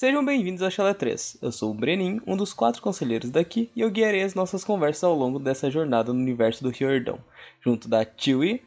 Sejam 0.00 0.24
bem-vindos 0.24 0.62
à 0.62 0.70
Chala 0.70 0.94
3. 0.94 1.36
Eu 1.42 1.52
sou 1.52 1.72
o 1.72 1.74
Brenin, 1.74 2.22
um 2.26 2.34
dos 2.34 2.54
quatro 2.54 2.80
conselheiros 2.80 3.28
daqui, 3.28 3.70
e 3.76 3.82
eu 3.82 3.90
guiarei 3.90 4.22
as 4.22 4.32
nossas 4.32 4.64
conversas 4.64 5.04
ao 5.04 5.14
longo 5.14 5.38
dessa 5.38 5.70
jornada 5.70 6.10
no 6.10 6.18
universo 6.18 6.62
do 6.62 6.70
Riordão, 6.70 7.18
junto 7.60 7.86
da 7.86 8.02
Chewie. 8.16 8.62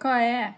Qual 0.00 0.14
é? 0.14 0.56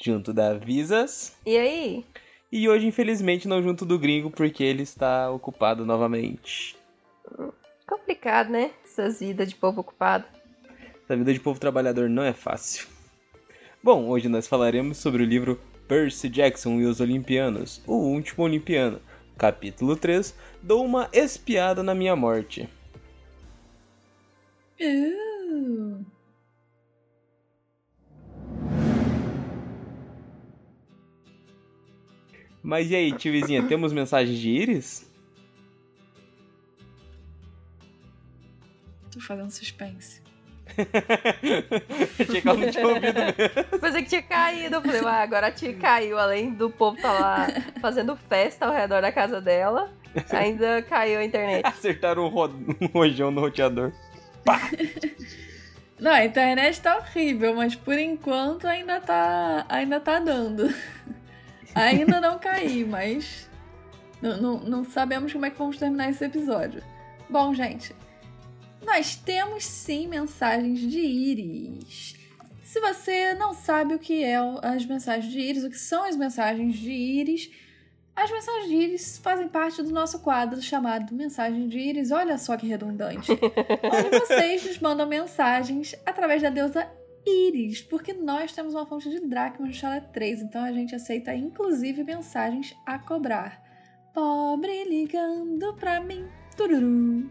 Junto 0.00 0.32
da 0.32 0.54
Visas. 0.54 1.36
E 1.44 1.58
aí? 1.58 2.04
E 2.52 2.68
hoje, 2.68 2.86
infelizmente, 2.86 3.48
não 3.48 3.60
junto 3.60 3.84
do 3.84 3.98
gringo, 3.98 4.30
porque 4.30 4.62
ele 4.62 4.84
está 4.84 5.28
ocupado 5.28 5.84
novamente. 5.84 6.76
Complicado, 7.88 8.50
né? 8.50 8.70
Essas 8.84 9.18
vidas 9.18 9.48
de 9.48 9.56
povo 9.56 9.80
ocupado. 9.80 10.26
Essa 11.02 11.16
vida 11.16 11.34
de 11.34 11.40
povo 11.40 11.58
trabalhador 11.58 12.08
não 12.08 12.22
é 12.22 12.32
fácil. 12.32 12.86
Bom, 13.82 14.06
hoje 14.06 14.28
nós 14.28 14.46
falaremos 14.46 14.98
sobre 14.98 15.24
o 15.24 15.26
livro 15.26 15.60
Percy 15.88 16.28
Jackson 16.28 16.80
e 16.80 16.86
os 16.86 17.00
Olimpianos, 17.00 17.82
o 17.86 17.94
último 17.94 18.44
Olimpiano, 18.44 19.00
capítulo 19.36 19.96
3, 19.96 20.34
Dou 20.62 20.84
uma 20.84 21.08
espiada 21.12 21.82
na 21.82 21.94
minha 21.94 22.14
morte. 22.14 22.68
Uh. 24.80 26.04
Mas 32.62 32.90
e 32.90 32.94
aí, 32.94 33.12
tiozinha, 33.12 33.66
temos 33.66 33.92
mensagens 33.92 34.38
de 34.38 34.48
Iris? 34.48 35.10
Tô 39.10 39.20
fazendo 39.20 39.50
suspense. 39.50 40.22
Tinha 42.26 42.52
ouvido 42.52 43.00
mesmo. 43.00 43.78
Pensei 43.80 44.02
que 44.02 44.08
tinha 44.08 44.22
caído. 44.22 44.76
Eu 44.76 44.82
falei, 44.82 45.00
ah, 45.04 45.22
agora 45.22 45.46
a 45.48 45.50
tia 45.50 45.74
caiu. 45.74 46.18
Além 46.18 46.52
do 46.52 46.70
povo 46.70 47.00
tá 47.00 47.12
lá 47.12 47.48
fazendo 47.80 48.16
festa 48.16 48.66
ao 48.66 48.72
redor 48.72 49.02
da 49.02 49.12
casa 49.12 49.40
dela, 49.40 49.90
ainda 50.30 50.82
caiu 50.82 51.20
a 51.20 51.24
internet. 51.24 51.66
Acertaram 51.66 52.26
um, 52.26 52.28
ro 52.28 52.50
um 52.80 52.86
rojão 52.86 53.30
no 53.30 53.40
roteador. 53.40 53.92
Pá! 54.44 54.60
Não, 55.98 56.10
a 56.10 56.24
internet 56.24 56.80
tá 56.80 56.96
horrível, 56.96 57.54
mas 57.54 57.76
por 57.76 57.96
enquanto 57.96 58.66
ainda 58.66 59.00
tá, 59.00 59.64
ainda 59.68 60.00
tá 60.00 60.18
dando. 60.18 60.72
Ainda 61.74 62.20
não 62.20 62.38
caí, 62.38 62.84
mas 62.84 63.48
não, 64.20 64.36
não, 64.36 64.58
não 64.58 64.84
sabemos 64.84 65.32
como 65.32 65.46
é 65.46 65.50
que 65.50 65.58
vamos 65.58 65.76
terminar 65.76 66.10
esse 66.10 66.24
episódio. 66.24 66.82
Bom, 67.30 67.54
gente, 67.54 67.94
nós 68.84 69.16
temos 69.16 69.64
sim 69.64 70.06
mensagens 70.06 70.80
de 70.80 71.00
íris. 71.00 72.16
Se 72.64 72.80
você 72.80 73.34
não 73.34 73.52
sabe 73.52 73.94
o 73.94 73.98
que 73.98 74.24
é 74.24 74.36
as 74.62 74.86
mensagens 74.86 75.30
de 75.30 75.38
íris, 75.38 75.64
o 75.64 75.70
que 75.70 75.78
são 75.78 76.04
as 76.04 76.16
mensagens 76.16 76.76
de 76.76 76.90
íris, 76.90 77.50
as 78.14 78.30
mensagens 78.30 78.68
de 78.68 78.74
íris 78.74 79.18
fazem 79.18 79.48
parte 79.48 79.82
do 79.82 79.90
nosso 79.90 80.20
quadro 80.20 80.60
chamado 80.60 81.14
Mensagem 81.14 81.66
de 81.66 81.78
Íris. 81.78 82.10
Olha 82.10 82.36
só 82.36 82.56
que 82.56 82.66
redundante. 82.66 83.32
onde 83.32 84.18
vocês 84.20 84.64
nos 84.66 84.78
mandam 84.78 85.06
mensagens 85.06 85.94
através 86.04 86.42
da 86.42 86.50
deusa 86.50 86.86
Íris, 87.26 87.80
porque 87.82 88.12
nós 88.12 88.52
temos 88.52 88.74
uma 88.74 88.84
fonte 88.84 89.08
de 89.08 89.20
dracmas 89.20 89.68
no 89.68 89.74
Chala 89.74 90.00
3, 90.00 90.42
então 90.42 90.62
a 90.62 90.72
gente 90.72 90.94
aceita 90.94 91.34
inclusive 91.34 92.02
mensagens 92.04 92.76
a 92.84 92.98
cobrar. 92.98 93.62
Pobre 94.12 94.84
ligando 94.84 95.72
pra 95.74 96.00
mim. 96.00 96.26
Tururu. 96.56 97.30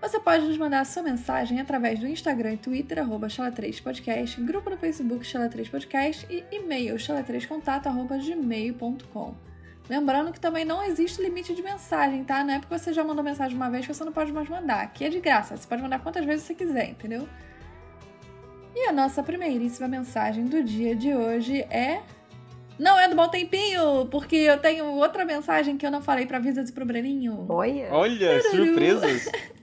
Você 0.00 0.18
pode 0.20 0.46
nos 0.46 0.56
mandar 0.58 0.80
a 0.80 0.84
sua 0.84 1.02
mensagem 1.02 1.60
através 1.60 1.98
do 1.98 2.06
Instagram 2.06 2.52
e 2.52 2.56
Twitter, 2.58 2.98
arroba 2.98 3.28
Chala3podcast, 3.28 4.38
grupo 4.44 4.68
no 4.70 4.76
Facebook 4.76 5.24
Chala3podcast 5.24 6.26
e 6.30 6.44
e-mail 6.52 6.96
chala3contato.gmail.com. 6.96 9.34
Lembrando 9.88 10.32
que 10.32 10.40
também 10.40 10.64
não 10.64 10.82
existe 10.82 11.22
limite 11.22 11.54
de 11.54 11.62
mensagem, 11.62 12.24
tá? 12.24 12.42
Não 12.44 12.54
é 12.54 12.58
porque 12.58 12.76
você 12.76 12.92
já 12.92 13.04
mandou 13.04 13.24
mensagem 13.24 13.56
uma 13.56 13.70
vez 13.70 13.86
que 13.86 13.94
você 13.94 14.04
não 14.04 14.12
pode 14.12 14.32
mais 14.32 14.48
mandar. 14.48 14.82
Aqui 14.82 15.04
é 15.04 15.08
de 15.08 15.20
graça, 15.20 15.56
você 15.56 15.66
pode 15.66 15.82
mandar 15.82 16.00
quantas 16.00 16.24
vezes 16.24 16.44
você 16.44 16.54
quiser, 16.54 16.90
entendeu? 16.90 17.28
E 18.74 18.88
a 18.88 18.92
nossa 18.92 19.22
primeiríssima 19.22 19.88
mensagem 19.88 20.44
do 20.44 20.62
dia 20.62 20.94
de 20.94 21.14
hoje 21.14 21.60
é. 21.70 22.02
Não 22.78 22.98
é 22.98 23.08
do 23.08 23.16
Bom 23.16 23.26
Tempinho, 23.28 24.06
porque 24.10 24.36
eu 24.36 24.58
tenho 24.58 24.84
outra 24.84 25.24
mensagem 25.24 25.78
que 25.78 25.86
eu 25.86 25.90
não 25.90 26.02
falei 26.02 26.26
pra 26.26 26.38
Visas 26.38 26.68
e 26.68 26.72
pro 26.72 26.84
Breninho. 26.84 27.46
Olha. 27.48 27.88
Olha, 27.90 28.42
Tururu. 28.42 28.66
surpresas. 28.66 29.30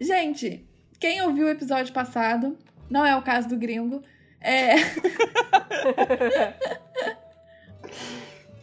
Gente, 0.00 0.66
quem 1.00 1.20
ouviu 1.22 1.46
o 1.46 1.50
episódio 1.50 1.92
passado, 1.92 2.56
não 2.88 3.04
é 3.04 3.16
o 3.16 3.22
caso 3.22 3.48
do 3.48 3.56
gringo, 3.56 4.02
é. 4.40 4.74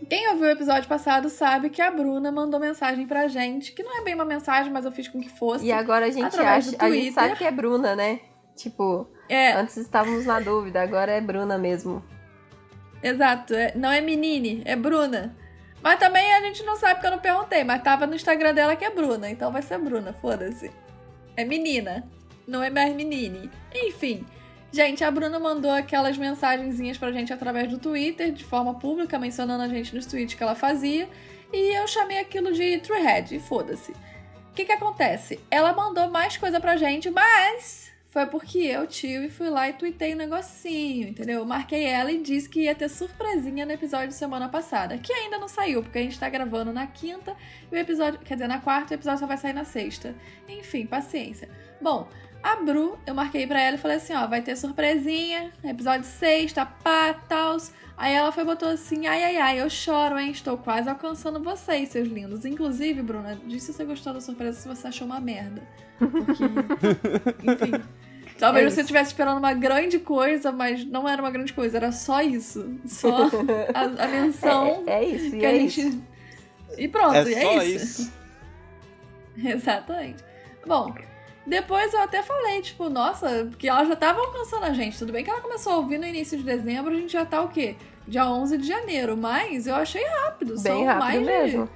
Quem 0.10 0.30
ouviu 0.30 0.46
o 0.46 0.52
episódio 0.52 0.88
passado 0.88 1.30
sabe 1.30 1.70
que 1.70 1.82
a 1.82 1.90
Bruna 1.90 2.32
mandou 2.32 2.60
mensagem 2.60 3.08
pra 3.08 3.28
gente, 3.28 3.72
que 3.72 3.82
não 3.82 4.00
é 4.00 4.04
bem 4.04 4.14
uma 4.14 4.24
mensagem, 4.26 4.72
mas 4.72 4.86
eu 4.86 4.92
fiz 4.92 5.08
com 5.08 5.20
que 5.20 5.30
fosse. 5.30 5.66
E 5.66 5.72
agora 5.72 6.06
a 6.06 6.12
gente 6.12 6.24
acha, 6.40 6.76
a 6.78 6.92
gente 6.92 7.12
sabe 7.12 7.36
que 7.36 7.44
é 7.44 7.50
Bruna, 7.52 7.96
né? 7.96 8.20
Tipo, 8.56 9.10
É, 9.28 9.54
antes 9.54 9.78
estávamos 9.78 10.26
na 10.26 10.40
dúvida, 10.40 10.82
agora 10.82 11.12
é 11.12 11.20
Bruna 11.20 11.58
mesmo. 11.58 12.04
exato. 13.02 13.56
é- 13.56 13.74
não 13.76 13.92
é 13.92 14.00
menine, 14.00 14.62
é 14.66 14.76
Bruna. 14.76 15.36
Mas 15.82 15.98
também 16.00 16.32
a 16.36 16.42
gente 16.42 16.64
não 16.64 16.76
sabe 16.76 16.96
porque 16.96 17.08
eu 17.08 17.12
não 17.12 17.20
perguntei, 17.20 17.64
mas 17.64 17.82
tava 17.82 18.06
no 18.06 18.14
Instagram 18.16 18.54
dela 18.54 18.76
que 18.76 18.86
é 18.86 18.90
Bruna, 18.92 19.30
então 19.30 19.52
vai 19.52 19.62
ser 19.64 19.78
Bruna, 19.80 20.14
foda-se. 20.14 20.70
É 21.36 21.44
menina, 21.44 22.08
não 22.48 22.64
é 22.64 22.70
mais 22.70 22.94
menine. 22.96 23.50
Enfim. 23.74 24.26
Gente, 24.72 25.04
a 25.04 25.12
Bruna 25.12 25.40
mandou 25.40 25.72
aquelas 25.72 26.18
mensagenzinhas 26.18 26.98
pra 26.98 27.12
gente 27.12 27.32
através 27.32 27.70
do 27.70 27.78
Twitter, 27.78 28.32
de 28.32 28.44
forma 28.44 28.74
pública, 28.74 29.18
mencionando 29.18 29.64
a 29.64 29.68
gente 29.70 29.96
nos 29.96 30.06
tweets 30.06 30.36
que 30.36 30.44
ela 30.44 30.56
fazia. 30.56 31.08
E 31.54 31.78
eu 31.78 31.88
chamei 31.88 32.20
aquilo 32.20 32.52
de 32.52 32.80
Treehead, 32.80 33.36
e 33.36 33.40
foda-se. 33.40 33.92
O 33.92 34.54
que 34.54 34.66
que 34.66 34.72
acontece? 34.72 35.40
Ela 35.50 35.72
mandou 35.74 36.10
mais 36.10 36.36
coisa 36.36 36.60
pra 36.60 36.76
gente, 36.76 37.10
mas 37.10 37.95
foi 38.16 38.26
porque 38.28 38.60
eu, 38.60 38.88
tio, 38.88 39.26
e 39.26 39.30
fui 39.30 39.50
lá 39.50 39.68
e 39.68 39.74
tuitei 39.74 40.14
um 40.14 40.18
negocinho, 40.18 41.10
entendeu? 41.10 41.40
Eu 41.40 41.46
marquei 41.46 41.84
ela 41.84 42.10
e 42.10 42.22
disse 42.22 42.48
que 42.48 42.62
ia 42.62 42.74
ter 42.74 42.88
surpresinha 42.88 43.66
no 43.66 43.74
episódio 43.74 44.08
de 44.08 44.14
semana 44.14 44.48
passada, 44.48 44.98
que 44.98 45.12
ainda 45.12 45.38
não 45.38 45.50
saiu, 45.50 45.84
porque 45.84 45.98
a 45.98 46.02
gente 46.02 46.18
tá 46.18 46.30
gravando 46.30 46.72
na 46.72 46.88
quinta 46.88 47.36
e 47.70 47.76
o 47.76 47.78
episódio, 47.78 48.18
quer 48.22 48.36
dizer, 48.36 48.48
na 48.48 48.62
quarta 48.62 48.94
e 48.94 48.96
o 48.96 48.98
episódio 48.98 49.20
só 49.20 49.28
vai 49.28 49.36
sair 49.36 49.52
na 49.52 49.66
sexta. 49.66 50.16
Enfim, 50.48 50.86
paciência. 50.86 51.50
Bom, 51.82 52.08
a 52.42 52.56
Bru, 52.56 52.98
eu 53.06 53.14
marquei 53.14 53.46
pra 53.46 53.62
ela 53.62 53.76
e 53.76 53.80
falei 53.80 53.98
assim, 53.98 54.14
ó, 54.14 54.26
vai 54.28 54.42
ter 54.42 54.56
surpresinha, 54.56 55.52
episódio 55.62 56.06
sexta, 56.06 56.66
pá, 56.66 57.14
tals. 57.14 57.74
Aí 57.98 58.14
ela 58.14 58.32
foi 58.32 58.44
e 58.44 58.46
botou 58.46 58.70
assim, 58.70 59.08
ai, 59.08 59.26
ai, 59.26 59.36
ai, 59.36 59.60
eu 59.60 59.70
choro, 59.70 60.18
hein, 60.18 60.32
estou 60.32 60.58
quase 60.58 60.88
alcançando 60.88 61.44
vocês, 61.44 61.90
seus 61.90 62.08
lindos. 62.08 62.46
Inclusive, 62.46 63.02
Bruna, 63.02 63.38
diz 63.46 63.64
se 63.64 63.74
você 63.74 63.84
gostou 63.84 64.14
da 64.14 64.22
surpresa, 64.22 64.58
se 64.58 64.70
você 64.70 64.88
achou 64.88 65.06
uma 65.06 65.20
merda. 65.20 65.62
Porque, 66.00 66.46
enfim... 67.44 68.05
Talvez 68.38 68.66
É 68.66 68.70
você 68.70 68.82
estivesse 68.82 69.12
esperando 69.12 69.38
uma 69.38 69.54
grande 69.54 69.98
coisa, 70.00 70.52
mas 70.52 70.84
não 70.86 71.08
era 71.08 71.22
uma 71.22 71.32
grande 71.32 71.54
coisa, 71.54 71.78
era 71.78 71.92
só 71.92 72.22
isso. 72.22 72.78
Só 72.86 73.30
a, 73.74 74.04
a 74.04 74.08
menção 74.08 74.84
É, 74.88 74.96
é 74.96 75.04
isso, 75.06 75.36
e 75.36 75.40
que 75.40 75.46
é 75.46 75.50
a 75.50 75.54
gente. 75.54 75.82
isso. 75.82 76.04
E 76.78 76.88
pronto, 76.88 77.16
é 77.16 77.22
e 77.22 77.42
só 77.42 77.62
é 77.62 77.66
isso. 77.66 78.02
isso. 78.02 78.14
Exatamente. 79.38 80.24
Bom, 80.66 80.94
depois 81.46 81.94
eu 81.94 82.02
até 82.02 82.22
falei, 82.24 82.62
tipo, 82.62 82.90
nossa, 82.90 83.46
porque 83.50 83.68
ela 83.68 83.84
já 83.86 83.96
tava 83.96 84.20
alcançando 84.20 84.64
a 84.66 84.74
gente. 84.74 84.98
Tudo 84.98 85.14
bem 85.14 85.24
que 85.24 85.30
ela 85.30 85.42
começou 85.42 85.74
a 85.74 85.78
ouvir 85.78 85.98
no 85.98 86.06
início 86.06 86.38
de 86.38 86.44
dezembro, 86.44 86.92
a 86.94 86.96
gente 86.98 87.14
já 87.14 87.26
tá 87.26 87.42
o 87.42 87.50
quê? 87.50 87.76
Dia 88.08 88.28
11 88.30 88.58
de 88.58 88.68
janeiro, 88.68 89.16
mas 89.18 89.66
eu 89.68 89.76
achei 89.76 90.04
rápido. 90.06 90.54
Bem 90.56 90.58
São 90.74 90.84
rápido 90.86 91.00
mais 91.00 91.20
de- 91.20 91.26
mesmo. 91.26 91.70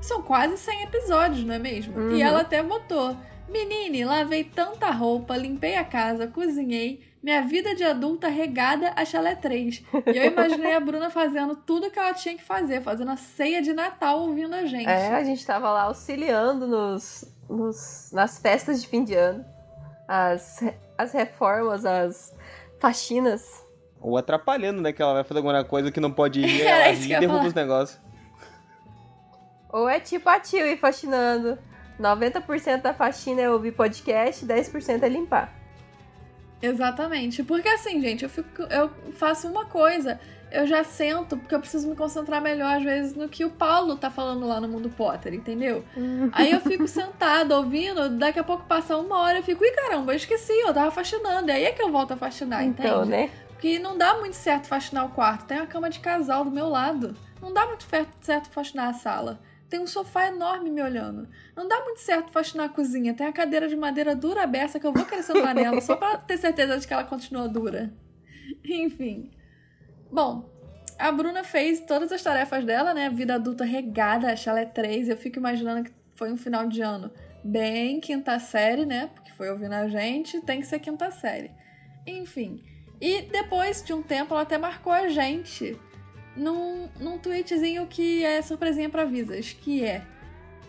São 0.00 0.22
quase 0.22 0.56
100 0.56 0.82
episódios, 0.84 1.44
não 1.44 1.54
é 1.54 1.58
mesmo? 1.58 1.98
Uhum. 1.98 2.16
E 2.16 2.22
ela 2.22 2.40
até 2.40 2.62
botou: 2.62 3.14
Menine, 3.50 4.04
lavei 4.04 4.44
tanta 4.44 4.90
roupa, 4.90 5.36
limpei 5.36 5.76
a 5.76 5.84
casa, 5.84 6.26
cozinhei, 6.28 7.02
minha 7.22 7.42
vida 7.42 7.74
de 7.74 7.82
adulta 7.84 8.28
regada 8.28 8.92
a 8.96 9.04
chalé 9.04 9.34
3. 9.34 9.82
E 10.06 10.16
eu 10.16 10.24
imaginei 10.30 10.74
a 10.74 10.80
Bruna 10.80 11.10
fazendo 11.10 11.56
tudo 11.56 11.90
que 11.90 11.98
ela 11.98 12.14
tinha 12.14 12.36
que 12.36 12.44
fazer, 12.44 12.80
fazendo 12.80 13.10
a 13.10 13.16
ceia 13.16 13.60
de 13.60 13.72
Natal 13.72 14.20
ouvindo 14.20 14.54
a 14.54 14.64
gente. 14.66 14.88
É, 14.88 15.14
a 15.14 15.24
gente 15.24 15.44
tava 15.44 15.70
lá 15.70 15.82
auxiliando 15.82 16.66
nos, 16.66 17.24
nos- 17.48 18.10
nas 18.12 18.38
festas 18.38 18.80
de 18.80 18.88
fim 18.88 19.02
de 19.04 19.14
ano. 19.14 19.44
As, 20.06 20.62
as 20.96 21.12
reformas, 21.12 21.84
as 21.84 22.34
faxinas. 22.78 23.42
Ou 24.00 24.16
atrapalhando, 24.16 24.80
né? 24.80 24.92
Que 24.92 25.02
ela 25.02 25.12
vai 25.14 25.24
fazer 25.24 25.38
alguma 25.40 25.62
coisa 25.64 25.90
que 25.92 26.00
não 26.00 26.10
pode 26.10 26.40
ir, 26.46 26.62
ela 26.62 26.88
eu 26.88 26.94
e 26.94 27.08
derruba 27.08 27.46
os 27.46 27.54
negócios. 27.54 28.00
Ou 29.72 29.88
é 29.88 30.00
tipo 30.00 30.28
a 30.28 30.40
tio 30.40 30.66
ir 30.66 30.78
faxinando. 30.78 31.58
90% 32.00 32.82
da 32.82 32.94
faxina 32.94 33.42
é 33.42 33.50
ouvir 33.50 33.72
podcast, 33.72 34.44
10% 34.44 35.02
é 35.02 35.08
limpar. 35.08 35.52
Exatamente. 36.62 37.42
Porque 37.42 37.68
assim, 37.68 38.00
gente, 38.00 38.24
eu, 38.24 38.30
fico, 38.30 38.62
eu 38.62 38.90
faço 39.12 39.48
uma 39.48 39.64
coisa, 39.64 40.20
eu 40.50 40.66
já 40.66 40.84
sento, 40.84 41.36
porque 41.36 41.54
eu 41.54 41.60
preciso 41.60 41.88
me 41.88 41.96
concentrar 41.96 42.40
melhor, 42.40 42.76
às 42.76 42.82
vezes, 42.82 43.14
no 43.14 43.28
que 43.28 43.44
o 43.44 43.50
Paulo 43.50 43.96
tá 43.96 44.10
falando 44.10 44.46
lá 44.46 44.60
no 44.60 44.68
Mundo 44.68 44.90
Potter, 44.90 45.32
entendeu? 45.32 45.84
Aí 46.32 46.50
eu 46.50 46.60
fico 46.60 46.86
sentada 46.88 47.56
ouvindo, 47.56 48.10
daqui 48.10 48.38
a 48.38 48.44
pouco 48.44 48.64
passa 48.64 48.96
uma 48.96 49.18
hora, 49.18 49.38
eu 49.38 49.42
fico, 49.42 49.64
ih 49.64 49.72
caramba, 49.72 50.12
eu 50.12 50.16
esqueci, 50.16 50.52
eu 50.52 50.74
tava 50.74 50.90
faxinando. 50.90 51.50
E 51.50 51.52
aí 51.52 51.64
é 51.64 51.72
que 51.72 51.82
eu 51.82 51.90
volto 51.90 52.12
a 52.12 52.16
faxinar, 52.16 52.64
então, 52.64 53.04
entende? 53.04 53.10
né? 53.10 53.30
que 53.60 53.78
não 53.78 53.96
dá 53.96 54.14
muito 54.14 54.34
certo 54.34 54.66
faxinar 54.66 55.04
o 55.04 55.10
quarto. 55.10 55.44
Tem 55.44 55.58
a 55.58 55.66
cama 55.66 55.90
de 55.90 56.00
casal 56.00 56.44
do 56.44 56.50
meu 56.50 56.68
lado. 56.68 57.14
Não 57.40 57.52
dá 57.52 57.66
muito 57.66 57.86
certo 58.20 58.48
faxinar 58.48 58.88
a 58.88 58.94
sala. 58.94 59.38
Tem 59.70 59.78
um 59.78 59.86
sofá 59.86 60.26
enorme 60.26 60.68
me 60.68 60.82
olhando. 60.82 61.28
Não 61.56 61.68
dá 61.68 61.80
muito 61.84 62.00
certo 62.00 62.32
faxinar 62.32 62.66
a 62.66 62.68
cozinha. 62.68 63.14
Tem 63.14 63.28
a 63.28 63.32
cadeira 63.32 63.68
de 63.68 63.76
madeira 63.76 64.16
dura 64.16 64.44
beça 64.44 64.80
que 64.80 64.86
eu 64.86 64.92
vou 64.92 65.06
querer 65.06 65.22
sentar 65.22 65.54
nela 65.54 65.80
só 65.80 65.94
pra 65.94 66.16
ter 66.16 66.38
certeza 66.38 66.76
de 66.76 66.86
que 66.86 66.92
ela 66.92 67.04
continua 67.04 67.48
dura. 67.48 67.92
Enfim. 68.68 69.30
Bom, 70.10 70.50
a 70.98 71.12
Bruna 71.12 71.44
fez 71.44 71.80
todas 71.82 72.10
as 72.10 72.20
tarefas 72.20 72.64
dela, 72.64 72.92
né? 72.92 73.08
Vida 73.08 73.36
adulta 73.36 73.64
regada, 73.64 74.32
acho 74.32 74.50
ela 74.50 74.60
é 74.60 74.66
três. 74.66 75.08
Eu 75.08 75.16
fico 75.16 75.38
imaginando 75.38 75.84
que 75.84 75.92
foi 76.16 76.32
um 76.32 76.36
final 76.36 76.66
de 76.66 76.82
ano 76.82 77.12
bem 77.44 78.00
quinta 78.00 78.38
série, 78.40 78.84
né? 78.84 79.08
Porque 79.14 79.32
foi 79.32 79.50
ouvindo 79.50 79.74
a 79.74 79.86
gente, 79.86 80.40
tem 80.40 80.60
que 80.60 80.66
ser 80.66 80.80
quinta 80.80 81.12
série. 81.12 81.52
Enfim. 82.04 82.60
E 83.00 83.22
depois 83.22 83.84
de 83.84 83.92
um 83.92 84.02
tempo, 84.02 84.34
ela 84.34 84.42
até 84.42 84.58
marcou 84.58 84.92
a 84.92 85.08
gente 85.08 85.78
num, 86.36 86.88
num 86.98 87.18
tweetzinho 87.18 87.86
que 87.86 88.24
é 88.24 88.40
surpresinha 88.42 88.88
para 88.88 89.04
Visas, 89.04 89.52
que 89.52 89.84
é 89.84 90.02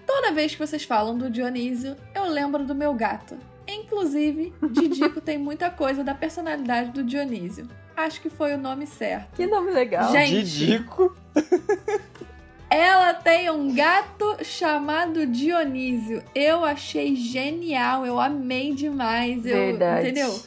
Toda 0.05 0.33
vez 0.33 0.53
que 0.53 0.59
vocês 0.59 0.83
falam 0.83 1.17
do 1.17 1.29
Dionísio, 1.29 1.95
eu 2.13 2.25
lembro 2.25 2.65
do 2.65 2.75
meu 2.75 2.93
gato. 2.93 3.37
Inclusive, 3.67 4.53
Didico 4.69 5.21
tem 5.21 5.37
muita 5.37 5.69
coisa 5.69 6.03
da 6.03 6.13
personalidade 6.13 6.91
do 6.91 7.03
Dionísio. 7.03 7.69
Acho 7.95 8.19
que 8.21 8.29
foi 8.29 8.53
o 8.53 8.57
nome 8.57 8.85
certo. 8.87 9.35
Que 9.35 9.45
nome 9.45 9.71
legal. 9.71 10.11
Gente, 10.11 10.43
Didico. 10.43 11.15
ela 12.69 13.13
tem 13.13 13.49
um 13.49 13.73
gato 13.73 14.43
chamado 14.43 15.25
Dionísio. 15.25 16.21
Eu 16.35 16.65
achei 16.65 17.15
genial, 17.15 18.05
eu 18.05 18.19
amei 18.19 18.73
demais. 18.73 19.45
Eu, 19.45 19.55
Verdade. 19.55 20.09
Entendeu? 20.09 20.41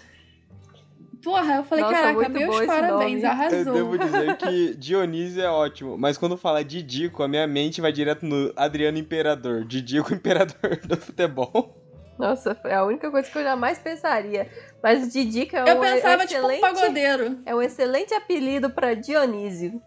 Porra, 1.25 1.55
eu 1.57 1.65
falei, 1.65 1.85
Nossa, 1.85 1.97
caraca, 1.97 2.29
meus 2.29 2.67
parabéns, 2.67 3.25
arrasou. 3.25 3.59
Eu 3.59 3.73
devo 3.73 3.99
dizer 3.99 4.37
que 4.39 4.75
Dionísio 4.77 5.43
é 5.43 5.49
ótimo, 5.49 5.97
mas 5.97 6.19
quando 6.19 6.37
fala 6.37 6.63
Didico, 6.63 7.23
a 7.23 7.29
minha 7.29 7.47
mente 7.47 7.81
vai 7.81 7.91
direto 7.91 8.27
no 8.27 8.53
Adriano 8.55 8.99
Imperador. 8.99 9.65
Didico 9.65 10.13
Imperador 10.13 10.79
do 10.87 10.97
futebol. 10.99 11.75
Nossa, 12.19 12.57
é 12.65 12.75
a 12.75 12.85
única 12.85 13.11
coisa 13.11 13.29
que 13.29 13.39
eu 13.39 13.43
jamais 13.43 13.79
pensaria. 13.79 14.49
Mas 14.83 15.03
o 15.05 15.11
Didico 15.11 15.57
é 15.57 15.69
Eu 15.69 15.79
um 15.79 15.81
pensava, 15.81 16.27
tipo, 16.27 16.47
um 16.47 16.51
excelente, 16.51 16.61
pagodeiro. 16.61 17.39
é 17.47 17.55
um 17.55 17.63
excelente 17.63 18.15
apelido 18.15 18.71
pra 18.71 18.95
Dionísio. 18.95 19.83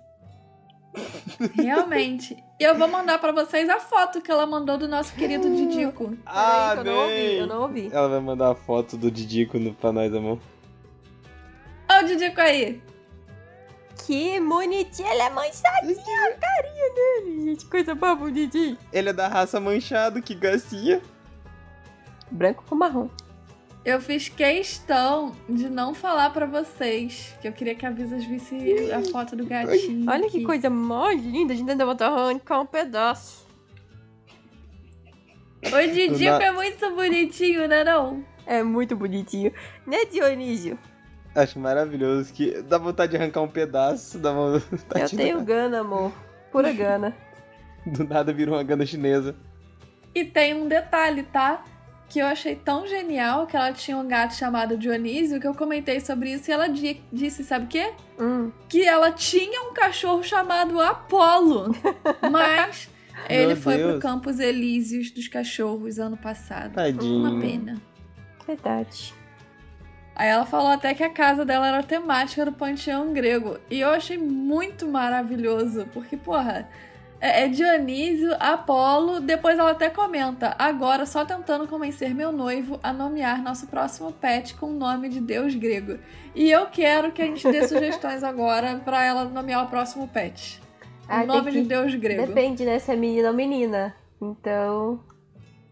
Realmente. 1.55 2.35
E 2.59 2.63
eu 2.63 2.75
vou 2.75 2.87
mandar 2.87 3.19
pra 3.19 3.31
vocês 3.31 3.69
a 3.69 3.79
foto 3.79 4.19
que 4.19 4.31
ela 4.31 4.47
mandou 4.47 4.77
do 4.77 4.87
nosso 4.87 5.13
querido 5.13 5.47
Didico. 5.49 6.17
Ah, 6.25 6.73
Peraí, 6.75 6.83
que 6.83 6.89
eu 6.89 6.93
não 6.95 7.01
ouvi, 7.03 7.13
bem. 7.13 7.37
eu 7.37 7.47
não 7.47 7.61
ouvi. 7.61 7.89
Ela 7.93 8.09
vai 8.09 8.19
mandar 8.19 8.51
a 8.51 8.55
foto 8.55 8.97
do 8.97 9.11
Didico 9.11 9.59
no, 9.59 9.73
pra 9.73 9.91
nós, 9.91 10.13
amor. 10.13 10.39
O 11.99 12.03
Didico 12.05 12.39
aí. 12.41 12.81
Que 14.05 14.39
bonitinho, 14.39 15.09
ele 15.09 15.21
é 15.21 15.29
manchadinho, 15.29 15.99
a 15.99 16.33
carinha 16.39 16.93
dele, 16.95 17.41
gente, 17.45 17.65
coisa 17.65 17.93
boa, 17.95 18.15
bonitinho. 18.15 18.77
Ele 18.93 19.09
é 19.09 19.13
da 19.13 19.27
raça 19.27 19.59
manchado, 19.59 20.21
que 20.21 20.33
gracinha. 20.35 21.01
Branco 22.31 22.63
com 22.69 22.75
marrom. 22.75 23.09
Eu 23.83 23.99
fiz 24.01 24.27
questão 24.29 25.33
de 25.49 25.69
não 25.69 25.93
falar 25.93 26.29
pra 26.31 26.45
vocês 26.45 27.33
que 27.41 27.47
eu 27.47 27.53
queria 27.53 27.73
que 27.73 27.85
a 27.85 27.89
Visas 27.89 28.23
visse 28.25 28.55
a 28.91 29.01
foto 29.11 29.35
do 29.35 29.45
gatinho. 29.45 30.09
Olha 30.09 30.29
que 30.29 30.37
aqui. 30.37 30.43
coisa 30.45 30.69
mais 30.69 31.21
linda, 31.21 31.53
a 31.53 31.55
gente 31.55 31.69
ainda 31.71 31.85
botou 31.85 32.07
arrancar 32.07 32.59
um 32.61 32.65
pedaço. 32.65 33.47
O 35.65 35.91
Didico 35.93 36.23
Na- 36.37 36.43
é 36.43 36.51
muito 36.51 36.95
bonitinho, 36.95 37.67
né 37.67 37.83
não? 37.83 38.23
É 38.45 38.61
muito 38.61 38.95
bonitinho. 38.95 39.51
Né, 39.85 40.05
Dionísio? 40.05 40.77
Acho 41.39 41.59
maravilhoso 41.59 42.33
que 42.33 42.61
dá 42.63 42.77
vontade 42.79 43.11
de 43.11 43.17
arrancar 43.17 43.41
um 43.41 43.47
pedaço, 43.47 44.17
dá 44.17 44.31
vontade 44.33 44.63
Eu 45.03 45.07
de- 45.07 45.17
tenho 45.17 45.41
gana, 45.43 45.81
amor. 45.81 46.11
Pura 46.51 46.71
gana. 46.73 47.15
Do 47.85 48.03
nada 48.05 48.33
vira 48.33 48.51
uma 48.51 48.63
gana 48.63 48.85
chinesa. 48.85 49.35
E 50.15 50.25
tem 50.25 50.53
um 50.55 50.67
detalhe, 50.67 51.21
tá? 51.23 51.63
Que 52.09 52.19
eu 52.19 52.25
achei 52.25 52.55
tão 52.55 52.87
genial 52.87 53.45
que 53.45 53.55
ela 53.55 53.71
tinha 53.71 53.95
um 53.97 54.07
gato 54.07 54.33
chamado 54.33 54.77
Dionísio 54.77 55.39
que 55.39 55.45
eu 55.47 55.53
comentei 55.53 55.99
sobre 55.99 56.31
isso 56.31 56.49
e 56.49 56.53
ela 56.53 56.67
di- 56.67 57.01
disse, 57.13 57.43
sabe 57.43 57.65
o 57.65 57.67
quê? 57.67 57.91
Hum. 58.19 58.51
Que 58.67 58.83
ela 58.83 59.11
tinha 59.11 59.61
um 59.69 59.73
cachorro 59.73 60.23
chamado 60.23 60.81
Apolo. 60.81 61.75
Mas 62.31 62.89
ele 63.29 63.47
Meu 63.47 63.57
foi 63.57 63.77
pro 63.77 63.87
Deus. 63.89 64.01
Campos 64.01 64.39
Elíseos 64.39 65.11
dos 65.11 65.27
Cachorros 65.27 65.99
ano 65.99 66.17
passado. 66.17 66.73
Tadinho. 66.73 67.19
Uma 67.29 67.39
pena. 67.39 67.79
Verdade. 68.47 69.13
Aí 70.19 70.29
ela 70.29 70.47
falou 70.47 70.69
até 70.71 70.95
que 70.95 71.03
a 71.03 71.11
casa 71.11 71.45
dela 71.45 71.67
era 71.67 71.83
temática 71.83 72.43
do 72.43 72.51
panteão 72.51 73.13
grego. 73.13 73.59
E 73.69 73.79
eu 73.81 73.89
achei 73.89 74.17
muito 74.17 74.87
maravilhoso, 74.87 75.87
porque, 75.93 76.17
porra, 76.17 76.67
é 77.21 77.43
é 77.43 77.47
Dionísio, 77.47 78.35
Apolo. 78.39 79.19
Depois 79.19 79.59
ela 79.59 79.71
até 79.71 79.91
comenta: 79.91 80.55
agora 80.57 81.05
só 81.05 81.23
tentando 81.23 81.67
convencer 81.67 82.15
meu 82.15 82.31
noivo 82.31 82.79
a 82.81 82.91
nomear 82.91 83.43
nosso 83.43 83.67
próximo 83.67 84.11
pet 84.11 84.55
com 84.55 84.65
o 84.71 84.73
nome 84.73 85.07
de 85.07 85.19
deus 85.21 85.53
grego. 85.53 85.99
E 86.33 86.49
eu 86.49 86.65
quero 86.65 87.11
que 87.11 87.21
a 87.21 87.25
gente 87.25 87.47
dê 87.51 87.67
sugestões 87.67 88.23
agora 88.23 88.81
pra 88.83 89.05
ela 89.05 89.23
nomear 89.25 89.65
o 89.65 89.69
próximo 89.69 90.07
pet. 90.07 90.59
Ah, 91.07 91.19
tem 91.19 91.27
nome 91.27 91.51
que- 91.51 91.61
de 91.61 91.67
deus 91.67 91.93
grego. 91.93 92.25
Depende, 92.25 92.65
né, 92.65 92.79
se 92.79 92.91
é 92.91 92.95
menino 92.95 93.27
ou 93.27 93.33
menina. 93.35 93.95
Então. 94.19 94.99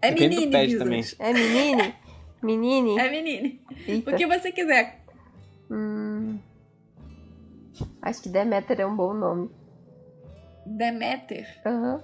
É 0.01 0.11
Depende 0.11 0.35
do 0.35 0.39
menine, 0.41 0.51
pet 0.51 0.65
Visas. 0.67 0.83
também. 0.83 1.03
É 1.19 1.33
menine? 1.33 1.95
Menine? 2.45 2.99
É 2.99 3.09
menine. 3.09 3.61
Eita. 3.87 4.11
O 4.11 4.15
que 4.15 4.27
você 4.27 4.51
quiser. 4.51 5.03
Hum. 5.69 6.37
Acho 8.01 8.21
que 8.21 8.29
Demeter 8.29 8.79
é 8.79 8.85
um 8.85 8.95
bom 8.95 9.13
nome. 9.13 9.49
Deméter. 10.65 11.47
Aham. 11.65 12.01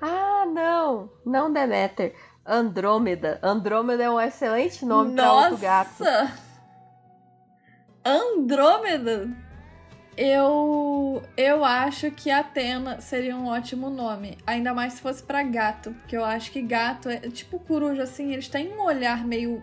Ah, 0.00 0.44
não! 0.46 1.10
Não 1.24 1.52
Demeter. 1.52 2.14
Andrômeda. 2.44 3.38
Andrômeda 3.42 4.02
é 4.02 4.10
um 4.10 4.20
excelente 4.20 4.84
nome 4.84 5.14
pra 5.14 5.32
outro 5.32 5.58
gato. 5.58 6.00
Nossa! 6.00 6.38
Andrômeda? 8.04 9.45
Eu 10.16 11.22
eu 11.36 11.64
acho 11.64 12.10
que 12.10 12.30
Atena 12.30 13.00
seria 13.00 13.36
um 13.36 13.46
ótimo 13.48 13.90
nome, 13.90 14.38
ainda 14.46 14.72
mais 14.72 14.94
se 14.94 15.00
fosse 15.02 15.22
pra 15.22 15.42
gato, 15.42 15.90
porque 15.92 16.16
eu 16.16 16.24
acho 16.24 16.50
que 16.50 16.62
gato 16.62 17.08
é 17.10 17.18
tipo 17.28 17.58
coruja 17.58 18.04
assim, 18.04 18.32
eles 18.32 18.48
têm 18.48 18.72
um 18.72 18.80
olhar 18.82 19.26
meio 19.26 19.62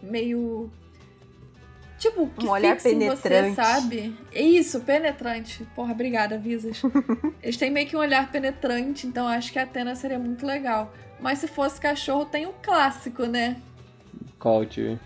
meio 0.00 0.70
tipo 1.98 2.28
que 2.28 2.46
Um 2.46 2.50
olhar 2.50 2.74
fixa 2.74 2.90
em 2.90 3.08
você, 3.08 3.28
penetrante. 3.28 3.54
sabe? 3.56 4.16
Isso, 4.32 4.80
penetrante. 4.80 5.64
Porra, 5.74 5.92
obrigada, 5.92 6.38
Visas. 6.38 6.80
eles 7.42 7.56
têm 7.56 7.70
meio 7.70 7.88
que 7.88 7.96
um 7.96 8.00
olhar 8.00 8.30
penetrante, 8.30 9.06
então 9.06 9.24
eu 9.24 9.30
acho 9.30 9.52
que 9.52 9.58
Atena 9.58 9.94
seria 9.96 10.18
muito 10.18 10.46
legal. 10.46 10.92
Mas 11.20 11.38
se 11.40 11.48
fosse 11.48 11.80
cachorro, 11.80 12.24
tem 12.24 12.46
o 12.46 12.52
clássico, 12.62 13.24
né? 13.26 13.56
Qual, 14.38 14.64
tio? 14.66 14.98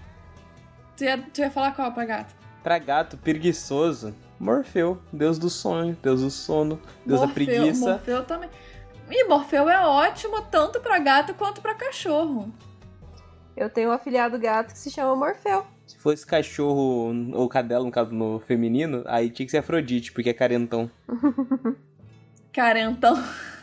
Tu 0.97 1.05
ia, 1.05 1.19
tu 1.19 1.41
ia 1.43 1.51
falar 1.51 1.73
qual 1.73 1.93
pra 1.93 2.05
gato? 2.07 2.35
Pra 2.63 2.79
gato 2.79 3.19
preguiçoso, 3.19 4.15
Morfeu, 4.39 4.99
deus 5.13 5.39
do 5.39 5.49
sonho, 5.49 5.97
deus 6.03 6.21
do 6.21 6.31
sono, 6.31 6.81
deus 7.05 7.21
da 7.21 7.27
Morfeu, 7.27 7.47
preguiça. 7.47 7.91
Morfeu 7.91 8.25
também. 8.25 8.51
E 9.11 9.25
Morfeu 9.25 9.69
é 9.69 9.87
ótimo 9.87 10.43
tanto 10.43 10.81
pra 10.81 10.99
gato 10.99 11.35
quanto 11.35 11.61
pra 11.61 11.75
cachorro. 11.75 12.53
Eu 13.57 13.71
tenho 13.71 13.89
um 13.89 13.93
afilhado 13.93 14.39
gato 14.39 14.73
que 14.73 14.79
se 14.79 14.91
chama 14.91 15.17
Morfeu. 15.17 15.65
Se 15.87 15.97
fosse 15.97 16.27
cachorro 16.27 17.15
ou 17.33 17.49
cadela, 17.49 17.85
no 17.85 17.91
caso 17.91 18.13
no 18.13 18.41
feminino, 18.41 19.03
aí 19.07 19.31
tinha 19.31 19.47
que 19.47 19.51
ser 19.51 19.59
Afrodite, 19.59 20.13
porque 20.13 20.31
é 20.31 20.35
carentão. 20.35 20.91
Carentão. 22.53 23.23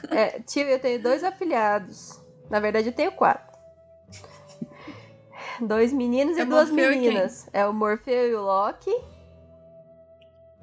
É, 0.10 0.40
tio, 0.40 0.68
eu 0.68 0.80
tenho 0.80 1.02
dois 1.02 1.24
afilhados. 1.24 2.22
Na 2.48 2.60
verdade, 2.60 2.90
eu 2.90 2.94
tenho 2.94 3.12
quatro. 3.12 3.52
Dois 5.60 5.92
meninos 5.92 6.38
É 6.38 6.42
e 6.42 6.46
duas 6.46 6.70
Morfeu 6.70 6.92
e 6.92 6.96
meninas. 6.96 7.50
É 7.52 7.66
o 7.66 7.74
Morfeu 7.74 8.30
e 8.30 8.36
o 8.36 8.42
Loki. 8.44 8.96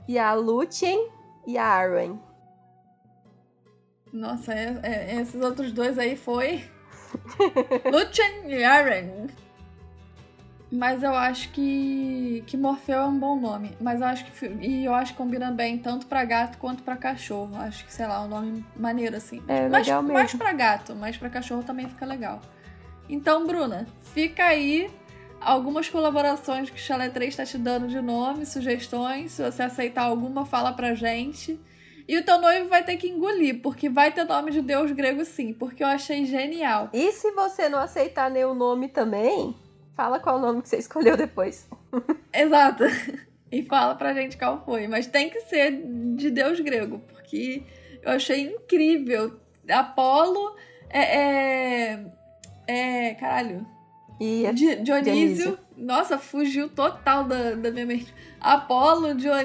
E 0.08 0.18
a 0.18 0.34
Lúthien 0.34 1.08
e 1.46 1.56
a 1.56 1.64
Arwen. 1.64 2.18
Nossa, 4.12 4.52
é- 4.52 4.80
é- 4.82 5.20
esses 5.20 5.40
outros 5.40 5.72
dois 5.72 5.98
aí 5.98 6.16
foi. 6.16 6.64
Lucian 7.90 8.46
e 8.48 8.64
Aaron. 8.64 9.26
Mas 10.72 11.02
eu 11.02 11.12
acho 11.14 11.50
que. 11.50 12.44
que 12.46 12.56
Morfeu 12.56 12.98
é 12.98 13.04
um 13.04 13.18
bom 13.18 13.38
nome. 13.40 13.76
Mas 13.80 14.00
eu 14.00 14.06
acho 14.06 14.24
que. 14.24 14.46
E 14.46 14.84
eu 14.84 14.94
acho 14.94 15.12
que 15.12 15.18
combina 15.18 15.50
bem 15.50 15.78
tanto 15.78 16.06
pra 16.06 16.24
gato 16.24 16.58
quanto 16.58 16.82
pra 16.84 16.96
cachorro. 16.96 17.56
Acho 17.56 17.84
que, 17.84 17.92
sei 17.92 18.06
lá, 18.06 18.22
um 18.22 18.28
nome 18.28 18.64
maneiro 18.76 19.16
assim. 19.16 19.42
É, 19.48 19.68
mais, 19.68 19.86
legal 19.86 20.02
mesmo. 20.02 20.14
mais 20.14 20.32
pra 20.34 20.52
gato, 20.52 20.94
mas 20.94 21.16
pra 21.16 21.28
cachorro 21.28 21.64
também 21.64 21.88
fica 21.88 22.06
legal. 22.06 22.40
Então, 23.08 23.44
Bruna, 23.44 23.86
fica 24.14 24.44
aí 24.44 24.88
algumas 25.40 25.88
colaborações 25.88 26.70
que 26.70 26.76
o 26.76 26.82
Chalé 26.82 27.08
3 27.08 27.30
está 27.30 27.44
te 27.44 27.58
dando 27.58 27.88
de 27.88 28.00
nome, 28.00 28.46
sugestões. 28.46 29.32
Se 29.32 29.42
você 29.42 29.62
aceitar 29.62 30.02
alguma, 30.02 30.44
fala 30.44 30.72
pra 30.72 30.94
gente. 30.94 31.58
E 32.06 32.18
o 32.18 32.24
teu 32.24 32.40
noivo 32.40 32.68
vai 32.68 32.84
ter 32.84 32.96
que 32.96 33.08
engolir, 33.08 33.62
porque 33.62 33.88
vai 33.88 34.12
ter 34.12 34.24
nome 34.24 34.50
de 34.50 34.60
deus 34.60 34.90
grego 34.90 35.24
sim, 35.24 35.52
porque 35.52 35.82
eu 35.82 35.86
achei 35.86 36.26
genial. 36.26 36.90
E 36.92 37.12
se 37.12 37.30
você 37.32 37.68
não 37.68 37.78
aceitar 37.78 38.28
nenhum 38.30 38.54
nome 38.54 38.88
também, 38.88 39.54
fala 39.94 40.18
qual 40.18 40.40
nome 40.40 40.60
que 40.60 40.68
você 40.68 40.78
escolheu 40.78 41.16
depois. 41.16 41.68
Exato. 42.34 42.84
e 43.50 43.62
fala 43.62 43.94
pra 43.94 44.12
gente 44.12 44.36
qual 44.36 44.64
foi. 44.64 44.88
Mas 44.88 45.06
tem 45.06 45.30
que 45.30 45.40
ser 45.42 45.82
de 46.16 46.30
deus 46.30 46.58
grego, 46.58 46.98
porque 47.08 47.62
eu 48.02 48.10
achei 48.10 48.40
incrível. 48.40 49.38
Apolo 49.70 50.56
é. 50.88 51.94
é, 51.96 52.06
é 52.66 53.14
caralho. 53.14 53.64
E 54.20 54.46
a 54.46 54.52
Di- 54.52 54.76
Dionísio. 54.82 55.02
Dionísio. 55.02 55.58
Nossa, 55.76 56.18
fugiu 56.18 56.68
total 56.68 57.24
da, 57.24 57.52
da 57.52 57.70
minha 57.70 57.86
mente. 57.86 58.14
Apolo, 58.38 59.08
eu 59.08 59.14
li 59.14 59.26
é 59.28 59.44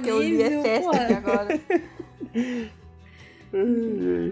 Dionísio. 0.50 0.90
agora. 1.18 1.60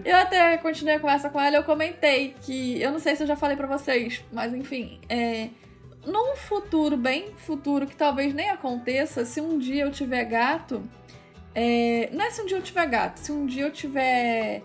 Eu 0.04 0.16
até 0.16 0.58
continuei 0.58 0.96
a 0.96 1.00
conversa 1.00 1.30
com 1.30 1.40
ela 1.40 1.56
eu 1.56 1.64
comentei 1.64 2.34
que. 2.42 2.78
Eu 2.80 2.92
não 2.92 2.98
sei 2.98 3.16
se 3.16 3.22
eu 3.22 3.26
já 3.26 3.34
falei 3.36 3.56
pra 3.56 3.66
vocês, 3.66 4.22
mas 4.30 4.52
enfim. 4.52 5.00
É, 5.08 5.48
num 6.04 6.36
futuro, 6.36 6.94
bem 6.96 7.32
futuro, 7.36 7.86
que 7.86 7.96
talvez 7.96 8.34
nem 8.34 8.50
aconteça, 8.50 9.24
se 9.24 9.40
um 9.40 9.58
dia 9.58 9.84
eu 9.84 9.90
tiver 9.90 10.24
gato. 10.24 10.82
é, 11.54 12.10
não 12.12 12.22
é 12.26 12.30
se 12.30 12.42
um 12.42 12.46
dia 12.46 12.58
eu 12.58 12.62
tiver 12.62 12.84
gato, 12.86 13.16
se 13.18 13.32
um 13.32 13.46
dia 13.46 13.62
eu 13.64 13.70
tiver 13.70 14.62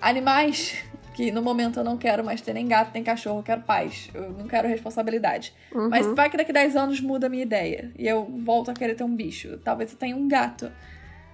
animais, 0.00 0.76
que 1.14 1.30
no 1.30 1.42
momento 1.42 1.80
eu 1.80 1.84
não 1.84 1.96
quero 1.96 2.24
mais 2.24 2.40
ter 2.40 2.54
nem 2.54 2.66
gato, 2.66 2.90
nem 2.94 3.04
cachorro, 3.04 3.40
eu 3.40 3.42
quero 3.42 3.62
paz. 3.62 4.10
Eu 4.14 4.30
não 4.30 4.46
quero 4.46 4.66
responsabilidade. 4.66 5.52
Uhum. 5.72 5.88
Mas 5.88 6.06
vai 6.06 6.30
que 6.30 6.36
daqui 6.36 6.50
a 6.50 6.54
10 6.54 6.76
anos 6.76 7.00
muda 7.00 7.26
a 7.26 7.30
minha 7.30 7.42
ideia. 7.42 7.90
E 7.98 8.06
eu 8.06 8.24
volto 8.44 8.70
a 8.70 8.74
querer 8.74 8.94
ter 8.94 9.04
um 9.04 9.14
bicho. 9.14 9.58
Talvez 9.58 9.92
eu 9.92 9.98
tenha 9.98 10.16
um 10.16 10.26
gato. 10.26 10.72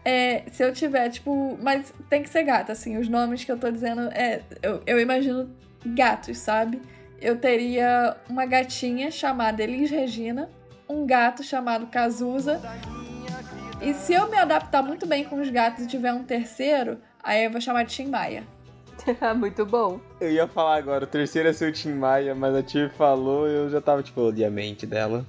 É, 0.05 0.43
se 0.51 0.63
eu 0.63 0.73
tiver, 0.73 1.09
tipo. 1.11 1.59
Mas 1.63 1.93
tem 2.09 2.23
que 2.23 2.29
ser 2.29 2.43
gato, 2.43 2.73
assim. 2.73 2.97
Os 2.97 3.09
nomes 3.09 3.45
que 3.45 3.53
eu 3.53 3.59
tô 3.59 3.71
dizendo 3.71 4.03
é. 4.13 4.43
Eu, 4.63 4.83
eu 4.87 5.01
imagino 5.01 5.49
gatos, 5.85 6.39
sabe? 6.39 6.81
Eu 7.21 7.37
teria 7.39 8.17
uma 8.29 8.47
gatinha 8.47 9.11
chamada 9.11 9.63
Elis 9.63 9.91
Regina, 9.91 10.49
um 10.89 11.07
gato 11.07 11.43
chamado 11.43 11.87
Cazuza. 11.87 12.61
E 13.81 13.95
se 13.95 14.13
eu 14.13 14.29
me 14.29 14.37
adaptar 14.37 14.83
muito 14.83 15.07
bem 15.07 15.25
com 15.25 15.41
os 15.41 15.51
gatos 15.51 15.85
e 15.85 15.87
tiver 15.87 16.13
um 16.13 16.25
terceiro, 16.25 16.99
aí 17.23 17.45
eu 17.45 17.51
vou 17.51 17.61
chamar 17.61 17.85
de 17.85 17.95
Tim 17.95 18.07
Maia. 18.07 18.45
Muito 19.37 19.65
bom. 19.65 20.01
Eu 20.21 20.31
ia 20.31 20.47
falar 20.47 20.77
agora, 20.77 21.05
o 21.05 21.07
terceiro 21.07 21.49
é 21.49 21.53
seu 21.53 21.73
Tim 21.73 21.93
Maia, 21.93 22.35
mas 22.35 22.55
a 22.55 22.63
tia 22.63 22.91
falou 22.91 23.47
eu 23.47 23.69
já 23.69 23.81
tava, 23.81 24.03
tipo, 24.03 24.21
eu 24.21 24.31
li 24.31 24.45
a 24.45 24.51
mente 24.51 24.87
dela. 24.87 25.25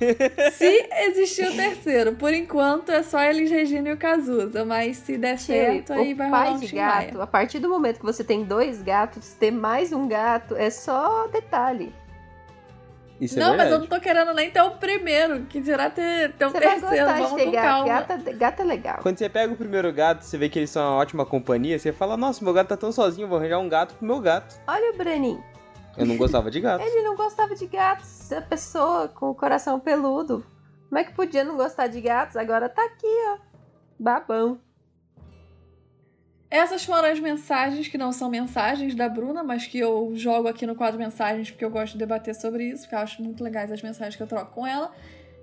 Se 0.52 0.88
existir 1.06 1.48
o 1.48 1.54
terceiro, 1.54 2.14
por 2.14 2.34
enquanto 2.34 2.90
é 2.90 3.04
só 3.04 3.22
Elis 3.22 3.50
Regina 3.50 3.90
e 3.90 3.92
o 3.92 3.96
Cazuza, 3.96 4.64
mas 4.64 4.96
se 4.96 5.16
der 5.16 5.38
certo, 5.38 5.92
aí 5.92 6.12
o 6.12 6.16
vai 6.16 6.26
rolar 6.28 6.44
pai 6.44 6.54
um 6.54 6.58
de 6.58 6.66
Tim 6.66 6.76
Maia. 6.76 7.06
gato, 7.06 7.20
a 7.20 7.26
partir 7.26 7.58
do 7.60 7.68
momento 7.68 8.00
que 8.00 8.04
você 8.04 8.24
tem 8.24 8.42
dois 8.42 8.82
gatos, 8.82 9.34
ter 9.34 9.52
mais 9.52 9.92
um 9.92 10.08
gato 10.08 10.56
é 10.56 10.70
só 10.70 11.28
detalhe. 11.28 11.92
Isso 13.22 13.38
não, 13.38 13.54
é 13.54 13.56
mas 13.56 13.70
eu 13.70 13.78
não 13.78 13.86
tô 13.86 14.00
querendo 14.00 14.34
nem 14.34 14.50
ter 14.50 14.60
o 14.62 14.72
primeiro, 14.72 15.44
que 15.44 15.60
dirá 15.60 15.88
ter, 15.88 16.32
ter 16.32 16.44
o 16.44 16.50
vai 16.50 16.60
terceiro, 16.60 17.06
vamos 17.06 17.30
com 17.30 17.52
gato. 17.52 17.64
calma. 17.64 17.86
Gata, 17.86 18.32
gata 18.32 18.62
é 18.62 18.66
legal. 18.66 18.98
Quando 19.00 19.16
você 19.16 19.28
pega 19.28 19.52
o 19.52 19.56
primeiro 19.56 19.92
gato, 19.92 20.22
você 20.22 20.36
vê 20.36 20.48
que 20.48 20.58
eles 20.58 20.70
são 20.70 20.82
uma 20.82 20.96
ótima 20.96 21.24
companhia, 21.24 21.78
você 21.78 21.92
fala, 21.92 22.16
nossa, 22.16 22.44
meu 22.44 22.52
gato 22.52 22.66
tá 22.66 22.76
tão 22.76 22.90
sozinho, 22.90 23.28
vou 23.28 23.38
arranjar 23.38 23.60
um 23.60 23.68
gato 23.68 23.94
pro 23.94 24.04
meu 24.04 24.18
gato. 24.18 24.60
Olha 24.66 24.92
o 24.92 24.96
Brenin. 24.96 25.40
Eu 25.96 26.04
não 26.04 26.16
gostava 26.16 26.50
de 26.50 26.60
gato. 26.60 26.82
Ele 26.82 27.02
não 27.02 27.14
gostava 27.14 27.54
de 27.54 27.64
gatos. 27.64 28.32
A 28.32 28.42
pessoa 28.42 29.06
com 29.06 29.30
o 29.30 29.34
coração 29.36 29.78
peludo. 29.78 30.44
Como 30.88 30.98
é 30.98 31.04
que 31.04 31.14
podia 31.14 31.44
não 31.44 31.56
gostar 31.56 31.86
de 31.86 32.00
gatos? 32.00 32.34
Agora 32.36 32.68
tá 32.68 32.84
aqui, 32.84 33.06
ó. 33.06 33.38
Babão. 34.00 34.58
Essas 36.52 36.84
foram 36.84 37.08
as 37.08 37.18
mensagens 37.18 37.88
que 37.88 37.96
não 37.96 38.12
são 38.12 38.28
mensagens 38.28 38.94
da 38.94 39.08
Bruna, 39.08 39.42
mas 39.42 39.66
que 39.66 39.78
eu 39.78 40.12
jogo 40.14 40.48
aqui 40.48 40.66
no 40.66 40.74
quadro 40.74 40.98
mensagens 40.98 41.50
porque 41.50 41.64
eu 41.64 41.70
gosto 41.70 41.94
de 41.94 42.00
debater 42.00 42.34
sobre 42.34 42.68
isso, 42.68 42.82
porque 42.82 42.94
eu 42.94 42.98
acho 42.98 43.22
muito 43.22 43.42
legais 43.42 43.72
as 43.72 43.80
mensagens 43.80 44.16
que 44.16 44.22
eu 44.22 44.26
troco 44.26 44.52
com 44.52 44.66
ela. 44.66 44.92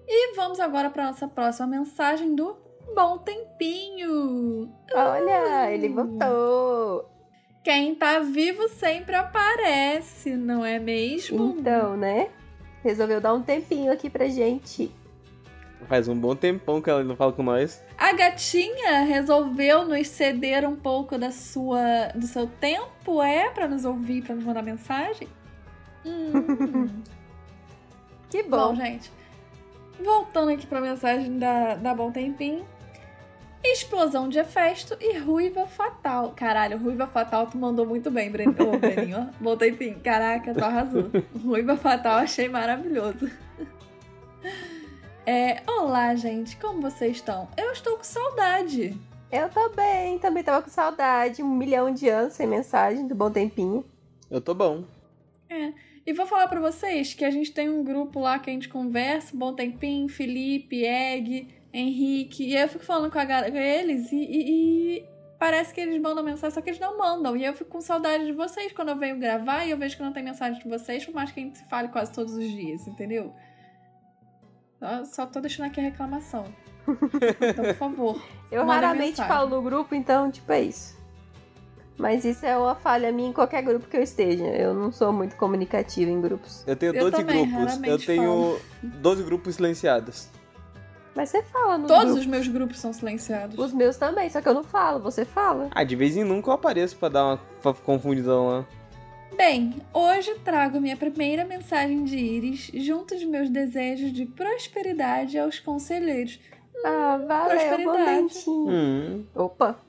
E 0.07 0.35
vamos 0.35 0.59
agora 0.59 0.87
para 0.91 1.07
nossa 1.07 1.27
próxima 1.27 1.65
mensagem 1.65 2.35
do 2.35 2.55
Bom 2.93 3.17
Tempinho. 3.17 4.71
Olha, 4.93 5.71
ele 5.71 5.89
voltou. 5.89 7.09
Quem 7.63 7.95
tá 7.95 8.19
vivo 8.19 8.69
sempre 8.69 9.15
aparece, 9.15 10.35
não 10.35 10.63
é 10.63 10.77
mesmo? 10.77 11.55
Então, 11.57 11.97
né? 11.97 12.29
Resolveu 12.83 13.19
dar 13.19 13.33
um 13.33 13.41
tempinho 13.41 13.91
aqui 13.91 14.11
pra 14.11 14.27
gente. 14.27 14.91
Faz 15.89 16.07
um 16.07 16.15
bom 16.15 16.35
tempão 16.35 16.79
que 16.79 16.89
ela 16.89 17.03
não 17.03 17.15
fala 17.15 17.33
com 17.33 17.41
nós. 17.41 17.83
A 17.97 18.13
gatinha 18.13 19.01
resolveu 19.01 19.83
nos 19.85 20.07
ceder 20.07 20.63
um 20.63 20.75
pouco 20.75 21.17
da 21.17 21.31
sua, 21.31 22.09
do 22.15 22.27
seu 22.27 22.45
tempo, 22.45 23.21
é, 23.23 23.49
Pra 23.49 23.67
nos 23.67 23.83
ouvir, 23.85 24.21
pra 24.23 24.35
nos 24.35 24.45
mandar 24.45 24.61
mensagem. 24.61 25.27
Hum. 26.05 26.87
Que 28.29 28.41
Bom, 28.43 28.69
bom. 28.69 28.75
gente, 28.75 29.11
voltando 30.01 30.51
aqui 30.51 30.65
pra 30.65 30.79
mensagem 30.79 31.37
da, 31.37 31.75
da 31.75 31.93
Bom 31.93 32.09
Tempinho. 32.09 32.65
Explosão 33.61 34.29
de 34.29 34.39
Hefesto 34.39 34.95
e 35.01 35.17
Ruiva 35.17 35.67
Fatal. 35.67 36.31
Caralho, 36.37 36.77
Ruiva 36.77 37.05
Fatal 37.05 37.47
tu 37.47 37.57
mandou 37.57 37.85
muito 37.85 38.09
bem, 38.09 38.31
Bren... 38.31 38.47
Ô, 38.47 38.77
Breninho. 38.77 39.27
ó. 39.29 39.43
Bom 39.43 39.57
Tempinho, 39.57 39.99
caraca, 39.99 40.53
tu 40.53 40.63
arrasou. 40.63 41.09
Ruiva 41.43 41.75
Fatal 41.75 42.19
achei 42.19 42.47
maravilhoso. 42.47 43.29
É, 45.31 45.61
olá, 45.67 46.15
gente, 46.15 46.57
como 46.57 46.81
vocês 46.81 47.17
estão? 47.17 47.47
Eu 47.55 47.71
estou 47.71 47.97
com 47.97 48.03
saudade. 48.03 48.97
Eu 49.31 49.47
tô 49.47 49.69
bem, 49.75 50.17
também 50.17 50.41
tava 50.43 50.63
com 50.63 50.71
saudade. 50.71 51.43
Um 51.43 51.55
milhão 51.55 51.93
de 51.93 52.09
anos 52.09 52.33
sem 52.33 52.47
mensagem 52.47 53.05
do 53.05 53.13
Bom 53.13 53.29
Tempinho. 53.29 53.85
Eu 54.27 54.41
tô 54.41 54.55
bom. 54.55 54.85
E 56.03 56.13
vou 56.13 56.25
falar 56.25 56.47
pra 56.47 56.59
vocês 56.59 57.13
que 57.13 57.23
a 57.23 57.29
gente 57.29 57.51
tem 57.51 57.69
um 57.69 57.83
grupo 57.83 58.19
lá 58.19 58.39
que 58.39 58.49
a 58.49 58.53
gente 58.53 58.67
conversa, 58.69 59.37
Bom 59.37 59.53
Tempinho, 59.53 60.09
Felipe, 60.09 60.83
Egg, 60.83 61.47
Henrique, 61.71 62.47
e 62.49 62.57
aí 62.57 62.63
eu 62.63 62.67
fico 62.67 62.83
falando 62.83 63.11
com, 63.11 63.19
a 63.19 63.25
com 63.27 63.55
eles 63.55 64.11
e, 64.11 64.15
e- 64.17 64.97
e 64.97 65.05
parece 65.37 65.71
que 65.71 65.79
eles 65.79 66.01
mandam 66.01 66.23
mensagem, 66.23 66.55
só 66.55 66.59
que 66.59 66.71
eles 66.71 66.79
não 66.79 66.97
mandam. 66.97 67.37
E 67.37 67.45
eu 67.45 67.53
fico 67.53 67.69
com 67.69 67.81
saudade 67.81 68.25
de 68.25 68.31
vocês 68.31 68.71
quando 68.73 68.89
eu 68.89 68.97
venho 68.97 69.19
gravar 69.19 69.63
e 69.63 69.69
eu 69.69 69.77
vejo 69.77 69.95
que 69.95 70.01
não 70.01 70.11
tem 70.11 70.23
mensagem 70.23 70.59
de 70.59 70.67
vocês, 70.67 71.05
por 71.05 71.13
mais 71.13 71.31
que 71.31 71.39
a 71.39 71.43
gente 71.43 71.59
se 71.59 71.65
fale 71.65 71.89
quase 71.89 72.11
todos 72.11 72.33
os 72.33 72.49
dias, 72.49 72.87
entendeu? 72.87 73.31
Só, 75.05 75.25
tô 75.25 75.41
deixando 75.41 75.67
aqui 75.67 75.79
a 75.79 75.83
reclamação. 75.83 76.45
Então, 77.41 77.65
por 77.65 77.75
favor. 77.75 78.21
Eu 78.51 78.65
raramente 78.65 79.09
mensagem. 79.11 79.31
falo 79.31 79.49
no 79.49 79.61
grupo, 79.61 79.93
então, 79.93 80.31
tipo, 80.31 80.51
é 80.51 80.61
isso. 80.61 80.97
Mas 81.97 82.23
isso 82.23 82.45
é 82.45 82.57
uma 82.57 82.73
falha 82.75 83.11
minha 83.11 83.29
em 83.29 83.33
qualquer 83.33 83.61
grupo 83.61 83.87
que 83.87 83.97
eu 83.97 84.01
esteja. 84.01 84.45
Eu 84.45 84.73
não 84.73 84.91
sou 84.91 85.11
muito 85.11 85.35
comunicativa 85.35 86.09
em 86.09 86.19
grupos. 86.21 86.63
Eu 86.65 86.75
tenho 86.75 86.95
Eu 86.95 87.11
12 87.11 87.17
também, 87.17 87.47
grupos. 87.51 87.83
Eu 87.83 87.99
tenho 87.99 88.59
12 88.81 89.23
grupos 89.23 89.55
silenciados. 89.55 90.29
Mas 91.13 91.29
você 91.29 91.43
fala 91.43 91.77
no 91.77 91.85
Todos 91.87 92.05
grupo. 92.05 92.19
os 92.21 92.25
meus 92.25 92.47
grupos 92.47 92.79
são 92.79 92.93
silenciados. 92.93 93.57
Os 93.59 93.73
meus 93.73 93.97
também, 93.97 94.29
só 94.29 94.41
que 94.41 94.47
eu 94.47 94.53
não 94.53 94.63
falo, 94.63 94.99
você 94.99 95.25
fala. 95.25 95.67
Ah, 95.71 95.83
de 95.83 95.95
vez 95.95 96.15
em 96.15 96.23
nunca 96.23 96.49
eu 96.49 96.53
apareço 96.53 96.95
pra 96.95 97.09
dar 97.09 97.25
uma 97.63 97.73
confundidão 97.73 98.47
lá. 98.47 98.65
Bem, 99.39 99.81
hoje 99.93 100.35
trago 100.43 100.81
minha 100.81 100.97
primeira 100.97 101.45
mensagem 101.45 102.03
de 102.03 102.17
Iris 102.17 102.69
junto 102.73 103.17
de 103.17 103.25
meus 103.25 103.49
desejos 103.49 104.11
de 104.11 104.25
prosperidade 104.25 105.39
aos 105.39 105.57
conselheiros. 105.61 106.37
Ah, 106.85 107.17
valeu, 107.25 107.47
bom 107.47 107.47
prosperidade. 107.47 108.15
dentinho. 108.17 108.69
Hum. 108.69 109.25
Opa, 109.33 109.79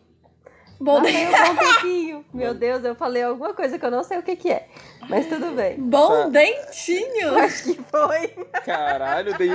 Bom, 0.81 1.03
valeu, 1.03 1.13
bom 1.33 1.55
dentinho. 1.57 2.25
Meu 2.33 2.55
Deus, 2.55 2.85
eu 2.85 2.95
falei 2.95 3.25
alguma 3.25 3.53
coisa 3.53 3.77
que 3.77 3.85
eu 3.85 3.91
não 3.91 4.05
sei 4.05 4.19
o 4.19 4.23
que 4.23 4.37
que 4.37 4.53
é. 4.53 4.69
Mas 5.09 5.27
tudo 5.27 5.51
bem. 5.51 5.77
bom 5.81 6.09
Tá. 6.09 6.29
dentinho! 6.29 7.35
Acho 7.43 7.75
que 7.75 7.83
foi. 7.91 8.29
Caralho, 8.65 9.37
dei... 9.37 9.51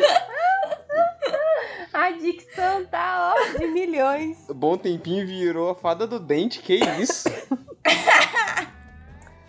A 1.93 2.11
dicção 2.11 2.85
tá, 2.87 3.33
ó, 3.33 3.57
de 3.57 3.67
milhões. 3.67 4.45
bom 4.53 4.75
tempinho 4.77 5.25
virou 5.25 5.69
a 5.69 5.75
fada 5.75 6.05
do 6.05 6.19
dente, 6.19 6.59
que 6.59 6.75
isso? 6.99 7.29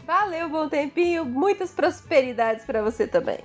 Valeu, 0.06 0.48
bom 0.48 0.68
tempinho. 0.68 1.24
Muitas 1.24 1.72
prosperidades 1.72 2.64
pra 2.64 2.80
você 2.82 3.06
também. 3.06 3.40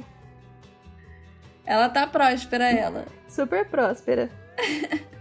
Ela 1.65 1.89
tá 1.89 2.05
próspera, 2.05 2.69
ela. 2.69 3.05
Super 3.27 3.67
próspera. 3.67 4.29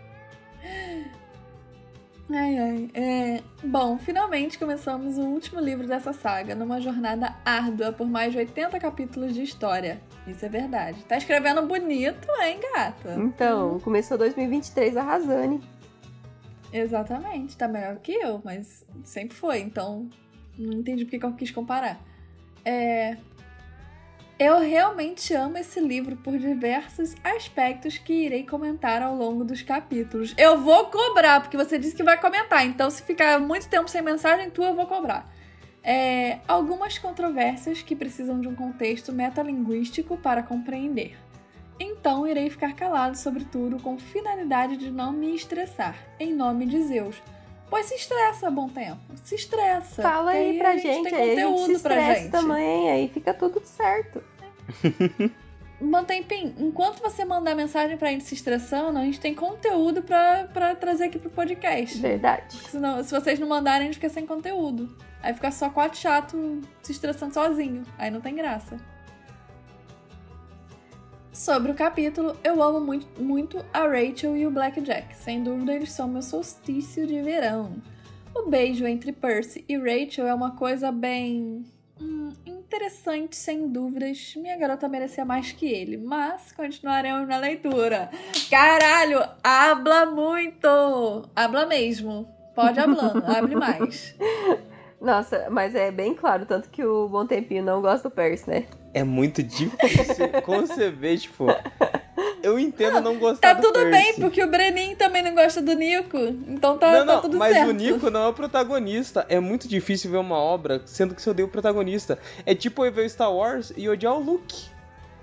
Ai, 2.33 2.59
ai. 2.59 2.91
É... 2.95 3.43
Bom, 3.65 3.99
finalmente 3.99 4.57
começamos 4.57 5.19
o 5.19 5.23
último 5.23 5.61
livro 5.61 5.89
dessa 5.89 6.13
saga, 6.13 6.55
numa 6.55 6.81
jornada 6.81 7.35
árdua 7.45 7.93
por 7.93 8.07
mais 8.07 8.33
de 8.33 8.39
80 8.39 8.79
capítulos 8.79 9.35
de 9.35 9.43
história. 9.43 10.01
Isso 10.29 10.47
é 10.47 10.49
verdade. 10.49 11.05
Tá 11.07 11.17
escrevendo 11.17 11.67
bonito, 11.67 12.29
hein, 12.41 12.61
gata? 12.73 13.15
Então, 13.19 13.81
começou 13.81 14.17
2023 14.17 14.97
arrasando. 14.97 15.61
Exatamente, 16.73 17.57
tá 17.57 17.67
melhor 17.67 17.97
que 17.97 18.13
eu, 18.13 18.41
mas 18.45 18.87
sempre 19.03 19.37
foi, 19.37 19.59
então 19.59 20.09
não 20.59 20.75
entendi 20.75 21.04
porque 21.04 21.19
que 21.19 21.26
eu 21.26 21.33
quis 21.33 21.50
comparar. 21.50 22.00
É. 22.64 23.16
Eu 24.38 24.59
realmente 24.59 25.35
amo 25.35 25.59
esse 25.59 25.78
livro 25.80 26.16
por 26.16 26.38
diversos 26.38 27.14
aspectos 27.23 27.99
que 27.99 28.25
irei 28.25 28.47
comentar 28.47 29.02
ao 29.02 29.14
longo 29.14 29.45
dos 29.45 29.61
capítulos. 29.61 30.35
Eu 30.38 30.59
vou 30.62 30.87
cobrar, 30.87 31.42
porque 31.42 31.59
você 31.59 31.78
disse 31.78 31.95
que 31.95 32.02
vai 32.02 32.19
comentar, 32.19 32.64
então 32.64 32.90
se 32.90 33.02
ficar 33.02 33.38
muito 33.38 33.69
tempo 33.69 33.87
sem 33.87 34.00
mensagem 34.00 34.49
tua, 34.49 34.69
eu 34.69 34.75
vou 34.75 34.87
cobrar. 34.87 35.30
É, 35.83 36.38
algumas 36.49 36.97
controvérsias 36.97 37.83
que 37.83 37.95
precisam 37.95 38.40
de 38.40 38.49
um 38.49 38.54
contexto 38.54 39.12
metalinguístico 39.12 40.16
para 40.16 40.42
compreender. 40.42 41.19
Então 41.78 42.26
irei 42.26 42.49
ficar 42.49 42.75
calado 42.75 43.16
sobre 43.16 43.45
tudo 43.45 43.78
com 43.78 43.99
finalidade 43.99 44.76
de 44.78 44.90
não 44.90 45.12
me 45.12 45.35
estressar, 45.35 45.97
em 46.19 46.35
nome 46.35 46.64
de 46.64 46.83
Zeus. 46.83 47.23
Pois 47.71 47.87
se 47.87 47.95
estressa, 47.95 48.50
bom 48.50 48.69
tempo. 48.69 49.00
Se 49.23 49.37
estressa. 49.37 50.03
Fala 50.03 50.33
aí 50.33 50.59
pra 50.59 50.77
gente, 50.77 51.09
tem 51.09 51.15
aí 51.15 51.31
a 51.31 51.35
gente 51.35 51.45
conteúdo 51.45 51.77
se 51.77 51.83
pra 51.83 51.95
estressa 51.95 52.21
gente. 52.23 52.31
também, 52.33 52.91
aí 52.91 53.09
fica 53.09 53.33
tudo 53.33 53.62
certo. 53.65 54.23
Mantempim, 55.81 56.55
enquanto 56.59 57.00
você 57.00 57.25
mandar 57.25 57.55
mensagem 57.55 57.97
pra 57.97 58.11
gente 58.11 58.25
se 58.25 58.35
estressando, 58.35 58.99
a 58.99 59.03
gente 59.05 59.19
tem 59.19 59.35
conteúdo 59.35 60.03
pra, 60.03 60.45
pra 60.53 60.75
trazer 60.75 61.05
aqui 61.05 61.19
pro 61.19 61.31
podcast. 61.31 61.97
Verdade. 61.99 62.55
Porque 62.57 62.71
senão, 62.71 63.03
se 63.03 63.11
vocês 63.11 63.39
não 63.39 63.49
mandarem, 63.49 63.83
a 63.83 63.85
gente 63.85 63.95
fica 63.95 64.11
sem 64.11 64.27
conteúdo. 64.27 64.95
Aí 65.23 65.33
fica 65.33 65.50
só 65.50 65.71
quatro 65.71 65.99
chato 65.99 66.61
se 66.83 66.93
estressando 66.93 67.33
sozinho. 67.33 67.83
Aí 67.97 68.11
não 68.11 68.21
tem 68.21 68.35
graça. 68.35 68.77
Sobre 71.33 71.71
o 71.71 71.75
capítulo, 71.75 72.37
eu 72.43 72.63
amo 72.63 72.81
muito, 72.81 73.23
muito 73.23 73.65
a 73.73 73.87
Rachel 73.87 74.37
e 74.37 74.47
o 74.47 74.51
Blackjack. 74.51 75.15
Sem 75.17 75.43
dúvida, 75.43 75.73
eles 75.73 75.93
são 75.93 76.09
meu 76.09 76.23
solstício 76.23 77.07
de 77.07 77.23
verão. 77.23 77.77
O 78.35 78.49
beijo 78.49 78.87
entre 78.87 79.13
Percy 79.13 79.65
e 79.69 79.77
Rachel 79.77 80.27
é 80.27 80.35
uma 80.35 80.57
coisa 80.57 80.91
bem. 80.91 81.65
hum, 82.01 82.31
interessante, 82.45 83.37
sem 83.37 83.69
dúvidas. 83.69 84.35
Minha 84.37 84.57
garota 84.57 84.89
merecia 84.89 85.25
mais 85.25 85.53
que 85.53 85.67
ele, 85.67 85.97
mas 85.97 86.53
continuaremos 86.53 87.29
na 87.29 87.39
leitura. 87.39 88.11
Caralho, 88.51 89.23
habla 89.43 90.07
muito! 90.07 91.29
Habla 91.35 91.65
mesmo. 91.67 92.29
Pode 92.55 92.81
hablando, 92.81 93.25
hable 93.31 93.55
mais. 93.55 94.17
Nossa, 95.01 95.49
mas 95.49 95.75
é 95.75 95.91
bem 95.91 96.13
claro, 96.15 96.45
tanto 96.45 96.69
que 96.69 96.85
o 96.85 97.09
Bom 97.09 97.25
Tempinho 97.25 97.65
não 97.65 97.81
gosta 97.81 98.09
do 98.09 98.15
Percy, 98.15 98.51
né? 98.51 98.67
É 98.93 99.05
muito 99.05 99.43
difícil 99.43 100.29
conceber, 100.45 101.19
tipo. 101.19 101.47
Eu 102.43 102.59
entendo 102.59 103.01
não 103.01 103.19
gostar 103.19 103.55
Tá 103.55 103.61
do 103.61 103.71
tudo 103.71 103.91
bem, 103.91 104.15
porque 104.15 104.43
o 104.43 104.51
Brenin 104.51 104.95
também 104.97 105.23
não 105.23 105.35
gosta 105.35 105.61
do 105.61 105.73
Nico. 105.75 106.19
Então 106.49 106.79
tá, 106.79 106.91
não, 106.93 107.07
tá 107.07 107.15
não, 107.15 107.21
tudo 107.23 107.37
mas 107.37 107.53
certo. 107.53 107.69
o 107.69 107.73
Nico 107.73 108.11
não 108.11 108.25
é 108.25 108.29
o 108.29 108.33
protagonista. 108.33 109.27
É 109.29 109.39
muito 109.39 109.69
difícil 109.69 110.11
ver 110.11 110.17
uma 110.17 110.39
obra 110.39 110.83
sendo 110.87 111.15
que 111.15 111.23
você 111.23 111.31
odeia 111.31 111.47
o 111.47 111.51
protagonista. 111.51 112.19
É 112.45 112.55
tipo 112.55 112.85
eu 112.85 112.93
ver 112.93 113.07
o 113.07 113.11
Star 113.11 113.33
Wars 113.33 113.73
e 113.77 113.89
odiar 113.89 114.15
o 114.15 114.21
Luke. 114.21 114.69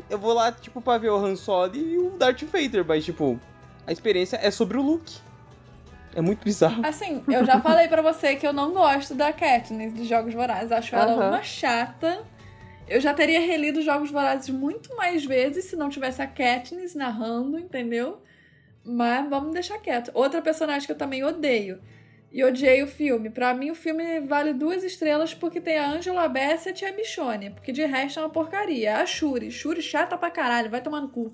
Eu 0.09 0.17
vou 0.17 0.33
lá, 0.33 0.51
tipo, 0.51 0.79
pra 0.79 0.97
ver 0.97 1.09
o 1.09 1.17
Han 1.17 1.35
Solo 1.35 1.75
e 1.75 1.97
o 1.97 2.11
Darth 2.11 2.43
Vader, 2.43 2.85
mas, 2.85 3.03
tipo, 3.03 3.37
a 3.85 3.91
experiência 3.91 4.39
é 4.41 4.49
sobre 4.49 4.77
o 4.77 4.81
Luke. 4.81 5.17
É 6.15 6.21
muito 6.21 6.43
bizarro. 6.43 6.81
Assim, 6.85 7.23
eu 7.27 7.45
já 7.45 7.59
falei 7.59 7.87
pra 7.87 8.01
você 8.01 8.35
que 8.35 8.47
eu 8.47 8.53
não 8.53 8.71
gosto 8.71 9.13
da 9.13 9.33
Katniss 9.33 9.93
de 9.93 10.05
Jogos 10.05 10.33
Vorazes. 10.33 10.71
Acho 10.71 10.95
ela 10.95 11.27
uma 11.27 11.43
chata. 11.43 12.23
Eu 12.89 13.01
já 13.01 13.13
teria 13.13 13.41
relido 13.41 13.81
Jogos 13.81 14.09
Vorazes 14.09 14.49
muito 14.49 14.95
mais 14.95 15.25
vezes 15.25 15.65
se 15.65 15.75
não 15.75 15.89
tivesse 15.89 16.21
a 16.21 16.27
Katniss 16.27 16.95
narrando, 16.95 17.59
entendeu? 17.59 18.21
Mas 18.83 19.29
vamos 19.29 19.53
deixar 19.53 19.77
quieto. 19.79 20.09
Outra 20.13 20.41
personagem 20.41 20.85
que 20.85 20.93
eu 20.93 20.97
também 20.97 21.21
odeio. 21.21 21.81
E 22.31 22.43
odiei 22.43 22.81
o 22.81 22.87
filme. 22.87 23.29
Pra 23.29 23.53
mim, 23.53 23.71
o 23.71 23.75
filme 23.75 24.21
vale 24.21 24.53
duas 24.53 24.83
estrelas 24.83 25.33
porque 25.33 25.59
tem 25.59 25.77
a 25.77 25.89
Angela 25.89 26.29
Bassett 26.29 26.83
e 26.83 26.87
a 26.87 26.93
Michonne. 26.93 27.49
Porque 27.49 27.73
de 27.73 27.85
resto 27.85 28.19
é 28.19 28.23
uma 28.23 28.29
porcaria. 28.29 28.97
A 28.97 29.05
Shuri. 29.05 29.51
Shuri 29.51 29.81
chata 29.81 30.17
pra 30.17 30.31
caralho. 30.31 30.69
Vai 30.69 30.81
tomar 30.81 31.01
no 31.01 31.09
cu. 31.09 31.31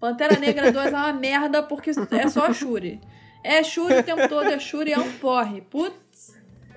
Pantera 0.00 0.38
Negra 0.38 0.72
2 0.72 0.86
é 0.86 0.96
uma 0.96 1.12
merda 1.12 1.62
porque 1.62 1.90
é 1.90 2.28
só 2.28 2.46
a 2.46 2.52
Shuri. 2.52 3.00
É 3.42 3.62
Shuri 3.62 3.98
o 3.98 4.02
tempo 4.02 4.26
todo. 4.26 4.48
É 4.48 4.58
Shuri 4.58 4.92
é 4.92 4.98
um 4.98 5.12
porre. 5.18 5.60
Putz. 5.60 6.03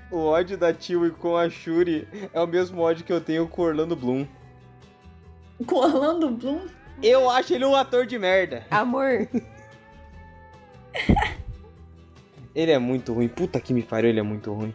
O 0.09 0.17
ódio 0.19 0.57
da 0.57 0.73
Chewie 0.73 1.11
com 1.11 1.35
a 1.35 1.49
Shuri 1.49 2.07
é 2.31 2.41
o 2.41 2.47
mesmo 2.47 2.81
ódio 2.81 3.03
que 3.03 3.11
eu 3.11 3.19
tenho 3.19 3.47
com 3.47 3.61
o 3.61 3.65
Orlando 3.65 3.95
Bloom. 3.95 4.25
Com 5.65 5.75
Orlando 5.75 6.29
Bloom. 6.29 6.61
Eu 7.03 7.29
acho 7.29 7.53
ele 7.53 7.65
um 7.65 7.75
ator 7.75 8.05
de 8.05 8.17
merda. 8.17 8.65
Amor, 8.71 9.27
Ele 12.55 12.71
é 12.71 12.79
muito 12.79 13.13
ruim. 13.13 13.27
Puta 13.27 13.59
que 13.61 13.71
me 13.73 13.83
pariu, 13.83 14.09
ele 14.09 14.19
é 14.19 14.23
muito 14.23 14.51
ruim. 14.51 14.73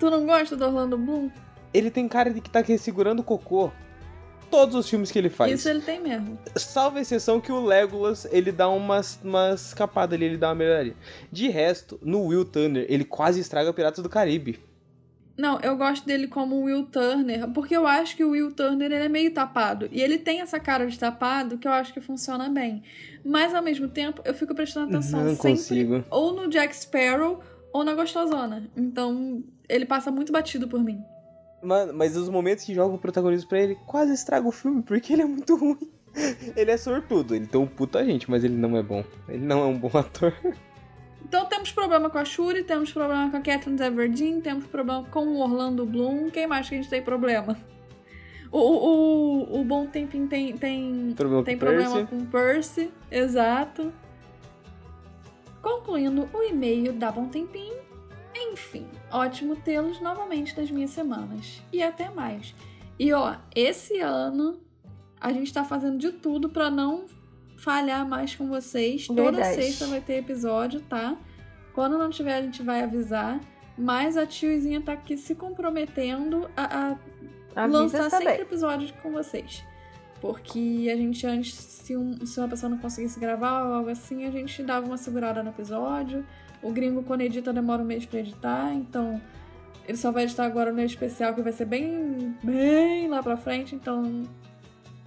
Tu 0.00 0.10
não 0.10 0.26
gosta 0.26 0.56
do 0.56 0.64
Orlando 0.64 0.98
Bloom? 0.98 1.30
Ele 1.72 1.92
tem 1.92 2.08
cara 2.08 2.32
de 2.32 2.40
que 2.40 2.50
tá 2.50 2.58
aqui 2.58 2.76
segurando 2.76 3.22
cocô. 3.22 3.70
Todos 4.50 4.74
os 4.74 4.88
filmes 4.88 5.10
que 5.10 5.18
ele 5.18 5.28
faz. 5.28 5.52
Isso 5.52 5.68
ele 5.68 5.80
tem 5.80 6.00
mesmo. 6.00 6.38
Salvo 6.56 6.98
a 6.98 7.00
exceção 7.00 7.40
que 7.40 7.50
o 7.50 7.64
Legolas, 7.64 8.26
ele 8.30 8.52
dá 8.52 8.68
umas, 8.68 9.18
umas 9.22 9.68
escapadas 9.68 10.14
ali, 10.14 10.26
ele 10.26 10.36
dá 10.36 10.48
uma 10.48 10.54
melhoria. 10.54 10.94
De 11.30 11.48
resto, 11.48 11.98
no 12.02 12.26
Will 12.26 12.44
Turner, 12.44 12.86
ele 12.88 13.04
quase 13.04 13.40
estraga 13.40 13.72
Piratas 13.72 14.02
do 14.02 14.08
Caribe. 14.08 14.58
Não, 15.36 15.60
eu 15.60 15.76
gosto 15.76 16.06
dele 16.06 16.28
como 16.28 16.62
Will 16.62 16.86
Turner, 16.86 17.46
porque 17.48 17.76
eu 17.76 17.86
acho 17.86 18.16
que 18.16 18.24
o 18.24 18.30
Will 18.30 18.52
Turner 18.52 18.90
ele 18.90 19.04
é 19.04 19.08
meio 19.08 19.30
tapado. 19.34 19.86
E 19.92 20.00
ele 20.00 20.16
tem 20.16 20.40
essa 20.40 20.58
cara 20.58 20.86
de 20.86 20.98
tapado 20.98 21.58
que 21.58 21.68
eu 21.68 21.72
acho 21.72 21.92
que 21.92 22.00
funciona 22.00 22.48
bem. 22.48 22.82
Mas 23.22 23.54
ao 23.54 23.62
mesmo 23.62 23.86
tempo, 23.86 24.22
eu 24.24 24.32
fico 24.32 24.54
prestando 24.54 24.96
atenção 24.96 25.20
Não 25.20 25.30
sempre 25.34 25.50
consigo. 25.50 26.04
ou 26.10 26.32
no 26.32 26.48
Jack 26.48 26.74
Sparrow 26.74 27.42
ou 27.70 27.84
na 27.84 27.92
Gostosona. 27.94 28.70
Então, 28.74 29.44
ele 29.68 29.84
passa 29.84 30.10
muito 30.10 30.32
batido 30.32 30.66
por 30.66 30.82
mim. 30.82 31.04
Mano, 31.62 31.92
mas 31.94 32.16
os 32.16 32.28
momentos 32.28 32.64
que 32.64 32.74
joga 32.74 32.94
o 32.94 32.98
protagonismo 32.98 33.48
pra 33.48 33.60
ele 33.60 33.76
quase 33.86 34.12
estraga 34.12 34.46
o 34.46 34.52
filme, 34.52 34.82
porque 34.82 35.12
ele 35.12 35.22
é 35.22 35.26
muito 35.26 35.56
ruim. 35.56 35.78
Ele 36.56 36.70
é 36.70 36.78
sortudo, 36.78 37.34
ele 37.34 37.46
tem 37.46 37.60
um 37.60 37.66
puta 37.66 38.02
gente, 38.02 38.30
mas 38.30 38.42
ele 38.42 38.54
não 38.54 38.74
é 38.74 38.82
bom. 38.82 39.04
Ele 39.28 39.44
não 39.44 39.60
é 39.60 39.66
um 39.66 39.78
bom 39.78 39.90
ator. 39.98 40.32
Então 41.22 41.44
temos 41.44 41.70
problema 41.72 42.08
com 42.08 42.16
a 42.16 42.24
Shuri, 42.24 42.64
temos 42.64 42.90
problema 42.90 43.30
com 43.30 43.36
a 43.36 43.40
Catherine 43.40 43.82
Everdeen, 43.82 44.40
temos 44.40 44.66
problema 44.66 45.04
com 45.10 45.26
o 45.26 45.40
Orlando 45.40 45.84
Bloom. 45.84 46.30
Quem 46.30 46.46
mais 46.46 46.70
que 46.70 46.74
a 46.74 46.78
gente 46.78 46.88
tem 46.88 47.02
problema? 47.02 47.58
O, 48.50 48.58
o, 48.58 49.60
o 49.60 49.64
Bom 49.64 49.86
Tempinho 49.86 50.26
tem, 50.26 50.56
tem, 50.56 51.12
Problema 51.14 51.42
tem 51.42 51.56
com 51.56 51.66
problema 51.66 51.90
Percy. 51.96 52.06
com 52.06 52.18
o 52.18 52.26
Percy, 52.26 52.90
exato. 53.10 53.92
Concluindo 55.60 56.28
o 56.32 56.42
e-mail 56.44 56.94
da 56.94 57.12
Bom 57.12 57.28
Tempinho. 57.28 57.75
Enfim, 58.38 58.86
ótimo 59.10 59.56
tê-los 59.56 60.00
novamente 60.00 60.56
nas 60.58 60.70
minhas 60.70 60.90
semanas. 60.90 61.62
E 61.72 61.82
até 61.82 62.10
mais. 62.10 62.54
E 62.98 63.12
ó, 63.12 63.34
esse 63.54 63.98
ano 64.00 64.58
a 65.20 65.32
gente 65.32 65.52
tá 65.52 65.64
fazendo 65.64 65.98
de 65.98 66.12
tudo 66.12 66.48
pra 66.48 66.70
não 66.70 67.06
falhar 67.56 68.06
mais 68.06 68.34
com 68.34 68.46
vocês. 68.48 69.06
Toda 69.06 69.22
Verdade. 69.32 69.54
sexta 69.54 69.86
vai 69.86 70.00
ter 70.00 70.14
episódio, 70.18 70.80
tá? 70.82 71.16
Quando 71.72 71.98
não 71.98 72.10
tiver, 72.10 72.36
a 72.36 72.42
gente 72.42 72.62
vai 72.62 72.82
avisar. 72.82 73.40
Mas 73.78 74.16
a 74.16 74.26
tiozinha 74.26 74.80
tá 74.80 74.92
aqui 74.94 75.16
se 75.18 75.34
comprometendo 75.34 76.48
a, 76.56 76.96
a 77.54 77.64
avisa 77.64 77.78
lançar 77.78 78.10
sempre 78.10 78.42
episódios 78.42 78.90
com 79.02 79.12
vocês. 79.12 79.62
Porque 80.20 80.88
a 80.90 80.96
gente 80.96 81.26
antes, 81.26 81.54
se, 81.54 81.94
um- 81.94 82.24
se 82.24 82.40
uma 82.40 82.48
pessoa 82.48 82.70
não 82.70 82.78
conseguisse 82.78 83.20
gravar 83.20 83.64
ou 83.66 83.74
algo 83.74 83.90
assim, 83.90 84.24
a 84.24 84.30
gente 84.30 84.62
dava 84.62 84.86
uma 84.86 84.96
segurada 84.96 85.42
no 85.42 85.50
episódio. 85.50 86.24
O 86.66 86.72
gringo, 86.72 87.02
quando 87.02 87.20
edita, 87.22 87.52
demora 87.52 87.82
um 87.82 87.84
mês 87.84 88.04
pra 88.06 88.18
editar, 88.20 88.72
então 88.74 89.20
ele 89.86 89.96
só 89.96 90.10
vai 90.10 90.24
editar 90.24 90.44
agora 90.44 90.72
no 90.72 90.80
especial, 90.82 91.32
que 91.34 91.42
vai 91.42 91.52
ser 91.52 91.64
bem, 91.66 92.34
bem 92.42 93.08
lá 93.08 93.22
pra 93.22 93.36
frente, 93.36 93.74
então 93.74 94.22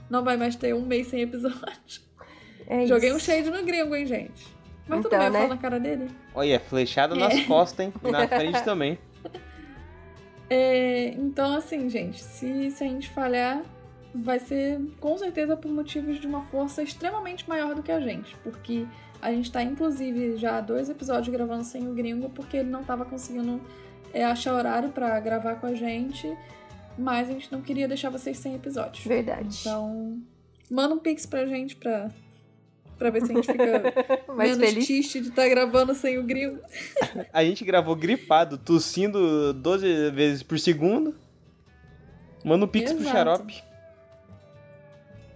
não 0.10 0.24
vai 0.24 0.38
mais 0.38 0.56
ter 0.56 0.74
um 0.74 0.82
mês 0.86 1.08
sem 1.08 1.22
episódio. 1.22 2.02
É 2.68 2.86
Joguei 2.86 3.12
um 3.14 3.20
shade 3.20 3.50
no 3.50 3.64
gringo, 3.64 3.96
hein, 3.96 4.06
gente. 4.06 4.48
Mas 4.88 5.02
tudo 5.02 5.08
Então, 5.16 5.20
bem, 5.20 5.28
eu 5.28 5.34
né? 5.34 5.40
falo 5.40 5.50
na 5.50 5.58
cara 5.58 5.80
dele. 5.80 6.08
Olha, 6.34 6.60
flechada 6.60 7.14
nas 7.16 7.34
É. 7.34 7.44
costas, 7.44 7.86
hein? 7.88 7.94
E 8.04 8.12
na 8.12 8.28
frente 8.28 8.62
também. 8.66 8.98
É, 10.50 11.10
então, 11.10 11.56
assim, 11.56 11.90
gente, 11.90 12.22
se, 12.24 12.72
se 12.72 12.84
a 12.84 12.88
gente 12.88 13.10
falhar, 13.10 13.62
vai 14.16 14.40
ser 14.40 14.80
com 15.00 15.18
certeza 15.18 15.56
por 15.56 15.72
motivos 15.72 16.20
de 16.20 16.26
uma 16.26 16.42
força 16.44 16.82
extremamente 16.82 17.48
maior 17.48 17.76
do 17.76 17.84
que 17.84 17.92
a 17.92 18.00
gente. 18.00 18.36
Porque 18.44 18.86
a 19.22 19.32
gente 19.32 19.52
tá, 19.52 19.62
inclusive, 19.62 20.38
já 20.38 20.58
há 20.58 20.62
dois 20.62 20.90
episódios 20.90 21.28
gravando 21.30 21.64
sem 21.64 21.88
o 21.88 21.94
gringo, 21.94 22.30
porque 22.30 22.58
ele 22.58 22.70
não 22.70 22.84
tava 22.84 23.04
conseguindo 23.06 23.62
é, 24.14 24.24
achar 24.24 24.54
horário 24.54 24.90
pra 24.90 25.20
gravar 25.20 25.56
com 25.56 25.68
a 25.68 25.74
gente. 25.74 26.36
Mas 26.98 27.30
a 27.30 27.34
gente 27.34 27.52
não 27.52 27.62
queria 27.62 27.88
deixar 27.88 28.10
vocês 28.10 28.38
sem 28.38 28.56
episódios. 28.56 29.06
Verdade. 29.06 29.58
Então, 29.62 30.22
manda 30.70 30.94
um 30.96 31.00
pix 31.00 31.26
pra 31.26 31.46
gente 31.46 31.76
pra, 31.76 32.10
pra 32.98 33.10
ver 33.10 33.26
se 33.26 33.32
a 33.32 33.36
gente 33.36 33.46
fica 33.50 33.84
Mais 34.36 34.58
menos 34.58 34.74
feliz. 34.74 34.86
triste 34.86 35.22
de 35.22 35.30
estar 35.30 35.48
gravando 35.48 35.94
sem 35.96 36.18
o 36.18 36.24
gringo. 36.24 36.60
A 37.32 37.44
gente 37.44 37.64
gravou 37.64 37.96
gripado, 37.96 38.58
tossindo 38.58 39.54
12 39.54 40.12
vezes 40.12 40.44
por 40.44 40.60
segundo. 40.60 41.16
Manda 42.44 42.66
um 42.66 42.68
pix 42.68 42.92
pro 42.92 43.02
Exato. 43.02 43.16
xarope. 43.18 43.64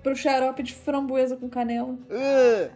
Pro 0.02 0.15
xarope 0.15 0.63
de 0.63 0.74
framboesa 0.74 1.38
com 1.38 1.50
canela. 1.50 1.93
Uh, 1.93 2.69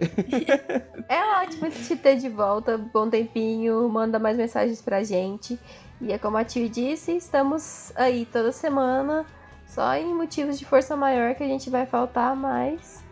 É 1.08 1.42
ótimo 1.42 1.68
te 1.70 1.96
ter 1.96 2.16
de 2.16 2.28
volta. 2.28 2.78
Bom 2.78 3.10
tempinho. 3.10 3.88
Manda 3.88 4.18
mais 4.18 4.36
mensagens 4.36 4.80
pra 4.80 5.02
gente. 5.02 5.58
E 6.00 6.12
é 6.12 6.18
como 6.18 6.36
a 6.36 6.44
Tio 6.44 6.68
disse, 6.68 7.16
estamos 7.16 7.92
aí 7.96 8.24
toda 8.26 8.52
semana. 8.52 9.26
Só 9.66 9.94
em 9.94 10.14
motivos 10.14 10.58
de 10.58 10.64
força 10.64 10.96
maior 10.96 11.34
que 11.34 11.44
a 11.44 11.46
gente 11.46 11.68
vai 11.68 11.86
faltar, 11.86 12.34
mas 12.34 13.04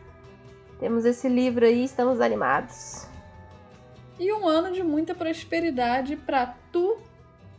temos 0.80 1.04
esse 1.04 1.28
livro 1.28 1.64
aí, 1.64 1.84
estamos 1.84 2.20
animados. 2.20 3.06
E 4.18 4.32
um 4.32 4.48
ano 4.48 4.72
de 4.72 4.82
muita 4.82 5.14
prosperidade 5.14 6.16
pra 6.16 6.54
tu 6.72 6.98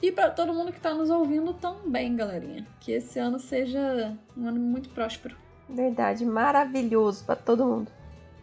e 0.01 0.11
pra 0.11 0.29
todo 0.29 0.53
mundo 0.53 0.71
que 0.71 0.79
tá 0.79 0.93
nos 0.93 1.09
ouvindo 1.09 1.53
também, 1.53 2.15
galerinha. 2.15 2.65
Que 2.79 2.93
esse 2.93 3.19
ano 3.19 3.39
seja 3.39 4.17
um 4.35 4.47
ano 4.47 4.59
muito 4.59 4.89
próspero. 4.89 5.37
Verdade, 5.69 6.25
maravilhoso 6.25 7.23
pra 7.23 7.35
todo 7.35 7.65
mundo. 7.65 7.91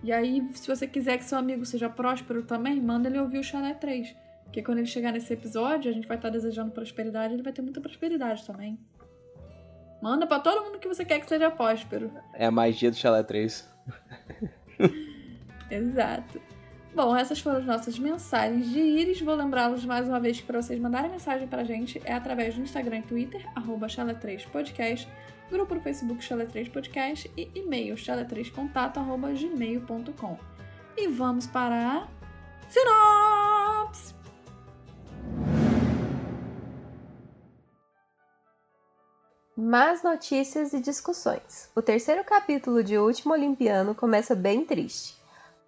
E 0.07 0.13
aí, 0.13 0.49
se 0.55 0.69
você 0.69 0.87
quiser 0.87 1.19
que 1.19 1.25
seu 1.25 1.37
amigo 1.37 1.67
seja 1.67 1.89
próspero 1.89 2.45
também, 2.45 2.81
manda 2.81 3.09
ele 3.09 3.19
ouvir 3.19 3.41
o 3.41 3.43
Chalé 3.43 3.75
3. 3.75 4.15
Porque 4.45 4.63
quando 4.63 4.79
ele 4.79 4.87
chegar 4.87 5.11
nesse 5.11 5.33
episódio, 5.33 5.91
a 5.91 5.93
gente 5.93 6.07
vai 6.07 6.17
estar 6.17 6.31
desejando 6.31 6.71
prosperidade, 6.71 7.35
ele 7.35 7.43
vai 7.43 7.53
ter 7.53 7.61
muita 7.61 7.81
prosperidade 7.81 8.47
também. 8.47 8.79
Manda 10.01 10.25
pra 10.25 10.39
todo 10.39 10.65
mundo 10.65 10.79
que 10.79 10.87
você 10.87 11.05
quer 11.05 11.19
que 11.19 11.27
seja 11.29 11.51
próspero. 11.51 12.13
É 12.35 12.47
a 12.47 12.53
magia 12.53 12.89
do 12.89 12.97
Chalé 12.97 13.25
3. 13.25 13.69
Exato. 15.69 16.41
Bom, 16.95 17.17
essas 17.17 17.41
foram 17.41 17.59
as 17.59 17.67
nossas 17.67 17.99
mensagens 17.99 18.71
de 18.71 18.79
íris. 18.79 19.21
Vou 19.21 19.35
lembrá-los 19.35 19.85
mais 19.85 20.07
uma 20.09 20.21
vez 20.21 20.41
que 20.41 20.47
para 20.47 20.63
vocês 20.63 20.79
mandarem 20.79 21.11
mensagem 21.11 21.49
pra 21.49 21.65
gente 21.65 22.01
é 22.05 22.13
através 22.13 22.55
do 22.55 22.63
Instagram 22.63 22.99
e 22.99 23.03
Twitter, 23.03 23.45
arroba 23.57 23.89
chalé3podcast, 23.89 25.09
grupo 25.51 25.75
no 25.75 25.81
Facebook 25.81 26.23
Chalé3podcast 26.23 27.31
e 27.37 27.51
e-mail 27.55 27.95
chalé3contato, 27.95 28.99
arroba 28.99 29.33
gmail.com. 29.33 30.39
E 30.97 31.09
vamos 31.09 31.47
para 31.47 31.77
a 31.77 32.09
sinopse! 32.69 34.15
Más 39.57 40.03
notícias 40.03 40.75
e 40.75 40.81
discussões. 40.81 41.71
O 41.75 41.81
terceiro 41.81 42.23
capítulo 42.25 42.85
de 42.85 42.99
O 42.99 43.07
Último 43.07 43.33
Olimpiano 43.33 43.95
começa 43.95 44.35
bem 44.35 44.65
triste. 44.65 45.17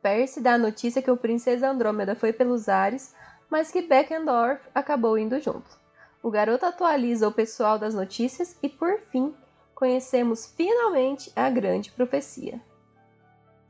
Percy 0.02 0.40
dá 0.42 0.54
a 0.54 0.58
notícia 0.58 1.00
que 1.00 1.10
o 1.10 1.16
Princesa 1.16 1.70
Andrômeda 1.70 2.14
foi 2.14 2.32
pelos 2.32 2.68
ares, 2.68 3.14
mas 3.48 3.70
que 3.70 3.80
Beckendorf 3.80 4.60
acabou 4.74 5.18
indo 5.18 5.40
junto. 5.40 5.78
O 6.22 6.30
garoto 6.30 6.66
atualiza 6.66 7.26
o 7.26 7.32
pessoal 7.32 7.78
das 7.78 7.94
notícias 7.94 8.56
e, 8.62 8.68
por 8.68 9.00
fim, 9.10 9.34
conhecemos 9.78 10.44
finalmente 10.56 11.30
a 11.36 11.48
grande 11.48 11.92
profecia. 11.92 12.60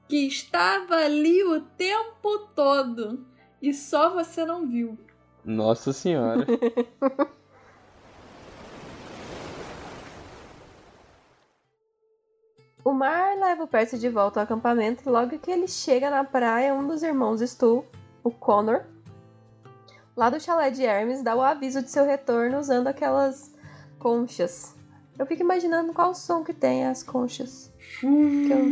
Que 0.09 0.27
estava 0.27 0.95
ali 0.95 1.45
o 1.45 1.61
tempo 1.61 2.49
todo 2.57 3.27
e 3.61 3.75
só 3.75 4.15
você 4.15 4.43
não 4.47 4.67
viu. 4.67 4.97
Nossa 5.45 5.93
senhora. 5.93 6.47
O 12.85 12.93
mar 12.95 13.37
leva 13.37 13.65
o 13.65 13.69
Percy 13.69 13.99
de 13.99 14.09
volta 14.09 14.41
ao 14.41 14.45
acampamento 14.45 15.03
e 15.05 15.13
logo 15.13 15.39
que 15.39 15.51
ele 15.51 15.69
chega 15.69 16.09
na 16.09 16.25
praia, 16.25 16.73
um 16.73 16.87
dos 16.87 17.03
irmãos 17.03 17.43
Stu, 17.43 17.85
o 18.25 18.31
Connor, 18.31 18.87
lá 20.17 20.31
do 20.31 20.41
chalé 20.41 20.71
de 20.71 20.85
Hermes, 20.85 21.23
dá 21.23 21.37
o 21.37 21.43
aviso 21.43 21.83
de 21.83 21.91
seu 21.91 22.07
retorno 22.07 22.59
usando 22.59 22.87
aquelas 22.87 23.55
conchas. 23.99 24.78
Eu 25.19 25.27
fico 25.27 25.43
imaginando 25.43 25.93
qual 25.93 26.15
som 26.15 26.45
que 26.45 26.53
tem 26.53 26.87
as 26.87 27.03
conchas. 27.03 27.73
Eu- 28.49 28.71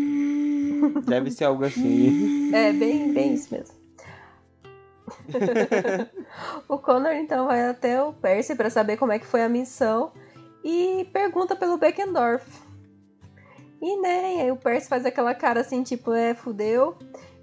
Deve 1.07 1.31
ser 1.31 1.45
algo 1.45 1.65
assim. 1.65 2.53
É, 2.53 2.73
bem, 2.73 3.13
bem 3.13 3.35
isso 3.35 3.53
mesmo. 3.53 3.75
o 6.69 6.79
Connor 6.79 7.13
então 7.13 7.47
vai 7.47 7.69
até 7.69 8.03
o 8.03 8.13
Percy 8.13 8.55
para 8.55 8.71
saber 8.71 8.97
como 8.97 9.13
é 9.13 9.19
que 9.19 9.27
foi 9.27 9.43
a 9.43 9.49
missão 9.49 10.13
e 10.65 11.09
pergunta 11.13 11.55
pelo 11.55 11.79
Beckendorf. 11.79 12.45
E 13.81 14.01
né, 14.01 14.43
aí 14.43 14.51
o 14.51 14.57
Percy 14.57 14.89
faz 14.89 15.05
aquela 15.07 15.35
cara 15.35 15.61
assim, 15.61 15.83
tipo, 15.83 16.13
é, 16.13 16.35
fudeu. 16.35 16.97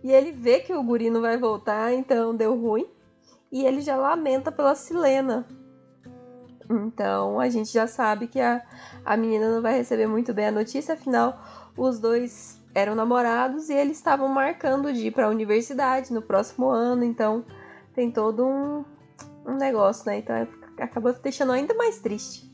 E 0.03 0.11
ele 0.11 0.31
vê 0.31 0.59
que 0.59 0.73
o 0.73 0.83
guri 0.83 1.09
não 1.09 1.21
vai 1.21 1.37
voltar, 1.37 1.93
então 1.93 2.35
deu 2.35 2.59
ruim. 2.59 2.85
E 3.51 3.65
ele 3.65 3.81
já 3.81 3.95
lamenta 3.95 4.51
pela 4.51 4.75
Silena. 4.75 5.47
Então 6.88 7.39
a 7.39 7.49
gente 7.49 7.71
já 7.71 7.88
sabe 7.88 8.27
que 8.27 8.39
a, 8.39 8.62
a 9.05 9.17
menina 9.17 9.49
não 9.49 9.62
vai 9.62 9.75
receber 9.77 10.07
muito 10.07 10.33
bem 10.33 10.47
a 10.47 10.51
notícia, 10.51 10.93
afinal, 10.93 11.41
os 11.77 11.99
dois 11.99 12.62
eram 12.73 12.95
namorados 12.95 13.69
e 13.69 13.73
eles 13.73 13.97
estavam 13.97 14.27
marcando 14.27 14.91
de 14.91 15.07
ir 15.07 15.12
para 15.12 15.27
a 15.27 15.29
universidade 15.29 16.12
no 16.12 16.21
próximo 16.21 16.67
ano, 16.67 17.03
então 17.03 17.45
tem 17.93 18.09
todo 18.09 18.45
um, 18.45 18.83
um 19.45 19.55
negócio, 19.55 20.05
né? 20.05 20.17
Então 20.17 20.47
acabou 20.79 21.13
deixando 21.13 21.51
ainda 21.51 21.73
mais 21.75 21.99
triste. 21.99 22.51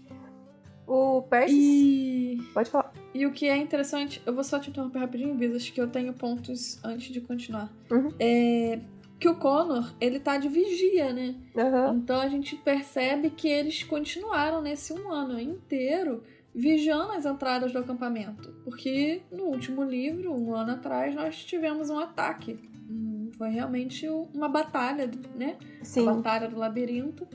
O 0.86 1.22
Percy. 1.22 1.56
E, 1.56 2.42
Pode 2.54 2.70
falar. 2.70 2.92
e 3.14 3.26
o 3.26 3.32
que 3.32 3.48
é 3.48 3.56
interessante, 3.56 4.22
eu 4.26 4.34
vou 4.34 4.44
só 4.44 4.60
te 4.60 4.72
interromper 4.72 5.00
rapidinho, 5.00 5.38
Visas, 5.38 5.70
que 5.70 5.80
eu 5.80 5.88
tenho 5.88 6.12
pontos 6.14 6.84
antes 6.84 7.14
de 7.14 7.22
continuar. 7.22 7.72
Uhum. 7.92 8.10
É 8.20 8.80
que 9.20 9.28
o 9.28 9.36
Connor, 9.36 9.94
ele 10.00 10.20
tá 10.20 10.38
de 10.38 10.48
vigia, 10.48 11.12
né? 11.12 11.36
Aham. 11.58 11.98
Então 11.98 12.20
a 12.22 12.30
gente 12.30 12.56
percebe 12.56 13.30
que 13.30 13.48
eles 13.48 13.84
continuaram 13.84 14.62
nesse 14.62 14.94
um 14.94 15.12
ano 15.12 15.40
inteiro 15.40 16.24
vigiando 16.54 17.12
as 17.12 17.26
entradas 17.26 17.72
do 17.72 17.80
acampamento. 17.80 18.54
Porque 18.64 19.22
no 19.32 19.46
último 19.46 19.84
livro, 19.84 20.34
um 20.34 20.56
ano 20.56 20.72
atrás, 20.72 21.14
nós 21.14 21.44
tivemos 21.44 21.90
um 21.90 22.00
ataque. 22.00 22.60
Hum, 22.90 23.30
Foi 23.38 23.50
realmente 23.50 24.08
uma 24.08 24.48
batalha, 24.48 25.10
né? 25.36 25.58
Sim. 25.84 26.08
A 26.08 26.14
batalha 26.14 26.48
do 26.48 26.58
labirinto, 26.58 27.28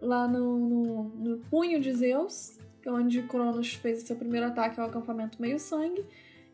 lá 0.00 0.28
no, 0.28 0.58
no, 0.58 1.04
no 1.04 1.38
punho 1.50 1.80
de 1.80 1.92
Zeus, 1.92 2.58
é 2.84 2.90
onde 2.90 3.22
Cronos 3.22 3.74
fez 3.74 4.02
seu 4.02 4.16
primeiro 4.16 4.46
ataque 4.46 4.80
ao 4.80 4.86
acampamento 4.86 5.40
meio 5.40 5.58
sangue. 5.58 6.04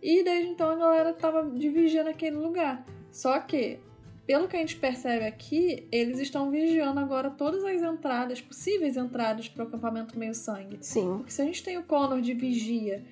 E 0.03 0.23
desde 0.23 0.51
então 0.51 0.71
a 0.71 0.77
galera 0.77 1.13
tava 1.13 1.49
de 1.51 1.69
vigia 1.69 2.05
naquele 2.05 2.37
lugar. 2.37 2.85
Só 3.11 3.39
que, 3.41 3.79
pelo 4.27 4.49
que 4.49 4.57
a 4.57 4.59
gente 4.59 4.77
percebe 4.77 5.25
aqui, 5.25 5.87
eles 5.93 6.19
estão 6.19 6.51
vigiando 6.51 6.99
agora 6.99 7.31
todas 7.31 7.65
as 7.65 7.81
entradas, 7.83 8.41
possíveis 8.41 8.97
entradas 8.97 9.49
para 9.49 9.65
o 9.65 9.69
acampamento 9.69 10.19
meio 10.19 10.35
sangue. 10.35 10.79
Sim. 10.81 11.19
Porque 11.19 11.31
se 11.33 11.41
a 11.43 11.45
gente 11.45 11.63
tem 11.63 11.79
o 11.79 11.83
Connor 11.85 12.21
de 12.21 12.35
vigia, 12.35 13.05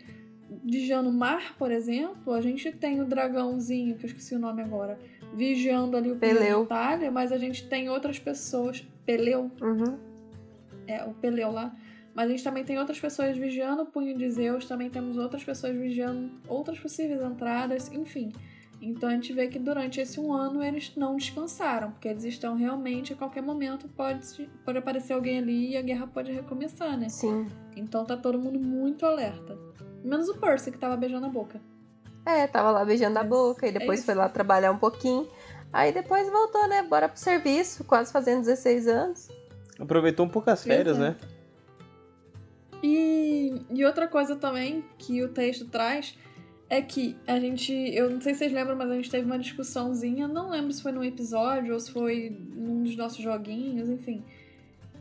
vigiando 0.65 1.09
o 1.09 1.13
mar, 1.13 1.55
por 1.57 1.71
exemplo, 1.71 2.33
a 2.33 2.41
gente 2.41 2.73
tem 2.73 3.01
o 3.01 3.05
dragãozinho, 3.05 3.97
que 3.97 4.05
eu 4.05 4.09
esqueci 4.09 4.35
o 4.35 4.39
nome 4.39 4.63
agora, 4.63 4.99
vigiando 5.35 5.97
ali 5.97 6.11
o 6.11 6.17
Peleu. 6.17 6.39
Peleu 6.41 6.65
Itália, 6.65 7.11
mas 7.11 7.31
a 7.31 7.39
gente 7.39 7.69
tem 7.69 7.89
outras 7.89 8.19
pessoas. 8.19 8.85
Peleu, 9.07 9.51
Uhum. 9.61 9.97
é 10.87 11.05
o 11.05 11.15
Peleu 11.15 11.51
lá. 11.53 11.75
Mas 12.15 12.27
a 12.27 12.31
gente 12.31 12.45
também 12.45 12.65
tem 12.65 12.79
outras 12.79 12.99
pessoas 13.01 13.37
vigiando 13.37 13.83
o 13.83 13.87
punho 13.87 14.17
de 14.17 14.31
Zeus, 14.31 14.67
também 14.67 14.89
temos 14.89 15.17
outras 15.17 15.43
pessoas 15.43 15.75
vigiando 15.77 16.31
outras 16.49 16.79
possíveis 16.79 17.21
entradas, 17.21 17.91
enfim. 17.93 18.33
Então 18.85 19.09
a 19.09 19.13
gente 19.13 19.33
vê 19.33 19.49
que 19.49 19.59
durante 19.59 19.99
esse 19.99 20.21
um 20.21 20.33
ano 20.33 20.63
eles 20.63 20.93
não 20.95 21.17
descansaram, 21.17 21.91
porque 21.93 22.07
eles 22.07 22.23
estão 22.25 22.55
realmente 22.55 23.15
a 23.15 23.17
qualquer 23.17 23.43
momento 23.43 23.89
pode, 23.89 24.47
pode 24.63 24.77
aparecer 24.77 25.15
alguém 25.15 25.39
ali 25.39 25.71
e 25.71 25.77
a 25.77 25.83
guerra 25.83 26.07
pode 26.07 26.31
recomeçar, 26.31 26.99
né? 26.99 27.09
Sim. 27.09 27.47
Então 27.75 28.05
tá 28.05 28.15
todo 28.15 28.39
mundo 28.39 28.61
muito 28.61 29.07
alerta. 29.07 29.57
Menos 30.05 30.29
o 30.29 30.35
Percy, 30.35 30.71
que 30.71 30.77
tava 30.77 30.99
beijando 30.99 31.25
a 31.25 31.31
boca. 31.31 31.61
É, 32.27 32.47
tava 32.47 32.71
lá 32.71 32.85
beijando 32.85 33.19
a 33.19 33.25
boca 33.25 33.67
e 33.67 33.71
é 33.71 33.73
depois 33.73 34.01
isso. 34.01 34.07
foi 34.07 34.15
lá 34.15 34.29
trabalhar 34.29 34.71
um 34.71 34.79
pouquinho. 34.79 35.27
Aí 35.73 35.91
depois 35.91 36.31
voltou, 36.31 36.69
né? 36.69 36.83
Bora 36.83 37.09
pro 37.09 37.19
serviço, 37.19 37.85
quase 37.85 38.13
fazendo 38.13 38.41
16 38.41 38.87
anos. 38.87 39.29
Aproveitou 39.79 40.27
um 40.27 40.29
pouco 40.29 40.51
as 40.51 40.63
férias, 40.63 40.99
né? 40.99 41.17
Exato. 41.19 41.35
E, 42.83 43.63
e 43.71 43.85
outra 43.85 44.07
coisa 44.07 44.37
também 44.37 44.85
que 44.99 45.23
o 45.23 45.29
texto 45.31 45.65
traz 45.71 46.19
é 46.69 46.81
que 46.81 47.17
a 47.27 47.39
gente, 47.39 47.73
eu 47.73 48.11
não 48.11 48.21
sei 48.21 48.35
se 48.35 48.41
vocês 48.41 48.53
lembram, 48.53 48.77
mas 48.77 48.91
a 48.91 48.95
gente 48.95 49.11
teve 49.11 49.25
uma 49.25 49.39
discussãozinha, 49.39 50.27
não 50.27 50.51
lembro 50.51 50.73
se 50.73 50.83
foi 50.83 50.93
num 50.93 51.05
episódio 51.05 51.75
ou 51.75 51.81
se 51.81 51.93
foi 51.93 52.37
num 52.55 52.83
dos 52.83 52.97
nossos 52.97 53.19
joguinhos, 53.19 53.89
enfim, 53.89 54.23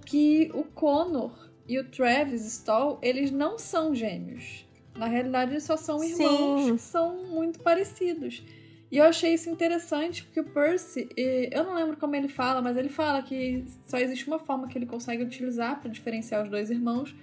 que 0.06 0.52
o 0.54 0.64
Connor 0.64 1.50
e 1.68 1.80
o 1.80 1.90
Travis 1.90 2.46
Stoll, 2.46 3.00
eles 3.02 3.32
não 3.32 3.58
são 3.58 3.96
gêmeos. 3.96 4.68
Na 4.96 5.08
realidade, 5.08 5.52
eles 5.52 5.64
só 5.64 5.76
são 5.76 6.04
irmãos 6.04 6.66
Sim. 6.66 6.76
que 6.76 6.82
são 6.82 7.26
muito 7.26 7.60
parecidos. 7.60 8.44
E 8.92 8.98
eu 8.98 9.06
achei 9.06 9.34
isso 9.34 9.50
interessante 9.50 10.24
porque 10.24 10.40
o 10.40 10.44
Percy, 10.44 11.10
eu 11.18 11.64
não 11.64 11.74
lembro 11.74 11.98
como 11.98 12.16
ele 12.16 12.28
fala, 12.28 12.62
mas 12.62 12.78
ele 12.78 12.90
fala 12.90 13.24
que 13.24 13.66
só 13.88 13.98
existe 13.98 14.28
uma 14.28 14.38
forma 14.38 14.68
que 14.68 14.78
ele 14.78 14.86
consegue 14.86 15.24
utilizar 15.24 15.82
para 15.82 15.90
diferenciar 15.90 16.44
os 16.44 16.50
dois 16.50 16.70
irmãos, 16.70 17.16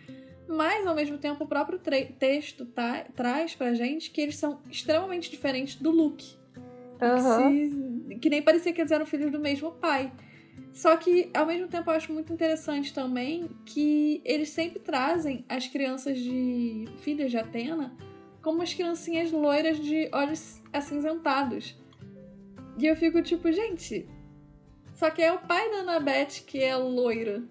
mas 0.51 0.87
ao 0.87 0.95
mesmo 0.95 1.17
tempo 1.19 1.45
o 1.45 1.47
próprio 1.47 1.79
texto 2.19 2.67
tá- 2.67 3.07
traz 3.15 3.55
pra 3.55 3.73
gente 3.75 4.11
que 4.11 4.21
eles 4.21 4.37
são 4.37 4.61
extremamente 4.71 5.31
diferentes 5.31 5.77
do 5.77 5.91
Luke. 5.91 6.35
Aham. 7.01 7.51
Se- 7.51 8.17
que 8.17 8.29
nem 8.29 8.43
parecia 8.43 8.73
que 8.73 8.81
eles 8.81 8.91
eram 8.93 9.07
filhos 9.07 9.31
do 9.31 9.39
mesmo 9.39 9.73
pai. 9.73 10.13
Só 10.73 10.97
que, 10.97 11.31
ao 11.35 11.47
mesmo 11.47 11.67
tempo, 11.69 11.91
eu 11.91 11.95
acho 11.95 12.13
muito 12.13 12.33
interessante 12.33 12.93
também 12.93 13.49
que 13.65 14.21
eles 14.25 14.51
sempre 14.51 14.79
trazem 14.79 15.45
as 15.49 15.67
crianças 15.67 16.19
de 16.19 16.85
filhas 16.99 17.31
de 17.31 17.37
Atena 17.39 17.97
como 18.43 18.63
as 18.63 18.73
criancinhas 18.73 19.31
loiras 19.33 19.79
de 19.79 20.09
olhos 20.13 20.61
acinzentados. 20.73 21.77
E 22.79 22.87
eu 22.87 22.97
fico 22.97 23.21
tipo, 23.23 23.51
gente. 23.53 24.09
Só 24.95 25.11
que 25.11 25.23
é 25.23 25.33
o 25.33 25.39
pai 25.39 25.71
da 25.71 25.79
Annabeth 25.79 26.45
que 26.47 26.59
é 26.63 26.77
loira. 26.77 27.43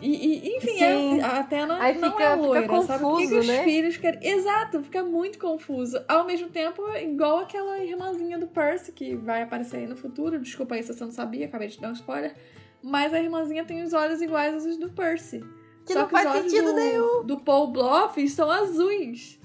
E, 0.00 0.48
e, 0.48 0.56
enfim, 0.56 0.80
é- 0.82 1.20
a 1.22 1.40
Atena 1.40 1.78
Aí 1.78 1.98
não 1.98 2.10
fica- 2.10 2.24
é 2.24 2.30
fica 2.30 2.34
loira, 2.46 2.82
sabe? 2.82 3.00
Por 3.02 3.16
que, 3.18 3.22
que 3.24 3.28
confuso, 3.28 3.38
os 3.40 3.46
né? 3.46 3.64
filhos 3.64 3.96
querem. 3.98 4.26
Exato, 4.28 4.82
fica 4.82 5.02
muito 5.04 5.38
confuso. 5.38 6.02
Ao 6.08 6.24
mesmo 6.24 6.48
tempo, 6.48 6.82
igual 6.96 7.38
aquela 7.40 7.78
irmãzinha 7.84 8.38
do 8.38 8.46
Percy 8.46 8.92
que 8.92 9.14
vai 9.14 9.42
aparecer 9.42 9.78
aí 9.78 9.86
no 9.86 9.96
futuro. 9.96 10.38
Desculpa 10.40 10.74
aí 10.74 10.82
se 10.82 10.92
você 10.94 11.04
não 11.04 11.12
sabia, 11.12 11.46
acabei 11.46 11.68
de 11.68 11.78
dar 11.80 11.90
um 11.90 11.92
spoiler. 11.92 12.34
Mas 12.82 13.12
a 13.12 13.20
irmãzinha 13.20 13.64
tem 13.64 13.82
os 13.82 13.92
olhos 13.92 14.22
iguais 14.22 14.54
aos 14.66 14.76
do 14.78 14.88
Percy. 14.90 15.44
Que 15.84 15.92
Só 15.92 16.00
não 16.00 16.08
que 16.08 16.14
os 16.14 16.22
faz 16.22 16.34
olhos 16.36 16.50
sentido 16.50 16.70
do, 16.70 16.76
nenhum. 16.76 17.24
do 17.24 17.40
Paul 17.40 17.66
Bloff 17.68 18.26
são 18.28 18.50
azuis. 18.50 19.38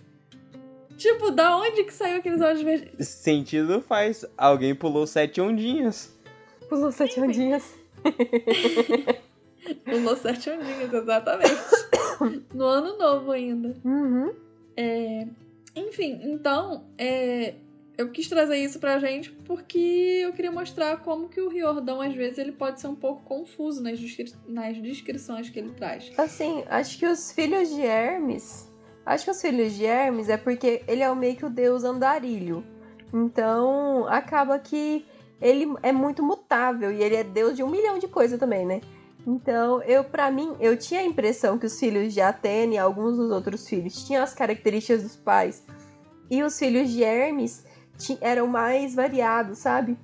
Tipo, 0.97 1.31
da 1.31 1.57
onde 1.57 1.83
que 1.83 1.93
saiu 1.93 2.17
aqueles 2.19 2.39
olhos 2.39 2.61
verdes? 2.61 3.09
Sentido 3.09 3.81
faz. 3.81 4.23
Alguém 4.37 4.73
pulou 4.73 5.05
sete 5.05 5.41
ondinhas. 5.41 6.13
Pulou 6.69 6.91
sete 6.93 7.19
ondinhas. 7.19 7.73
Pulou 9.83 10.15
sete 10.15 10.49
ondinhas, 10.49 10.93
exatamente. 10.93 11.55
no 12.53 12.65
ano 12.65 12.97
novo 12.97 13.31
ainda. 13.31 13.75
Uhum. 13.83 14.33
É, 14.77 15.27
enfim, 15.75 16.19
então, 16.23 16.85
é, 16.97 17.55
eu 17.97 18.09
quis 18.11 18.27
trazer 18.27 18.57
isso 18.57 18.79
pra 18.79 18.99
gente 18.99 19.31
porque 19.45 20.21
eu 20.23 20.33
queria 20.33 20.51
mostrar 20.51 20.97
como 20.97 21.29
que 21.29 21.39
o 21.39 21.49
Riordão, 21.49 22.01
às 22.01 22.13
vezes, 22.13 22.37
ele 22.37 22.51
pode 22.51 22.79
ser 22.79 22.87
um 22.87 22.95
pouco 22.95 23.23
confuso 23.23 23.81
nas, 23.81 23.99
descri 23.99 24.31
nas 24.47 24.77
descrições 24.81 25.49
que 25.49 25.59
ele 25.59 25.71
traz. 25.71 26.11
Assim, 26.17 26.63
acho 26.69 26.97
que 26.97 27.05
os 27.05 27.31
filhos 27.31 27.69
de 27.69 27.81
Hermes. 27.81 28.71
Acho 29.05 29.25
que 29.25 29.31
os 29.31 29.41
filhos 29.41 29.73
de 29.73 29.85
Hermes 29.85 30.29
é 30.29 30.37
porque 30.37 30.83
ele 30.87 31.03
é 31.03 31.11
o 31.11 31.15
meio 31.15 31.35
que 31.35 31.45
o 31.45 31.49
deus 31.49 31.83
andarilho. 31.83 32.65
Então, 33.13 34.05
acaba 34.07 34.57
que 34.57 35.05
ele 35.39 35.67
é 35.83 35.91
muito 35.91 36.23
mutável 36.23 36.91
e 36.91 37.03
ele 37.03 37.15
é 37.15 37.23
deus 37.23 37.55
de 37.55 37.63
um 37.63 37.69
milhão 37.69 37.99
de 37.99 38.07
coisas 38.07 38.39
também, 38.39 38.65
né? 38.65 38.81
Então, 39.25 39.81
eu 39.83 40.03
para 40.03 40.29
mim, 40.29 40.55
eu 40.59 40.77
tinha 40.77 40.99
a 40.99 41.05
impressão 41.05 41.57
que 41.57 41.65
os 41.65 41.79
filhos 41.79 42.13
de 42.13 42.21
Atene 42.21 42.75
e 42.75 42.77
alguns 42.77 43.17
dos 43.17 43.31
outros 43.31 43.67
filhos 43.67 44.05
tinham 44.05 44.23
as 44.23 44.33
características 44.33 45.01
dos 45.01 45.15
pais. 45.15 45.63
E 46.29 46.43
os 46.43 46.57
filhos 46.57 46.89
de 46.89 47.03
Hermes 47.03 47.65
eram 48.21 48.47
mais 48.47 48.93
variados, 48.93 49.59
sabe? 49.59 49.97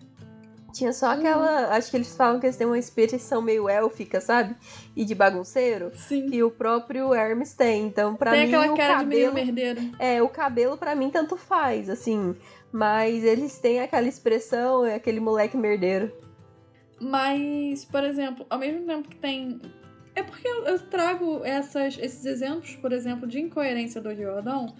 Tinha 0.71 0.93
só 0.93 1.11
aquela. 1.11 1.67
Uhum. 1.67 1.73
Acho 1.73 1.91
que 1.91 1.97
eles 1.97 2.15
falam 2.15 2.39
que 2.39 2.45
eles 2.45 2.55
têm 2.55 2.65
uma 2.65 2.79
expressão 2.79 3.41
meio 3.41 3.67
élfica, 3.67 4.21
sabe? 4.21 4.55
E 4.95 5.03
de 5.03 5.13
bagunceiro. 5.13 5.91
Sim. 5.95 6.29
Que 6.29 6.41
o 6.43 6.49
próprio 6.49 7.13
Hermes 7.13 7.53
tem. 7.53 7.85
Então, 7.85 8.15
pra 8.15 8.31
tem 8.31 8.47
mim. 8.47 8.55
aquela 8.55 8.73
o 8.73 8.77
cara 8.77 8.93
cabelo, 8.95 9.29
de 9.29 9.35
merdeiro. 9.35 9.81
É, 9.99 10.21
o 10.21 10.29
cabelo 10.29 10.77
para 10.77 10.95
mim 10.95 11.09
tanto 11.09 11.35
faz, 11.35 11.89
assim. 11.89 12.35
Mas 12.71 13.23
eles 13.23 13.57
têm 13.59 13.81
aquela 13.81 14.07
expressão, 14.07 14.85
é 14.85 14.95
aquele 14.95 15.19
moleque 15.19 15.57
merdeiro. 15.57 16.11
Mas, 17.01 17.83
por 17.83 18.03
exemplo, 18.03 18.45
ao 18.47 18.59
mesmo 18.59 18.85
tempo 18.85 19.09
que 19.09 19.15
tem. 19.15 19.59
É 20.13 20.21
porque 20.21 20.47
eu 20.47 20.77
trago 20.87 21.43
essas, 21.43 21.97
esses 21.97 22.25
exemplos, 22.25 22.75
por 22.75 22.91
exemplo, 22.91 23.27
de 23.27 23.39
incoerência 23.39 23.99
do 23.99 24.09
Riordão, 24.09 24.75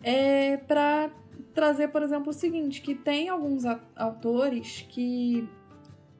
é 0.00 0.58
pra 0.58 1.10
trazer, 1.52 1.88
por 1.88 2.02
exemplo, 2.02 2.30
o 2.30 2.32
seguinte, 2.32 2.80
que 2.80 2.94
tem 2.94 3.28
alguns 3.28 3.64
autores 3.96 4.86
que 4.88 5.48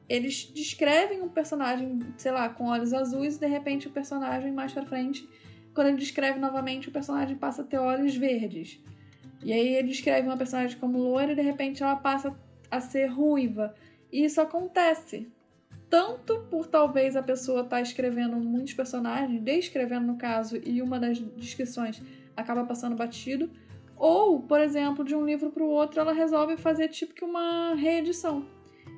eles 0.09 0.51
descrevem 0.53 1.21
um 1.21 1.29
personagem, 1.29 1.99
sei 2.17 2.31
lá, 2.31 2.49
com 2.49 2.65
olhos 2.65 2.93
azuis 2.93 3.37
e 3.37 3.39
de 3.39 3.47
repente 3.47 3.87
o 3.87 3.91
personagem 3.91 4.51
mais 4.51 4.73
pra 4.73 4.85
frente, 4.85 5.29
quando 5.73 5.87
ele 5.87 5.97
descreve 5.97 6.39
novamente, 6.39 6.89
o 6.89 6.91
personagem 6.91 7.37
passa 7.37 7.61
a 7.61 7.65
ter 7.65 7.77
olhos 7.77 8.15
verdes. 8.15 8.81
E 9.43 9.53
aí 9.53 9.75
ele 9.75 9.89
descreve 9.89 10.27
uma 10.27 10.35
personagem 10.35 10.77
como 10.77 10.97
loira 10.97 11.31
e 11.31 11.35
de 11.35 11.41
repente 11.41 11.83
ela 11.83 11.95
passa 11.95 12.35
a 12.69 12.81
ser 12.81 13.05
ruiva. 13.05 13.73
E 14.11 14.25
isso 14.25 14.41
acontece. 14.41 15.31
Tanto 15.89 16.39
por 16.49 16.67
talvez 16.67 17.15
a 17.15 17.23
pessoa 17.23 17.61
estar 17.61 17.77
tá 17.77 17.81
escrevendo 17.81 18.35
muitos 18.37 18.73
personagens, 18.73 19.41
descrevendo 19.41 20.05
no 20.05 20.17
caso, 20.17 20.57
e 20.63 20.81
uma 20.81 20.99
das 20.99 21.17
descrições 21.17 22.01
acaba 22.35 22.65
passando 22.65 22.95
batido, 22.95 23.49
ou, 23.95 24.41
por 24.41 24.59
exemplo, 24.59 25.03
de 25.03 25.15
um 25.15 25.25
livro 25.25 25.49
para 25.49 25.63
o 25.63 25.69
outro, 25.69 25.99
ela 25.99 26.13
resolve 26.13 26.57
fazer 26.57 26.87
tipo 26.89 27.13
que 27.13 27.25
uma 27.25 27.73
reedição. 27.73 28.45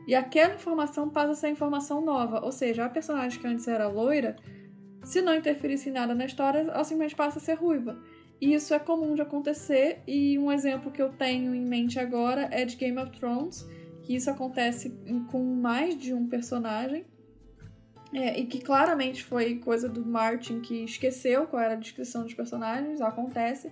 E 0.07 0.15
aquela 0.15 0.55
informação 0.55 1.09
passa 1.09 1.31
a 1.31 1.35
ser 1.35 1.49
informação 1.49 2.01
nova. 2.01 2.43
Ou 2.43 2.51
seja, 2.51 2.85
a 2.85 2.89
personagem 2.89 3.39
que 3.39 3.47
antes 3.47 3.67
era 3.67 3.87
loira, 3.87 4.35
se 5.03 5.21
não 5.21 5.35
interferisse 5.35 5.89
em 5.89 5.93
nada 5.93 6.13
na 6.13 6.25
história, 6.25 6.59
ela 6.59 6.83
simplesmente 6.83 7.15
passa 7.15 7.39
a 7.39 7.41
ser 7.41 7.53
ruiva. 7.53 7.97
E 8.41 8.53
isso 8.53 8.73
é 8.73 8.79
comum 8.79 9.15
de 9.15 9.21
acontecer, 9.21 10.01
e 10.07 10.37
um 10.39 10.51
exemplo 10.51 10.91
que 10.91 11.01
eu 11.01 11.09
tenho 11.09 11.53
em 11.53 11.65
mente 11.65 11.99
agora 11.99 12.47
é 12.51 12.65
de 12.65 12.75
Game 12.75 12.97
of 12.97 13.11
Thrones, 13.11 13.67
que 14.09 14.15
isso 14.15 14.27
acontece 14.27 14.89
com 15.29 15.43
mais 15.43 15.95
de 15.95 16.15
um 16.15 16.27
personagem. 16.27 17.05
É, 18.11 18.39
e 18.39 18.47
que 18.47 18.59
claramente 18.59 19.23
foi 19.23 19.59
coisa 19.59 19.87
do 19.87 20.03
Martin 20.03 20.61
que 20.61 20.83
esqueceu 20.83 21.45
qual 21.45 21.61
era 21.61 21.75
a 21.75 21.77
descrição 21.77 22.23
dos 22.23 22.33
personagens, 22.33 23.01
acontece. 23.01 23.69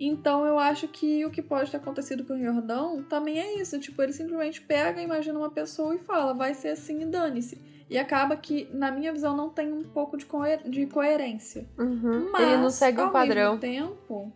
Então 0.00 0.46
eu 0.46 0.58
acho 0.58 0.88
que 0.88 1.26
o 1.26 1.30
que 1.30 1.42
pode 1.42 1.70
ter 1.70 1.76
acontecido 1.76 2.24
com 2.24 2.32
o 2.32 2.42
Jordão 2.42 3.02
também 3.02 3.38
é 3.38 3.60
isso. 3.60 3.78
Tipo, 3.78 4.00
ele 4.00 4.14
simplesmente 4.14 4.62
pega, 4.62 5.02
imagina 5.02 5.38
uma 5.38 5.50
pessoa 5.50 5.94
e 5.94 5.98
fala, 5.98 6.32
vai 6.32 6.54
ser 6.54 6.68
assim 6.68 7.02
e 7.02 7.04
dane-se. 7.04 7.60
E 7.90 7.98
acaba 7.98 8.34
que, 8.34 8.66
na 8.72 8.90
minha 8.90 9.12
visão, 9.12 9.36
não 9.36 9.50
tem 9.50 9.70
um 9.70 9.82
pouco 9.82 10.16
de, 10.16 10.24
coer 10.24 10.66
de 10.66 10.86
coerência. 10.86 11.66
Uhum. 11.78 12.30
Mas, 12.32 12.48
ele 12.48 12.62
não 12.62 12.70
segue 12.70 13.02
um 13.02 13.10
padrão. 13.10 13.52
Ao 13.52 13.58
mesmo 13.58 13.60
tempo. 13.60 14.32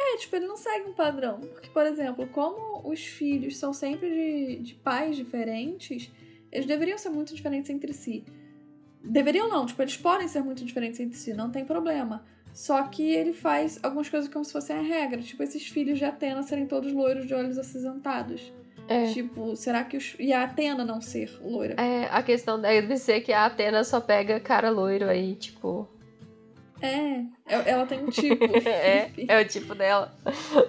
É, 0.00 0.16
tipo, 0.16 0.34
ele 0.34 0.46
não 0.46 0.56
segue 0.56 0.88
um 0.88 0.94
padrão. 0.94 1.40
Porque, 1.40 1.68
por 1.68 1.84
exemplo, 1.84 2.26
como 2.28 2.88
os 2.88 3.00
filhos 3.04 3.58
são 3.58 3.72
sempre 3.72 4.08
de, 4.08 4.62
de 4.62 4.74
pais 4.74 5.14
diferentes, 5.14 6.10
eles 6.50 6.66
deveriam 6.66 6.96
ser 6.96 7.10
muito 7.10 7.34
diferentes 7.34 7.68
entre 7.70 7.92
si. 7.92 8.24
Deveriam 9.04 9.48
não, 9.48 9.66
tipo, 9.66 9.80
eles 9.82 9.96
podem 9.96 10.26
ser 10.26 10.42
muito 10.42 10.64
diferentes 10.64 10.98
entre 11.00 11.16
si, 11.16 11.34
não 11.34 11.50
tem 11.50 11.64
problema. 11.64 12.24
Só 12.52 12.82
que 12.84 13.02
ele 13.14 13.32
faz 13.32 13.78
algumas 13.82 14.08
coisas 14.08 14.28
como 14.28 14.44
se 14.44 14.52
fossem 14.52 14.76
a 14.76 14.82
regra. 14.82 15.20
Tipo, 15.20 15.42
esses 15.42 15.66
filhos 15.68 15.98
de 15.98 16.04
Atena 16.04 16.42
serem 16.42 16.66
todos 16.66 16.92
loiros 16.92 17.26
de 17.26 17.34
olhos 17.34 17.58
acinzentados. 17.58 18.52
É. 18.88 19.12
Tipo, 19.12 19.54
será 19.54 19.84
que 19.84 19.96
os. 19.96 20.16
E 20.18 20.32
a 20.32 20.42
Atena 20.42 20.84
não 20.84 21.00
ser 21.00 21.30
loira? 21.40 21.80
É, 21.80 22.08
a 22.10 22.22
questão 22.22 22.60
deve 22.60 22.96
ser 22.96 23.20
que 23.20 23.32
a 23.32 23.46
Atena 23.46 23.84
só 23.84 24.00
pega 24.00 24.40
cara 24.40 24.68
loiro 24.70 25.08
aí, 25.08 25.36
tipo. 25.36 25.88
É, 26.82 27.24
ela 27.46 27.86
tem 27.86 28.02
um 28.02 28.08
tipo. 28.08 28.44
é, 28.66 29.10
é 29.28 29.40
o 29.40 29.46
tipo 29.46 29.74
dela. 29.74 30.14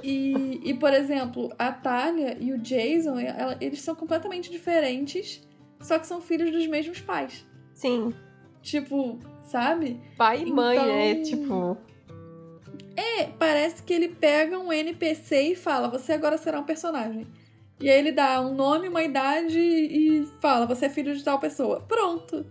E, 0.04 0.62
e, 0.63 0.74
por 0.74 0.93
exemplo, 0.93 1.52
a 1.58 1.71
Talia 1.71 2.38
e 2.39 2.52
o 2.52 2.58
Jason, 2.58 3.17
ela, 3.19 3.58
eles 3.62 3.82
são 3.82 3.95
completamente 3.95 4.52
diferentes, 4.52 5.41
só 5.80 5.97
que 5.97 6.08
são 6.08 6.21
filhos 6.21 6.52
dos 6.52 6.67
mesmos 6.67 7.00
pais. 7.00 7.45
Sim. 7.74 8.13
Tipo, 8.62 9.19
sabe? 9.43 10.00
Pai 10.17 10.43
e 10.43 10.52
mãe, 10.52 10.78
então... 10.78 10.88
né? 10.88 11.15
Tipo. 11.21 11.78
É, 12.95 13.24
parece 13.39 13.82
que 13.84 13.93
ele 13.93 14.10
pega 14.10 14.60
um 14.60 14.71
NPC 14.71 15.41
e 15.41 15.56
fala: 15.56 15.88
Você 15.89 16.13
agora 16.13 16.38
será 16.38 16.60
um 16.60 16.65
personagem. 16.65 17.26
E 17.80 17.89
aí 17.89 17.97
ele 17.97 18.12
dá 18.12 18.39
um 18.41 18.54
nome, 18.54 18.88
uma 18.88 19.02
idade 19.02 19.58
e 19.58 20.28
fala: 20.39 20.65
Você 20.67 20.86
é 20.86 20.89
filho 20.89 21.15
de 21.15 21.24
tal 21.24 21.39
pessoa. 21.39 21.82
Pronto. 21.88 22.45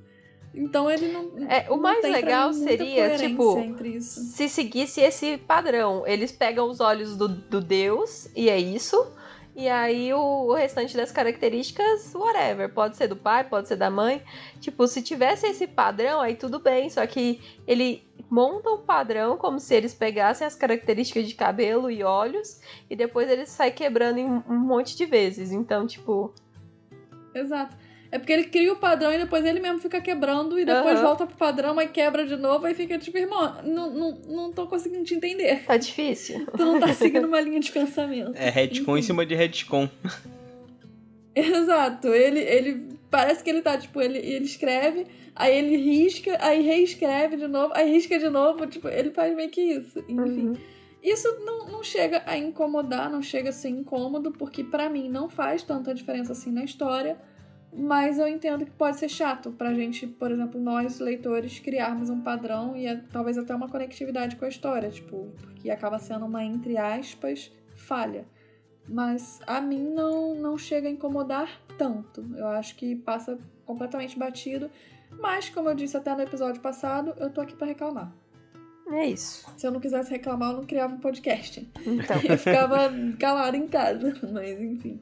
Então 0.54 0.90
ele 0.90 1.08
não. 1.12 1.30
É, 1.48 1.66
o 1.68 1.74
não 1.74 1.82
mais 1.82 2.02
legal 2.02 2.52
seria, 2.52 3.16
tipo, 3.16 3.56
se 4.10 4.48
seguisse 4.48 5.00
esse 5.00 5.38
padrão. 5.38 6.04
Eles 6.06 6.32
pegam 6.32 6.68
os 6.68 6.80
olhos 6.80 7.16
do, 7.16 7.28
do 7.28 7.60
Deus, 7.60 8.28
e 8.34 8.50
é 8.50 8.58
isso. 8.58 9.12
E 9.54 9.68
aí 9.68 10.12
o, 10.12 10.46
o, 10.46 10.54
restante 10.54 10.96
das 10.96 11.12
características, 11.12 12.14
whatever. 12.14 12.72
Pode 12.72 12.96
ser 12.96 13.08
do 13.08 13.16
pai, 13.16 13.44
pode 13.44 13.68
ser 13.68 13.76
da 13.76 13.90
mãe. 13.90 14.22
Tipo, 14.60 14.86
se 14.86 15.02
tivesse 15.02 15.46
esse 15.46 15.66
padrão, 15.66 16.20
aí 16.20 16.34
tudo 16.34 16.58
bem. 16.58 16.88
Só 16.88 17.06
que 17.06 17.40
ele 17.66 18.02
monta 18.30 18.70
um 18.70 18.78
padrão 18.78 19.36
como 19.36 19.58
se 19.58 19.74
eles 19.74 19.92
pegassem 19.92 20.46
as 20.46 20.54
características 20.54 21.28
de 21.28 21.34
cabelo 21.34 21.90
e 21.90 22.02
olhos. 22.02 22.60
E 22.88 22.96
depois 22.96 23.28
ele 23.28 23.44
sai 23.44 23.70
quebrando 23.70 24.18
em 24.18 24.26
um 24.26 24.58
monte 24.58 24.96
de 24.96 25.04
vezes. 25.04 25.52
Então, 25.52 25.86
tipo. 25.86 26.32
Exato. 27.34 27.76
É 28.12 28.18
porque 28.18 28.32
ele 28.32 28.44
cria 28.44 28.72
o 28.72 28.76
padrão 28.76 29.12
e 29.12 29.18
depois 29.18 29.44
ele 29.44 29.60
mesmo 29.60 29.78
fica 29.78 30.00
quebrando 30.00 30.58
e 30.58 30.64
depois 30.64 30.98
uhum. 30.98 31.04
volta 31.04 31.26
pro 31.26 31.36
padrão, 31.36 31.78
aí 31.78 31.86
quebra 31.86 32.26
de 32.26 32.36
novo, 32.36 32.66
aí 32.66 32.74
fica 32.74 32.98
tipo, 32.98 33.16
irmão, 33.16 33.62
não, 33.62 33.90
não, 33.90 34.18
não 34.26 34.52
tô 34.52 34.66
conseguindo 34.66 35.04
te 35.04 35.14
entender. 35.14 35.64
Tá 35.64 35.76
difícil. 35.76 36.44
Tu 36.56 36.64
não 36.64 36.80
tá 36.80 36.88
seguindo 36.94 37.26
uma 37.26 37.40
linha 37.40 37.60
de 37.60 37.70
pensamento. 37.70 38.32
É 38.34 38.50
retcon 38.50 38.98
em 38.98 39.02
cima 39.02 39.24
de 39.24 39.36
retcon. 39.36 39.88
Exato. 41.34 42.08
Ele, 42.08 42.40
ele 42.40 42.88
parece 43.08 43.44
que 43.44 43.50
ele 43.50 43.62
tá, 43.62 43.78
tipo, 43.78 44.00
ele, 44.00 44.18
ele 44.18 44.44
escreve, 44.44 45.06
aí 45.36 45.56
ele 45.56 45.76
risca, 45.76 46.36
aí 46.40 46.62
reescreve 46.62 47.36
de 47.36 47.46
novo, 47.46 47.72
aí 47.76 47.92
risca 47.92 48.18
de 48.18 48.28
novo, 48.28 48.66
tipo, 48.66 48.88
ele 48.88 49.10
faz 49.10 49.34
meio 49.36 49.50
que 49.50 49.60
isso. 49.60 50.00
Enfim. 50.08 50.48
Uhum. 50.48 50.56
Isso 51.00 51.28
não, 51.44 51.68
não 51.68 51.82
chega 51.82 52.24
a 52.26 52.36
incomodar, 52.36 53.08
não 53.08 53.22
chega 53.22 53.50
a 53.50 53.52
ser 53.52 53.68
incômodo, 53.68 54.32
porque 54.32 54.64
para 54.64 54.90
mim 54.90 55.08
não 55.08 55.28
faz 55.28 55.62
tanta 55.62 55.94
diferença 55.94 56.32
assim 56.32 56.50
na 56.50 56.64
história 56.64 57.16
mas 57.72 58.18
eu 58.18 58.26
entendo 58.26 58.64
que 58.64 58.70
pode 58.72 58.98
ser 58.98 59.08
chato 59.08 59.52
pra 59.52 59.72
gente, 59.72 60.06
por 60.06 60.30
exemplo, 60.30 60.60
nós 60.60 60.98
leitores 60.98 61.58
criarmos 61.60 62.10
um 62.10 62.20
padrão 62.20 62.76
e 62.76 62.86
é, 62.86 62.96
talvez 63.12 63.38
até 63.38 63.54
uma 63.54 63.68
conectividade 63.68 64.36
com 64.36 64.44
a 64.44 64.48
história, 64.48 64.90
tipo, 64.90 65.28
porque 65.40 65.70
acaba 65.70 65.98
sendo 65.98 66.26
uma 66.26 66.44
entre 66.44 66.76
aspas 66.76 67.52
falha. 67.76 68.26
Mas 68.88 69.40
a 69.46 69.60
mim 69.60 69.84
não 69.94 70.34
não 70.34 70.58
chega 70.58 70.88
a 70.88 70.90
incomodar 70.90 71.60
tanto. 71.78 72.24
Eu 72.36 72.48
acho 72.48 72.74
que 72.74 72.96
passa 72.96 73.38
completamente 73.64 74.18
batido, 74.18 74.68
mas 75.20 75.48
como 75.48 75.68
eu 75.68 75.74
disse 75.74 75.96
até 75.96 76.14
no 76.14 76.22
episódio 76.22 76.60
passado, 76.60 77.14
eu 77.18 77.30
tô 77.30 77.40
aqui 77.40 77.54
para 77.54 77.68
reclamar. 77.68 78.12
É 78.90 79.06
isso. 79.06 79.46
Se 79.56 79.64
eu 79.64 79.70
não 79.70 79.78
quisesse 79.78 80.10
reclamar, 80.10 80.50
eu 80.50 80.56
não 80.56 80.64
criava 80.64 80.94
um 80.94 80.98
podcast. 80.98 81.70
Então. 81.86 82.16
Eu 82.28 82.36
ficava 82.36 82.90
calada 83.20 83.56
em 83.56 83.68
casa, 83.68 84.14
mas 84.32 84.60
enfim. 84.60 85.00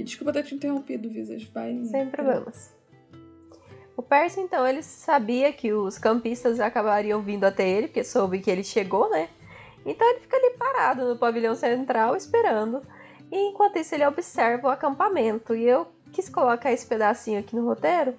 E 0.00 0.02
desculpa 0.02 0.32
ter 0.32 0.44
te 0.44 0.54
interrompido, 0.54 1.10
Visas. 1.10 1.42
Vai. 1.44 1.84
Sem 1.84 2.08
problemas. 2.08 2.74
O 3.94 4.02
Percy, 4.02 4.40
então, 4.40 4.66
ele 4.66 4.82
sabia 4.82 5.52
que 5.52 5.74
os 5.74 5.98
campistas 5.98 6.58
acabariam 6.58 7.20
vindo 7.20 7.44
até 7.44 7.68
ele, 7.68 7.86
porque 7.86 8.02
soube 8.02 8.38
que 8.38 8.50
ele 8.50 8.64
chegou, 8.64 9.10
né? 9.10 9.28
Então 9.84 10.08
ele 10.08 10.20
fica 10.20 10.38
ali 10.38 10.56
parado 10.56 11.06
no 11.06 11.18
pavilhão 11.18 11.54
central 11.54 12.16
esperando. 12.16 12.80
E 13.30 13.36
enquanto 13.50 13.76
isso 13.76 13.94
ele 13.94 14.06
observa 14.06 14.68
o 14.68 14.70
acampamento. 14.70 15.54
E 15.54 15.64
eu 15.66 15.86
quis 16.10 16.30
colocar 16.30 16.72
esse 16.72 16.86
pedacinho 16.86 17.38
aqui 17.38 17.54
no 17.54 17.66
roteiro, 17.66 18.14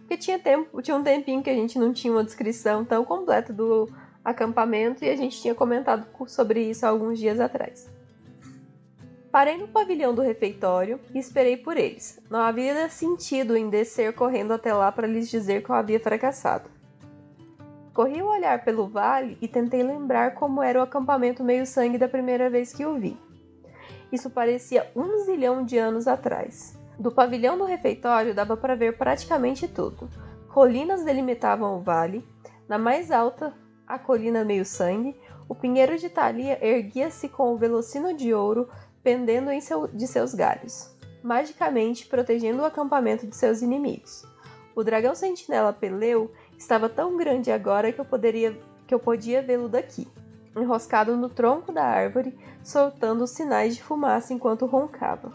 porque 0.00 0.18
tinha, 0.18 0.38
tempo, 0.38 0.82
tinha 0.82 0.96
um 0.96 1.02
tempinho 1.02 1.42
que 1.42 1.48
a 1.48 1.54
gente 1.54 1.78
não 1.78 1.94
tinha 1.94 2.12
uma 2.12 2.22
descrição 2.22 2.84
tão 2.84 3.06
completa 3.06 3.54
do 3.54 3.88
acampamento 4.22 5.02
e 5.02 5.08
a 5.08 5.16
gente 5.16 5.40
tinha 5.40 5.54
comentado 5.54 6.06
sobre 6.28 6.62
isso 6.62 6.86
alguns 6.86 7.18
dias 7.18 7.40
atrás. 7.40 7.90
Parei 9.32 9.56
no 9.56 9.66
pavilhão 9.66 10.14
do 10.14 10.20
refeitório 10.20 11.00
e 11.14 11.18
esperei 11.18 11.56
por 11.56 11.78
eles. 11.78 12.20
Não 12.28 12.40
havia 12.40 12.86
sentido 12.90 13.56
em 13.56 13.70
descer 13.70 14.12
correndo 14.12 14.52
até 14.52 14.74
lá 14.74 14.92
para 14.92 15.06
lhes 15.06 15.30
dizer 15.30 15.64
que 15.64 15.70
eu 15.70 15.74
havia 15.74 15.98
fracassado. 15.98 16.68
Corri 17.94 18.20
o 18.22 18.28
olhar 18.28 18.62
pelo 18.62 18.86
vale 18.86 19.38
e 19.40 19.48
tentei 19.48 19.82
lembrar 19.82 20.34
como 20.34 20.62
era 20.62 20.78
o 20.78 20.82
acampamento 20.82 21.42
meio-sangue 21.42 21.96
da 21.96 22.06
primeira 22.06 22.50
vez 22.50 22.74
que 22.74 22.84
o 22.84 22.98
vi. 22.98 23.16
Isso 24.12 24.28
parecia 24.28 24.90
um 24.94 25.24
zilhão 25.24 25.64
de 25.64 25.78
anos 25.78 26.06
atrás. 26.06 26.78
Do 26.98 27.10
pavilhão 27.10 27.56
do 27.56 27.64
refeitório 27.64 28.34
dava 28.34 28.54
para 28.54 28.76
ver 28.76 28.98
praticamente 28.98 29.66
tudo. 29.66 30.10
Colinas 30.52 31.04
delimitavam 31.04 31.78
o 31.78 31.80
vale. 31.80 32.22
Na 32.68 32.76
mais 32.76 33.10
alta, 33.10 33.54
a 33.86 33.98
colina 33.98 34.44
meio-sangue, 34.44 35.16
o 35.48 35.54
pinheiro 35.54 35.96
de 35.96 36.10
Thalia 36.10 36.58
erguia-se 36.62 37.30
com 37.30 37.52
o 37.52 37.56
velocino 37.56 38.14
de 38.14 38.34
ouro 38.34 38.68
pendendo 39.02 39.50
seu, 39.60 39.86
de 39.88 40.06
seus 40.06 40.34
galhos, 40.34 40.90
magicamente 41.22 42.06
protegendo 42.06 42.62
o 42.62 42.64
acampamento 42.64 43.26
de 43.26 43.36
seus 43.36 43.62
inimigos. 43.62 44.24
O 44.74 44.82
dragão 44.82 45.14
sentinela 45.14 45.72
Peleu 45.72 46.32
estava 46.56 46.88
tão 46.88 47.16
grande 47.16 47.50
agora 47.50 47.92
que 47.92 48.00
eu, 48.00 48.04
poderia, 48.04 48.58
que 48.86 48.94
eu 48.94 48.98
podia 48.98 49.42
vê-lo 49.42 49.68
daqui, 49.68 50.08
enroscado 50.56 51.16
no 51.16 51.28
tronco 51.28 51.72
da 51.72 51.84
árvore, 51.84 52.36
soltando 52.62 53.26
sinais 53.26 53.76
de 53.76 53.82
fumaça 53.82 54.32
enquanto 54.32 54.66
roncava. 54.66 55.32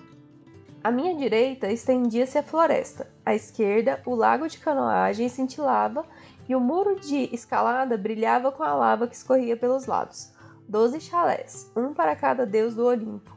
À 0.84 0.92
minha 0.92 1.14
direita 1.16 1.72
estendia-se 1.72 2.38
a 2.38 2.44
floresta, 2.44 3.12
à 3.26 3.36
esquerda 3.36 4.02
o 4.06 4.16
lago 4.16 4.48
de 4.48 4.58
canoagem 4.58 5.28
cintilava 5.28 6.06
e 6.48 6.56
o 6.56 6.62
muro 6.62 6.96
de 7.00 7.30
escalada 7.34 7.98
brilhava 7.98 8.52
com 8.52 8.64
a 8.64 8.74
lava 8.74 9.08
que 9.08 9.16
escorria 9.16 9.58
pelos 9.58 9.86
lados. 9.86 10.32
Doze 10.68 11.00
chalés, 11.02 11.72
um 11.76 11.94
para 11.94 12.16
cada 12.16 12.46
deus 12.46 12.76
do 12.76 12.86
Olimpo, 12.86 13.37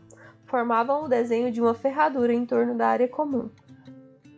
formavam 0.51 1.05
o 1.05 1.09
desenho 1.09 1.53
de 1.53 1.61
uma 1.61 1.75
ferradura 1.75 2.35
em 2.35 2.45
torno 2.45 2.77
da 2.77 2.89
área 2.89 3.07
comum. 3.07 3.49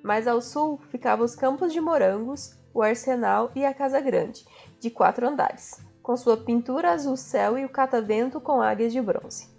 Mais 0.03 0.29
ao 0.29 0.43
sul 0.43 0.79
ficavam 0.91 1.25
os 1.25 1.35
campos 1.35 1.73
de 1.73 1.81
morangos, 1.81 2.55
o 2.75 2.83
arsenal 2.83 3.51
e 3.55 3.65
a 3.65 3.73
casa 3.73 3.99
grande, 3.99 4.45
de 4.79 4.91
quatro 4.91 5.27
andares, 5.27 5.81
com 6.03 6.15
sua 6.17 6.37
pintura 6.37 6.91
azul 6.91 7.17
céu 7.17 7.57
e 7.57 7.65
o 7.65 7.69
catavento 7.69 8.41
com 8.41 8.61
águias 8.61 8.93
de 8.93 9.01
bronze. 9.01 9.51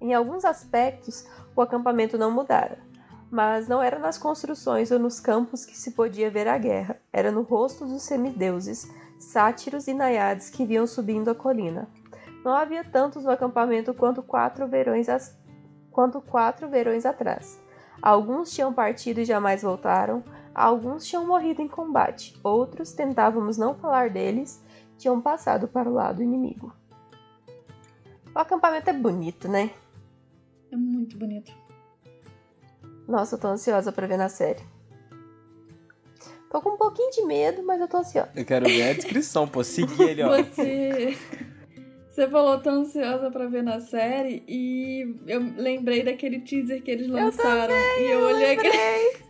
Em 0.00 0.12
alguns 0.12 0.44
aspectos, 0.44 1.24
o 1.54 1.62
acampamento 1.62 2.18
não 2.18 2.32
mudara, 2.32 2.78
mas 3.30 3.68
não 3.68 3.80
era 3.80 3.98
nas 3.98 4.18
construções 4.18 4.90
ou 4.90 4.98
nos 4.98 5.20
campos 5.20 5.64
que 5.64 5.76
se 5.76 5.92
podia 5.92 6.30
ver 6.30 6.48
a 6.48 6.58
guerra, 6.58 7.00
era 7.12 7.30
no 7.30 7.42
rosto 7.42 7.86
dos 7.86 8.02
semideuses, 8.02 8.90
sátiros 9.20 9.86
e 9.86 9.94
naiades 9.94 10.50
que 10.50 10.66
vinham 10.66 10.86
subindo 10.86 11.30
a 11.30 11.34
colina. 11.34 11.88
Não 12.44 12.52
havia 12.52 12.82
tantos 12.82 13.22
no 13.22 13.30
acampamento 13.30 13.94
quanto 13.94 14.20
quatro 14.20 14.66
verões 14.66 15.08
quanto 15.92 16.20
quatro 16.20 16.68
verões 16.68 17.06
atrás. 17.06 17.62
Alguns 18.00 18.50
tinham 18.50 18.72
partido 18.72 19.20
e 19.20 19.24
jamais 19.24 19.62
voltaram, 19.62 20.24
alguns 20.54 21.06
tinham 21.06 21.26
morrido 21.26 21.62
em 21.62 21.68
combate, 21.68 22.36
outros, 22.42 22.92
tentávamos 22.92 23.56
não 23.56 23.74
falar 23.74 24.10
deles, 24.10 24.60
tinham 24.98 25.20
passado 25.20 25.68
para 25.68 25.88
o 25.88 25.94
lado 25.94 26.22
inimigo. 26.22 26.74
O 28.34 28.38
acampamento 28.38 28.90
é 28.90 28.92
bonito, 28.92 29.46
né? 29.46 29.70
É 30.70 30.76
muito 30.76 31.16
bonito. 31.18 31.52
Nossa, 33.06 33.34
eu 33.34 33.38
tô 33.38 33.48
ansiosa 33.48 33.92
para 33.92 34.06
ver 34.06 34.16
na 34.16 34.28
série. 34.28 34.62
Tô 36.50 36.60
com 36.60 36.70
um 36.70 36.76
pouquinho 36.76 37.10
de 37.10 37.22
medo, 37.24 37.62
mas 37.62 37.80
eu 37.80 37.88
tô 37.88 37.98
ansiosa. 37.98 38.30
Eu 38.34 38.44
quero 38.44 38.66
ver 38.66 38.90
a 38.90 38.92
descrição, 38.94 39.46
pô. 39.46 39.62
Seguir 39.62 40.02
ele, 40.02 40.22
ó. 40.22 40.42
Você. 40.42 41.16
Você 42.12 42.28
falou 42.28 42.58
tão 42.58 42.80
ansiosa 42.82 43.30
pra 43.30 43.46
ver 43.46 43.62
na 43.62 43.80
série 43.80 44.42
e 44.46 45.16
eu 45.26 45.40
lembrei 45.56 46.02
daquele 46.02 46.40
teaser 46.40 46.82
que 46.82 46.90
eles 46.90 47.08
lançaram. 47.08 47.74
Eu 47.74 47.80
também, 47.82 48.06
e 48.06 48.10
eu, 48.10 48.20
eu 48.20 48.26
olhei 48.26 48.48
lembrei. 48.48 48.70
aquele. 48.70 49.22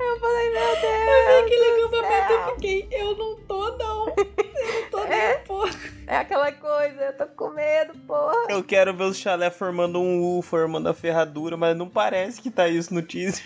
Eu 0.00 0.20
falei, 0.20 0.50
meu 0.50 0.60
Deus! 0.80 1.08
Eu 1.08 1.26
vi 1.26 1.44
aquele 1.44 1.84
acampamento 1.84 2.32
e 2.32 2.54
fiquei, 2.54 2.88
eu 2.92 3.16
não 3.16 3.36
tô, 3.40 3.76
não. 3.76 4.06
Eu 4.08 4.14
não 4.16 4.90
tô 4.90 5.04
nem 5.10 5.18
É. 5.18 5.36
um 5.42 5.44
pouco. 5.44 5.68
É 6.06 6.16
aquela 6.18 6.52
coisa, 6.52 7.02
eu 7.02 7.16
tô 7.16 7.26
com 7.26 7.50
medo, 7.50 7.98
porra. 8.06 8.46
Eu 8.48 8.62
quero 8.62 8.94
ver 8.94 9.04
os 9.04 9.16
chalé 9.18 9.50
formando 9.50 10.00
um 10.00 10.38
U, 10.38 10.40
formando 10.40 10.88
a 10.88 10.94
ferradura, 10.94 11.56
mas 11.56 11.76
não 11.76 11.88
parece 11.88 12.40
que 12.40 12.50
tá 12.50 12.68
isso 12.68 12.94
no 12.94 13.02
teaser. 13.02 13.44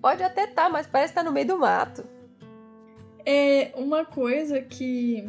Pode 0.00 0.22
até 0.22 0.46
tá, 0.46 0.68
mas 0.68 0.86
parece 0.86 1.12
que 1.12 1.18
tá 1.18 1.24
no 1.24 1.32
meio 1.32 1.46
do 1.48 1.58
mato. 1.58 2.04
É 3.26 3.72
uma 3.76 4.04
coisa 4.04 4.60
que. 4.60 5.28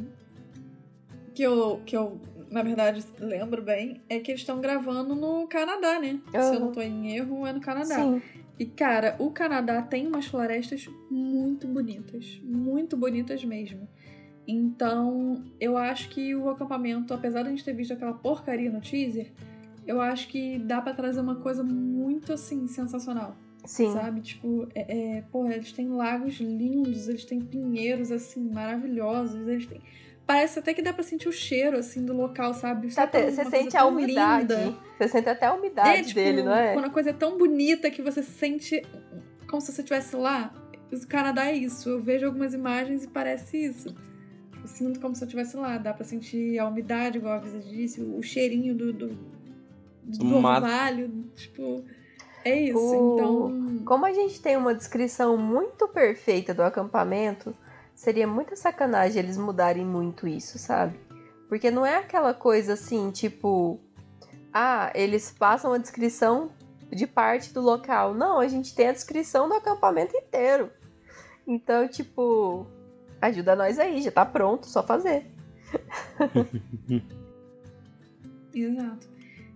Que 1.33 1.43
eu, 1.43 1.81
que 1.85 1.95
eu, 1.95 2.19
na 2.49 2.61
verdade, 2.61 3.03
lembro 3.19 3.61
bem, 3.61 4.01
é 4.09 4.19
que 4.19 4.31
eles 4.31 4.41
estão 4.41 4.61
gravando 4.61 5.15
no 5.15 5.47
Canadá, 5.47 5.99
né? 5.99 6.19
Se 6.31 6.55
eu 6.55 6.59
não 6.59 6.71
tô 6.71 6.81
em 6.81 7.15
erro, 7.15 7.45
é 7.45 7.53
no 7.53 7.61
Canadá. 7.61 7.95
Sim. 7.95 8.21
E, 8.59 8.65
cara, 8.65 9.15
o 9.19 9.31
Canadá 9.31 9.81
tem 9.81 10.07
umas 10.07 10.27
florestas 10.27 10.87
muito 11.09 11.67
bonitas. 11.67 12.39
Muito 12.43 12.95
bonitas 12.95 13.43
mesmo. 13.43 13.87
Então, 14.47 15.43
eu 15.59 15.77
acho 15.77 16.09
que 16.09 16.35
o 16.35 16.49
acampamento, 16.49 17.13
apesar 17.13 17.41
de 17.41 17.47
a 17.47 17.51
gente 17.51 17.63
ter 17.63 17.73
visto 17.73 17.93
aquela 17.93 18.13
porcaria 18.13 18.69
no 18.69 18.79
teaser, 18.79 19.31
eu 19.87 19.99
acho 19.99 20.27
que 20.27 20.59
dá 20.59 20.81
pra 20.81 20.93
trazer 20.93 21.21
uma 21.21 21.35
coisa 21.37 21.63
muito, 21.63 22.33
assim, 22.33 22.67
sensacional. 22.67 23.35
Sim. 23.65 23.91
Sabe? 23.93 24.21
Tipo, 24.21 24.67
é, 24.75 25.17
é, 25.17 25.21
porra, 25.23 25.55
eles 25.55 25.71
têm 25.71 25.89
lagos 25.89 26.35
lindos, 26.35 27.07
eles 27.07 27.25
têm 27.25 27.39
pinheiros, 27.39 28.11
assim, 28.11 28.49
maravilhosos. 28.51 29.47
Eles 29.47 29.65
têm... 29.65 29.81
Parece 30.25 30.59
até 30.59 30.73
que 30.73 30.81
dá 30.81 30.93
pra 30.93 31.03
sentir 31.03 31.27
o 31.27 31.33
cheiro, 31.33 31.77
assim, 31.77 32.05
do 32.05 32.13
local, 32.15 32.53
sabe? 32.53 32.93
Tá 32.93 33.05
te- 33.05 33.17
uma 33.17 33.31
Você 33.31 33.45
sente 33.45 33.75
a 33.75 33.85
umidade. 33.85 34.53
linda? 34.53 34.77
Você 34.97 35.07
sente 35.09 35.27
até 35.29 35.47
a 35.47 35.53
umidade 35.53 35.89
É, 35.89 36.01
tipo, 36.01 36.15
dele, 36.15 36.43
não 36.43 36.53
é? 36.55 36.73
quando 36.73 36.85
a 36.85 36.89
coisa 36.89 37.09
é 37.09 37.13
tão 37.13 37.37
bonita 37.37 37.91
que 37.91 38.01
você 38.01 38.23
sente 38.23 38.81
como 39.47 39.61
se 39.61 39.71
você 39.73 39.81
estivesse 39.81 40.15
lá. 40.15 40.53
O 40.91 41.07
Canadá 41.07 41.47
é 41.47 41.53
isso. 41.55 41.89
Eu 41.89 42.01
vejo 42.01 42.25
algumas 42.25 42.53
imagens 42.53 43.03
e 43.03 43.07
parece 43.07 43.57
isso. 43.65 43.93
Eu 44.61 44.67
sinto 44.67 44.99
como 45.01 45.13
se 45.13 45.23
eu 45.23 45.25
estivesse 45.25 45.57
lá. 45.57 45.77
Dá 45.77 45.93
pra 45.93 46.05
sentir 46.05 46.57
a 46.57 46.67
umidade, 46.67 47.17
igual 47.17 47.33
a 47.33 47.39
Visa 47.39 47.59
disse, 47.59 47.99
o 47.99 48.21
cheirinho 48.23 48.73
do, 48.73 48.93
do, 48.93 49.09
do, 50.03 50.35
orvalho. 50.37 51.09
Tipo, 51.35 51.83
é 52.45 52.61
isso. 52.61 52.77
O- 52.79 53.13
Então, 53.15 53.83
Como 53.85 54.05
a 54.05 54.13
gente 54.13 54.39
tem 54.41 54.55
uma 54.55 54.73
descrição 54.73 55.35
muito 55.35 55.85
perfeita 55.89 56.53
do 56.53 56.61
acampamento, 56.63 57.53
seria 57.95 58.27
muita 58.27 58.55
sacanagem 58.55 59.21
eles 59.21 59.37
mudarem 59.37 59.85
muito 59.85 60.27
isso, 60.27 60.57
sabe? 60.57 60.99
Porque 61.47 61.69
não 61.69 61.85
é 61.85 61.97
aquela 61.97 62.33
coisa 62.33 62.73
assim, 62.73 63.11
tipo, 63.11 63.79
ah, 64.51 64.91
eles 64.95 65.31
passam 65.31 65.73
a 65.73 65.77
descrição 65.77 66.51
de 66.91 67.07
parte 67.07 67.53
do 67.53 67.61
local. 67.61 68.13
Não, 68.13 68.39
a 68.39 68.47
gente 68.47 68.75
tem 68.75 68.87
a 68.87 68.93
descrição 68.93 69.47
do 69.47 69.55
acampamento 69.55 70.15
inteiro. 70.15 70.69
Então, 71.45 71.87
tipo, 71.87 72.65
ajuda 73.21 73.55
nós 73.55 73.79
aí, 73.79 74.01
já 74.01 74.11
tá 74.11 74.25
pronto, 74.25 74.67
só 74.67 74.83
fazer. 74.83 75.25
Exato. 78.53 79.09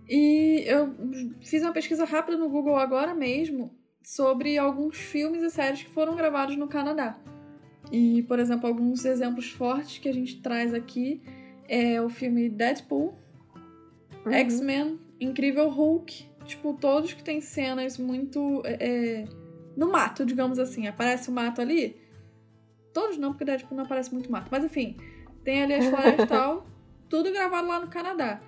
E 0.08 0.64
eu 0.66 0.94
fiz 1.40 1.62
uma 1.62 1.72
pesquisa 1.72 2.04
rápida 2.04 2.36
no 2.36 2.48
Google 2.48 2.76
agora 2.76 3.14
mesmo 3.14 3.70
sobre 4.02 4.56
alguns 4.56 4.96
filmes 4.96 5.42
e 5.42 5.50
séries 5.50 5.82
que 5.82 5.90
foram 5.90 6.16
gravados 6.16 6.56
no 6.56 6.66
Canadá. 6.66 7.18
E, 7.90 8.22
por 8.24 8.38
exemplo, 8.38 8.66
alguns 8.68 9.04
exemplos 9.04 9.50
fortes 9.50 9.98
que 9.98 10.08
a 10.08 10.12
gente 10.12 10.40
traz 10.40 10.74
aqui 10.74 11.22
é 11.68 12.00
o 12.00 12.08
filme 12.08 12.48
Deadpool, 12.48 13.14
Uhum. 14.26 14.32
X-Men, 14.32 14.98
Incrível 15.20 15.68
Hulk, 15.70 16.26
tipo, 16.44 16.74
todos 16.74 17.12
que 17.12 17.22
tem 17.22 17.40
cenas 17.40 17.96
muito 17.98 18.62
é, 18.64 18.76
é, 18.80 19.24
no 19.76 19.90
mato, 19.90 20.24
digamos 20.26 20.58
assim. 20.58 20.86
Aparece 20.86 21.30
o 21.30 21.32
mato 21.32 21.60
ali. 21.60 21.96
Todos 22.92 23.16
não, 23.16 23.30
porque 23.30 23.44
Deadpool 23.44 23.76
não 23.76 23.84
aparece 23.84 24.12
muito 24.12 24.30
mato. 24.30 24.48
Mas 24.50 24.64
enfim, 24.64 24.96
tem 25.44 25.62
ali 25.62 25.74
as 25.74 25.86
florestas 25.86 26.24
e 26.24 26.28
tal. 26.28 26.66
Tudo 27.08 27.32
gravado 27.32 27.68
lá 27.68 27.80
no 27.80 27.88
Canadá. 27.88 28.40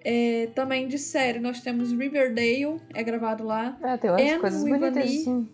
É, 0.00 0.48
também 0.54 0.88
de 0.88 0.98
série, 0.98 1.38
nós 1.38 1.60
temos 1.60 1.92
Riverdale, 1.92 2.80
é 2.94 3.02
gravado 3.02 3.44
lá. 3.44 3.76
Ah, 3.82 3.98
tem 3.98 4.10
umas 4.10 4.40
coisas 4.40 4.64
bonitas 4.64 4.96
assim. 4.96 5.48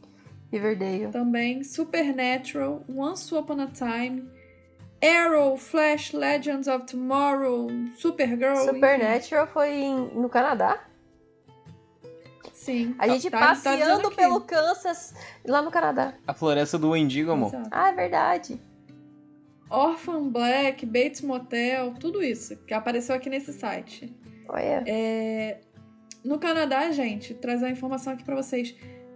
Riverdale. 0.58 1.08
Também 1.10 1.62
Supernatural, 1.64 2.84
Once 2.88 3.34
Upon 3.34 3.60
a 3.60 3.66
Time, 3.66 4.28
Arrow, 5.02 5.56
Flash, 5.56 6.12
Legends 6.12 6.66
of 6.68 6.86
Tomorrow, 6.86 7.68
Supergirl. 7.96 8.54
enfim. 8.54 8.74
Supernatural 8.74 9.46
foi 9.48 9.70
em- 9.72 10.10
no 10.14 10.28
Canadá? 10.28 10.80
Sim. 12.52 12.94
A 12.98 13.08
gente 13.08 13.28
Tá- 13.30 13.38
tá 13.38 13.46
passeando 13.48 14.06
aqui. 14.06 14.16
pelo 14.16 14.40
Kansas 14.40 15.14
lá 15.46 15.60
no 15.60 15.70
Canadá. 15.70 16.14
A 16.26 16.32
floresta 16.32 16.78
do 16.78 16.90
Wendigo, 16.90 17.32
amor. 17.32 17.48
Exato. 17.48 17.68
Ah, 17.70 17.90
é 17.90 17.92
verdade. 17.94 18.60
Orphan 19.68 20.28
Black, 20.28 20.86
Bates 20.86 21.20
Motel, 21.20 21.94
tudo 21.98 22.22
isso 22.22 22.56
que 22.64 22.72
apareceu 22.72 23.14
aqui 23.14 23.28
nesse 23.28 23.52
site. 23.52 24.14
Olha. 24.48 24.84
É, 24.86 25.58
no 26.24 26.38
Canadá, 26.38 26.90
gente, 26.92 27.34
trazer 27.34 27.66
a 27.66 27.70
informação 27.70 28.12
aqui 28.12 28.22
para 28.24 28.36
vocês, 28.36 28.74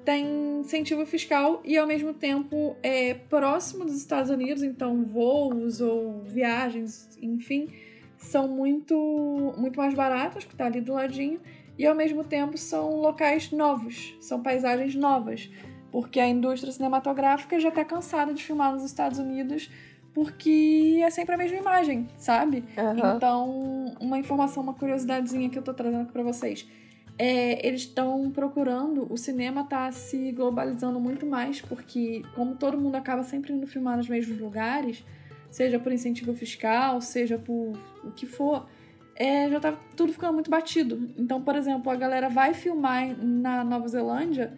tem 0.08 0.60
incentivo 0.60 1.04
fiscal 1.04 1.60
e 1.62 1.76
ao 1.76 1.86
mesmo 1.86 2.14
tempo 2.14 2.74
é 2.82 3.12
próximo 3.12 3.84
dos 3.84 3.94
Estados 3.94 4.30
Unidos, 4.30 4.62
então 4.62 5.04
voos 5.04 5.82
ou 5.82 6.22
viagens, 6.22 7.18
enfim, 7.20 7.68
são 8.16 8.48
muito 8.48 8.96
muito 9.58 9.76
mais 9.76 9.92
baratos, 9.92 10.46
porque 10.46 10.56
tá 10.56 10.64
ali 10.64 10.80
do 10.80 10.94
ladinho, 10.94 11.38
e 11.76 11.84
ao 11.84 11.94
mesmo 11.94 12.24
tempo 12.24 12.56
são 12.56 13.02
locais 13.02 13.52
novos, 13.52 14.16
são 14.18 14.42
paisagens 14.42 14.94
novas, 14.94 15.50
porque 15.92 16.18
a 16.18 16.26
indústria 16.26 16.72
cinematográfica 16.72 17.60
já 17.60 17.70
tá 17.70 17.84
cansada 17.84 18.32
de 18.32 18.42
filmar 18.42 18.72
nos 18.72 18.84
Estados 18.84 19.18
Unidos 19.18 19.70
porque 20.14 21.00
é 21.04 21.10
sempre 21.10 21.34
a 21.34 21.38
mesma 21.38 21.58
imagem, 21.58 22.08
sabe? 22.16 22.64
Aham. 22.78 23.14
Então, 23.14 23.94
uma 24.00 24.18
informação, 24.18 24.62
uma 24.62 24.72
curiosidadezinha 24.72 25.50
que 25.50 25.58
eu 25.58 25.62
tô 25.62 25.74
trazendo 25.74 26.04
aqui 26.04 26.12
pra 26.12 26.22
vocês. 26.22 26.66
É, 27.18 27.66
eles 27.66 27.80
estão 27.80 28.30
procurando, 28.30 29.12
o 29.12 29.16
cinema 29.16 29.64
tá 29.64 29.90
se 29.90 30.30
globalizando 30.30 31.00
muito 31.00 31.26
mais, 31.26 31.60
porque 31.60 32.22
como 32.34 32.54
todo 32.54 32.78
mundo 32.78 32.94
acaba 32.94 33.24
sempre 33.24 33.52
indo 33.52 33.66
filmar 33.66 33.96
nos 33.96 34.08
mesmos 34.08 34.38
lugares, 34.38 35.04
seja 35.50 35.80
por 35.80 35.90
incentivo 35.90 36.32
fiscal, 36.32 37.00
seja 37.00 37.36
por 37.36 37.76
o 38.04 38.12
que 38.12 38.24
for, 38.24 38.68
é, 39.16 39.50
já 39.50 39.58
tá 39.58 39.72
tudo 39.96 40.12
ficando 40.12 40.34
muito 40.34 40.48
batido. 40.48 41.10
Então, 41.18 41.42
por 41.42 41.56
exemplo, 41.56 41.90
a 41.90 41.96
galera 41.96 42.28
vai 42.28 42.54
filmar 42.54 43.16
na 43.18 43.64
Nova 43.64 43.88
Zelândia, 43.88 44.56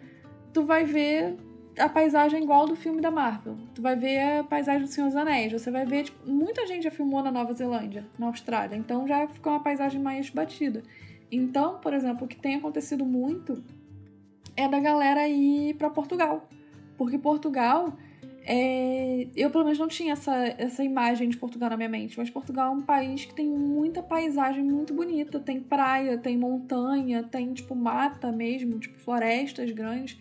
tu 0.53 0.63
vai 0.63 0.85
ver 0.85 1.35
a 1.79 1.89
paisagem 1.89 2.43
igual 2.43 2.67
do 2.67 2.75
filme 2.75 3.01
da 3.01 3.09
Marvel. 3.09 3.57
Tu 3.73 3.81
vai 3.81 3.95
ver 3.95 4.39
a 4.39 4.43
paisagem 4.43 4.83
do 4.83 4.87
Senhor 4.87 5.07
dos 5.07 5.15
Anéis. 5.15 5.51
Você 5.51 5.71
vai 5.71 5.85
ver, 5.85 6.03
tipo, 6.03 6.29
muita 6.29 6.67
gente 6.67 6.83
já 6.83 6.91
filmou 6.91 7.23
na 7.23 7.31
Nova 7.31 7.53
Zelândia, 7.53 8.05
na 8.19 8.27
Austrália. 8.27 8.75
Então 8.75 9.07
já 9.07 9.27
ficou 9.27 9.53
uma 9.53 9.63
paisagem 9.63 9.99
mais 9.99 10.29
batida. 10.29 10.83
Então, 11.31 11.79
por 11.79 11.93
exemplo, 11.93 12.25
o 12.25 12.27
que 12.27 12.35
tem 12.35 12.55
acontecido 12.55 13.05
muito 13.05 13.63
é 14.55 14.67
da 14.67 14.79
galera 14.79 15.27
ir 15.27 15.75
pra 15.75 15.89
Portugal. 15.89 16.47
Porque 16.97 17.17
Portugal, 17.17 17.95
é... 18.45 19.27
eu 19.35 19.49
pelo 19.49 19.63
menos 19.63 19.79
não 19.79 19.87
tinha 19.87 20.13
essa, 20.13 20.35
essa 20.57 20.83
imagem 20.83 21.29
de 21.29 21.37
Portugal 21.37 21.69
na 21.69 21.77
minha 21.77 21.89
mente, 21.89 22.17
mas 22.17 22.29
Portugal 22.29 22.73
é 22.73 22.77
um 22.77 22.81
país 22.81 23.25
que 23.25 23.33
tem 23.33 23.47
muita 23.47 24.03
paisagem 24.03 24.63
muito 24.63 24.93
bonita. 24.93 25.39
Tem 25.39 25.61
praia, 25.61 26.17
tem 26.17 26.37
montanha, 26.37 27.23
tem 27.23 27.53
tipo 27.53 27.73
mata 27.73 28.31
mesmo, 28.31 28.77
tipo 28.77 28.99
florestas 28.99 29.71
grandes 29.71 30.17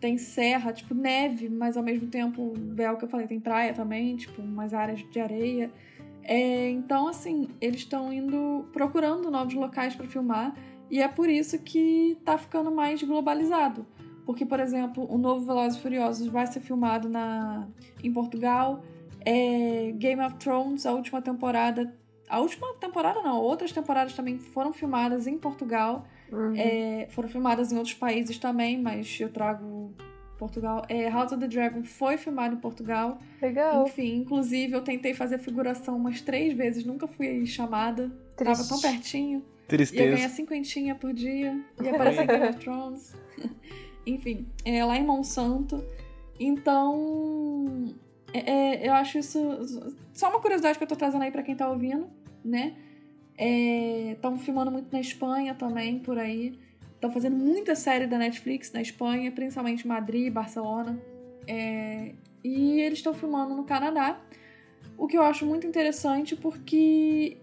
tem 0.00 0.16
serra, 0.16 0.72
tipo 0.72 0.94
neve, 0.94 1.48
mas 1.48 1.76
ao 1.76 1.82
mesmo 1.82 2.08
tempo, 2.08 2.54
é 2.78 2.90
o 2.90 2.96
que 2.96 3.04
eu 3.04 3.08
falei, 3.08 3.26
tem 3.26 3.40
praia 3.40 3.74
também, 3.74 4.16
tipo 4.16 4.40
umas 4.40 4.72
áreas 4.72 5.00
de 5.10 5.20
areia. 5.20 5.70
É, 6.28 6.68
então, 6.68 7.08
assim, 7.08 7.48
eles 7.58 7.80
estão 7.80 8.12
indo 8.12 8.68
procurando 8.70 9.30
novos 9.30 9.54
locais 9.54 9.96
para 9.96 10.06
filmar 10.06 10.54
e 10.90 11.00
é 11.00 11.08
por 11.08 11.26
isso 11.30 11.58
que 11.58 12.18
tá 12.22 12.36
ficando 12.36 12.70
mais 12.70 13.02
globalizado. 13.02 13.86
Porque, 14.26 14.44
por 14.44 14.60
exemplo, 14.60 15.10
o 15.10 15.16
novo 15.16 15.46
Velozes 15.46 15.78
e 15.78 15.82
Furiosos 15.82 16.26
vai 16.26 16.46
ser 16.46 16.60
filmado 16.60 17.08
na, 17.08 17.66
em 18.04 18.12
Portugal. 18.12 18.82
É, 19.24 19.90
Game 19.96 20.20
of 20.22 20.36
Thrones, 20.36 20.84
a 20.84 20.92
última 20.92 21.22
temporada. 21.22 21.96
A 22.28 22.40
última 22.40 22.74
temporada 22.74 23.22
não, 23.22 23.40
outras 23.40 23.72
temporadas 23.72 24.12
também 24.12 24.38
foram 24.38 24.70
filmadas 24.70 25.26
em 25.26 25.38
Portugal. 25.38 26.04
Uhum. 26.30 26.52
É, 26.54 27.08
foram 27.08 27.30
filmadas 27.30 27.72
em 27.72 27.78
outros 27.78 27.94
países 27.94 28.36
também, 28.36 28.78
mas 28.78 29.18
eu 29.18 29.32
trago 29.32 29.94
Portugal. 30.38 30.84
É, 30.88 31.08
House 31.10 31.32
of 31.32 31.40
the 31.40 31.48
Dragon 31.48 31.82
foi 31.82 32.16
filmado 32.16 32.54
em 32.54 32.58
Portugal. 32.58 33.18
Legal. 33.42 33.86
Enfim, 33.86 34.16
inclusive 34.16 34.72
eu 34.72 34.80
tentei 34.80 35.12
fazer 35.12 35.38
figuração 35.38 35.96
umas 35.96 36.20
três 36.20 36.56
vezes, 36.56 36.84
nunca 36.84 37.06
fui 37.06 37.44
chamada. 37.44 38.10
Triste. 38.36 38.56
Tava 38.56 38.68
tão 38.68 38.80
pertinho. 38.80 39.38
Ia 39.40 39.68
Tristeza. 39.68 40.16
ganhar 40.16 40.28
cinquentinha 40.30 40.94
por 40.94 41.12
dia. 41.12 41.60
Ia 41.82 41.90
aparecer 41.90 42.22
em 42.22 42.26
Game 42.26 42.48
of 42.48 42.58
Thrones. 42.58 43.14
Enfim, 44.06 44.46
é 44.64 44.82
lá 44.84 44.96
em 44.96 45.04
Monsanto. 45.04 45.84
Então, 46.40 47.94
é, 48.32 48.50
é, 48.50 48.88
eu 48.88 48.94
acho 48.94 49.18
isso. 49.18 49.38
Só 50.14 50.30
uma 50.30 50.40
curiosidade 50.40 50.78
que 50.78 50.84
eu 50.84 50.88
tô 50.88 50.96
trazendo 50.96 51.22
aí 51.22 51.30
pra 51.30 51.42
quem 51.42 51.54
tá 51.54 51.68
ouvindo, 51.68 52.08
né? 52.44 52.76
Estão 54.12 54.38
filmando 54.38 54.70
muito 54.70 54.90
na 54.92 55.00
Espanha 55.00 55.54
também, 55.54 55.98
por 55.98 56.18
aí. 56.18 56.58
Estão 56.98 57.12
fazendo 57.12 57.36
muita 57.36 57.76
série 57.76 58.08
da 58.08 58.18
Netflix 58.18 58.72
na 58.72 58.82
Espanha, 58.82 59.30
principalmente 59.30 59.86
Madrid, 59.86 60.32
Barcelona. 60.32 61.00
É, 61.46 62.12
e 62.42 62.80
eles 62.80 62.98
estão 62.98 63.14
filmando 63.14 63.54
no 63.54 63.62
Canadá. 63.62 64.20
O 64.96 65.06
que 65.06 65.16
eu 65.16 65.22
acho 65.22 65.46
muito 65.46 65.64
interessante 65.64 66.34
porque, 66.34 67.36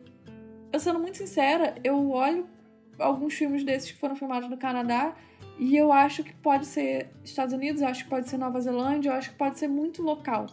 eu 0.73 0.79
sendo 0.79 0.99
muito 0.99 1.17
sincera, 1.17 1.73
eu 1.85 2.11
olho 2.11 2.45
alguns 2.99 3.33
filmes 3.33 3.63
desses 3.63 3.93
que 3.93 3.97
foram 3.97 4.13
filmados 4.13 4.49
no 4.49 4.57
Canadá 4.57 5.15
e 5.57 5.77
eu 5.77 5.89
acho 5.89 6.21
que 6.21 6.33
pode 6.33 6.65
ser 6.65 7.09
Estados 7.23 7.53
Unidos, 7.53 7.81
eu 7.81 7.87
acho 7.87 8.03
que 8.03 8.09
pode 8.09 8.27
ser 8.27 8.37
Nova 8.37 8.59
Zelândia, 8.59 9.09
eu 9.09 9.13
acho 9.13 9.29
que 9.29 9.37
pode 9.37 9.57
ser 9.57 9.69
muito 9.69 10.03
local. 10.03 10.47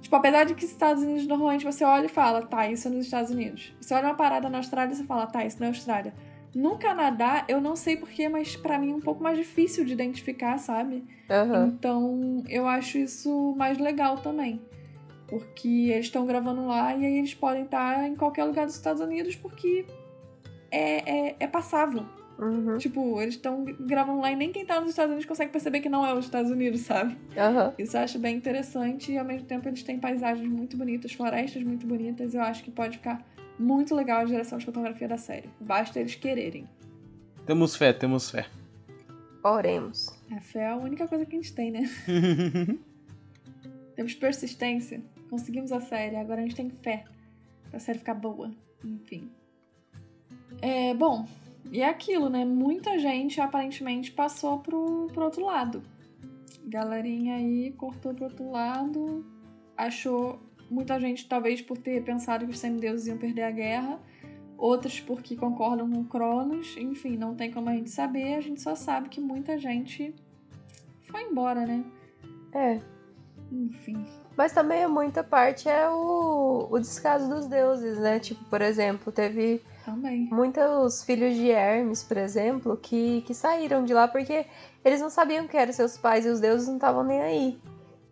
Tipo, 0.00 0.14
apesar 0.14 0.44
de 0.44 0.54
que 0.54 0.64
Estados 0.64 1.02
Unidos 1.02 1.26
normalmente 1.26 1.64
você 1.64 1.82
olha 1.82 2.06
e 2.06 2.08
fala, 2.08 2.42
tá, 2.42 2.70
isso 2.70 2.86
é 2.86 2.90
nos 2.92 3.06
Estados 3.06 3.32
Unidos. 3.32 3.74
Você 3.80 3.92
olha 3.92 4.06
uma 4.06 4.14
parada 4.14 4.48
na 4.48 4.58
Austrália 4.58 4.92
e 4.92 4.96
você 4.96 5.04
fala, 5.04 5.26
tá, 5.26 5.44
isso 5.44 5.58
não 5.58 5.66
é 5.66 5.70
Austrália. 5.70 6.14
No 6.54 6.78
Canadá, 6.78 7.44
eu 7.48 7.60
não 7.60 7.76
sei 7.76 7.96
porquê, 7.96 8.28
mas 8.28 8.56
pra 8.56 8.78
mim 8.78 8.90
é 8.90 8.94
um 8.94 9.00
pouco 9.00 9.22
mais 9.22 9.38
difícil 9.38 9.84
de 9.84 9.92
identificar, 9.92 10.58
sabe? 10.58 11.04
Aham. 11.28 11.66
Então, 11.66 12.42
eu 12.48 12.66
acho 12.66 12.98
isso 12.98 13.54
mais 13.56 13.78
legal 13.78 14.18
também. 14.18 14.60
Porque 15.28 15.68
eles 15.92 16.06
estão 16.06 16.26
gravando 16.26 16.66
lá 16.66 16.94
e 16.96 17.06
aí 17.06 17.18
eles 17.18 17.34
podem 17.34 17.62
estar 17.62 18.04
em 18.08 18.16
qualquer 18.16 18.44
lugar 18.44 18.66
dos 18.66 18.74
Estados 18.74 19.00
Unidos 19.00 19.36
porque 19.36 19.86
é, 20.72 21.28
é, 21.28 21.36
é 21.38 21.46
passável. 21.46 22.04
Uhum. 22.36 22.78
Tipo, 22.78 23.20
eles 23.20 23.34
estão 23.34 23.64
gravando 23.64 24.20
lá 24.20 24.32
e 24.32 24.36
nem 24.36 24.50
quem 24.50 24.64
tá 24.64 24.80
nos 24.80 24.90
Estados 24.90 25.10
Unidos 25.10 25.26
consegue 25.26 25.52
perceber 25.52 25.80
que 25.80 25.90
não 25.90 26.04
é 26.04 26.14
os 26.14 26.24
Estados 26.24 26.50
Unidos, 26.50 26.80
sabe? 26.80 27.16
Aham. 27.36 27.74
Isso 27.78 27.96
eu 27.96 28.00
acho 28.00 28.18
bem 28.18 28.34
interessante 28.36 29.12
e 29.12 29.18
ao 29.18 29.24
mesmo 29.24 29.46
tempo 29.46 29.68
eles 29.68 29.82
têm 29.82 30.00
paisagens 30.00 30.48
muito 30.48 30.76
bonitas, 30.76 31.12
florestas 31.12 31.62
muito 31.62 31.86
bonitas. 31.86 32.34
Eu 32.34 32.40
acho 32.40 32.64
que 32.64 32.70
pode 32.70 32.96
ficar 32.96 33.22
muito 33.60 33.94
legal 33.94 34.22
a 34.22 34.24
direção 34.24 34.58
de 34.58 34.64
fotografia 34.64 35.06
da 35.06 35.18
série. 35.18 35.50
Basta 35.60 36.00
eles 36.00 36.14
quererem. 36.14 36.66
Temos 37.44 37.76
fé, 37.76 37.92
temos 37.92 38.30
fé. 38.30 38.48
Oremos. 39.44 40.08
A 40.32 40.40
fé 40.40 40.60
é 40.60 40.70
a 40.70 40.76
única 40.76 41.06
coisa 41.06 41.26
que 41.26 41.36
a 41.36 41.38
gente 41.38 41.54
tem, 41.54 41.70
né? 41.70 41.80
Temos 43.94 44.14
persistência. 44.14 45.02
Conseguimos 45.28 45.72
a 45.72 45.80
série, 45.80 46.16
agora 46.16 46.40
a 46.40 46.42
gente 46.42 46.56
tem 46.56 46.70
fé 46.70 47.04
pra 47.70 47.78
série 47.78 47.98
ficar 47.98 48.14
boa. 48.14 48.50
Enfim. 48.82 49.30
É, 50.62 50.94
bom, 50.94 51.26
e 51.70 51.82
é 51.82 51.88
aquilo, 51.88 52.28
né? 52.28 52.44
Muita 52.44 52.98
gente 52.98 53.40
aparentemente 53.40 54.10
passou 54.10 54.58
pro, 54.58 55.08
pro 55.12 55.24
outro 55.24 55.44
lado. 55.44 55.82
Galerinha 56.64 57.36
aí 57.36 57.72
cortou 57.72 58.14
pro 58.14 58.24
outro 58.24 58.50
lado, 58.50 59.24
achou 59.76 60.38
muita 60.70 60.98
gente, 61.00 61.28
talvez 61.28 61.60
por 61.60 61.76
ter 61.76 62.02
pensado 62.02 62.44
que 62.46 62.52
os 62.52 62.58
semideuses 62.58 63.06
iam 63.06 63.18
perder 63.18 63.42
a 63.42 63.50
guerra, 63.50 64.00
outros 64.56 65.00
porque 65.00 65.36
concordam 65.36 65.90
com 65.90 66.04
Cronos, 66.04 66.76
enfim, 66.76 67.16
não 67.16 67.34
tem 67.34 67.50
como 67.50 67.68
a 67.68 67.74
gente 67.74 67.90
saber, 67.90 68.34
a 68.34 68.40
gente 68.40 68.60
só 68.60 68.74
sabe 68.74 69.08
que 69.08 69.20
muita 69.20 69.58
gente 69.58 70.14
foi 71.02 71.22
embora, 71.22 71.66
né? 71.66 71.84
É. 72.52 72.80
Enfim. 73.50 74.06
Mas 74.36 74.52
também 74.52 74.86
muita 74.86 75.24
parte 75.24 75.68
é 75.68 75.88
o, 75.88 76.68
o 76.70 76.78
descaso 76.78 77.28
dos 77.28 77.46
deuses, 77.46 77.98
né? 77.98 78.20
Tipo, 78.20 78.44
por 78.44 78.62
exemplo, 78.62 79.12
teve 79.12 79.60
Também. 79.84 80.28
muitos 80.30 81.02
filhos 81.04 81.34
de 81.34 81.50
Hermes, 81.50 82.02
por 82.02 82.16
exemplo, 82.16 82.76
que, 82.76 83.22
que 83.22 83.34
saíram 83.34 83.84
de 83.84 83.92
lá 83.92 84.06
porque 84.06 84.46
eles 84.84 85.00
não 85.00 85.10
sabiam 85.10 85.48
que 85.48 85.56
eram 85.56 85.72
seus 85.72 85.98
pais 85.98 86.24
e 86.24 86.28
os 86.28 86.40
deuses 86.40 86.68
não 86.68 86.76
estavam 86.76 87.02
nem 87.02 87.20
aí. 87.20 87.60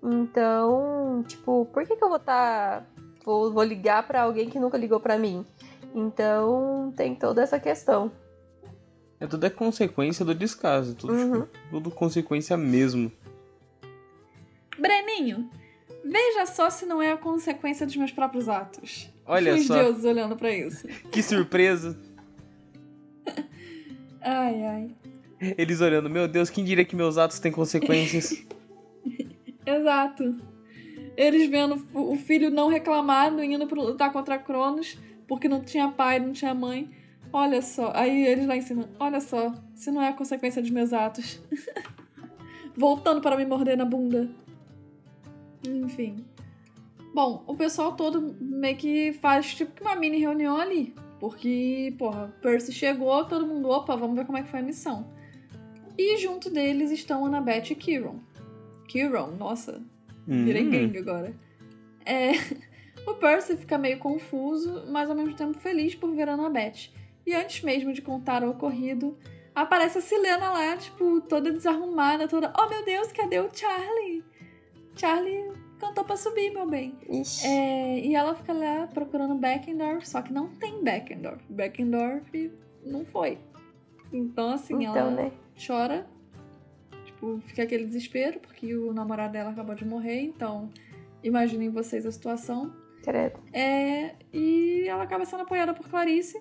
Então, 0.03 1.25
tipo, 1.27 1.67
por 1.73 1.85
que, 1.85 1.97
que 1.97 2.05
eu 2.05 2.09
vou 2.09 2.19
estar. 2.19 2.87
vou, 3.25 3.53
vou 3.53 3.63
ligar 3.65 4.07
pra 4.07 4.23
alguém 4.23 4.49
que 4.49 4.59
nunca 4.61 4.79
ligou 4.79 5.01
pra 5.01 5.19
mim? 5.19 5.45
Então, 5.95 6.93
tem 6.97 7.15
toda 7.15 7.43
essa 7.43 7.59
questão. 7.59 8.11
É 9.21 9.27
tudo 9.27 9.45
é 9.47 9.51
consequência 9.51 10.25
do 10.25 10.35
descaso. 10.35 10.95
Tudo, 10.95 11.13
Uhum. 11.13 11.41
tipo, 11.43 11.49
tudo 11.71 11.91
consequência 11.91 12.57
mesmo. 12.57 13.11
Breninho, 14.79 15.51
veja 16.05 16.47
só 16.47 16.71
se 16.71 16.87
não 16.87 17.03
é 17.03 17.11
a 17.13 17.17
consequência 17.17 17.85
dos 17.85 17.97
meus 17.97 18.13
próprios 18.13 18.49
atos. 18.49 19.11
Olha 19.27 19.55
Os 19.55 19.67
só, 19.67 19.75
deuses 19.83 20.05
olhando 20.05 20.37
pra 20.37 20.53
isso. 20.53 20.87
que 21.11 21.21
surpresa. 21.23 21.99
Ai, 24.21 24.63
ai. 24.65 24.91
Eles 25.57 25.81
olhando, 25.81 26.09
meu 26.11 26.27
Deus, 26.29 26.51
quem 26.51 26.65
diria 26.65 26.85
que 26.85 26.95
meus 26.97 27.17
atos 27.19 27.39
têm 27.39 27.51
consequências? 27.53 28.45
Exato. 29.69 30.37
Eles 31.17 31.51
vendo 31.51 31.85
o 31.93 32.17
filho 32.17 32.51
não 32.51 32.69
reclamado, 32.69 33.43
indo 33.43 33.67
pra 33.67 33.83
lutar 33.83 34.13
contra 34.13 34.39
Cronos, 34.39 34.97
porque 35.27 35.49
não 35.49 35.61
tinha 35.61 35.91
pai, 35.91 36.19
não 36.19 36.33
tinha 36.33 36.55
mãe. 36.55 36.91
Olha 37.33 37.61
só. 37.61 37.93
Aí 37.95 38.27
eles 38.27 38.47
lá 38.47 38.57
em 38.57 38.63
cima, 38.63 38.89
olha 38.99 39.21
só, 39.21 39.53
se 39.75 39.91
não 39.91 40.01
é 40.01 40.09
a 40.09 40.13
consequência 40.13 40.63
dos 40.63 40.71
meus 40.71 40.93
atos. 40.93 41.43
Voltando 42.75 43.21
para 43.21 43.37
me 43.37 43.45
morder 43.45 43.77
na 43.77 43.85
bunda. 43.85 44.31
Enfim. 45.67 46.25
Bom, 47.13 47.43
o 47.47 47.55
pessoal 47.55 47.93
todo 47.97 48.37
meio 48.41 48.77
que 48.77 49.13
faz 49.15 49.55
tipo 49.55 49.83
uma 49.83 49.97
mini 49.97 50.19
reunião 50.19 50.57
ali. 50.57 50.95
Porque, 51.19 51.95
porra, 51.99 52.33
Percy 52.41 52.73
chegou, 52.73 53.25
todo 53.25 53.47
mundo, 53.47 53.69
opa, 53.69 53.97
vamos 53.97 54.17
ver 54.17 54.25
como 54.25 54.39
é 54.39 54.43
que 54.43 54.49
foi 54.49 54.61
a 54.61 54.63
missão. 54.63 55.05
E 55.99 56.17
junto 56.17 56.49
deles 56.49 56.93
estão 56.93 57.27
Annabeth 57.27 57.73
e 57.73 57.75
Kiron. 57.75 58.21
Kiron, 58.89 59.33
nossa, 59.39 59.81
virei 60.27 60.67
Hum, 60.67 60.71
gangue 60.71 60.99
agora. 60.99 61.35
É, 62.05 62.33
o 63.07 63.15
Percy 63.15 63.57
fica 63.57 63.79
meio 63.79 63.99
confuso, 63.99 64.87
mas 64.89 65.09
ao 65.09 65.15
mesmo 65.15 65.35
tempo 65.35 65.59
feliz 65.59 65.95
por 65.95 66.13
ver 66.15 66.29
a 66.29 66.33
Annabeth. 66.33 66.91
E 67.27 67.35
antes 67.35 67.63
mesmo 67.63 67.93
de 67.93 68.01
contar 68.01 68.43
o 68.43 68.51
ocorrido, 68.51 69.17
aparece 69.55 69.99
a 69.99 70.01
Silena 70.01 70.51
lá, 70.51 70.77
tipo, 70.77 71.21
toda 71.21 71.53
desarrumada, 71.53 72.27
toda. 72.27 72.53
Oh 72.59 72.69
meu 72.69 72.85
Deus, 72.85 73.13
cadê 73.13 73.39
o 73.39 73.51
Charlie? 73.53 74.25
Charlie 74.97 75.53
cantou 75.79 76.05
pra 76.05 76.17
subir, 76.17 76.51
meu 76.51 76.67
bem. 76.67 76.99
É, 77.45 78.01
e 78.01 78.15
ela 78.15 78.35
fica 78.35 78.53
lá 78.53 78.87
procurando 78.87 79.35
Beckendorf, 79.35 80.09
só 80.09 80.23
que 80.23 80.33
não 80.33 80.49
tem 80.57 80.83
Beckendorf. 80.83 81.45
Beckendorf 81.49 82.53
não 82.85 83.05
foi. 83.05 83.39
Então, 84.13 84.51
assim, 84.51 84.75
então, 84.83 84.97
ela 84.97 85.11
né? 85.11 85.33
chora. 85.55 86.07
Tipo, 87.19 87.41
fica 87.41 87.65
aquele 87.65 87.85
desespero, 87.85 88.39
porque 88.39 88.77
o 88.77 88.93
namorado 88.93 89.33
dela 89.33 89.51
acabou 89.51 89.75
de 89.75 89.85
morrer, 89.85 90.21
então 90.21 90.71
imaginem 91.23 91.69
vocês 91.69 92.07
a 92.07 92.13
situação. 92.13 92.73
Credo. 93.03 93.41
É, 93.53 94.15
e 94.33 94.85
ela 94.87 95.03
acaba 95.03 95.25
sendo 95.25 95.43
apoiada 95.43 95.75
por 95.75 95.89
Clarice. 95.89 96.41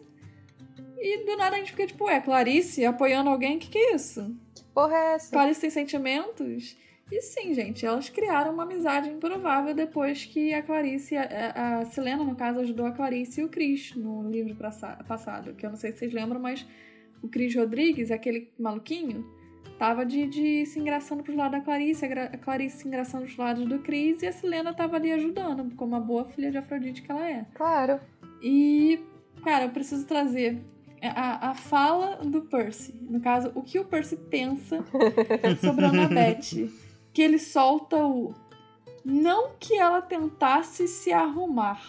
E 0.99 1.25
do 1.25 1.35
nada 1.35 1.55
a 1.55 1.59
gente 1.59 1.71
fica 1.71 1.87
tipo, 1.87 2.05
ué, 2.05 2.21
Clarice 2.21 2.85
apoiando 2.85 3.31
alguém? 3.31 3.57
Que 3.57 3.69
que 3.69 3.77
é 3.77 3.95
isso? 3.95 4.37
Que 4.53 4.63
porra 4.65 4.95
é 4.95 5.15
essa? 5.15 5.31
Clarice 5.31 5.61
tem 5.61 5.69
sentimentos? 5.71 6.77
E 7.11 7.21
sim, 7.21 7.55
gente, 7.55 7.83
elas 7.83 8.09
criaram 8.09 8.53
uma 8.53 8.63
amizade 8.63 9.09
improvável 9.09 9.73
depois 9.73 10.25
que 10.25 10.53
a 10.53 10.61
Clarice, 10.61 11.17
a, 11.17 11.79
a 11.79 11.85
Selena, 11.85 12.23
no 12.23 12.35
caso, 12.35 12.59
ajudou 12.59 12.85
a 12.85 12.91
Clarice 12.91 13.41
e 13.41 13.43
o 13.43 13.49
Chris 13.49 13.95
no 13.95 14.29
livro 14.29 14.55
passado. 14.55 15.55
Que 15.55 15.65
eu 15.65 15.71
não 15.71 15.77
sei 15.77 15.91
se 15.91 15.99
vocês 15.99 16.13
lembram, 16.13 16.39
mas 16.39 16.67
o 17.23 17.27
Chris 17.27 17.55
Rodrigues, 17.55 18.11
aquele 18.11 18.51
maluquinho, 18.59 19.36
tava 19.77 20.05
de, 20.05 20.27
de 20.27 20.65
se 20.65 20.79
engraçando 20.79 21.23
pros 21.23 21.35
lados 21.35 21.59
da 21.59 21.63
Clarice, 21.63 22.05
a, 22.05 22.37
Clarice 22.37 22.79
se 22.79 22.87
engraçando 22.87 23.25
pros 23.25 23.37
lados 23.37 23.65
do 23.65 23.79
Chris 23.79 24.21
e 24.21 24.27
a 24.27 24.31
Selena 24.31 24.73
tava 24.73 24.95
ali 24.95 25.11
ajudando, 25.11 25.73
como 25.75 25.95
a 25.95 25.99
boa 25.99 26.25
filha 26.25 26.51
de 26.51 26.57
Afrodite 26.57 27.01
que 27.01 27.11
ela 27.11 27.29
é. 27.29 27.45
Claro. 27.53 27.99
E, 28.41 28.99
cara, 29.43 29.65
eu 29.65 29.69
preciso 29.69 30.05
trazer 30.05 30.59
a, 31.01 31.49
a 31.49 31.53
fala 31.53 32.17
do 32.17 32.41
Percy. 32.41 32.93
No 33.01 33.19
caso, 33.19 33.51
o 33.55 33.61
que 33.61 33.79
o 33.79 33.85
Percy 33.85 34.17
pensa 34.17 34.83
sobre 35.61 35.85
a 35.85 35.89
Annabeth. 35.89 36.71
Que 37.13 37.21
ele 37.21 37.39
solta 37.39 37.97
o. 37.97 38.33
Não 39.03 39.51
que 39.59 39.77
ela 39.77 40.01
tentasse 40.01 40.87
se 40.87 41.11
arrumar. 41.13 41.81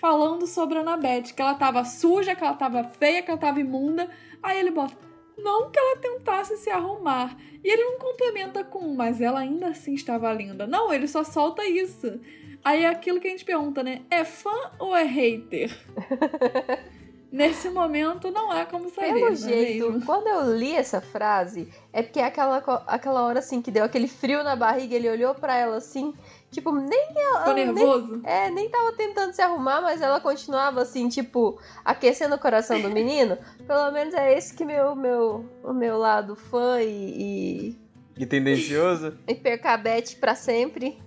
Falando 0.00 0.46
sobre 0.46 0.78
a 0.78 0.80
Annabeth, 0.80 1.32
que 1.34 1.40
ela 1.40 1.54
tava 1.54 1.84
suja, 1.84 2.34
que 2.34 2.44
ela 2.44 2.54
tava 2.54 2.84
feia, 2.84 3.22
que 3.22 3.30
ela 3.30 3.40
tava 3.40 3.60
imunda. 3.60 4.08
Aí 4.42 4.58
ele 4.58 4.70
bota. 4.70 5.03
Não 5.36 5.70
que 5.70 5.78
ela 5.78 5.96
tentasse 5.96 6.56
se 6.56 6.70
arrumar. 6.70 7.36
E 7.62 7.68
ele 7.68 7.84
não 7.84 7.98
complementa 7.98 8.62
com, 8.62 8.94
mas 8.94 9.20
ela 9.20 9.40
ainda 9.40 9.68
assim 9.68 9.94
estava 9.94 10.32
linda. 10.32 10.66
Não, 10.66 10.92
ele 10.92 11.08
só 11.08 11.24
solta 11.24 11.64
isso. 11.64 12.20
Aí 12.64 12.84
é 12.84 12.88
aquilo 12.88 13.20
que 13.20 13.28
a 13.28 13.30
gente 13.30 13.44
pergunta, 13.44 13.82
né? 13.82 14.02
É 14.10 14.24
fã 14.24 14.72
ou 14.78 14.96
é 14.96 15.04
hater? 15.04 15.70
Nesse 17.30 17.68
momento 17.68 18.30
não 18.30 18.50
há 18.52 18.64
como 18.64 18.88
saber. 18.88 19.12
Pelo 19.12 19.32
é 19.32 19.34
jeito, 19.34 19.90
mesmo? 19.90 20.06
quando 20.06 20.28
eu 20.28 20.56
li 20.56 20.72
essa 20.72 21.00
frase, 21.00 21.68
é 21.92 22.00
porque 22.00 22.20
é 22.20 22.24
aquela, 22.24 22.58
aquela 22.86 23.22
hora 23.22 23.40
assim 23.40 23.60
que 23.60 23.72
deu 23.72 23.82
aquele 23.82 24.06
frio 24.06 24.44
na 24.44 24.54
barriga, 24.54 24.94
ele 24.94 25.10
olhou 25.10 25.34
pra 25.34 25.56
ela 25.56 25.78
assim, 25.78 26.14
tipo, 26.54 26.72
nem 26.72 27.08
ela. 27.16 27.38
Ficou 27.40 27.54
nem- 27.54 27.66
nervoso? 27.66 28.20
É, 28.24 28.50
nem 28.50 28.68
tava 28.70 28.92
tentando 28.92 29.32
se 29.32 29.42
arrumar, 29.42 29.80
mas 29.82 30.00
ela 30.00 30.20
continuava 30.20 30.80
assim, 30.82 31.08
tipo, 31.08 31.58
aquecendo 31.84 32.34
o 32.34 32.38
coração 32.38 32.80
do 32.80 32.90
menino. 32.90 33.36
Pelo 33.66 33.90
menos 33.90 34.14
é 34.14 34.36
esse 34.36 34.54
que 34.54 34.64
meu, 34.64 34.94
meu, 34.94 35.44
o 35.62 35.72
meu 35.72 35.98
lado 35.98 36.34
fã 36.36 36.80
e, 36.80 37.76
Que 38.14 38.24
tendencioso. 38.24 39.18
e, 39.28 39.32
e 39.32 39.34
percabete 39.34 40.16
pra 40.16 40.34
sempre 40.34 40.98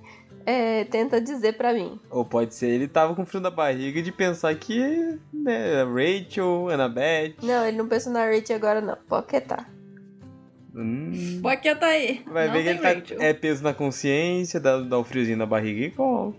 é, 0.45 0.85
tenta 0.85 1.19
dizer 1.19 1.57
pra 1.57 1.73
mim. 1.73 1.99
Ou 2.09 2.23
pode 2.23 2.55
ser 2.55 2.67
ele 2.69 2.87
tava 2.87 3.13
com 3.13 3.25
frio 3.25 3.41
na 3.41 3.49
barriga 3.51 4.01
de 4.01 4.11
pensar 4.13 4.55
que, 4.55 5.19
né, 5.33 5.83
Rachel, 5.83 6.69
Annabeth. 6.69 7.35
Não, 7.43 7.65
ele 7.65 7.77
não 7.77 7.87
pensou 7.87 8.13
na 8.13 8.25
Rachel 8.25 8.55
agora, 8.55 8.79
não. 8.79 8.97
Pode 9.09 9.27
quietar. 9.27 9.69
Hum, 10.78 11.41
quietar 11.61 11.89
aí. 11.89 12.21
vai 12.28 12.47
não 12.47 12.53
ver 12.53 12.63
que 12.63 12.86
ele 12.86 13.01
tá. 13.01 13.15
É 13.25 13.34
peso 13.34 13.63
na 13.63 13.73
consciência, 13.73 14.59
dá, 14.59 14.80
dá 14.80 14.99
um 14.99 15.03
friozinho 15.03 15.38
na 15.38 15.45
barriga 15.45 15.86
igual. 15.86 16.36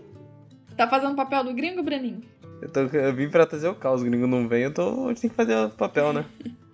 Tá 0.77 0.87
fazendo 0.87 1.15
papel 1.15 1.43
do 1.43 1.53
gringo, 1.53 1.83
Breninho? 1.83 2.21
Eu, 2.61 2.69
tô, 2.69 2.79
eu 2.81 3.13
vim 3.13 3.29
pra 3.29 3.45
trazer 3.45 3.67
o 3.67 3.75
caos, 3.75 4.01
o 4.01 4.05
gringo 4.05 4.27
não 4.27 4.47
vem, 4.47 4.63
eu 4.63 4.73
tô. 4.73 5.05
A 5.05 5.09
gente 5.09 5.21
tem 5.21 5.29
que 5.29 5.35
fazer 5.35 5.55
o 5.55 5.69
papel, 5.69 6.13
né? 6.13 6.25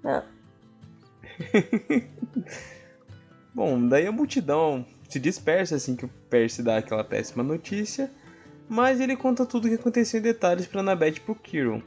Não. 0.04 0.24
Bom, 3.54 3.88
daí 3.88 4.06
a 4.06 4.12
multidão 4.12 4.86
se 5.10 5.20
dispersa 5.20 5.76
assim 5.76 5.96
que 5.96 6.06
o 6.06 6.10
Percy 6.30 6.62
dá 6.62 6.78
aquela 6.78 7.04
péssima 7.04 7.44
notícia, 7.44 8.12
mas 8.68 9.00
ele 9.00 9.16
conta 9.16 9.46
tudo 9.46 9.66
o 9.66 9.70
que 9.70 9.76
aconteceu 9.76 10.20
em 10.20 10.24
detalhes 10.24 10.68
pra 10.68 10.82
Annabeth 10.82 11.16
e 11.18 11.20
pro 11.20 11.36
Kiron. 11.36 11.82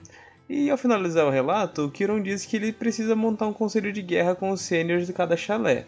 E 0.49 0.71
ao 0.71 0.79
finalizar 0.79 1.27
o 1.27 1.31
relato, 1.31 1.85
o 1.85 1.91
Kiron 1.91 2.23
diz 2.23 2.47
que 2.47 2.57
ele 2.57 2.73
precisa 2.73 3.15
montar 3.15 3.47
um 3.47 3.53
conselho 3.53 3.93
de 3.93 4.01
guerra 4.01 4.35
com 4.35 4.51
os 4.51 4.63
sêniores 4.63 5.07
de 5.07 5.13
cada 5.13 5.37
chalé. 5.37 5.85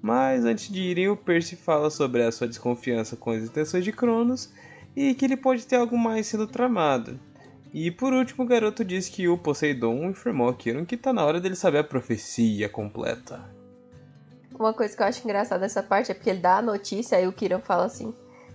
Mas 0.00 0.44
antes 0.44 0.72
de 0.72 0.80
irem, 0.80 1.08
o 1.08 1.16
Percy 1.16 1.54
fala 1.54 1.90
sobre 1.90 2.22
a 2.22 2.32
sua 2.32 2.48
desconfiança 2.48 3.14
com 3.14 3.30
as 3.30 3.42
intenções 3.42 3.84
de 3.84 3.92
Cronos 3.92 4.50
e 4.96 5.14
que 5.14 5.26
ele 5.26 5.36
pode 5.36 5.66
ter 5.66 5.76
algo 5.76 5.98
mais 5.98 6.26
sendo 6.26 6.46
tramado. 6.46 7.20
E 7.74 7.90
por 7.90 8.12
último, 8.14 8.44
o 8.44 8.46
garoto 8.46 8.84
diz 8.84 9.08
que 9.08 9.28
o 9.28 9.36
Poseidon 9.36 10.08
informou 10.08 10.48
a 10.48 10.54
Kiron 10.54 10.86
que 10.86 10.96
tá 10.96 11.12
na 11.12 11.24
hora 11.24 11.40
dele 11.40 11.56
saber 11.56 11.78
a 11.78 11.84
profecia 11.84 12.68
completa. 12.68 13.44
Uma 14.58 14.72
coisa 14.72 14.96
que 14.96 15.02
eu 15.02 15.06
acho 15.06 15.24
engraçada 15.24 15.60
dessa 15.60 15.82
parte 15.82 16.10
é 16.10 16.14
porque 16.14 16.30
ele 16.30 16.38
dá 16.38 16.58
a 16.58 16.62
notícia, 16.62 17.18
aí 17.18 17.26
o 17.26 17.32
Kiran 17.32 17.60
fala 17.60 17.84
assim 17.84 18.14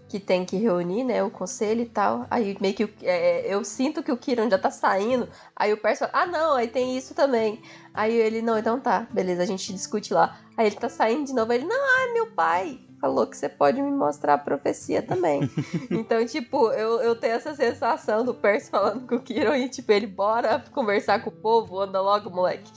que 0.09 0.19
tem 0.19 0.43
que 0.43 0.57
reunir, 0.57 1.03
né, 1.03 1.23
o 1.23 1.29
conselho 1.29 1.81
e 1.81 1.85
tal. 1.85 2.25
Aí 2.29 2.57
meio 2.59 2.73
que 2.73 2.83
o- 2.83 2.93
é, 3.03 3.45
eu 3.53 3.63
sinto 3.63 4.01
que 4.03 4.11
o 4.11 4.17
Kiran 4.17 4.49
já 4.49 4.57
tá 4.57 4.71
saindo. 4.71 5.29
Aí 5.55 5.71
o 5.71 5.77
Percy 5.77 5.99
fala, 5.99 6.11
ah 6.13 6.25
não, 6.25 6.55
aí 6.55 6.67
tem 6.67 6.97
isso 6.97 7.13
também. 7.13 7.61
Aí 7.93 8.13
ele, 8.13 8.41
não, 8.41 8.57
então 8.57 8.79
tá, 8.79 9.07
beleza, 9.11 9.43
a 9.43 9.45
gente 9.45 9.71
discute 9.71 10.13
lá. 10.13 10.37
Aí 10.57 10.65
ele 10.65 10.75
tá 10.75 10.89
saindo 10.89 11.25
de 11.25 11.33
novo, 11.33 11.51
aí 11.51 11.59
ele, 11.59 11.67
não, 11.67 11.77
ah, 11.79 12.13
meu 12.13 12.31
pai 12.31 12.79
falou 12.99 13.25
que 13.27 13.37
você 13.37 13.47
pode 13.47 13.81
me 13.81 13.91
mostrar 13.91 14.33
a 14.33 14.37
profecia 14.37 15.01
também. 15.01 15.41
então, 15.89 16.25
tipo, 16.25 16.69
eu, 16.71 16.99
eu 17.01 17.15
tenho 17.15 17.35
essa 17.35 17.53
sensação 17.55 18.25
do 18.25 18.33
Percy 18.33 18.69
falando 18.69 19.07
com 19.07 19.15
o 19.15 19.21
Kiran 19.21 19.57
e, 19.57 19.69
tipo, 19.69 19.89
ele, 19.91 20.07
bora 20.07 20.61
conversar 20.73 21.23
com 21.23 21.29
o 21.29 21.33
povo, 21.33 21.79
anda 21.79 22.01
logo, 22.01 22.29
moleque. 22.29 22.69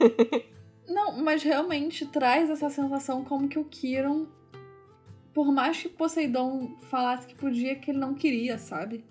Não, 0.88 1.12
mas 1.22 1.42
realmente 1.42 2.06
traz 2.06 2.48
essa 2.50 2.70
sensação 2.70 3.24
como 3.24 3.48
que 3.48 3.58
o 3.58 3.64
Kiron, 3.64 4.26
por 5.36 5.52
mais 5.52 5.76
que 5.82 5.90
Poseidon 5.90 6.70
falasse 6.88 7.26
que 7.26 7.34
podia, 7.34 7.74
que 7.76 7.90
ele 7.90 7.98
não 7.98 8.14
queria, 8.14 8.56
sabe? 8.56 9.04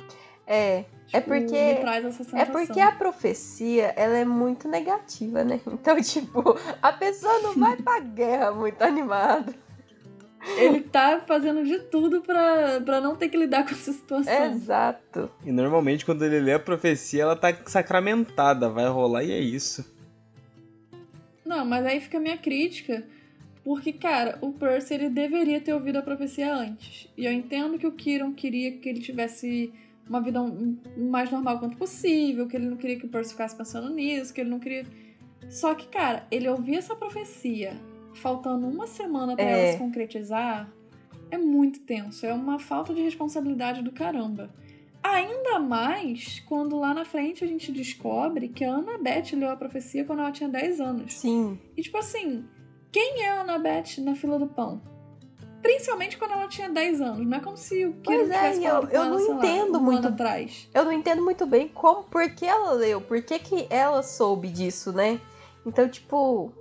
É, 0.47 0.85
É 1.13 1.21
Tipo, 1.21 1.35
porque- 1.35 1.73
me 1.75 1.75
traz 1.75 2.03
essa 2.03 2.23
sensação. 2.23 2.39
É 2.39 2.45
porque 2.45 2.79
a 2.79 2.91
profecia, 2.91 3.93
ela 3.95 4.17
é 4.17 4.25
muito 4.25 4.67
negativa, 4.67 5.43
né? 5.43 5.59
Então, 5.71 6.01
tipo, 6.01 6.57
a 6.81 6.91
pessoa 6.91 7.39
não 7.41 7.53
vai 7.53 7.77
pra 7.77 7.99
guerra 7.99 8.51
muito 8.51 8.81
animada. 8.81 9.53
Ele 10.57 10.81
tá 10.81 11.21
fazendo 11.27 11.63
de 11.63 11.77
tudo 11.91 12.21
pra, 12.23 12.81
pra 12.83 12.99
não 12.99 13.15
ter 13.15 13.29
que 13.29 13.37
lidar 13.37 13.63
com 13.63 13.71
essa 13.75 13.93
situação. 13.93 14.45
Exato. 14.45 15.29
E 15.43 15.51
normalmente 15.51 16.03
quando 16.05 16.25
ele 16.25 16.39
lê 16.39 16.53
a 16.53 16.59
profecia, 16.59 17.21
ela 17.21 17.35
tá 17.35 17.55
sacramentada, 17.67 18.67
vai 18.67 18.87
rolar 18.87 19.23
e 19.23 19.31
é 19.31 19.39
isso. 19.39 19.85
Não, 21.45 21.63
mas 21.63 21.85
aí 21.85 21.99
fica 22.01 22.17
a 22.17 22.21
minha 22.21 22.37
crítica. 22.37 23.03
Porque, 23.65 23.91
cara, 23.91 24.37
o 24.41 24.53
Percy 24.53 24.93
ele 24.93 25.09
deveria 25.09 25.59
ter 25.59 25.73
ouvido 25.73 25.97
a 25.97 26.01
profecia 26.03 26.53
antes. 26.53 27.09
E 27.17 27.25
eu 27.25 27.31
entendo 27.33 27.77
que 27.79 27.87
o 27.87 27.91
Kiron 27.91 28.31
queria 28.31 28.71
que 28.77 28.87
ele 28.87 29.01
tivesse 29.01 29.73
uma 30.07 30.21
vida 30.21 30.39
um- 30.39 30.77
o 30.95 31.09
mais 31.09 31.31
normal 31.31 31.57
quanto 31.59 31.75
possível, 31.75 32.47
que 32.47 32.55
ele 32.55 32.67
não 32.69 32.77
queria 32.77 32.97
que 32.99 33.07
o 33.07 33.09
Percy 33.09 33.31
ficasse 33.31 33.55
pensando 33.55 33.89
nisso, 33.89 34.31
que 34.31 34.39
ele 34.39 34.51
não 34.51 34.59
queria. 34.59 34.85
Só 35.49 35.73
que, 35.73 35.87
cara, 35.87 36.27
ele 36.29 36.47
ouvir 36.47 36.75
essa 36.75 36.95
profecia 36.95 37.73
faltando 38.13 38.67
uma 38.67 38.85
semana 38.85 39.35
pra 39.35 39.43
É. 39.43 39.63
ela 39.63 39.71
se 39.73 39.77
concretizar 39.79 40.71
é 41.31 41.37
muito 41.39 41.79
tenso. 41.79 42.23
É 42.23 42.31
uma 42.33 42.59
falta 42.59 42.93
de 42.93 43.01
responsabilidade 43.01 43.81
do 43.81 43.91
caramba. 43.91 44.53
Ainda 45.03 45.59
mais 45.59 46.39
quando 46.47 46.77
lá 46.79 46.93
na 46.93 47.03
frente 47.05 47.43
a 47.43 47.47
gente 47.47 47.71
descobre 47.71 48.47
que 48.47 48.63
a 48.63 48.73
Annabeth 48.75 49.35
leu 49.35 49.49
a 49.49 49.55
profecia 49.55 50.03
quando 50.05 50.19
ela 50.19 50.31
tinha 50.31 50.49
10 50.49 50.79
anos. 50.79 51.13
Sim. 51.13 51.59
E 51.75 51.81
tipo 51.81 51.97
assim, 51.97 52.43
quem 52.95 53.23
é 53.25 53.29
a 53.29 53.41
Annabeth 53.41 53.99
na 53.99 54.15
fila 54.15 54.39
do 54.39 54.47
pão? 54.47 54.81
Principalmente 55.61 56.17
quando 56.17 56.31
ela 56.31 56.47
tinha 56.47 56.69
10 56.69 57.01
anos. 57.01 57.27
Não 57.27 57.37
é 57.37 57.41
como 57.41 57.57
se 57.57 57.85
o 57.85 57.91
Kiro 57.95 58.03
Pois 58.05 58.29
é, 58.29 58.33
tivesse 58.37 58.61
e 58.61 58.65
eu- 58.65 58.73
eu 58.83 58.89
ela, 58.89 59.09
não 59.09 59.19
sei 59.19 59.27
lá, 59.33 59.35
entendo 59.35 59.77
um 59.77 59.81
muito. 59.81 60.07
atrás. 60.07 60.69
Eu 60.73 60.85
não 60.85 60.93
entendo 60.93 61.21
muito 61.21 61.45
bem 61.45 61.67
como, 61.67 62.03
por 62.03 62.29
que 62.29 62.45
ela 62.45 62.71
leu, 62.71 63.01
por 63.01 63.21
que, 63.21 63.37
que 63.37 63.67
ela 63.69 64.01
soube 64.01 64.47
disso, 64.47 64.93
né? 64.93 65.19
Então, 65.65 65.89
tipo, 65.89 66.53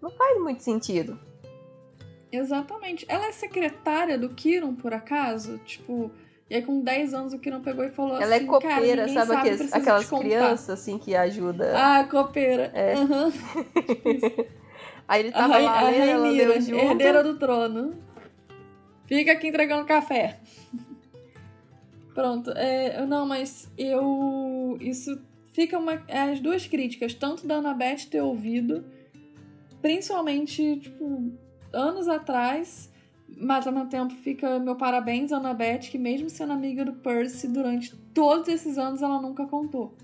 não 0.00 0.10
faz 0.12 0.40
muito 0.40 0.62
sentido. 0.62 1.18
Exatamente. 2.30 3.04
Ela 3.08 3.26
é 3.26 3.32
secretária 3.32 4.16
do 4.16 4.28
Kiron, 4.28 4.74
por 4.76 4.94
acaso? 4.94 5.58
Tipo, 5.64 6.12
E 6.48 6.54
aí, 6.54 6.62
com 6.62 6.80
10 6.80 7.12
anos, 7.14 7.32
o 7.32 7.38
Kiron 7.40 7.60
pegou 7.62 7.82
e 7.84 7.90
falou 7.90 8.20
Ela 8.20 8.36
assim: 8.36 8.44
é 8.44 8.46
copeira, 8.46 9.08
sabe, 9.08 9.26
sabe 9.26 9.34
aqueles, 9.40 9.72
aquelas 9.72 10.08
crianças 10.10 10.68
assim 10.70 10.98
que 10.98 11.16
ajuda. 11.16 11.72
Ah, 11.74 12.04
copeira. 12.04 12.70
É. 12.74 12.94
Uhum. 12.94 13.32
Aí 15.08 15.20
ele 15.22 15.28
A, 15.30 15.32
tava 15.32 15.52
Rai- 15.54 15.62
lá 15.64 15.72
a 15.72 15.80
Rainira, 15.80 16.54
herdeira 16.56 17.22
do 17.22 17.38
trono. 17.38 17.94
Fica 19.06 19.32
aqui 19.32 19.48
entregando 19.48 19.84
café. 19.84 20.38
Pronto. 22.14 22.50
É, 22.52 23.04
não, 23.06 23.26
mas 23.26 23.70
eu. 23.76 24.76
Isso 24.80 25.20
fica 25.52 25.78
uma. 25.78 26.02
é 26.08 26.22
As 26.32 26.40
duas 26.40 26.66
críticas, 26.66 27.14
tanto 27.14 27.46
da 27.46 27.56
Annabeth 27.56 28.06
ter 28.10 28.20
ouvido, 28.20 28.84
principalmente, 29.80 30.76
tipo, 30.78 31.32
anos 31.72 32.08
atrás. 32.08 32.90
Mas 33.34 33.66
ao 33.66 33.72
mesmo 33.72 33.88
tempo 33.88 34.12
fica 34.14 34.58
meu 34.58 34.76
parabéns 34.76 35.32
à 35.32 35.38
Annabeth, 35.38 35.88
que 35.90 35.96
mesmo 35.98 36.28
sendo 36.28 36.52
amiga 36.52 36.84
do 36.84 36.92
Percy, 36.92 37.48
durante 37.48 37.96
todos 38.12 38.46
esses 38.48 38.76
anos 38.76 39.00
ela 39.00 39.20
nunca 39.22 39.46
contou. 39.46 39.94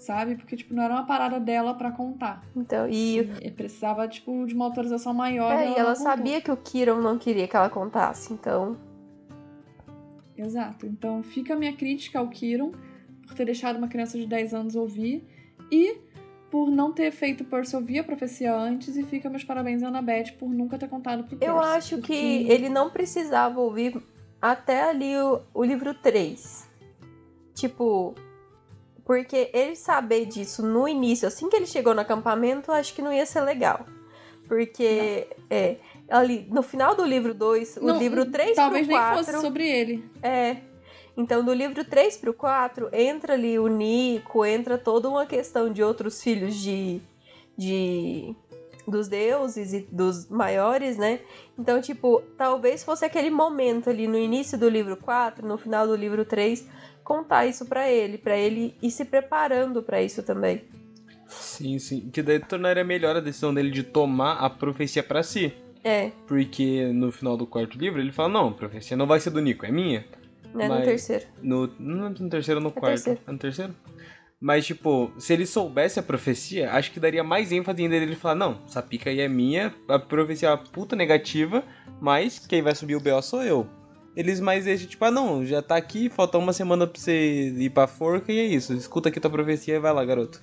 Sabe? 0.00 0.34
Porque, 0.34 0.56
tipo, 0.56 0.72
não 0.74 0.82
era 0.82 0.94
uma 0.94 1.04
parada 1.06 1.38
dela 1.38 1.74
pra 1.74 1.92
contar. 1.92 2.42
Então, 2.56 2.88
e, 2.88 3.18
E 3.42 3.50
precisava, 3.50 4.08
tipo, 4.08 4.46
de 4.46 4.54
uma 4.54 4.64
autorização 4.64 5.12
maior. 5.14 5.52
é, 5.52 5.68
e 5.68 5.72
e 5.74 5.78
ela 5.78 5.94
sabia 5.94 6.40
que 6.40 6.50
o 6.50 6.56
Kiron 6.56 7.00
não 7.00 7.18
queria 7.18 7.46
que 7.46 7.54
ela 7.54 7.68
contasse, 7.68 8.32
então. 8.32 8.76
Exato. 10.36 10.86
Então 10.86 11.22
fica 11.22 11.54
a 11.54 11.56
minha 11.56 11.74
crítica 11.76 12.18
ao 12.18 12.28
Kiron 12.28 12.72
por 13.26 13.34
ter 13.34 13.44
deixado 13.44 13.76
uma 13.76 13.88
criança 13.88 14.18
de 14.18 14.26
10 14.26 14.54
anos 14.54 14.74
ouvir 14.74 15.22
e 15.70 15.98
por 16.50 16.70
não 16.70 16.92
ter 16.92 17.10
feito 17.12 17.44
Percy 17.44 17.76
ouvir 17.76 17.98
a 18.00 18.04
profecia 18.04 18.54
antes 18.56 18.96
e 18.96 19.04
fica 19.04 19.28
meus 19.30 19.44
parabéns 19.44 19.82
à 19.82 19.88
Annabeth 19.88 20.32
por 20.38 20.48
nunca 20.48 20.78
ter 20.78 20.88
contado 20.88 21.24
pro 21.24 21.36
Percy. 21.36 21.44
Eu 21.54 21.60
acho 21.60 21.98
porque- 21.98 22.12
que 22.14 22.50
ele 22.50 22.68
não 22.68 22.90
precisava 22.90 23.60
ouvir 23.60 24.02
até 24.40 24.82
ali 24.88 25.14
o, 25.16 25.42
o 25.54 25.62
livro 25.62 25.92
3. 25.94 26.68
Tipo, 27.54 28.14
porque 29.10 29.50
ele 29.52 29.74
saber 29.74 30.24
disso 30.24 30.64
no 30.64 30.86
início, 30.86 31.26
assim 31.26 31.48
que 31.48 31.56
ele 31.56 31.66
chegou 31.66 31.92
no 31.92 32.00
acampamento, 32.00 32.70
acho 32.70 32.94
que 32.94 33.02
não 33.02 33.12
ia 33.12 33.26
ser 33.26 33.40
legal. 33.40 33.84
Porque, 34.46 35.26
é, 35.50 35.78
ali 36.08 36.46
no 36.48 36.62
final 36.62 36.94
do 36.94 37.04
livro 37.04 37.34
2, 37.34 37.78
o 37.78 37.90
livro 37.90 38.30
3 38.30 38.54
Talvez 38.54 38.86
pro 38.86 38.94
nem 38.94 39.04
4... 39.04 39.18
fosse 39.18 39.40
sobre 39.40 39.68
ele. 39.68 40.08
É. 40.22 40.58
Então, 41.16 41.44
do 41.44 41.52
livro 41.52 41.84
3 41.84 42.18
pro 42.18 42.32
4, 42.32 42.88
entra 42.92 43.34
ali 43.34 43.58
o 43.58 43.66
Nico, 43.66 44.46
entra 44.46 44.78
toda 44.78 45.08
uma 45.08 45.26
questão 45.26 45.72
de 45.72 45.82
outros 45.82 46.22
filhos 46.22 46.54
de. 46.54 47.00
de 47.58 48.32
dos 48.86 49.08
deuses 49.08 49.72
e 49.72 49.80
dos 49.90 50.28
maiores, 50.28 50.96
né? 50.96 51.20
Então, 51.58 51.80
tipo, 51.80 52.22
talvez 52.36 52.84
fosse 52.84 53.04
aquele 53.04 53.30
momento 53.30 53.90
ali 53.90 54.06
no 54.06 54.16
início 54.16 54.56
do 54.56 54.68
livro 54.68 54.96
4, 54.96 55.46
no 55.46 55.58
final 55.58 55.86
do 55.86 55.94
livro 55.94 56.24
3, 56.24 56.66
contar 57.10 57.44
isso 57.44 57.66
pra 57.66 57.90
ele, 57.90 58.16
pra 58.18 58.36
ele 58.36 58.72
ir 58.80 58.90
se 58.92 59.04
preparando 59.04 59.82
pra 59.82 60.00
isso 60.00 60.22
também. 60.22 60.62
Sim, 61.26 61.76
sim. 61.80 62.08
Que 62.12 62.22
daí 62.22 62.38
tornaria 62.38 62.84
melhor 62.84 63.16
a 63.16 63.20
decisão 63.20 63.52
dele 63.52 63.70
de 63.70 63.82
tomar 63.82 64.34
a 64.34 64.48
profecia 64.48 65.02
pra 65.02 65.22
si. 65.24 65.52
É, 65.82 66.10
Porque 66.28 66.86
no 66.92 67.10
final 67.10 67.36
do 67.36 67.46
quarto 67.46 67.76
livro 67.78 68.00
ele 68.00 68.12
fala: 68.12 68.28
Não, 68.28 68.48
a 68.48 68.52
profecia 68.52 68.96
não 68.96 69.06
vai 69.06 69.18
ser 69.18 69.30
do 69.30 69.40
Nico, 69.40 69.66
é 69.66 69.72
minha. 69.72 70.04
né? 70.54 70.68
Mas- 70.68 70.78
No 70.78 70.84
terceiro. 70.84 71.24
No, 71.42 71.64
é 71.64 71.68
no 72.20 72.28
terceiro 72.30 72.60
ou 72.60 72.64
no 72.64 72.70
quarto? 72.70 72.94
terceiro. 72.94 73.20
É 73.26 73.32
no 73.32 73.38
terceiro? 73.38 73.74
Mas, 74.42 74.64
tipo, 74.66 75.10
se 75.18 75.32
ele 75.32 75.44
soubesse 75.46 75.98
a 75.98 76.02
profecia, 76.02 76.70
acho 76.72 76.92
que 76.92 77.00
daria 77.00 77.22
mais 77.24 77.50
ênfase 77.52 77.82
ainda 77.82 77.98
dele 77.98 78.14
falar: 78.14 78.34
Não, 78.36 78.60
essa 78.66 78.80
pica 78.82 79.10
aí 79.10 79.20
é 79.20 79.28
minha, 79.28 79.74
a 79.88 79.98
profecia 79.98 80.48
é 80.48 80.52
uma 80.52 80.58
puta 80.58 80.94
negativa, 80.94 81.64
mas 82.00 82.38
quem 82.46 82.62
vai 82.62 82.74
subir 82.74 82.94
o 82.96 83.00
BO 83.00 83.20
sou 83.22 83.42
eu. 83.42 83.66
Eles 84.16 84.40
mais 84.40 84.64
deixam, 84.64 84.88
tipo, 84.88 85.04
ah, 85.04 85.10
não, 85.10 85.44
já 85.44 85.62
tá 85.62 85.76
aqui, 85.76 86.08
falta 86.08 86.36
uma 86.36 86.52
semana 86.52 86.86
pra 86.86 87.00
você 87.00 87.50
ir 87.50 87.70
pra 87.70 87.86
forca 87.86 88.32
e 88.32 88.38
é 88.38 88.44
isso. 88.44 88.72
Escuta 88.74 89.08
aqui 89.08 89.20
tua 89.20 89.30
profecia 89.30 89.76
e 89.76 89.78
vai 89.78 89.92
lá, 89.92 90.04
garoto. 90.04 90.42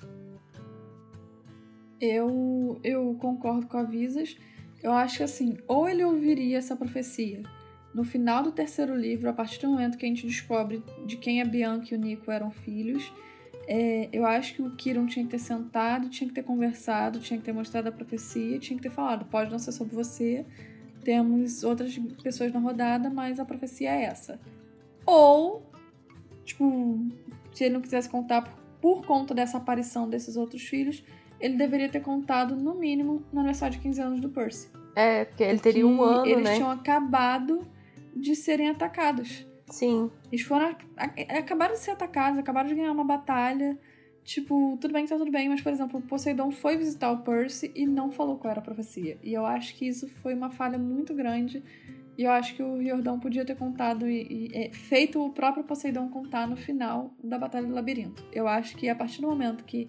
Eu, 2.00 2.80
eu 2.84 3.16
concordo 3.20 3.68
com 3.68 3.78
a 3.78 3.84
Visas. 3.84 4.38
Eu 4.82 4.92
acho 4.94 5.18
que 5.18 5.24
assim, 5.24 5.58
ou 5.68 5.90
ele 5.90 6.04
ouviria 6.04 6.58
essa 6.58 6.76
profecia 6.76 7.42
no 7.94 8.04
final 8.04 8.44
do 8.44 8.52
terceiro 8.52 8.96
livro, 8.96 9.28
a 9.28 9.34
partir 9.34 9.60
do 9.60 9.70
momento 9.70 9.98
que 9.98 10.06
a 10.06 10.10
gente 10.10 10.26
descobre 10.26 10.84
de 11.08 11.18
quem 11.18 11.42
a 11.42 11.46
Bianca 11.46 11.88
e 11.92 11.98
o 11.98 12.00
Nico 12.00 12.30
eram 12.30 12.52
filhos. 12.52 13.12
é, 13.68 14.08
eu 14.14 14.26
acho 14.26 14.54
que 14.54 14.62
o 14.62 14.76
Kiron 14.76 15.08
tinha 15.08 15.26
que 15.26 15.32
ter 15.32 15.40
sentado, 15.40 16.10
tinha 16.10 16.28
que 16.28 16.34
ter 16.34 16.44
conversado, 16.44 17.20
tinha 17.20 17.38
que 17.40 17.44
ter 17.44 17.52
mostrado 17.52 17.90
a 17.90 17.92
profecia, 17.92 18.60
tinha 18.60 18.78
que 18.78 18.84
ter 18.84 18.92
falado: 18.92 19.26
pode 19.26 19.52
não 19.52 19.60
ser 19.60 19.72
sobre 19.72 19.96
você, 19.96 20.46
temos 21.08 21.64
outras 21.64 21.98
pessoas 22.22 22.52
na 22.52 22.60
rodada, 22.60 23.10
mas 23.10 23.40
a 23.40 23.46
profecia 23.46 23.90
é 23.96 24.04
essa. 24.04 24.38
Ou, 25.06 25.64
tipo, 26.44 27.00
se 27.54 27.64
ele 27.64 27.76
não 27.76 27.82
quisesse 27.82 28.10
contar 28.10 28.42
por, 28.42 28.58
por 28.82 29.08
conta 29.08 29.34
dessa 29.34 29.58
aparição 29.58 30.10
desses 30.10 30.36
outros 30.36 30.64
filhos, 30.64 31.02
ele 31.40 31.56
deveria 31.56 31.88
ter 31.88 32.02
contado, 32.02 32.58
no 32.58 32.76
mínimo, 32.76 33.24
no 33.32 33.40
aniversário 33.40 33.78
de 33.78 33.82
15 33.82 34.02
anos 34.02 34.20
do 34.20 34.28
Percy. 34.28 34.70
É, 34.98 35.24
porque 35.24 35.44
ele 35.44 35.60
teria 35.60 35.88
um 35.88 36.02
ano, 36.02 36.26
Eles 36.26 36.44
né? 36.44 36.56
tinham 36.56 36.70
acabado 36.70 37.62
de 38.14 38.36
serem 38.36 38.68
atacados. 38.68 39.48
Sim. 39.70 40.12
Eles 40.30 40.44
foram. 40.44 40.76
acabaram 41.38 41.74
de 41.76 41.80
ser 41.80 41.92
atacados, 41.92 42.38
acabaram 42.38 42.68
de 42.68 42.76
ganhar 42.76 42.92
uma 42.92 43.06
batalha. 43.06 43.80
Tipo, 44.28 44.78
tudo 44.82 44.92
bem 44.92 45.06
que 45.06 45.10
tá 45.10 45.18
tudo 45.18 45.32
bem, 45.32 45.48
mas, 45.48 45.62
por 45.62 45.72
exemplo, 45.72 46.02
Poseidon 46.02 46.52
foi 46.52 46.76
visitar 46.76 47.10
o 47.14 47.20
Percy 47.20 47.72
e 47.74 47.88
não 47.88 48.12
falou 48.12 48.36
qual 48.36 48.52
era 48.52 48.60
a 48.60 48.64
profecia. 48.64 49.18
E 49.24 49.34
eu 49.34 49.46
acho 49.46 49.74
que 49.74 49.88
isso 49.88 50.06
foi 50.22 50.34
uma 50.34 50.50
falha 50.50 50.78
muito 50.78 51.14
grande. 51.16 51.64
E 52.18 52.24
eu 52.24 52.32
acho 52.32 52.54
que 52.54 52.62
o 52.62 52.78
Riordão 52.78 53.22
podia 53.22 53.46
ter 53.46 53.56
contado 53.56 54.06
e, 54.06 54.28
e, 54.30 54.50
é, 54.54 54.70
feito 54.74 55.26
o 55.26 55.30
próprio 55.32 55.64
Poseidon 55.64 56.10
contar 56.10 56.46
no 56.46 56.58
final 56.58 57.14
da 57.24 57.40
Batalha 57.40 57.68
do 57.68 57.74
Labirinto. 57.74 58.22
Eu 58.34 58.50
acho 58.50 58.76
que 58.76 58.90
a 58.90 58.96
partir 58.96 59.22
do 59.22 59.28
momento 59.28 59.64
que 59.64 59.88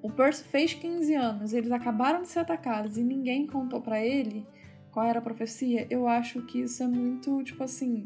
o 0.00 0.08
Percy 0.08 0.44
fez 0.44 0.72
15 0.72 1.12
anos, 1.16 1.52
eles 1.52 1.72
acabaram 1.72 2.22
de 2.22 2.28
ser 2.28 2.38
atacados 2.38 2.96
e 2.96 3.02
ninguém 3.02 3.44
contou 3.44 3.80
pra 3.80 4.00
ele 4.00 4.46
qual 4.92 5.04
era 5.04 5.18
a 5.18 5.22
profecia, 5.22 5.88
eu 5.90 6.06
acho 6.06 6.42
que 6.42 6.60
isso 6.60 6.80
é 6.84 6.86
muito, 6.86 7.42
tipo 7.42 7.64
assim. 7.64 8.04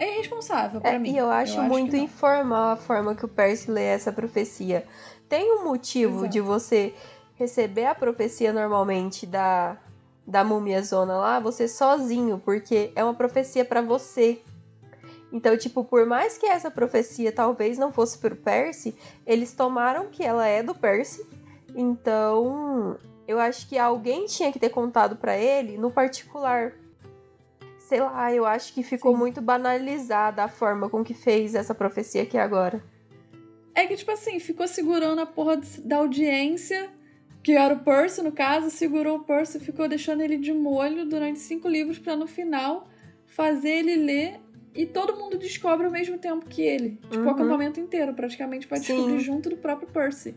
É 0.00 0.14
irresponsável 0.14 0.80
pra 0.80 0.92
É, 0.92 0.98
mim. 0.98 1.10
e 1.12 1.16
eu 1.18 1.30
acho 1.30 1.60
muito 1.62 1.90
que 1.90 1.96
não. 1.96 2.04
informal 2.04 2.70
a 2.72 2.76
forma 2.76 3.14
que 3.14 3.24
o 3.24 3.28
Percy 3.28 3.70
lê 3.70 3.84
essa 3.84 4.12
profecia. 4.12 4.84
Tem 5.28 5.52
um 5.58 5.64
motivo 5.64 6.18
Exato. 6.20 6.32
de 6.32 6.40
você 6.40 6.94
receber 7.36 7.86
a 7.86 7.94
profecia 7.94 8.52
normalmente 8.52 9.26
da, 9.26 9.76
da 10.26 10.42
múmia 10.44 10.82
zona 10.82 11.16
lá, 11.16 11.38
você 11.40 11.68
sozinho, 11.68 12.40
porque 12.44 12.90
é 12.96 13.02
uma 13.04 13.14
profecia 13.14 13.64
pra 13.64 13.80
você. 13.80 14.40
Então, 15.32 15.56
tipo, 15.58 15.84
por 15.84 16.06
mais 16.06 16.38
que 16.38 16.46
essa 16.46 16.70
profecia 16.70 17.30
talvez 17.30 17.76
não 17.76 17.92
fosse 17.92 18.16
pro 18.18 18.34
Percy, 18.34 18.94
eles 19.26 19.52
tomaram 19.52 20.06
que 20.06 20.24
ela 20.24 20.46
é 20.46 20.62
do 20.62 20.74
Percy. 20.74 21.24
Então, 21.74 22.96
eu 23.26 23.38
acho 23.38 23.68
que 23.68 23.78
alguém 23.78 24.24
tinha 24.26 24.50
que 24.50 24.58
ter 24.58 24.70
contado 24.70 25.16
pra 25.16 25.36
ele 25.36 25.76
no 25.76 25.90
particular. 25.90 26.72
Sei 27.88 28.00
lá, 28.00 28.30
eu 28.34 28.44
acho 28.44 28.74
que 28.74 28.82
ficou 28.82 29.12
Sim. 29.12 29.18
muito 29.18 29.40
banalizada 29.40 30.44
a 30.44 30.48
forma 30.48 30.90
com 30.90 31.02
que 31.02 31.14
fez 31.14 31.54
essa 31.54 31.74
profecia 31.74 32.22
aqui 32.22 32.36
agora. 32.36 32.84
É 33.74 33.86
que, 33.86 33.96
tipo 33.96 34.10
assim, 34.10 34.38
ficou 34.38 34.68
segurando 34.68 35.22
a 35.22 35.26
porra 35.26 35.58
da 35.82 35.96
audiência, 35.96 36.90
que 37.42 37.52
era 37.52 37.72
o 37.72 37.78
Percy, 37.78 38.20
no 38.20 38.30
caso, 38.30 38.68
segurou 38.68 39.16
o 39.16 39.24
Percy, 39.24 39.58
ficou 39.58 39.88
deixando 39.88 40.20
ele 40.20 40.36
de 40.36 40.52
molho 40.52 41.06
durante 41.06 41.38
cinco 41.38 41.66
livros 41.66 41.98
pra 41.98 42.14
no 42.14 42.26
final 42.26 42.86
fazer 43.24 43.70
ele 43.70 43.96
ler 43.96 44.38
e 44.74 44.84
todo 44.84 45.16
mundo 45.16 45.38
descobre 45.38 45.86
ao 45.86 45.92
mesmo 45.92 46.18
tempo 46.18 46.44
que 46.44 46.60
ele. 46.60 47.00
Tipo, 47.08 47.16
o 47.16 47.26
Uhum. 47.28 47.30
acampamento 47.30 47.80
inteiro, 47.80 48.12
praticamente, 48.12 48.68
vai 48.68 48.80
Sim. 48.80 48.96
descobrir 48.96 49.18
junto 49.20 49.48
do 49.48 49.56
próprio 49.56 49.88
Percy. 49.88 50.34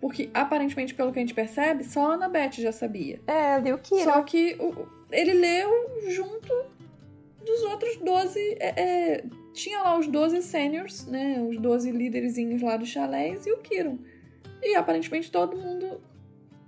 Porque, 0.00 0.28
aparentemente, 0.34 0.92
pelo 0.92 1.12
que 1.12 1.20
a 1.20 1.22
gente 1.22 1.34
percebe, 1.34 1.84
só 1.84 2.10
a 2.10 2.14
Annabeth 2.14 2.54
já 2.60 2.72
sabia. 2.72 3.20
É, 3.28 3.60
deu 3.60 3.78
que 3.78 4.02
Só 4.02 4.20
que 4.22 4.56
o- 4.58 4.88
ele 5.12 5.34
leu 5.34 5.70
junto 6.08 6.52
dos 7.44 7.62
outros 7.64 7.96
12. 7.98 8.38
é, 8.58 8.80
é, 8.80 9.24
tinha 9.52 9.82
lá 9.82 9.98
os 9.98 10.06
12 10.06 10.42
seniors, 10.42 11.06
né? 11.06 11.44
Os 11.48 11.58
12 11.58 11.90
líderzinhos 11.90 12.62
lá 12.62 12.76
dos 12.76 12.88
chalés 12.88 13.46
e 13.46 13.52
o 13.52 13.58
Kiron. 13.58 13.98
E 14.62 14.74
aparentemente 14.74 15.30
todo 15.30 15.56
mundo 15.56 16.00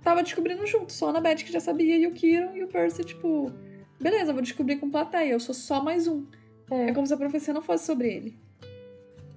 tava 0.03 0.21
descobrindo 0.21 0.65
junto. 0.67 0.93
Só 0.93 1.07
a 1.07 1.09
Annabeth 1.09 1.37
que 1.37 1.51
já 1.51 1.59
sabia 1.59 1.97
e 1.97 2.05
o 2.05 2.11
Kiron 2.11 2.55
e 2.55 2.63
o 2.63 2.67
Percy, 2.67 3.03
tipo, 3.03 3.51
beleza, 3.99 4.33
vou 4.33 4.41
descobrir 4.41 4.77
com 4.77 4.89
plateia, 4.89 5.31
eu 5.31 5.39
sou 5.39 5.55
só 5.55 5.81
mais 5.81 6.07
um. 6.07 6.25
É. 6.69 6.89
É 6.89 6.93
como 6.93 7.07
se 7.07 7.13
a 7.13 7.17
profecia 7.17 7.53
não 7.53 7.61
fosse 7.61 7.85
sobre 7.85 8.13
ele. 8.13 8.37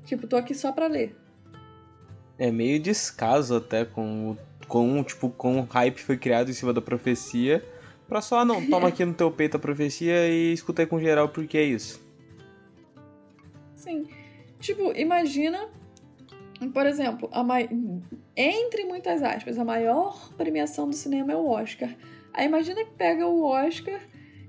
Tipo, 0.04 0.26
tô 0.26 0.36
aqui 0.36 0.54
só 0.54 0.72
pra 0.72 0.86
ler. 0.86 1.16
É 2.38 2.50
meio 2.50 2.78
descaso 2.80 3.56
até 3.56 3.84
com 3.84 4.30
o 4.30 4.38
com, 4.68 5.02
tipo, 5.02 5.30
com 5.30 5.60
o 5.60 5.62
hype 5.62 5.98
foi 5.98 6.18
criado 6.18 6.50
em 6.50 6.52
cima 6.52 6.72
da 6.72 6.82
profecia. 6.82 7.64
Pra 8.08 8.22
só, 8.22 8.44
não, 8.44 8.64
toma 8.66 8.88
aqui 8.88 9.04
no 9.04 9.12
teu 9.12 9.30
peito 9.30 9.58
a 9.58 9.60
profecia 9.60 10.28
e 10.28 10.52
escuta 10.52 10.82
aí 10.82 10.86
com 10.86 10.98
geral 10.98 11.28
porque 11.28 11.58
é 11.58 11.64
isso. 11.64 12.00
Sim. 13.74 14.08
Tipo, 14.58 14.92
imagina, 14.96 15.68
por 16.72 16.86
exemplo, 16.86 17.28
a 17.30 17.44
mai... 17.44 17.68
entre 18.34 18.84
muitas 18.84 19.22
aspas, 19.22 19.58
a 19.58 19.64
maior 19.64 20.32
premiação 20.38 20.88
do 20.88 20.94
cinema 20.94 21.32
é 21.32 21.36
o 21.36 21.46
Oscar. 21.48 21.94
Aí 22.32 22.46
imagina 22.46 22.84
que 22.84 22.92
pega 22.92 23.26
o 23.26 23.42
Oscar 23.44 24.00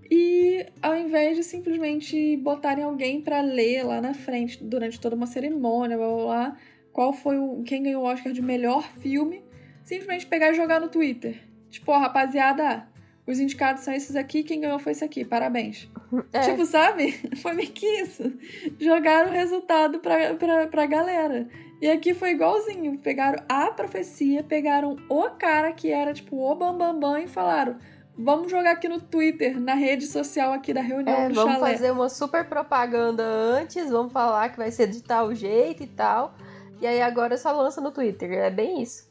E 0.09 0.65
ao 0.81 0.97
invés 0.97 1.37
de 1.37 1.43
simplesmente 1.43 2.35
botarem 2.37 2.83
alguém 2.83 3.21
para 3.21 3.41
ler 3.41 3.83
lá 3.83 4.01
na 4.01 4.13
frente 4.13 4.63
durante 4.63 4.99
toda 4.99 5.15
uma 5.15 5.27
cerimônia, 5.27 5.97
blá 5.97 6.07
blá 6.07 6.23
blá, 6.25 6.57
qual 6.91 7.13
foi 7.13 7.37
o 7.37 7.61
quem 7.63 7.83
ganhou 7.83 8.03
o 8.03 8.05
Oscar 8.07 8.33
de 8.33 8.41
melhor 8.41 8.89
filme, 8.93 9.43
simplesmente 9.83 10.25
pegar 10.25 10.49
e 10.51 10.55
jogar 10.55 10.81
no 10.81 10.89
Twitter. 10.89 11.39
Tipo, 11.69 11.91
ó, 11.91 11.99
rapaziada, 11.99 12.87
os 13.29 13.39
indicados 13.39 13.83
são 13.83 13.93
esses 13.93 14.15
aqui, 14.15 14.43
quem 14.43 14.61
ganhou 14.61 14.79
foi 14.79 14.91
esse 14.91 15.03
aqui, 15.03 15.23
parabéns. 15.23 15.89
É. 16.33 16.41
Tipo, 16.41 16.65
sabe? 16.65 17.11
Foi 17.39 17.53
meio 17.53 17.69
que 17.69 17.85
isso. 17.85 18.33
Jogaram 18.79 19.29
o 19.29 19.31
resultado 19.31 19.99
pra, 19.99 20.33
pra, 20.33 20.65
pra 20.65 20.85
galera. 20.87 21.47
E 21.79 21.87
aqui 21.87 22.15
foi 22.15 22.31
igualzinho. 22.31 22.97
Pegaram 22.97 23.43
a 23.47 23.67
profecia, 23.71 24.43
pegaram 24.43 24.97
o 25.07 25.29
cara 25.29 25.71
que 25.71 25.91
era, 25.91 26.11
tipo, 26.11 26.35
o 26.35 26.55
Bambambam 26.55 26.99
Bam, 26.99 27.11
Bam, 27.13 27.19
e 27.19 27.27
falaram: 27.27 27.77
vamos 28.17 28.49
jogar 28.49 28.71
aqui 28.71 28.89
no 28.89 28.99
Twitter, 28.99 29.59
na 29.61 29.75
rede 29.75 30.07
social 30.07 30.51
aqui 30.51 30.73
da 30.73 30.81
reunião 30.81 31.15
É, 31.15 31.29
do 31.29 31.35
vamos 31.35 31.53
chalé. 31.53 31.71
fazer 31.73 31.91
uma 31.91 32.09
super 32.09 32.43
propaganda 32.49 33.23
antes, 33.23 33.89
vamos 33.91 34.11
falar 34.11 34.49
que 34.49 34.57
vai 34.57 34.71
ser 34.71 34.87
de 34.87 35.03
tal 35.03 35.33
jeito 35.35 35.83
e 35.83 35.87
tal. 35.87 36.33
E 36.81 36.87
aí 36.87 37.01
agora 37.03 37.37
só 37.37 37.51
lança 37.51 37.79
no 37.79 37.91
Twitter. 37.91 38.31
É 38.31 38.49
bem 38.49 38.81
isso. 38.81 39.07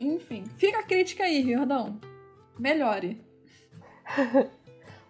Enfim, 0.00 0.44
fica 0.56 0.78
a 0.78 0.82
crítica 0.82 1.24
aí, 1.24 1.42
Riordão. 1.42 2.00
Melhore. 2.60 3.20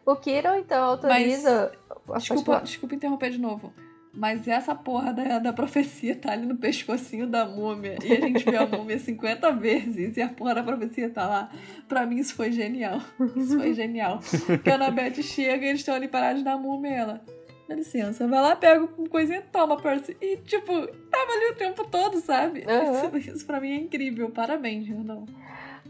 O 0.05 0.17
Kiron, 0.17 0.57
então, 0.57 0.83
autoriza. 0.83 1.73
Pode 2.07 2.21
Desculpa, 2.21 2.61
desculpa 2.65 2.95
interromper 2.95 3.31
de 3.31 3.39
novo. 3.39 3.73
Mas 4.13 4.49
essa 4.49 4.75
porra 4.75 5.13
da, 5.13 5.39
da 5.39 5.53
profecia 5.53 6.17
tá 6.17 6.33
ali 6.33 6.45
no 6.45 6.57
pescocinho 6.57 7.29
da 7.29 7.45
múmia. 7.45 7.97
E 8.03 8.13
a 8.13 8.21
gente 8.21 8.45
vê 8.45 8.57
a 8.57 8.67
múmia 8.67 8.99
50 8.99 9.53
vezes 9.53 10.17
e 10.17 10.23
a 10.23 10.29
porra 10.29 10.57
da 10.57 10.63
profecia 10.65 11.09
tá 11.11 11.29
lá. 11.29 11.53
Pra 11.87 12.05
mim 12.07 12.17
isso 12.17 12.35
foi 12.35 12.51
genial. 12.51 13.01
Isso 13.37 13.57
foi 13.57 13.73
genial. 13.73 14.19
Porque 14.47 14.69
a 14.71 14.75
Anabeth 14.75 15.23
chega 15.23 15.65
e 15.65 15.69
eles 15.69 15.81
estão 15.81 15.95
ali 15.95 16.09
parados 16.09 16.43
na 16.43 16.57
múmia 16.57 16.91
e 16.91 16.95
ela. 16.95 17.21
Dá 17.69 17.77
licença, 17.77 18.27
vai 18.27 18.41
lá, 18.41 18.57
pega 18.57 18.85
uma 18.99 19.09
coisinha, 19.09 19.45
toma, 19.53 19.81
Percy. 19.81 20.17
E, 20.21 20.39
tipo, 20.39 20.73
tava 21.09 21.33
ali 21.33 21.53
o 21.53 21.55
tempo 21.55 21.87
todo, 21.87 22.21
sabe? 22.21 22.65
Aham. 22.67 23.17
Isso, 23.17 23.31
isso 23.31 23.47
pra 23.47 23.61
mim 23.61 23.71
é 23.71 23.77
incrível. 23.77 24.29
Parabéns, 24.31 24.89
Randall. 24.89 25.25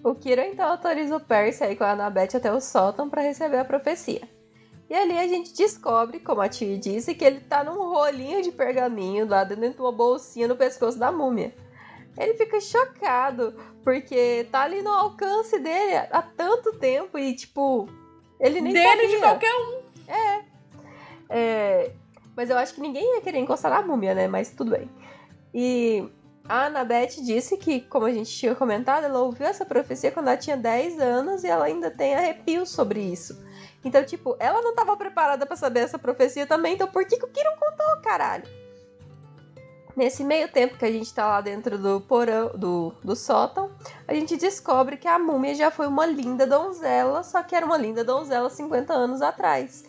O 0.02 0.14
Kiron, 0.14 0.42
então, 0.44 0.68
autoriza 0.70 1.16
o 1.16 1.20
Percy 1.20 1.64
aí 1.64 1.76
com 1.76 1.84
a 1.84 1.90
Annabeth 1.92 2.36
até 2.36 2.52
o 2.52 2.60
sótão 2.60 3.08
pra 3.10 3.20
receber 3.22 3.58
a 3.58 3.64
profecia. 3.64 4.22
E 4.88 4.94
ali 4.94 5.18
a 5.18 5.26
gente 5.28 5.54
descobre, 5.54 6.18
como 6.18 6.40
a 6.40 6.48
tia 6.48 6.76
disse, 6.78 7.14
que 7.14 7.24
ele 7.24 7.40
tá 7.40 7.62
num 7.62 7.90
rolinho 7.90 8.42
de 8.42 8.50
pergaminho 8.50 9.28
lá 9.28 9.44
dentro 9.44 9.74
de 9.76 9.80
uma 9.80 9.92
bolsinha 9.92 10.48
no 10.48 10.56
pescoço 10.56 10.98
da 10.98 11.12
múmia. 11.12 11.54
Ele 12.18 12.34
fica 12.34 12.60
chocado, 12.60 13.54
porque 13.84 14.46
tá 14.50 14.62
ali 14.62 14.82
no 14.82 14.90
alcance 14.90 15.58
dele 15.60 15.94
há 16.10 16.22
tanto 16.22 16.72
tempo 16.72 17.16
e, 17.18 17.34
tipo, 17.34 17.88
ele 18.40 18.60
nem 18.60 18.72
Dele 18.72 19.02
sabia. 19.02 19.08
de 19.08 19.16
qualquer 19.18 19.54
um. 19.54 19.80
É, 21.28 21.92
mas 22.34 22.50
eu 22.50 22.58
acho 22.58 22.74
que 22.74 22.80
ninguém 22.80 23.14
ia 23.14 23.20
querer 23.20 23.38
encostar 23.38 23.70
na 23.70 23.82
múmia, 23.82 24.14
né? 24.14 24.26
Mas 24.26 24.50
tudo 24.50 24.72
bem. 24.72 24.90
E 25.54 26.08
a 26.50 26.66
Annabeth 26.66 27.22
disse 27.22 27.56
que, 27.56 27.80
como 27.82 28.06
a 28.06 28.10
gente 28.10 28.28
tinha 28.28 28.56
comentado, 28.56 29.04
ela 29.04 29.20
ouviu 29.20 29.46
essa 29.46 29.64
profecia 29.64 30.10
quando 30.10 30.26
ela 30.26 30.36
tinha 30.36 30.56
10 30.56 30.98
anos 30.98 31.44
e 31.44 31.46
ela 31.46 31.66
ainda 31.66 31.92
tem 31.92 32.12
arrepios 32.12 32.70
sobre 32.70 33.00
isso. 33.00 33.40
Então, 33.84 34.04
tipo, 34.04 34.34
ela 34.40 34.60
não 34.60 34.74
tava 34.74 34.96
preparada 34.96 35.46
pra 35.46 35.54
saber 35.54 35.78
essa 35.78 35.96
profecia 35.96 36.48
também, 36.48 36.74
então 36.74 36.88
por 36.88 37.04
que, 37.04 37.16
que 37.16 37.24
o 37.24 37.28
Kiron 37.28 37.54
contou, 37.56 38.02
caralho? 38.02 38.42
Nesse 39.96 40.24
meio 40.24 40.48
tempo 40.48 40.76
que 40.76 40.84
a 40.84 40.90
gente 40.90 41.14
tá 41.14 41.24
lá 41.24 41.40
dentro 41.40 41.78
do 41.78 42.00
porão, 42.00 42.48
do, 42.48 42.92
do 43.04 43.14
sótão, 43.14 43.70
a 44.08 44.12
gente 44.12 44.36
descobre 44.36 44.96
que 44.96 45.06
a 45.06 45.20
múmia 45.20 45.54
já 45.54 45.70
foi 45.70 45.86
uma 45.86 46.04
linda 46.04 46.48
donzela, 46.48 47.22
só 47.22 47.44
que 47.44 47.54
era 47.54 47.64
uma 47.64 47.76
linda 47.76 48.02
donzela 48.02 48.50
50 48.50 48.92
anos 48.92 49.22
atrás. 49.22 49.84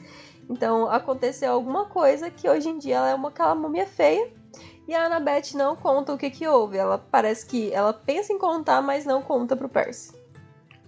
Então 0.47 0.87
aconteceu 0.91 1.53
alguma 1.53 1.85
coisa 1.85 2.29
que 2.29 2.47
hoje 2.47 2.69
em 2.69 2.77
dia 2.77 2.97
ela 2.97 3.09
é 3.09 3.15
uma 3.15 3.29
aquela 3.29 3.55
múmia 3.55 3.87
feia. 3.87 4.40
E 4.87 4.95
a 4.95 5.05
Annabeth 5.05 5.53
não 5.55 5.75
conta 5.75 6.13
o 6.13 6.17
que 6.17 6.29
que 6.29 6.47
houve. 6.47 6.77
Ela 6.77 6.97
parece 6.97 7.45
que 7.45 7.71
ela 7.71 7.93
pensa 7.93 8.33
em 8.33 8.37
contar, 8.37 8.81
mas 8.81 9.05
não 9.05 9.21
conta 9.21 9.55
pro 9.55 9.69
Percy. 9.69 10.13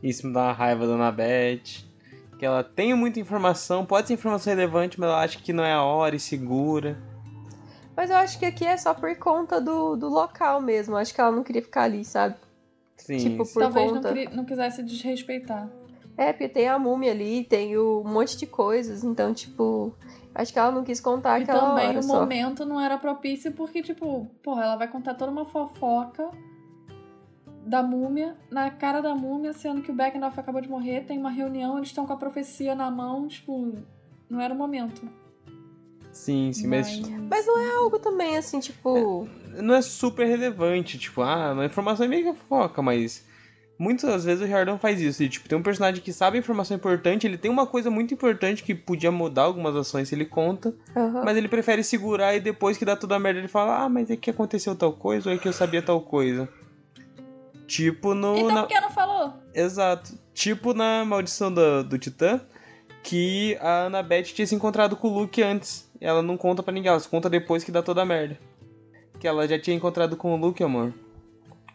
Isso 0.01 0.27
me 0.27 0.33
dá 0.33 0.41
uma 0.45 0.51
raiva 0.53 0.85
da 0.87 0.93
Anabeth. 0.95 1.85
Que 2.37 2.45
ela 2.45 2.63
tem 2.63 2.93
muita 2.93 3.19
informação, 3.19 3.85
pode 3.85 4.07
ser 4.07 4.15
informação 4.15 4.51
relevante, 4.53 4.99
mas 4.99 5.07
ela 5.09 5.21
acha 5.21 5.39
que 5.39 5.53
não 5.53 5.63
é 5.63 5.71
a 5.73 5.83
hora 5.83 6.15
e 6.15 6.19
segura. 6.19 6.97
Mas 7.95 8.09
eu 8.09 8.17
acho 8.17 8.37
que 8.39 8.45
aqui 8.45 8.65
é 8.65 8.75
só 8.75 8.93
por 8.93 9.15
conta 9.17 9.61
do, 9.61 9.95
do 9.95 10.09
local 10.09 10.59
mesmo. 10.59 10.97
Acho 10.97 11.13
que 11.13 11.21
ela 11.21 11.31
não 11.31 11.43
queria 11.43 11.61
ficar 11.61 11.83
ali, 11.83 12.03
sabe? 12.03 12.35
Sim, 12.97 13.17
Tipo, 13.17 13.45
sim. 13.45 13.53
Por 13.53 13.59
Talvez 13.61 13.85
não, 13.91 13.95
conta. 14.01 14.09
queria- 14.13 14.29
não 14.31 14.43
quisesse 14.45 14.83
desrespeitar. 14.83 15.69
É, 16.17 16.31
porque 16.31 16.47
tem 16.47 16.67
a 16.67 16.77
múmia 16.77 17.11
ali, 17.11 17.43
tem 17.43 17.75
o, 17.77 18.01
um 18.05 18.09
monte 18.11 18.37
de 18.37 18.45
coisas. 18.45 19.03
Então, 19.03 19.33
tipo, 19.33 19.95
acho 20.33 20.53
que 20.53 20.59
ela 20.59 20.71
não 20.71 20.83
quis 20.83 20.99
contar 20.99 21.39
E 21.39 21.43
aquela 21.43 21.69
também 21.69 21.89
hora 21.89 21.99
o 21.99 22.03
só. 22.03 22.19
momento 22.19 22.65
não 22.65 22.79
era 22.79 22.97
propício 22.97 23.51
porque, 23.51 23.81
tipo, 23.81 24.27
porra, 24.43 24.63
ela 24.63 24.75
vai 24.75 24.87
contar 24.87 25.15
toda 25.15 25.31
uma 25.31 25.45
fofoca 25.45 26.29
da 27.65 27.81
múmia, 27.81 28.35
na 28.51 28.69
cara 28.69 29.01
da 29.01 29.15
múmia, 29.15 29.53
sendo 29.53 29.81
que 29.81 29.89
o 29.89 29.93
Beckendorf 29.95 30.37
acabou 30.39 30.61
de 30.61 30.69
morrer, 30.69 31.05
tem 31.05 31.17
uma 31.17 31.31
reunião, 31.31 31.77
eles 31.77 31.89
estão 31.89 32.05
com 32.05 32.13
a 32.13 32.17
profecia 32.17 32.75
na 32.75 32.91
mão, 32.91 33.27
tipo, 33.27 33.73
não 34.29 34.39
era 34.39 34.53
o 34.53 34.57
momento. 34.57 35.07
Sim, 36.11 36.51
sim, 36.53 36.67
mas 36.67 36.99
Mas 37.29 37.47
não 37.47 37.57
é 37.59 37.75
algo 37.77 37.97
também 37.97 38.37
assim, 38.37 38.59
tipo. 38.59 39.27
não 39.61 39.73
é 39.73 39.81
super 39.81 40.27
relevante. 40.27 40.99
Tipo, 40.99 41.21
ah, 41.23 41.59
a 41.59 41.65
informação 41.65 42.05
é 42.05 42.09
meio 42.09 42.33
que 42.33 42.39
fofoca, 42.39 42.81
mas 42.83 43.25
muitas 43.77 44.23
vezes 44.23 44.43
o 44.43 44.45
Riordan 44.47 44.77
faz 44.77 45.01
isso. 45.01 45.23
E, 45.23 45.29
tipo, 45.29 45.47
tem 45.49 45.57
um 45.57 45.63
personagem 45.63 46.01
que 46.01 46.13
sabe 46.13 46.37
a 46.37 46.39
informação 46.39 46.75
importante, 46.77 47.25
ele 47.27 47.37
tem 47.37 47.49
uma 47.51 47.65
coisa 47.65 47.89
muito 47.89 48.13
importante 48.13 48.63
que 48.63 48.73
podia 48.75 49.11
mudar 49.11 49.43
algumas 49.43 49.75
ações 49.75 50.09
se 50.09 50.15
ele 50.15 50.25
conta, 50.25 50.73
aham. 50.95 51.23
mas 51.25 51.35
ele 51.37 51.47
prefere 51.47 51.83
segurar 51.83 52.35
e 52.35 52.39
depois 52.39 52.77
que 52.77 52.85
dá 52.85 52.95
tudo 52.95 53.13
a 53.13 53.19
merda 53.19 53.39
ele 53.39 53.47
fala, 53.47 53.83
ah, 53.83 53.89
mas 53.89 54.09
é 54.09 54.15
que 54.15 54.29
aconteceu 54.29 54.75
tal 54.75 54.93
coisa 54.93 55.29
ou 55.29 55.35
é 55.35 55.39
que 55.39 55.47
eu 55.47 55.53
sabia 55.53 55.81
tal 55.81 55.99
coisa. 56.01 56.47
Tipo 57.67 58.13
no. 58.13 58.35
Então 58.37 58.51
na- 58.51 58.61
por 58.63 58.69
que 58.69 58.79
não 58.81 58.89
falou? 58.91 59.33
Exato. 59.53 60.13
Tipo 60.33 60.73
na 60.73 61.05
Maldição 61.05 61.51
do, 61.51 61.83
do 61.83 61.97
Titã, 61.97 62.41
que 63.01 63.57
a 63.61 63.85
Annabeth 63.85 64.23
tinha 64.33 64.45
se 64.45 64.53
encontrado 64.55 64.95
com 64.95 65.07
o 65.07 65.19
Luke 65.19 65.41
antes. 65.41 65.89
Ela 65.99 66.21
não 66.21 66.35
conta 66.35 66.61
pra 66.61 66.73
ninguém, 66.73 66.89
ela 66.89 66.99
só 66.99 67.09
conta 67.09 67.29
depois 67.29 67.63
que 67.63 67.71
dá 67.71 67.81
toda 67.81 68.01
a 68.01 68.05
merda. 68.05 68.37
Que 69.19 69.27
ela 69.27 69.47
já 69.47 69.57
tinha 69.57 69.75
encontrado 69.75 70.17
com 70.17 70.33
o 70.33 70.37
Luke, 70.37 70.61
amor. 70.61 70.93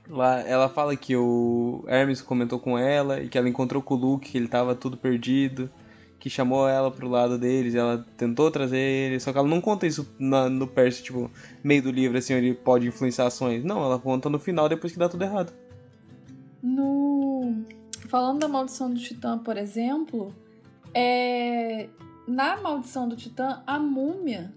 Lá, 0.08 0.40
ela 0.40 0.68
fala 0.68 0.96
que 0.96 1.14
o 1.14 1.84
Hermes 1.86 2.22
comentou 2.22 2.58
com 2.58 2.78
ela 2.78 3.20
e 3.20 3.28
que 3.28 3.36
ela 3.36 3.48
encontrou 3.48 3.82
com 3.82 3.94
o 3.94 3.98
Luke, 3.98 4.30
que 4.30 4.38
ele 4.38 4.48
tava 4.48 4.74
tudo 4.74 4.96
perdido. 4.96 5.70
Que 6.18 6.28
chamou 6.28 6.66
ela 6.68 6.90
pro 6.90 7.08
lado 7.08 7.38
deles, 7.38 7.76
ela 7.76 8.04
tentou 8.16 8.50
trazer 8.50 8.76
ele, 8.76 9.20
só 9.20 9.30
que 9.30 9.38
ela 9.38 9.46
não 9.46 9.60
conta 9.60 9.86
isso 9.86 10.12
na- 10.18 10.48
no 10.48 10.66
Percy, 10.66 11.04
tipo, 11.04 11.30
meio 11.62 11.80
do 11.80 11.92
livro, 11.92 12.18
assim, 12.18 12.34
onde 12.34 12.54
pode 12.54 12.88
influenciar 12.88 13.26
ações. 13.26 13.62
Não, 13.62 13.84
ela 13.84 14.00
conta 14.00 14.28
no 14.28 14.38
final, 14.38 14.68
depois 14.68 14.92
que 14.92 14.98
dá 14.98 15.08
tudo 15.08 15.22
errado. 15.22 15.52
No. 16.60 17.62
Falando 18.08 18.40
da 18.40 18.48
maldição 18.48 18.92
do 18.92 18.98
Titã, 18.98 19.38
por 19.38 19.56
exemplo, 19.56 20.34
é... 20.92 21.88
na 22.26 22.56
maldição 22.60 23.08
do 23.08 23.14
Titã, 23.14 23.62
a 23.64 23.78
múmia 23.78 24.52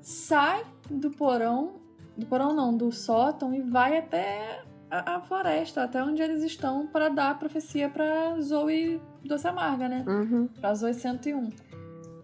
sai 0.00 0.64
do 0.88 1.10
porão. 1.10 1.74
Do 2.16 2.24
porão 2.24 2.54
não, 2.54 2.74
do 2.74 2.90
sótão 2.92 3.52
e 3.54 3.60
vai 3.60 3.98
até 3.98 4.63
a, 4.94 5.16
a 5.16 5.20
floresta, 5.20 5.82
até 5.82 6.02
onde 6.02 6.22
eles 6.22 6.42
estão, 6.42 6.86
para 6.86 7.08
dar 7.08 7.30
a 7.30 7.34
profecia 7.34 7.88
pra 7.88 8.40
Zoe 8.40 9.00
Doce 9.24 9.48
Amarga, 9.48 9.88
né? 9.88 10.04
Uhum. 10.06 10.46
Pra 10.46 10.74
Zoe 10.74 10.94
101. 10.94 11.50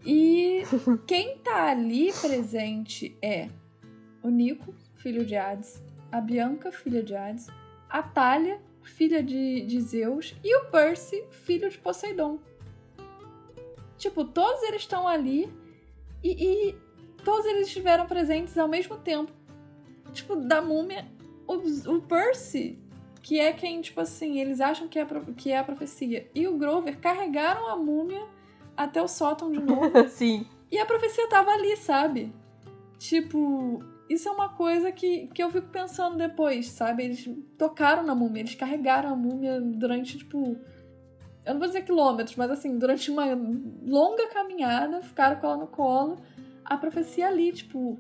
E 0.07 0.63
quem 1.07 1.39
tá 1.39 1.71
ali 1.71 2.13
presente 2.13 3.17
é 3.21 3.49
o 4.23 4.29
Nico, 4.29 4.73
filho 4.95 5.25
de 5.25 5.35
Hades, 5.35 5.83
a 6.13 6.21
Bianca, 6.21 6.71
filha 6.71 7.03
de 7.03 7.15
Hades, 7.15 7.49
a 7.89 8.03
Talia, 8.03 8.61
filha 8.83 9.23
de, 9.23 9.63
de 9.67 9.81
Zeus, 9.81 10.37
e 10.45 10.57
o 10.57 10.67
Percy, 10.67 11.25
filho 11.31 11.69
de 11.69 11.79
Poseidon. 11.79 12.39
Tipo, 13.99 14.25
todos 14.25 14.63
eles 14.63 14.83
estão 14.83 15.09
ali 15.09 15.53
e, 16.23 16.69
e 16.71 16.75
todos 17.25 17.45
eles 17.47 17.67
estiveram 17.67 18.07
presentes 18.07 18.57
ao 18.57 18.69
mesmo 18.69 18.97
tempo. 18.97 19.33
Tipo, 20.13 20.37
da 20.37 20.63
múmia, 20.63 21.07
o, 21.57 21.97
o 21.97 22.03
Percy, 22.03 22.79
que 23.23 23.39
é 23.39 23.53
quem, 23.53 23.81
tipo 23.81 24.01
assim, 24.01 24.41
eles 24.41 24.61
acham 24.61 24.89
que 24.89 24.99
é, 24.99 25.03
a 25.03 25.07
que 25.37 25.51
é 25.51 25.59
a 25.59 25.65
profecia, 25.65 26.31
e 26.35 26.47
o 26.47 26.57
Grover 26.57 26.99
carregaram 26.99 27.69
a 27.69 27.77
múmia 27.77 28.23
até 28.77 29.03
o 29.03 29.09
sótão 29.09 29.51
de 29.51 29.61
novo. 29.61 29.91
Sim. 30.09 30.47
E 30.71 30.79
a 30.79 30.87
profecia 30.87 31.29
tava 31.29 31.51
ali, 31.51 31.77
sabe? 31.77 32.33
Tipo, 32.99 33.83
isso 34.09 34.29
é 34.29 34.33
uma 34.33 34.51
coisa 34.51 34.93
que, 34.93 35.27
que 35.29 35.43
eu 35.43 35.51
fico 35.51 35.69
pensando 35.69 36.17
depois, 36.17 36.67
sabe? 36.67 37.05
Eles 37.05 37.29
tocaram 37.59 38.03
na 38.03 38.15
múmia, 38.15 38.41
eles 38.41 38.55
carregaram 38.55 39.11
a 39.11 39.17
múmia 39.17 39.61
durante, 39.61 40.19
tipo. 40.19 40.57
Eu 41.45 41.55
não 41.55 41.59
vou 41.59 41.67
dizer 41.67 41.83
quilômetros, 41.83 42.37
mas 42.37 42.51
assim, 42.51 42.79
durante 42.79 43.11
uma 43.11 43.25
longa 43.87 44.29
caminhada, 44.29 45.01
ficaram 45.01 45.41
com 45.41 45.47
ela 45.47 45.57
no 45.57 45.67
colo. 45.67 46.19
A 46.65 46.77
profecia 46.77 47.29
ali, 47.29 47.53
tipo. 47.53 47.99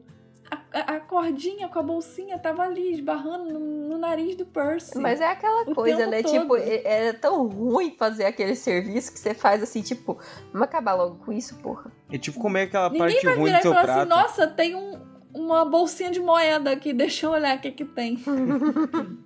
A, 0.72 0.94
a 0.96 1.00
cordinha 1.00 1.68
com 1.68 1.78
a 1.78 1.82
bolsinha 1.82 2.38
tava 2.38 2.62
ali, 2.62 2.92
esbarrando 2.92 3.52
no, 3.52 3.88
no 3.88 3.98
nariz 3.98 4.36
do 4.36 4.44
Percy. 4.44 4.98
Mas 4.98 5.20
é 5.20 5.26
aquela 5.26 5.64
coisa, 5.74 6.06
né? 6.06 6.22
todo. 6.22 6.32
Tipo, 6.40 6.56
é- 6.56 6.82
era 6.84 7.14
tão 7.14 7.46
ruim 7.46 7.94
fazer 7.98 8.24
aquele 8.24 8.54
serviço 8.56 9.12
que 9.12 9.18
você 9.18 9.34
faz 9.34 9.62
assim, 9.62 9.82
tipo, 9.82 10.18
vamos 10.52 10.62
acabar 10.66 10.94
logo 10.94 11.16
com 11.24 11.32
isso, 11.32 11.54
porra. 11.56 11.90
É 12.10 12.18
tipo 12.18 12.40
comer 12.40 12.62
aquela 12.62 12.88
Ninguém 12.90 13.00
parte 13.08 13.24
vai 13.24 13.34
ruim 13.36 13.44
virar 13.44 13.58
do 13.58 13.60
e 13.60 13.62
seu 13.62 13.72
falar 13.72 13.84
prato. 13.84 13.98
assim, 14.00 14.08
nossa, 14.08 14.46
tem 14.48 14.74
um, 14.74 14.98
uma 15.34 15.64
bolsinha 15.64 16.10
de 16.10 16.18
moeda 16.20 16.72
aqui, 16.72 16.92
deixa 16.92 17.26
eu 17.26 17.30
olhar 17.30 17.56
o 17.56 17.60
que 17.60 17.70
que 17.70 17.84
tem. 17.84 18.18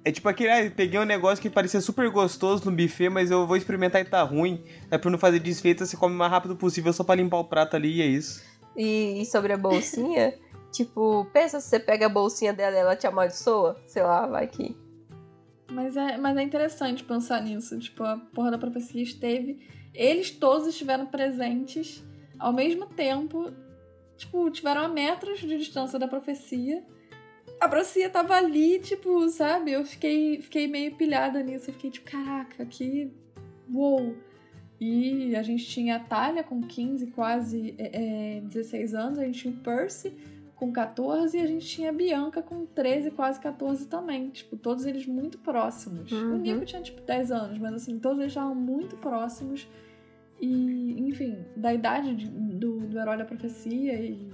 É 0.05 0.12
tipo 0.12 0.29
aquele, 0.29 0.51
ah, 0.51 0.70
peguei 0.75 0.99
um 1.01 1.05
negócio 1.05 1.41
que 1.41 1.49
parecia 1.49 1.81
super 1.81 2.11
gostoso 2.11 2.68
no 2.70 2.77
buffet, 2.77 3.09
mas 3.09 3.31
eu 3.31 3.47
vou 3.47 3.57
experimentar 3.57 4.01
e 4.03 4.05
tá 4.05 4.22
ruim. 4.22 4.62
É 4.91 4.99
pra 4.99 5.11
não 5.11 5.18
fazer 5.18 5.39
desfeita, 5.39 5.87
você 5.87 5.97
come 5.97 6.14
o 6.14 6.18
mais 6.18 6.31
rápido 6.31 6.57
possível 6.57 6.93
só 6.93 7.03
pra 7.05 7.14
limpar 7.14 7.39
o 7.39 7.45
prato 7.45 7.77
ali 7.77 7.97
e 7.99 8.03
é 8.03 8.07
isso. 8.07 8.43
E, 8.77 9.22
e 9.22 9.27
sobre 9.27 9.53
a 9.53 9.57
bolsinha, 9.57 10.35
tipo, 10.75 11.25
pensa 11.33 11.61
se 11.61 11.68
você 11.68 11.79
pega 11.79 12.07
a 12.07 12.09
bolsinha 12.09 12.53
dela 12.53 12.77
e 12.77 12.81
ela 12.81 12.97
te 12.97 13.07
amaldiçoa, 13.07 13.81
sei 13.87 14.03
lá, 14.03 14.27
vai 14.27 14.49
que. 14.49 14.77
Mas 15.70 15.97
é, 15.97 16.16
mas 16.16 16.37
é 16.37 16.43
interessante 16.43 17.05
pensar 17.05 17.41
nisso. 17.43 17.79
Tipo, 17.79 18.03
a 18.03 18.16
porra 18.16 18.51
da 18.51 18.59
profecia 18.59 19.03
esteve. 19.03 19.61
Eles 19.95 20.31
todos 20.31 20.66
estiveram 20.66 21.07
presentes 21.07 22.05
ao 22.39 22.53
mesmo 22.53 22.87
tempo. 22.87 23.53
Tipo, 24.16 24.51
tiveram 24.51 24.83
a 24.83 24.89
metros 24.89 25.41
de 25.41 25.57
distância 25.57 25.99
da 25.99 26.09
profecia. 26.09 26.85
A 27.61 27.68
profecia 27.68 28.11
tava 28.11 28.35
ali, 28.35 28.81
tipo, 28.81 29.29
sabe? 29.29 29.72
Eu 29.72 29.85
fiquei, 29.85 30.43
fiquei 30.43 30.66
meio 30.66 30.95
pilhada 30.97 31.43
nisso. 31.43 31.70
Eu 31.70 31.75
fiquei 31.75 31.91
tipo, 31.91 32.11
caraca, 32.11 32.66
que. 32.66 33.11
Uou! 33.72 34.16
E 34.81 35.35
a 35.37 35.43
gente 35.43 35.64
tinha 35.64 35.97
a 35.97 36.01
Talia 36.01 36.43
com 36.43 36.61
15, 36.61 37.07
quase 37.09 37.75
é, 37.79 38.39
é, 38.39 38.41
16 38.41 38.95
anos. 38.95 39.18
A 39.18 39.25
gente 39.25 39.41
tinha 39.41 39.55
o 39.55 39.57
Percy 39.57 40.12
com 40.57 40.73
14 40.73 41.37
e 41.37 41.41
a 41.41 41.47
gente 41.47 41.67
tinha 41.67 41.91
a 41.91 41.93
Bianca 41.93 42.41
com 42.43 42.65
13, 42.67 43.11
quase 43.11 43.41
14 43.41 43.87
também. 43.89 44.31
Tipo, 44.31 44.57
todos 44.57 44.87
eles 44.87 45.07
muito 45.07 45.39
próximos. 45.39 46.11
Uhum. 46.13 46.35
O 46.35 46.39
Nico 46.39 46.65
tinha, 46.65 46.81
tipo, 46.83 47.01
10 47.03 47.31
anos, 47.33 47.59
mas 47.59 47.75
assim, 47.75 47.99
todos 47.99 48.19
eles 48.19 48.31
estavam 48.33 48.55
muito 48.55 48.97
próximos. 48.97 49.69
E, 50.41 51.01
enfim, 51.09 51.39
da 51.57 51.73
idade 51.73 52.15
de- 52.15 52.29
do, 52.29 52.81
do 52.81 52.99
herói 52.99 53.17
da 53.17 53.25
profecia 53.25 53.95
e... 53.95 54.29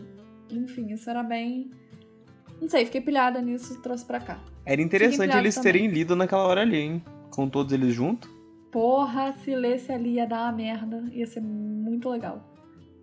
Enfim, 0.51 0.93
isso 0.93 1.09
era 1.09 1.23
bem... 1.23 1.71
Não 2.61 2.69
sei, 2.69 2.85
fiquei 2.85 3.01
pilhada 3.01 3.41
nisso 3.41 3.73
e 3.75 3.79
trouxe 3.83 4.05
pra 4.05 4.21
cá. 4.21 4.39
Era 4.67 4.83
interessante 4.83 5.31
eles 5.37 5.55
pilhados 5.55 5.57
terem 5.57 5.87
lido 5.89 6.15
naquela 6.17 6.45
hora 6.47 6.61
ali, 6.63 6.77
hein? 6.77 7.05
Com 7.31 7.49
todos 7.49 7.73
eles 7.73 7.95
juntos. 7.95 8.29
Porra, 8.71 9.33
se 9.33 9.55
lesse 9.55 9.91
ali 9.93 10.15
ia 10.15 10.27
dar 10.27 10.43
uma 10.43 10.53
merda. 10.53 11.03
Ia 11.13 11.27
ser 11.27 11.41
muito 11.41 12.09
legal. 12.11 12.45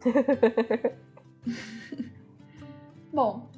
Bom, 3.17 3.49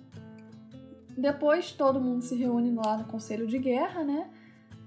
depois 1.18 1.74
todo 1.74 2.00
mundo 2.00 2.22
se 2.22 2.34
reúne 2.34 2.74
lá 2.74 2.96
no 2.96 3.04
Conselho 3.04 3.46
de 3.46 3.58
Guerra, 3.58 4.06
né? 4.06 4.30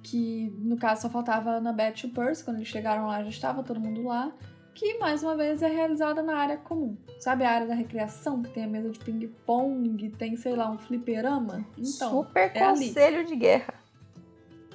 Que 0.02 0.50
no 0.60 0.78
caso 0.78 1.02
só 1.02 1.10
faltava 1.10 1.50
a 1.50 1.56
Annabeth 1.56 2.04
e 2.04 2.06
o 2.06 2.08
Percy. 2.08 2.42
Quando 2.42 2.56
eles 2.56 2.68
chegaram 2.68 3.06
lá 3.06 3.22
já 3.22 3.28
estava 3.28 3.62
todo 3.62 3.78
mundo 3.78 4.02
lá. 4.02 4.32
Que 4.74 4.96
mais 4.96 5.22
uma 5.22 5.36
vez 5.36 5.60
é 5.60 5.68
realizada 5.68 6.22
na 6.22 6.38
área 6.38 6.56
comum. 6.56 6.96
Sabe 7.20 7.44
a 7.44 7.50
área 7.50 7.66
da 7.66 7.74
recreação? 7.74 8.40
Que 8.40 8.48
tem 8.48 8.64
a 8.64 8.66
mesa 8.66 8.88
de 8.88 8.98
ping-pong, 8.98 10.08
tem, 10.12 10.36
sei 10.36 10.56
lá, 10.56 10.70
um 10.70 10.78
fliperama? 10.78 11.66
Então, 11.76 12.22
Super 12.22 12.50
é 12.54 12.64
ali. 12.64 12.88
conselho 12.88 13.26
de 13.26 13.36
guerra. 13.36 13.74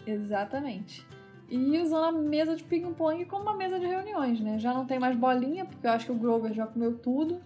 Exatamente. 0.06 1.04
E 1.50 1.76
usando 1.80 2.04
a 2.04 2.12
mesa 2.12 2.56
de 2.56 2.64
ping-pong 2.64 3.26
como 3.26 3.42
uma 3.42 3.56
mesa 3.56 3.80
de 3.80 3.88
reuniões, 3.88 4.40
né? 4.42 4.60
Já 4.60 4.76
não 4.76 4.86
tem 4.86 5.00
mais 5.00 5.18
bolinha, 5.18 5.66
porque 5.66 5.88
eu 5.88 5.92
acho 5.92 6.06
que 6.06 6.12
o 6.12 6.16
Grover 6.16 6.54
já 6.54 6.68
comeu 6.68 6.96
tudo. 7.00 7.42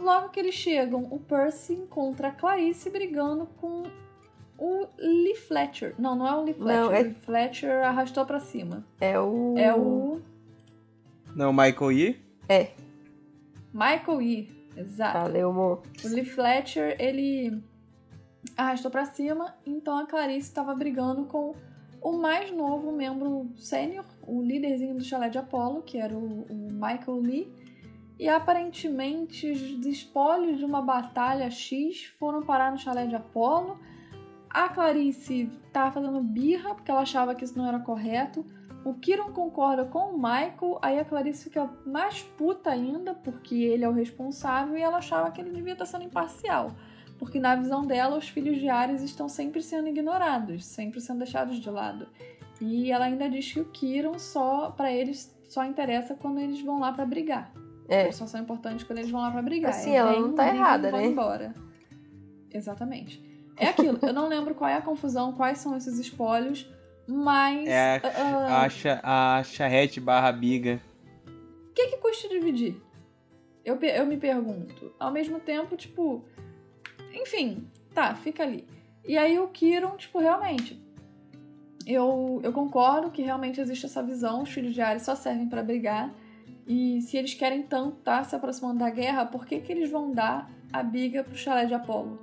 Logo 0.00 0.30
que 0.30 0.40
eles 0.40 0.54
chegam, 0.54 1.06
o 1.10 1.18
Percy 1.18 1.74
encontra 1.74 2.28
a 2.28 2.32
Clarice 2.32 2.88
brigando 2.90 3.46
com 3.60 3.82
o 4.58 4.86
Lee 4.98 5.36
Fletcher. 5.36 5.94
Não, 5.98 6.16
não 6.16 6.26
é 6.26 6.34
o 6.36 6.42
Lee 6.44 6.54
Fletcher. 6.54 6.80
Não, 6.82 6.92
é- 6.92 7.00
O 7.00 7.04
Lee 7.04 7.14
Fletcher 7.14 7.84
arrastou 7.86 8.24
pra 8.24 8.40
cima. 8.40 8.84
É 9.00 9.18
o. 9.20 9.54
É 9.58 9.74
o 9.74 10.20
Não, 11.34 11.52
Michael 11.52 11.92
E. 11.92 12.20
É, 12.48 12.70
Michael 13.72 14.22
E. 14.22 14.60
Exato. 14.76 15.18
valeu, 15.18 15.50
amor. 15.50 15.82
O 16.04 16.08
Lee 16.08 16.24
Fletcher, 16.24 16.96
ele 16.98 17.62
arrastou 18.56 18.90
pra 18.90 19.04
cima, 19.04 19.54
então 19.66 19.98
a 19.98 20.06
Clarice 20.06 20.48
estava 20.48 20.74
brigando 20.74 21.24
com 21.24 21.54
o 22.00 22.12
mais 22.12 22.50
novo 22.50 22.90
membro 22.90 23.50
sênior, 23.56 24.04
o 24.26 24.42
líderzinho 24.42 24.94
do 24.94 25.04
chalé 25.04 25.28
de 25.28 25.36
Apollo, 25.38 25.82
que 25.82 25.98
era 25.98 26.14
o, 26.16 26.42
o 26.48 26.68
Michael 26.72 27.18
Lee. 27.20 27.52
E 28.20 28.28
aparentemente 28.28 29.50
os 29.50 29.86
espólios 29.86 30.58
de 30.58 30.64
uma 30.66 30.82
batalha 30.82 31.50
X 31.50 32.04
foram 32.18 32.42
parar 32.42 32.70
no 32.70 32.76
chalé 32.76 33.06
de 33.06 33.16
Apollo. 33.16 33.80
A 34.50 34.68
Clarice 34.68 35.50
tava 35.72 35.90
fazendo 35.90 36.20
birra 36.20 36.74
porque 36.74 36.90
ela 36.90 37.00
achava 37.00 37.34
que 37.34 37.46
isso 37.46 37.56
não 37.56 37.66
era 37.66 37.78
correto. 37.78 38.44
O 38.84 38.92
Kiron 38.92 39.32
concorda 39.32 39.86
com 39.86 40.10
o 40.10 40.18
Michael, 40.18 40.78
aí 40.82 40.98
a 40.98 41.04
Clarice 41.04 41.44
fica 41.44 41.70
mais 41.86 42.22
puta 42.22 42.68
ainda, 42.68 43.14
porque 43.14 43.54
ele 43.54 43.84
é 43.84 43.88
o 43.88 43.92
responsável 43.92 44.76
e 44.76 44.82
ela 44.82 44.98
achava 44.98 45.30
que 45.30 45.40
ele 45.40 45.50
devia 45.50 45.72
estar 45.72 45.86
sendo 45.86 46.04
imparcial. 46.04 46.72
Porque 47.18 47.40
na 47.40 47.56
visão 47.56 47.86
dela, 47.86 48.18
os 48.18 48.28
filhos 48.28 48.58
de 48.58 48.68
Ares 48.68 49.00
estão 49.00 49.30
sempre 49.30 49.62
sendo 49.62 49.88
ignorados, 49.88 50.66
sempre 50.66 51.00
sendo 51.00 51.20
deixados 51.20 51.58
de 51.58 51.70
lado. 51.70 52.06
E 52.60 52.92
ela 52.92 53.06
ainda 53.06 53.30
diz 53.30 53.50
que 53.50 53.60
o 53.60 53.70
Kiron 53.70 54.18
só, 54.18 54.70
para 54.72 54.92
eles, 54.92 55.34
só 55.48 55.64
interessa 55.64 56.14
quando 56.14 56.38
eles 56.38 56.60
vão 56.60 56.78
lá 56.78 56.92
pra 56.92 57.06
brigar. 57.06 57.50
É. 57.90 58.04
Eles 58.04 58.14
só 58.14 58.26
são 58.26 58.40
importantes 58.40 58.84
quando 58.86 59.00
eles 59.00 59.10
vão 59.10 59.20
lá 59.20 59.30
pra 59.30 59.42
brigar. 59.42 59.72
Assim, 59.72 59.94
ela 59.94 60.18
não 60.18 60.32
tá 60.32 60.46
errada, 60.54 60.90
vão 60.90 61.00
né? 61.00 61.06
embora. 61.06 61.54
Exatamente. 62.52 63.20
É 63.56 63.66
aquilo, 63.68 63.98
eu 64.00 64.12
não 64.12 64.28
lembro 64.28 64.54
qual 64.54 64.70
é 64.70 64.74
a 64.76 64.80
confusão, 64.80 65.32
quais 65.32 65.58
são 65.58 65.76
esses 65.76 65.98
espólios, 65.98 66.66
mas. 67.06 67.68
É 67.68 68.00
a, 68.48 68.68
cha- 68.68 69.00
a 69.02 69.42
charrete 69.42 70.00
barra 70.00 70.30
biga. 70.32 70.80
O 71.68 71.72
que, 71.74 71.88
que 71.88 71.96
custa 71.98 72.28
dividir? 72.28 72.80
Eu, 73.64 73.76
eu 73.80 74.06
me 74.06 74.16
pergunto. 74.16 74.92
Ao 74.98 75.10
mesmo 75.10 75.40
tempo, 75.40 75.76
tipo. 75.76 76.24
Enfim, 77.12 77.68
tá, 77.92 78.14
fica 78.14 78.44
ali. 78.44 78.66
E 79.04 79.18
aí 79.18 79.38
o 79.38 79.48
Kiron, 79.48 79.96
tipo, 79.96 80.18
realmente. 80.20 80.80
Eu, 81.86 82.40
eu 82.44 82.52
concordo 82.52 83.10
que 83.10 83.22
realmente 83.22 83.60
existe 83.60 83.86
essa 83.86 84.02
visão, 84.02 84.42
os 84.42 84.50
filhos 84.50 84.72
de 84.72 84.80
Ares 84.80 85.02
só 85.02 85.14
servem 85.16 85.48
pra 85.48 85.62
brigar. 85.62 86.10
E 86.72 87.00
se 87.00 87.16
eles 87.16 87.34
querem 87.34 87.64
tanto 87.64 87.98
estar 87.98 88.24
se 88.24 88.36
aproximando 88.36 88.78
da 88.78 88.88
guerra, 88.90 89.26
por 89.26 89.44
que, 89.44 89.58
que 89.60 89.72
eles 89.72 89.90
vão 89.90 90.12
dar 90.12 90.48
a 90.72 90.84
biga 90.84 91.24
pro 91.24 91.34
chalé 91.36 91.64
de 91.66 91.74
Apolo? 91.74 92.16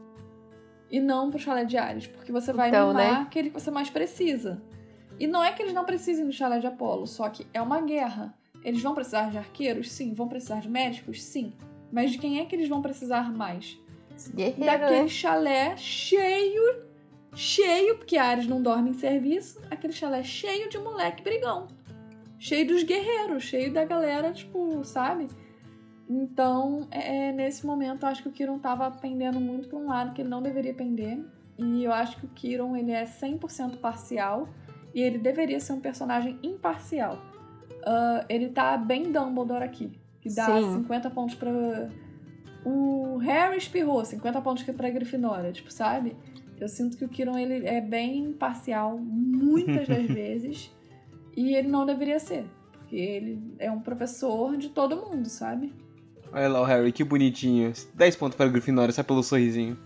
E 0.90 1.02
não 1.02 1.30
pro 1.30 1.38
chalé 1.38 1.66
de 1.66 1.76
Ares? 1.76 2.08
Porque 2.08 2.32
você 2.32 2.54
vai 2.54 2.70
Então, 2.70 2.88
mimar 2.88 3.12
né? 3.12 3.22
aquele 3.24 3.50
que 3.50 3.60
você 3.60 3.70
mais 3.70 3.90
precisa. 3.90 4.62
E 5.20 5.28
não 5.28 5.44
é 5.44 5.52
que 5.52 5.62
eles 5.62 5.74
não 5.74 5.84
precisem 5.84 6.26
do 6.26 6.32
chalé 6.32 6.60
de 6.60 6.68
Apolo, 6.68 7.06
só 7.06 7.28
que 7.28 7.46
é 7.54 7.62
uma 7.62 7.82
guerra. 7.82 8.34
Eles 8.64 8.82
vão 8.82 8.96
precisar 8.96 9.30
de 9.30 9.38
arqueiros? 9.38 9.92
Sim. 9.92 10.14
Vão 10.14 10.30
precisar 10.30 10.62
de 10.62 10.70
médicos? 10.70 11.22
Sim. 11.22 11.52
Mas 11.92 12.12
de 12.12 12.18
quem 12.18 12.40
é 12.40 12.46
que 12.46 12.56
eles 12.56 12.70
vão 12.70 12.82
precisar 12.82 13.30
mais? 13.34 13.78
Guerreiro, 14.34 14.66
Daquele 14.66 15.02
né? 15.02 15.08
chalé 15.10 15.76
cheio, 15.76 16.86
cheio, 17.36 17.98
porque 17.98 18.16
Ares 18.16 18.48
não 18.48 18.62
dorme 18.62 18.92
em 18.92 18.94
serviço, 18.94 19.62
aquele 19.70 19.92
chalé 19.92 20.24
cheio 20.24 20.70
de 20.70 20.78
moleque 20.78 21.22
brigão. 21.22 21.68
Cheio 22.40 22.68
dos 22.68 22.84
guerreiros, 22.84 23.44
cheio 23.44 23.74
da 23.74 23.84
galera, 23.84 24.32
tipo, 24.32 24.84
sabe? 24.84 25.28
Então, 26.10 26.88
é, 26.90 27.30
é, 27.30 27.32
nesse 27.32 27.66
momento, 27.66 28.04
eu 28.04 28.10
acho 28.10 28.24
que 28.24 28.30
o 28.30 28.32
Kiron 28.32 28.60
tava 28.60 28.90
pendendo 28.92 29.40
muito 29.40 29.68
pra 29.68 29.78
um 29.78 29.88
lado 29.88 30.14
que 30.14 30.22
ele 30.22 30.30
não 30.30 30.42
deveria 30.42 30.74
pender. 30.74 31.20
E 31.58 31.84
eu 31.84 31.92
acho 31.92 32.18
que 32.18 32.26
o 32.26 32.30
Kiron, 32.30 32.76
ele 32.76 32.92
é 32.92 33.04
100% 33.04 33.78
parcial. 33.78 34.48
E 34.94 35.02
ele 35.02 35.18
deveria 35.18 35.60
ser 35.60 35.74
um 35.74 35.82
personagem 35.82 36.40
imparcial. 36.42 37.20
Ah, 37.86 38.26
ele 38.30 38.50
tá 38.50 38.78
bem 38.78 39.12
Dumbledore 39.12 39.64
aqui. 39.64 39.92
Que 40.22 40.34
dá 40.34 40.46
Sim. 40.46 40.82
50 40.84 41.10
pontos 41.10 41.36
pra... 41.36 41.50
O 42.66 43.18
Harry 43.18 43.58
espirrou, 43.58 44.04
50 44.04 44.42
pontos 44.42 44.64
pra 44.64 44.90
Grifinória, 44.90 45.54
tipo, 45.54 45.72
sabe? 45.72 46.18
Eu 46.60 46.68
sinto 46.68 46.98
que 46.98 47.06
o 47.06 47.08
Kiron, 47.08 47.38
ele 47.38 47.66
é 47.66 47.80
bem 47.80 48.34
parcial 48.34 48.98
muitas 48.98 49.88
das 49.88 50.06
vezes. 50.08 50.76
E 51.38 51.56
ele 51.56 51.68
não 51.70 51.86
deveria 51.86 52.20
ser. 52.20 52.46
Porque 52.74 52.96
ele 52.96 53.40
é 53.60 53.72
um 53.72 53.80
professor 53.80 54.58
de 54.58 54.70
todo 54.70 54.96
mundo, 54.98 55.30
sabe? 55.30 55.74
Olha 56.34 56.48
lá 56.50 56.62
o 56.62 56.66
Harry, 56.66 56.92
que 56.92 57.04
bonitinho. 57.04 57.72
10 57.94 58.16
pontos 58.18 58.36
para 58.36 58.48
a 58.48 58.50
Grifinória, 58.50 58.92
só 58.94 59.04
pelo 59.04 59.24
sorrisinho. 59.24 59.78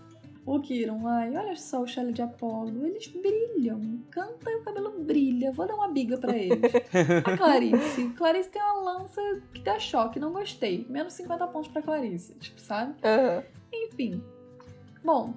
O 0.44 0.58
Kiron, 0.60 1.06
ai, 1.06 1.36
olha 1.36 1.54
só 1.54 1.80
o 1.82 1.86
Shelley 1.86 2.12
de 2.12 2.20
Apolo. 2.22 2.84
Eles 2.84 3.06
brilham. 3.06 4.00
Canta 4.10 4.50
e 4.50 4.56
o 4.56 4.62
cabelo 4.62 4.90
brilha. 5.04 5.52
Vou 5.52 5.68
dar 5.68 5.74
uma 5.76 5.86
biga 5.88 6.16
pra 6.18 6.36
eles. 6.36 6.58
A 7.24 7.36
Clarice. 7.36 8.08
Clarice 8.16 8.48
tem 8.48 8.60
uma 8.60 8.80
lança 8.98 9.20
que 9.54 9.60
dá 9.62 9.78
choque. 9.78 10.18
Não 10.18 10.32
gostei. 10.32 10.84
Menos 10.90 11.12
50 11.12 11.46
pontos 11.46 11.70
pra 11.70 11.80
Clarice. 11.80 12.34
Tipo, 12.40 12.60
sabe? 12.60 12.94
Aham. 13.04 13.44
Enfim. 13.72 14.20
Bom. 15.04 15.34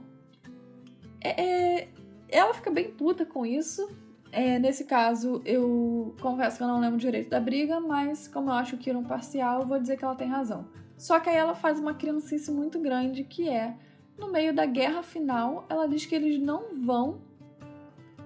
é- 1.21 1.43
é, 1.83 1.87
ela 2.29 2.53
fica 2.55 2.71
bem 2.71 2.89
puta 2.89 3.25
com 3.27 3.45
isso. 3.45 3.87
É, 4.35 4.59
nesse 4.59 4.83
caso, 4.83 5.41
eu 5.45 6.13
confesso 6.21 6.57
que 6.57 6.63
eu 6.63 6.67
não 6.67 6.81
lembro 6.81 6.97
direito 6.97 7.29
da 7.29 7.39
briga, 7.39 7.79
mas 7.79 8.27
como 8.27 8.49
eu 8.49 8.53
acho 8.55 8.75
o 8.75 8.77
Kiron 8.77 9.05
parcial, 9.05 9.61
eu 9.61 9.65
vou 9.65 9.79
dizer 9.79 9.95
que 9.95 10.03
ela 10.03 10.13
tem 10.13 10.27
razão. 10.27 10.67
Só 10.97 11.21
que 11.21 11.29
aí 11.29 11.37
ela 11.37 11.55
faz 11.55 11.79
uma 11.79 11.93
criancice 11.93 12.51
muito 12.51 12.77
grande 12.77 13.23
que 13.23 13.47
é 13.47 13.77
no 14.17 14.29
meio 14.29 14.53
da 14.53 14.65
guerra 14.65 15.01
final, 15.01 15.65
ela 15.69 15.87
diz 15.87 16.05
que 16.05 16.13
eles 16.13 16.37
não 16.37 16.83
vão 16.85 17.21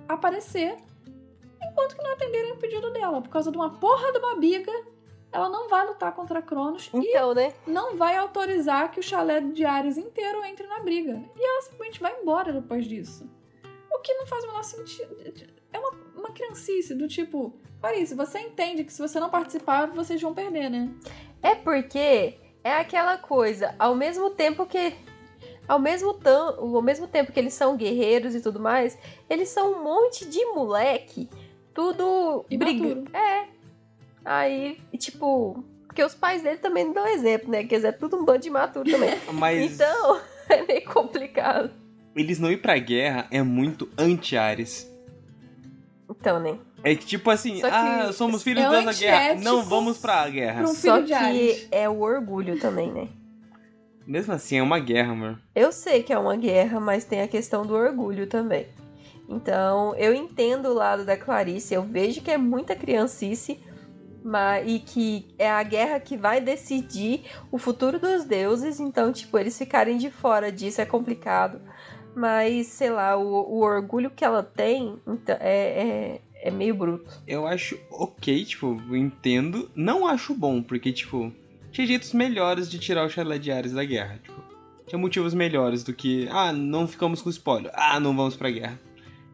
aparecer 0.08 0.78
enquanto 1.62 1.96
que 1.96 2.02
não 2.02 2.14
atenderem 2.14 2.54
o 2.54 2.58
pedido 2.58 2.92
dela. 2.92 3.22
Por 3.22 3.30
causa 3.30 3.52
de 3.52 3.58
uma 3.58 3.70
porra 3.70 4.12
de 4.12 4.18
uma 4.18 4.36
biga, 4.36 4.74
ela 5.32 5.48
não 5.48 5.70
vai 5.70 5.86
lutar 5.86 6.16
contra 6.16 6.42
Cronos 6.42 6.90
Então, 6.92 7.36
né? 7.36 7.54
e 7.68 7.70
não 7.70 7.96
vai 7.96 8.18
autorizar 8.18 8.90
que 8.90 9.00
o 9.00 9.04
chalé 9.04 9.42
de 9.42 9.64
Ares 9.64 9.96
inteiro 9.96 10.44
entre 10.44 10.66
na 10.66 10.80
briga. 10.80 11.22
E 11.36 11.46
ela 11.46 11.62
simplesmente 11.62 12.02
vai 12.02 12.20
embora 12.20 12.52
depois 12.52 12.86
disso. 12.86 13.30
O 14.00 14.02
que 14.02 14.14
não 14.14 14.26
faz 14.26 14.46
o 14.46 14.48
menor 14.48 14.64
sentido. 14.64 15.14
É 15.74 15.78
uma, 15.78 15.92
uma 16.16 16.32
criancice 16.32 16.96
do 16.96 17.06
tipo. 17.06 17.54
Clarice, 17.82 18.16
você 18.16 18.40
entende 18.40 18.86
que 18.86 18.94
se 18.94 19.02
você 19.02 19.20
não 19.20 19.30
participar, 19.30 19.88
vocês 19.88 20.22
vão 20.22 20.34
perder, 20.34 20.70
né? 20.70 20.90
É 21.44 21.54
porque 21.54 22.38
é 22.64 22.76
aquela 22.76 23.18
coisa, 23.18 23.76
ao 23.78 23.94
mesmo 23.96 24.30
tempo 24.30 24.66
que. 24.66 24.96
Ao 25.68 25.78
mesmo, 25.78 26.14
tam, 26.14 26.76
ao 26.76 26.82
mesmo 26.82 27.08
tempo 27.08 27.32
que 27.32 27.40
eles 27.40 27.54
são 27.54 27.76
guerreiros 27.76 28.34
e 28.34 28.42
tudo 28.42 28.60
mais, 28.60 28.98
eles 29.30 29.50
são 29.50 29.74
um 29.74 29.84
monte 29.84 30.28
de 30.28 30.44
moleque, 30.46 31.30
tudo 31.74 32.46
Imaturo. 32.50 33.02
briga. 33.02 33.18
É. 33.18 33.48
Aí, 34.24 34.82
e, 34.94 34.98
tipo. 34.98 35.62
Porque 35.88 36.04
os 36.04 36.16
pais 36.16 36.42
dele 36.42 36.58
também 36.58 36.86
não 36.86 36.94
dão 36.94 37.08
exemplo, 37.08 37.52
né? 37.52 37.66
Quer 37.66 37.76
dizer, 37.76 37.88
é 37.90 37.92
tudo 37.92 38.16
um 38.16 38.24
bando 38.24 38.40
de 38.40 38.48
imaturo 38.48 38.90
também. 38.90 39.20
Mas 39.34 39.74
Então, 39.74 40.22
é 40.48 40.62
meio 40.64 40.86
complicado. 40.86 41.89
Eles 42.16 42.40
não 42.40 42.52
ir 42.52 42.58
pra 42.58 42.78
guerra 42.78 43.28
é 43.32 43.42
muito 43.42 43.90
anti-Ares. 43.98 44.90
Então, 46.10 46.40
né? 46.40 46.58
É 46.84 46.96
que 46.96 47.06
tipo 47.06 47.30
assim, 47.30 47.60
que 47.60 47.66
ah, 47.66 48.12
somos 48.14 48.42
filhos 48.42 48.64
é 48.64 48.70
dessa 48.70 49.00
guerra, 49.00 49.36
não 49.36 49.64
vamos 49.64 49.98
pra 49.98 50.28
guerra. 50.30 50.64
um 50.64 50.74
Só 50.74 51.00
de 51.00 51.14
Ares. 51.14 51.64
que 51.64 51.68
é 51.72 51.90
o 51.90 52.00
orgulho 52.00 52.60
também, 52.60 52.92
né? 52.92 53.08
Mesmo 54.08 54.34
assim, 54.34 54.58
é 54.58 54.64
uma 54.64 54.80
guerra, 54.80 55.12
amor. 55.12 55.40
Eu 55.54 55.72
sei 55.72 56.02
que 56.02 56.12
é 56.12 56.18
uma 56.18 56.36
guerra, 56.36 56.80
mas 56.80 57.06
tem 57.06 57.22
a 57.22 57.28
questão 57.28 57.64
do 57.64 57.76
orgulho 57.76 58.26
também. 58.26 58.66
Então, 59.30 59.94
eu 59.96 60.16
entendo 60.16 60.70
o 60.70 60.74
lado 60.74 61.06
da 61.06 61.16
Clarice, 61.16 61.76
eu 61.76 61.84
vejo 61.84 62.22
que 62.22 62.32
é 62.32 62.38
muita 62.38 62.76
criancice, 62.76 63.60
mas, 64.24 64.68
e 64.68 64.80
que 64.80 65.28
é 65.38 65.48
a 65.48 65.62
guerra 65.62 66.00
que 66.00 66.18
vai 66.18 66.42
decidir 66.42 67.26
o 67.52 67.60
futuro 67.60 68.00
dos 68.00 68.24
deuses, 68.24 68.80
então, 68.80 69.12
tipo, 69.12 69.38
eles 69.38 69.56
ficarem 69.56 69.98
de 69.98 70.10
fora 70.10 70.52
disso 70.52 70.82
é 70.82 70.86
complicado. 70.86 71.62
Mas, 72.20 72.68
sei 72.68 72.90
lá, 72.90 73.16
o, 73.16 73.24
o 73.24 73.62
orgulho 73.62 74.12
que 74.12 74.26
ela 74.26 74.44
tem 74.44 74.98
então, 75.08 75.38
é, 75.40 76.20
é, 76.42 76.50
é 76.50 76.52
meio 76.52 76.76
bruto. 76.76 77.10
Eu 77.26 77.48
acho 77.48 77.80
ok, 77.90 78.44
tipo, 78.44 78.78
entendo. 78.94 79.72
Não 79.74 80.06
acho 80.06 80.36
bom, 80.36 80.62
porque, 80.62 80.92
tipo, 80.92 81.32
tinha 81.72 81.88
jeitos 81.88 82.12
melhores 82.12 82.70
de 82.70 82.78
tirar 82.78 83.06
o 83.06 83.10
chalé 83.10 83.38
de 83.38 83.54
Ares 83.54 83.72
da 83.72 83.86
guerra. 83.86 84.20
Tipo, 84.22 84.44
tinha 84.86 85.00
motivos 85.00 85.34
melhores 85.34 85.82
do 85.82 85.94
que, 85.94 86.28
ah, 86.30 86.52
não 86.52 86.86
ficamos 86.86 87.22
com 87.22 87.30
spoiler, 87.30 87.72
ah, 87.74 88.02
não 88.02 88.14
vamos 88.14 88.36
pra 88.36 88.52
guerra. 88.52 88.78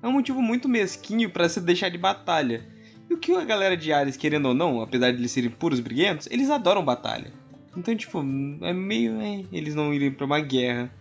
É 0.03 0.07
um 0.07 0.11
motivo 0.11 0.39
muito 0.39 0.69
mesquinho 0.69 1.31
pra 1.31 1.49
se 1.49 1.59
deixar 1.59 1.89
de 1.89 1.97
batalha. 1.97 2.67
E 3.09 3.15
o 3.15 3.17
que 3.17 3.31
a 3.31 3.43
galera 3.43 3.75
de 3.75 3.91
Ares, 3.91 4.15
querendo 4.15 4.49
ou 4.49 4.53
não, 4.53 4.79
apesar 4.79 5.11
de 5.11 5.17
eles 5.17 5.31
serem 5.31 5.49
puros 5.49 5.79
briguentos, 5.79 6.27
eles 6.29 6.51
adoram 6.51 6.85
batalha. 6.85 7.33
Então, 7.75 7.95
tipo, 7.95 8.19
é 8.61 8.71
meio. 8.71 9.19
É, 9.19 9.43
eles 9.51 9.73
não 9.73 9.91
irem 9.91 10.11
pra 10.11 10.27
uma 10.27 10.39
guerra. 10.39 10.91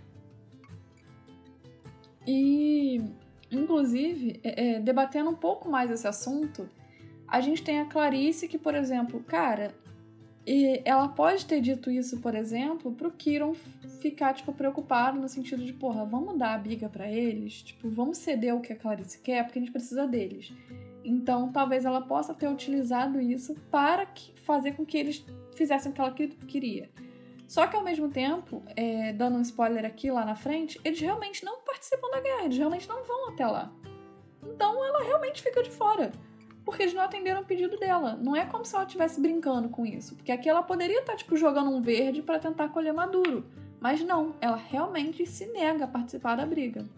E, 2.26 3.02
inclusive, 3.50 4.40
é, 4.42 4.76
é, 4.76 4.80
debatendo 4.80 5.30
um 5.30 5.34
pouco 5.34 5.68
mais 5.68 5.90
esse 5.90 6.06
assunto, 6.06 6.68
a 7.28 7.40
gente 7.40 7.62
tem 7.62 7.80
a 7.80 7.86
Clarice 7.86 8.48
que, 8.48 8.58
por 8.58 8.74
exemplo, 8.74 9.20
cara, 9.20 9.74
e 10.46 10.82
ela 10.84 11.08
pode 11.08 11.46
ter 11.46 11.60
dito 11.60 11.90
isso, 11.90 12.20
por 12.20 12.34
exemplo, 12.34 12.92
pro 12.92 13.10
Kiron 13.10 13.54
ficar, 14.00 14.34
tipo, 14.34 14.52
preocupado 14.52 15.18
no 15.18 15.28
sentido 15.28 15.64
de, 15.64 15.72
porra, 15.72 16.04
vamos 16.04 16.36
dar 16.36 16.54
a 16.54 16.58
biga 16.58 16.88
pra 16.88 17.10
eles, 17.10 17.62
tipo, 17.62 17.88
vamos 17.88 18.18
ceder 18.18 18.54
o 18.54 18.60
que 18.60 18.72
a 18.72 18.76
Clarice 18.76 19.18
quer, 19.20 19.44
porque 19.44 19.58
a 19.58 19.62
gente 19.62 19.72
precisa 19.72 20.06
deles. 20.06 20.52
Então, 21.02 21.50
talvez 21.50 21.84
ela 21.84 22.00
possa 22.02 22.34
ter 22.34 22.48
utilizado 22.48 23.20
isso 23.20 23.54
para 23.70 24.06
fazer 24.44 24.72
com 24.72 24.84
que 24.84 24.96
eles 24.98 25.24
fizessem 25.54 25.92
o 25.92 25.94
que 25.94 26.00
ela 26.00 26.10
que- 26.12 26.28
queria. 26.28 26.90
Só 27.46 27.66
que 27.66 27.76
ao 27.76 27.82
mesmo 27.82 28.08
tempo, 28.08 28.62
é, 28.74 29.12
dando 29.12 29.36
um 29.36 29.42
spoiler 29.42 29.84
aqui 29.84 30.10
lá 30.10 30.24
na 30.24 30.34
frente, 30.34 30.80
eles 30.84 31.00
realmente 31.00 31.44
não 31.44 31.60
participam 31.60 32.10
da 32.10 32.20
guerra, 32.20 32.44
eles 32.44 32.56
realmente 32.56 32.88
não 32.88 33.04
vão 33.04 33.28
até 33.28 33.46
lá. 33.46 33.70
Então 34.42 34.84
ela 34.84 35.04
realmente 35.04 35.42
fica 35.42 35.62
de 35.62 35.70
fora. 35.70 36.12
Porque 36.64 36.82
eles 36.82 36.94
não 36.94 37.02
atenderam 37.02 37.42
o 37.42 37.44
pedido 37.44 37.78
dela. 37.78 38.18
Não 38.20 38.34
é 38.34 38.46
como 38.46 38.64
se 38.64 38.74
ela 38.74 38.84
estivesse 38.84 39.20
brincando 39.20 39.68
com 39.68 39.84
isso. 39.84 40.14
Porque 40.16 40.32
aqui 40.32 40.48
ela 40.48 40.62
poderia 40.62 41.00
estar, 41.00 41.14
tipo, 41.14 41.36
jogando 41.36 41.70
um 41.70 41.82
verde 41.82 42.22
para 42.22 42.38
tentar 42.38 42.70
colher 42.70 42.94
maduro. 42.94 43.44
Mas 43.78 44.00
não, 44.00 44.34
ela 44.40 44.56
realmente 44.56 45.26
se 45.26 45.46
nega 45.46 45.84
a 45.84 45.88
participar 45.88 46.36
da 46.36 46.46
briga. 46.46 46.88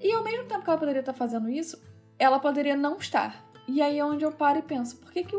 E 0.00 0.12
ao 0.12 0.22
mesmo 0.22 0.44
tempo 0.46 0.62
que 0.62 0.70
ela 0.70 0.78
poderia 0.78 1.00
estar 1.00 1.12
fazendo 1.12 1.48
isso, 1.48 1.82
ela 2.18 2.38
poderia 2.38 2.76
não 2.76 2.98
estar. 2.98 3.44
E 3.66 3.82
aí 3.82 3.98
é 3.98 4.04
onde 4.04 4.24
eu 4.24 4.30
paro 4.30 4.60
e 4.60 4.62
penso, 4.62 4.96
por 4.96 5.12
que, 5.12 5.24
que 5.24 5.36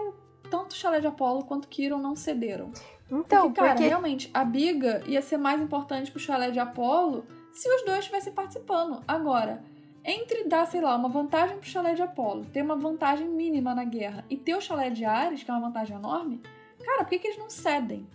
tanto 0.50 0.72
o 0.72 0.76
Chalé 0.76 1.00
de 1.00 1.08
Apolo 1.08 1.46
quanto 1.46 1.68
Kiron 1.68 2.00
não 2.00 2.16
cederam? 2.16 2.72
Então, 3.20 3.44
porque, 3.44 3.62
cara, 3.62 3.74
porque 3.74 3.88
realmente, 3.88 4.30
a 4.34 4.44
biga 4.44 5.04
ia 5.06 5.22
ser 5.22 5.38
mais 5.38 5.62
importante 5.62 6.10
pro 6.12 6.20
chalé 6.20 6.50
de 6.52 6.60
Apolo 6.60 7.26
se 7.52 7.70
os 7.70 7.86
dois 7.86 8.00
estivessem 8.00 8.34
participando. 8.34 9.04
Agora, 9.08 9.64
entre 10.04 10.46
dar, 10.46 10.66
sei 10.66 10.82
lá, 10.82 10.96
uma 10.96 11.10
vantagem 11.10 11.58
pro 11.58 11.70
chalé 11.70 11.94
de 11.94 12.02
Apolo, 12.02 12.46
ter 12.46 12.62
uma 12.62 12.76
vantagem 12.76 13.28
mínima 13.28 13.76
na 13.76 13.84
guerra, 13.84 14.26
e 14.30 14.36
ter 14.36 14.56
o 14.56 14.62
chalé 14.62 14.90
de 14.90 15.06
Ares, 15.06 15.44
que 15.44 15.52
é 15.52 15.54
uma 15.54 15.68
vantagem 15.68 15.96
enorme, 15.96 16.42
cara, 16.84 17.04
por 17.04 17.10
que, 17.10 17.20
que 17.20 17.28
eles 17.28 17.40
não 17.40 17.50
cedem? 17.50 18.08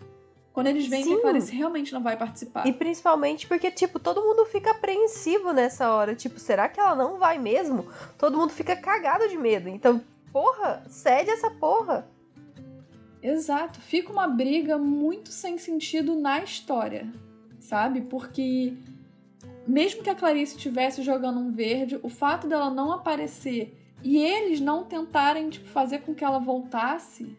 Quando 0.52 0.66
eles 0.66 0.88
veem 0.88 1.04
que 1.04 1.10
Sim. 1.10 1.20
Clarice 1.20 1.54
realmente 1.54 1.92
não 1.92 2.02
vai 2.02 2.16
participar. 2.16 2.66
E 2.66 2.72
principalmente 2.72 3.46
porque, 3.46 3.70
tipo, 3.70 4.00
todo 4.00 4.20
mundo 4.20 4.44
fica 4.44 4.72
apreensivo 4.72 5.52
nessa 5.52 5.92
hora. 5.92 6.16
Tipo, 6.16 6.40
será 6.40 6.68
que 6.68 6.80
ela 6.80 6.96
não 6.96 7.16
vai 7.16 7.38
mesmo? 7.38 7.86
Todo 8.18 8.36
mundo 8.36 8.52
fica 8.52 8.74
cagado 8.74 9.28
de 9.28 9.38
medo. 9.38 9.68
Então, 9.68 10.02
porra, 10.32 10.82
cede 10.88 11.30
essa 11.30 11.48
porra. 11.48 12.08
Exato, 13.22 13.80
fica 13.80 14.12
uma 14.12 14.28
briga 14.28 14.78
muito 14.78 15.30
sem 15.30 15.58
sentido 15.58 16.14
na 16.14 16.42
história, 16.42 17.10
sabe? 17.58 18.02
Porque 18.02 18.74
mesmo 19.66 20.02
que 20.02 20.10
a 20.10 20.14
Clarice 20.14 20.56
estivesse 20.56 21.02
jogando 21.02 21.40
um 21.40 21.50
verde, 21.50 21.98
o 22.02 22.08
fato 22.08 22.46
dela 22.46 22.70
não 22.70 22.92
aparecer 22.92 23.76
e 24.02 24.16
eles 24.16 24.60
não 24.60 24.84
tentarem 24.84 25.50
tipo, 25.50 25.68
fazer 25.68 26.00
com 26.00 26.14
que 26.14 26.24
ela 26.24 26.38
voltasse 26.38 27.36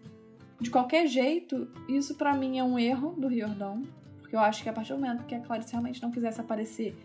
de 0.60 0.70
qualquer 0.70 1.08
jeito, 1.08 1.70
isso 1.88 2.16
pra 2.16 2.36
mim 2.36 2.60
é 2.60 2.64
um 2.64 2.78
erro 2.78 3.14
do 3.18 3.28
Riordão. 3.28 3.82
Porque 4.20 4.36
eu 4.36 4.40
acho 4.42 4.62
que 4.62 4.70
a 4.70 4.74
partir 4.74 4.94
do 4.94 5.00
momento 5.00 5.26
que 5.26 5.34
a 5.34 5.40
Clarice 5.40 5.72
realmente 5.72 6.02
não 6.02 6.12
quisesse 6.12 6.42
aparecer, 6.42 6.96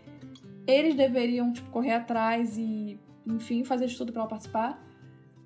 eles 0.67 0.93
deveriam 0.93 1.53
tipo, 1.53 1.69
correr 1.71 1.93
atrás 1.93 2.57
e, 2.57 2.99
enfim, 3.25 3.63
fazer 3.63 3.87
de 3.87 3.97
tudo 3.97 4.11
pra 4.11 4.21
ela 4.21 4.29
participar. 4.29 4.79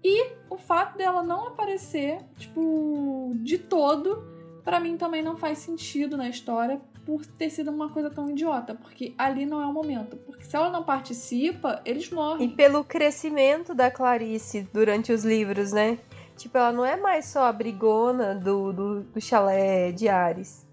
E 0.03 0.31
o 0.49 0.57
fato 0.57 0.97
dela 0.97 1.21
não 1.23 1.47
aparecer, 1.47 2.19
tipo, 2.37 3.31
de 3.35 3.57
todo, 3.57 4.23
pra 4.63 4.79
mim 4.79 4.97
também 4.97 5.21
não 5.21 5.35
faz 5.35 5.59
sentido 5.59 6.15
na 6.15 6.29
história 6.29 6.79
por 7.05 7.25
ter 7.25 7.49
sido 7.49 7.71
uma 7.71 7.89
coisa 7.89 8.09
tão 8.09 8.29
idiota. 8.29 8.75
Porque 8.75 9.13
ali 9.17 9.45
não 9.45 9.61
é 9.61 9.65
o 9.65 9.73
momento. 9.73 10.15
Porque 10.17 10.43
se 10.43 10.55
ela 10.55 10.69
não 10.69 10.83
participa, 10.83 11.81
eles 11.83 12.05
E 12.05 12.13
morrem. 12.13 12.49
pelo 12.49 12.83
crescimento 12.83 13.73
da 13.73 13.89
Clarice 13.91 14.67
durante 14.73 15.11
os 15.11 15.23
livros, 15.25 15.71
né? 15.71 15.97
Tipo, 16.37 16.57
ela 16.57 16.71
não 16.71 16.85
é 16.85 16.95
mais 16.95 17.25
só 17.25 17.43
a 17.45 17.51
brigona 17.51 18.33
do, 18.35 18.71
do, 18.71 19.01
do 19.03 19.19
chalé 19.21 19.91
de 19.91 20.07
Ares. 20.07 20.65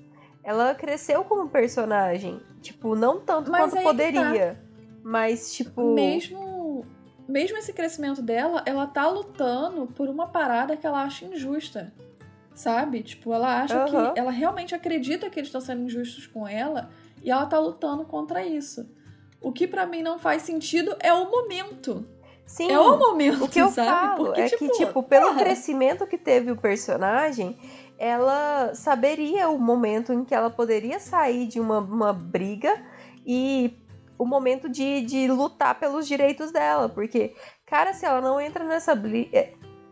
Ela 0.44 0.74
cresceu 0.76 1.24
como 1.24 1.48
personagem. 1.48 2.40
Tipo, 2.60 2.94
não 2.94 3.18
tanto 3.18 3.50
Mas 3.50 3.62
quanto 3.62 3.76
que 3.78 3.82
poderia. 3.82 4.62
Mas, 5.02 5.54
tipo. 5.54 5.92
Mesmo, 5.94 6.55
mesmo 7.28 7.58
esse 7.58 7.72
crescimento 7.72 8.22
dela, 8.22 8.62
ela 8.66 8.86
tá 8.86 9.08
lutando 9.08 9.86
por 9.86 10.08
uma 10.08 10.26
parada 10.26 10.76
que 10.76 10.86
ela 10.86 11.02
acha 11.02 11.24
injusta. 11.24 11.92
Sabe? 12.54 13.02
Tipo, 13.02 13.32
ela 13.34 13.62
acha 13.62 13.84
Aham. 13.84 14.12
que. 14.12 14.18
Ela 14.18 14.30
realmente 14.30 14.74
acredita 14.74 15.28
que 15.28 15.38
eles 15.38 15.48
estão 15.48 15.60
sendo 15.60 15.82
injustos 15.82 16.26
com 16.26 16.48
ela 16.48 16.90
e 17.22 17.30
ela 17.30 17.44
tá 17.46 17.58
lutando 17.58 18.04
contra 18.04 18.44
isso. 18.44 18.88
O 19.40 19.52
que 19.52 19.66
pra 19.68 19.84
mim 19.86 20.02
não 20.02 20.18
faz 20.18 20.42
sentido 20.42 20.96
é 21.00 21.12
o 21.12 21.30
momento. 21.30 22.06
Sim. 22.46 22.70
É 22.70 22.78
o 22.78 22.96
momento, 22.96 23.44
O 23.44 23.48
que 23.48 23.58
eu 23.58 23.68
sabe? 23.68 23.90
falo 23.90 24.24
Porque, 24.26 24.40
é 24.40 24.48
tipo, 24.48 24.58
que, 24.58 24.70
tipo, 24.70 25.02
pelo 25.02 25.26
porra, 25.26 25.40
crescimento 25.40 26.06
que 26.06 26.16
teve 26.16 26.50
o 26.50 26.56
personagem, 26.56 27.58
ela 27.98 28.72
saberia 28.74 29.48
o 29.48 29.58
momento 29.58 30.12
em 30.12 30.24
que 30.24 30.34
ela 30.34 30.48
poderia 30.48 31.00
sair 31.00 31.46
de 31.48 31.58
uma, 31.58 31.80
uma 31.80 32.12
briga 32.12 32.80
e 33.26 33.76
o 34.18 34.24
momento 34.24 34.68
de, 34.68 35.02
de 35.02 35.28
lutar 35.28 35.78
pelos 35.78 36.06
direitos 36.06 36.50
dela. 36.50 36.88
Porque, 36.88 37.34
cara, 37.64 37.92
se 37.92 38.04
ela 38.04 38.20
não 38.20 38.40
entra 38.40 38.64
nessa 38.64 38.94
briga. 38.94 39.50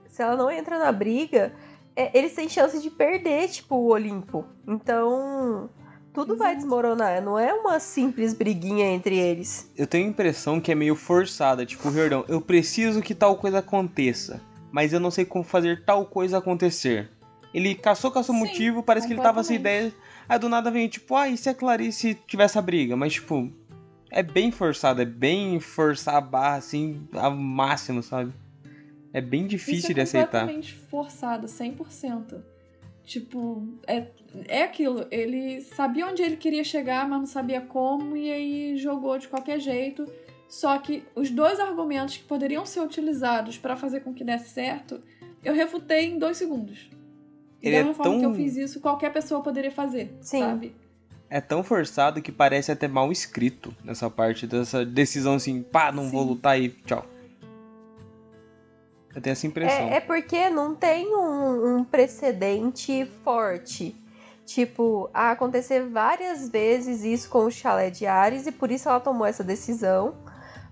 Se 0.08 0.22
ela 0.22 0.36
não 0.36 0.50
entra 0.50 0.78
na 0.78 0.92
briga, 0.92 1.52
é, 1.96 2.16
eles 2.16 2.34
têm 2.34 2.48
chance 2.48 2.80
de 2.80 2.90
perder, 2.90 3.48
tipo, 3.48 3.76
o 3.76 3.92
Olimpo. 3.92 4.44
Então. 4.66 5.68
Tudo 6.12 6.36
vai 6.36 6.54
desmoronar. 6.54 7.20
Não 7.20 7.36
é 7.36 7.52
uma 7.52 7.80
simples 7.80 8.32
briguinha 8.32 8.86
entre 8.86 9.18
eles. 9.18 9.68
Eu 9.76 9.84
tenho 9.84 10.06
a 10.06 10.10
impressão 10.10 10.60
que 10.60 10.70
é 10.70 10.74
meio 10.74 10.94
forçada, 10.94 11.66
tipo, 11.66 11.88
Riordão, 11.90 12.24
eu 12.28 12.40
preciso 12.40 13.02
que 13.02 13.16
tal 13.16 13.36
coisa 13.36 13.58
aconteça, 13.58 14.40
mas 14.70 14.92
eu 14.92 15.00
não 15.00 15.10
sei 15.10 15.24
como 15.24 15.42
fazer 15.42 15.84
tal 15.84 16.06
coisa 16.06 16.38
acontecer. 16.38 17.10
Ele 17.54 17.74
caçou, 17.74 18.12
caçou 18.12 18.34
Sim, 18.34 18.40
motivo, 18.40 18.82
parece 18.82 19.06
que 19.06 19.12
ele 19.12 19.22
tava 19.22 19.42
sem 19.44 19.56
ideia. 19.56 19.92
Aí 20.28 20.38
do 20.38 20.48
nada 20.48 20.70
vem, 20.70 20.88
tipo, 20.88 21.14
ah, 21.14 21.28
e 21.28 21.36
se 21.36 21.48
a 21.48 21.54
Clarice 21.54 22.18
tivesse 22.26 22.58
a 22.58 22.62
briga? 22.62 22.96
Mas, 22.96 23.14
tipo, 23.14 23.48
é 24.14 24.22
bem 24.22 24.50
forçado, 24.50 25.02
é 25.02 25.04
bem 25.04 25.58
forçar 25.60 26.14
a 26.16 26.20
barra, 26.20 26.56
assim, 26.56 27.06
ao 27.12 27.34
máximo, 27.34 28.02
sabe? 28.02 28.32
É 29.12 29.20
bem 29.20 29.46
difícil 29.46 29.78
Isso 29.78 29.90
é 29.92 29.94
de 29.94 30.00
aceitar. 30.00 30.26
completamente 30.40 30.72
forçado, 30.74 31.46
100%. 31.46 32.42
Tipo, 33.04 33.68
é, 33.86 34.06
é 34.48 34.62
aquilo. 34.62 35.06
Ele 35.10 35.60
sabia 35.60 36.06
onde 36.06 36.22
ele 36.22 36.36
queria 36.36 36.64
chegar, 36.64 37.08
mas 37.08 37.18
não 37.18 37.26
sabia 37.26 37.60
como, 37.60 38.16
e 38.16 38.30
aí 38.32 38.76
jogou 38.76 39.18
de 39.18 39.28
qualquer 39.28 39.60
jeito. 39.60 40.06
Só 40.48 40.78
que 40.78 41.02
os 41.14 41.30
dois 41.30 41.60
argumentos 41.60 42.16
que 42.16 42.24
poderiam 42.24 42.64
ser 42.64 42.80
utilizados 42.80 43.58
pra 43.58 43.76
fazer 43.76 44.00
com 44.00 44.14
que 44.14 44.24
desse 44.24 44.50
certo, 44.50 45.00
eu 45.44 45.52
refutei 45.54 46.06
em 46.06 46.18
dois 46.18 46.36
segundos. 46.36 46.88
E 47.62 47.66
Ele 47.68 47.76
da 47.76 47.80
é 47.80 47.84
mesma 47.84 47.94
forma 47.94 48.14
que 48.16 48.20
tão- 48.22 48.30
eu 48.30 48.36
fiz 48.36 48.56
isso, 48.56 48.80
qualquer 48.80 49.12
pessoa 49.12 49.42
poderia 49.42 49.70
fazer, 49.70 50.16
Sim. 50.20 50.38
sabe? 50.40 50.74
É 51.28 51.40
tão 51.40 51.64
forçado 51.64 52.22
que 52.22 52.30
parece 52.30 52.70
até 52.70 52.86
mal 52.86 53.10
escrito 53.10 53.74
nessa 53.82 54.08
parte 54.08 54.46
dessa 54.46 54.84
decisão 54.84 55.34
assim, 55.34 55.62
pá, 55.62 55.90
não 55.90 56.08
vou 56.10 56.22
Sim. 56.22 56.28
lutar 56.28 56.60
e 56.60 56.68
tchau. 56.68 57.04
Eu 59.14 59.22
tenho 59.22 59.32
essa 59.32 59.46
impressão. 59.46 59.88
É, 59.88 59.96
é 59.96 60.00
porque 60.00 60.50
não 60.50 60.74
tem 60.74 61.14
um, 61.14 61.76
um 61.76 61.84
precedente 61.84 63.06
forte. 63.22 63.94
Tipo, 64.44 65.08
a 65.14 65.30
acontecer 65.30 65.88
várias 65.88 66.48
vezes 66.48 67.02
isso 67.02 67.30
com 67.30 67.44
o 67.44 67.50
chalé 67.50 67.88
de 67.88 68.06
Ares 68.06 68.46
e 68.46 68.52
por 68.52 68.70
isso 68.70 68.88
ela 68.88 69.00
tomou 69.00 69.26
essa 69.26 69.42
decisão. 69.42 70.14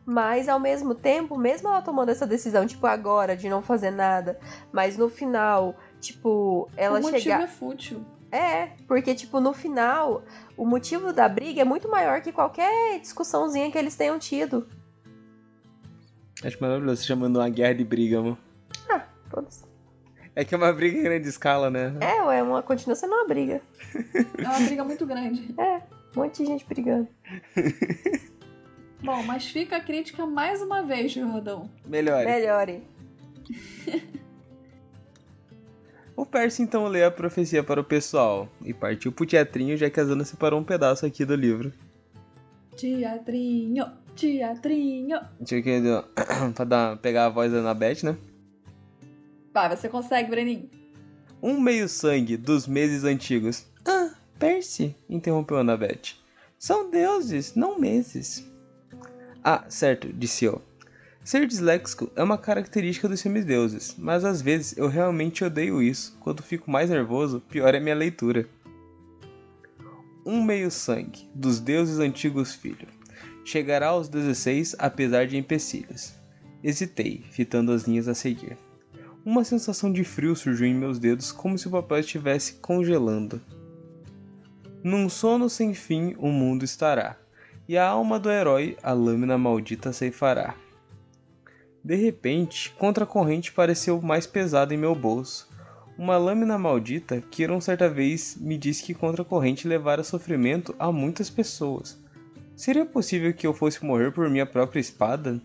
Mas 0.04 0.48
ao 0.48 0.58
mesmo 0.58 0.94
tempo, 0.94 1.38
mesmo 1.38 1.68
ela 1.68 1.80
tomando 1.80 2.08
essa 2.08 2.26
decisão, 2.26 2.66
tipo, 2.66 2.86
agora, 2.86 3.36
de 3.36 3.48
não 3.48 3.62
fazer 3.62 3.92
nada, 3.92 4.38
mas 4.72 4.96
no 4.96 5.08
final, 5.08 5.76
tipo, 6.00 6.68
ela 6.76 6.98
o 6.98 7.02
motivo 7.02 7.20
chegar. 7.20 7.42
é 7.42 7.46
fútil. 7.46 8.04
É, 8.32 8.70
porque, 8.88 9.14
tipo, 9.14 9.38
no 9.40 9.52
final, 9.52 10.24
o 10.56 10.64
motivo 10.64 11.12
da 11.12 11.28
briga 11.28 11.60
é 11.60 11.64
muito 11.64 11.86
maior 11.86 12.22
que 12.22 12.32
qualquer 12.32 12.98
discussãozinha 12.98 13.70
que 13.70 13.76
eles 13.76 13.94
tenham 13.94 14.18
tido. 14.18 14.66
Acho 16.42 16.58
maravilhoso 16.60 17.02
você 17.02 17.06
chamando 17.06 17.36
uma 17.36 17.48
guerra 17.50 17.74
de 17.74 17.84
briga, 17.84 18.22
mano. 18.22 18.38
Foda-se. 19.28 19.64
É 20.34 20.44
que 20.44 20.54
é 20.54 20.58
uma 20.58 20.72
briga 20.72 20.98
em 20.98 21.02
grande 21.02 21.28
escala, 21.28 21.70
né? 21.70 21.94
É, 22.00 22.22
ué, 22.22 22.42
uma, 22.42 22.62
continua 22.62 22.94
sendo 22.94 23.14
uma 23.14 23.26
briga. 23.26 23.60
É 24.38 24.48
uma 24.48 24.60
briga 24.60 24.84
muito 24.84 25.06
grande. 25.06 25.54
Um 26.16 26.20
monte 26.20 26.42
de 26.42 26.46
gente 26.46 26.64
brigando. 26.64 27.08
Bom, 29.02 29.22
mas 29.24 29.46
fica 29.46 29.76
a 29.76 29.80
crítica 29.80 30.26
mais 30.26 30.62
uma 30.62 30.82
vez, 30.82 31.12
Jordão. 31.12 31.70
Melhor. 31.86 32.24
Melhore. 32.24 32.82
O 36.16 36.26
Percy 36.26 36.62
então 36.62 36.86
lê 36.86 37.04
a 37.04 37.10
profecia 37.10 37.62
para 37.62 37.80
o 37.80 37.84
pessoal 37.84 38.48
e 38.64 38.74
partiu 38.74 39.10
pro 39.10 39.26
teatrinho, 39.26 39.76
já 39.76 39.88
que 39.88 39.98
a 39.98 40.04
Zana 40.04 40.24
separou 40.24 40.60
um 40.60 40.64
pedaço 40.64 41.06
aqui 41.06 41.24
do 41.24 41.34
livro. 41.34 41.72
Teatrinho, 42.76 43.86
teatrinho. 44.14 45.20
Eu 45.40 45.62
ver, 45.62 46.04
pra 46.54 46.64
dar, 46.64 46.96
pegar 46.98 47.26
a 47.26 47.28
voz 47.30 47.52
da 47.52 47.58
Anabeth, 47.58 48.02
né? 48.04 48.16
Vai, 49.52 49.74
você 49.74 49.88
consegue, 49.88 50.30
Breninho. 50.30 50.68
Um 51.42 51.60
meio-sangue 51.60 52.36
dos 52.36 52.66
meses 52.66 53.04
antigos. 53.04 53.66
Ah, 53.86 54.14
Percy, 54.38 54.94
interrompeu 55.08 55.58
Annabeth. 55.58 56.16
São 56.58 56.90
deuses, 56.90 57.54
não 57.54 57.78
meses. 57.78 58.46
Ah, 59.42 59.64
certo, 59.68 60.12
disse 60.12 60.44
eu. 60.44 60.62
Ser 61.24 61.46
disléxico 61.46 62.10
é 62.16 62.22
uma 62.22 62.36
característica 62.36 63.08
dos 63.08 63.20
semideuses, 63.20 63.94
mas 63.96 64.24
às 64.24 64.42
vezes 64.42 64.76
eu 64.76 64.88
realmente 64.88 65.44
odeio 65.44 65.80
isso. 65.80 66.16
Quando 66.18 66.42
fico 66.42 66.68
mais 66.68 66.90
nervoso, 66.90 67.40
pior 67.40 67.72
é 67.76 67.80
minha 67.80 67.94
leitura. 67.94 68.48
Um 70.26 70.42
meio-sangue 70.42 71.30
dos 71.32 71.60
deuses 71.60 72.00
antigos 72.00 72.54
filho. 72.54 72.88
Chegará 73.44 73.88
aos 73.88 74.08
16 74.08 74.74
apesar 74.80 75.28
de 75.28 75.36
empecilhos. 75.36 76.12
Hesitei, 76.62 77.24
fitando 77.30 77.70
as 77.70 77.84
linhas 77.84 78.08
a 78.08 78.14
seguir. 78.14 78.56
Uma 79.24 79.44
sensação 79.44 79.92
de 79.92 80.02
frio 80.02 80.34
surgiu 80.34 80.66
em 80.66 80.74
meus 80.74 80.98
dedos, 80.98 81.30
como 81.30 81.56
se 81.56 81.68
o 81.68 81.70
papel 81.70 81.98
estivesse 81.98 82.54
congelando. 82.54 83.40
Num 84.82 85.08
sono 85.08 85.48
sem 85.48 85.72
fim 85.72 86.16
o 86.18 86.28
mundo 86.28 86.64
estará, 86.64 87.16
e 87.68 87.78
a 87.78 87.86
alma 87.86 88.18
do 88.18 88.28
herói 88.28 88.76
a 88.82 88.92
lâmina 88.92 89.38
maldita 89.38 89.92
ceifará. 89.92 90.56
De 91.84 91.96
repente, 91.96 92.70
contra 92.78 93.04
a 93.04 93.06
corrente 93.06 93.52
pareceu 93.52 94.00
mais 94.00 94.26
pesada 94.26 94.72
em 94.72 94.76
meu 94.76 94.94
bolso. 94.94 95.50
Uma 95.98 96.16
lâmina 96.16 96.56
maldita 96.56 97.20
que 97.20 97.44
uma 97.44 97.60
certa 97.60 97.88
vez 97.88 98.36
me 98.40 98.56
disse 98.56 98.84
que 98.84 98.94
contra 98.94 99.22
a 99.22 99.24
corrente 99.24 99.66
levara 99.66 100.04
sofrimento 100.04 100.74
a 100.78 100.92
muitas 100.92 101.28
pessoas. 101.28 101.98
Seria 102.54 102.86
possível 102.86 103.34
que 103.34 103.46
eu 103.46 103.52
fosse 103.52 103.84
morrer 103.84 104.12
por 104.12 104.30
minha 104.30 104.46
própria 104.46 104.80
espada? 104.80 105.40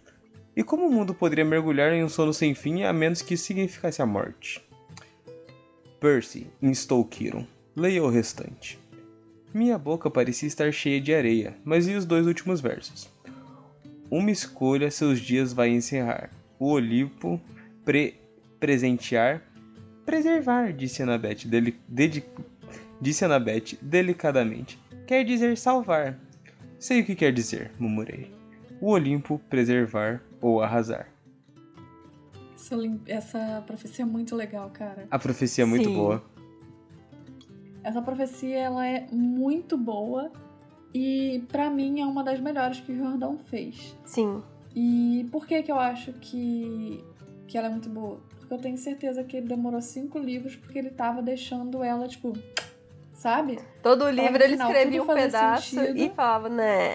E 0.56 0.64
como 0.64 0.88
o 0.88 0.92
mundo 0.92 1.14
poderia 1.14 1.46
mergulhar 1.46 1.92
em 1.94 2.04
um 2.04 2.10
sono 2.10 2.34
sem 2.34 2.54
fim 2.54 2.84
a 2.84 2.94
menos 2.94 3.22
que 3.22 3.34
isso 3.34 3.46
significasse 3.46 4.02
a 4.02 4.06
morte? 4.06 4.64
Percy, 6.00 6.48
instou 6.62 7.04
Kiron. 7.04 7.48
Leia 7.76 8.04
o 8.04 8.10
restante. 8.10 8.80
Minha 9.54 9.78
boca 9.78 10.10
parecia 10.10 10.48
estar 10.48 10.72
cheia 10.72 11.02
de 11.02 11.14
areia, 11.14 11.56
mas 11.64 11.88
e 11.88 11.96
os 11.96 12.06
dois 12.06 12.28
últimos 12.28 12.62
versos? 12.62 13.10
Uma 14.10 14.32
escolha 14.32 14.90
seus 14.90 15.20
dias 15.20 15.52
vai 15.54 15.70
encerrar. 15.70 16.30
O 16.60 16.72
Olimpo 16.72 17.40
pre 17.84 18.16
presentear, 18.60 19.44
preservar, 20.06 20.74
disse 20.74 21.04
Annabeth, 21.04 21.46
deli 21.46 21.78
disse 23.00 23.26
Annabeth 23.26 23.78
delicadamente. 23.82 24.80
Quer 25.06 25.24
dizer 25.24 25.58
salvar. 25.58 26.18
Sei 26.80 27.02
o 27.02 27.06
que 27.06 27.16
quer 27.16 27.32
dizer, 27.32 27.72
murmurei. 27.78 28.32
O 28.80 28.92
Olimpo 28.92 29.40
preservar 29.50 30.22
ou 30.42 30.62
arrasar. 30.62 31.08
Essa 33.06 33.64
profecia 33.66 34.04
é 34.04 34.08
muito 34.08 34.36
legal, 34.36 34.70
cara. 34.72 35.08
A 35.12 35.20
profecia 35.20 35.64
é 35.64 35.68
muito 35.68 35.90
Sim. 35.90 35.96
boa. 35.96 36.24
Essa 37.84 38.02
profecia, 38.02 38.58
ela 38.58 38.86
é 38.86 39.08
muito 39.12 39.78
boa. 39.78 40.32
E 40.94 41.44
pra 41.50 41.70
mim 41.70 42.02
é 42.02 42.06
uma 42.06 42.24
das 42.24 42.40
melhores 42.40 42.80
que 42.80 42.92
o 42.92 42.96
Jordão 42.96 43.38
fez. 43.38 43.96
Sim. 44.06 44.42
E 44.76 45.28
por 45.32 45.46
que 45.46 45.62
que 45.64 45.72
eu 45.72 45.80
acho 45.80 46.14
que, 46.14 47.04
que 47.48 47.58
ela 47.58 47.68
é 47.68 47.70
muito 47.70 47.90
boa? 47.90 48.20
Porque 48.40 48.54
eu 48.54 48.58
tenho 48.58 48.78
certeza 48.78 49.24
que 49.24 49.38
ele 49.38 49.48
demorou 49.48 49.82
cinco 49.82 50.18
livros 50.18 50.56
porque 50.56 50.78
ele 50.80 50.90
tava 50.90 51.22
deixando 51.22 51.84
ela, 51.84 52.08
tipo, 52.08 52.34
sabe? 53.14 53.60
Todo 53.84 54.10
livro 54.10 54.42
ele 54.44 54.54
final 54.54 54.72
escrevia 54.72 55.04
um 55.04 55.08
pedaço 55.08 55.76
sentido. 55.76 55.98
e 55.98 56.10
falava, 56.10 56.48
né? 56.50 56.94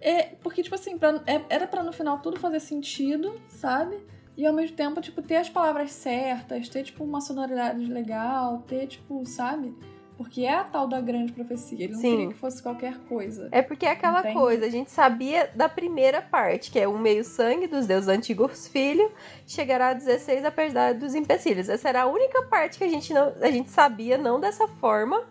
É, 0.00 0.22
porque, 0.42 0.62
tipo 0.62 0.74
assim, 0.74 0.96
pra- 0.96 1.20
é- 1.26 1.42
era 1.48 1.66
pra 1.66 1.82
no 1.82 1.92
final 1.92 2.18
tudo 2.20 2.38
fazer 2.38 2.60
sentido, 2.60 3.34
sabe? 3.48 3.98
E 4.36 4.46
ao 4.46 4.54
mesmo 4.54 4.76
tempo, 4.76 5.00
tipo, 5.00 5.20
ter 5.20 5.36
as 5.36 5.48
palavras 5.50 5.90
certas, 5.90 6.68
ter, 6.68 6.84
tipo, 6.84 7.02
uma 7.02 7.20
sonoridade 7.20 7.84
legal, 7.86 8.62
ter, 8.68 8.86
tipo, 8.86 9.26
sabe? 9.26 9.74
Porque 10.18 10.42
é 10.42 10.52
a 10.52 10.64
tal 10.64 10.88
da 10.88 11.00
grande 11.00 11.32
profecia. 11.32 11.84
Ele 11.84 11.92
não 11.92 12.00
Sim. 12.00 12.10
queria 12.10 12.28
que 12.32 12.34
fosse 12.34 12.60
qualquer 12.60 12.98
coisa. 13.08 13.48
É 13.52 13.62
porque 13.62 13.86
é 13.86 13.92
aquela 13.92 14.18
Entende? 14.18 14.34
coisa, 14.34 14.66
a 14.66 14.68
gente 14.68 14.90
sabia 14.90 15.48
da 15.54 15.68
primeira 15.68 16.20
parte, 16.20 16.72
que 16.72 16.78
é 16.80 16.88
um 16.88 16.98
meio 16.98 17.22
sangue 17.22 17.68
dos 17.68 17.86
deuses 17.86 18.08
antigos 18.08 18.66
filho, 18.66 19.12
chegará 19.46 19.90
a 19.90 19.94
16 19.94 20.44
apesar 20.44 20.92
dos 20.94 21.14
empecilhos. 21.14 21.68
Essa 21.68 21.88
era 21.88 22.02
a 22.02 22.06
única 22.06 22.42
parte 22.42 22.78
que 22.78 22.84
a 22.84 22.88
gente 22.88 23.14
não, 23.14 23.32
a 23.40 23.50
gente 23.50 23.70
sabia, 23.70 24.18
não 24.18 24.40
dessa 24.40 24.66
forma, 24.66 25.24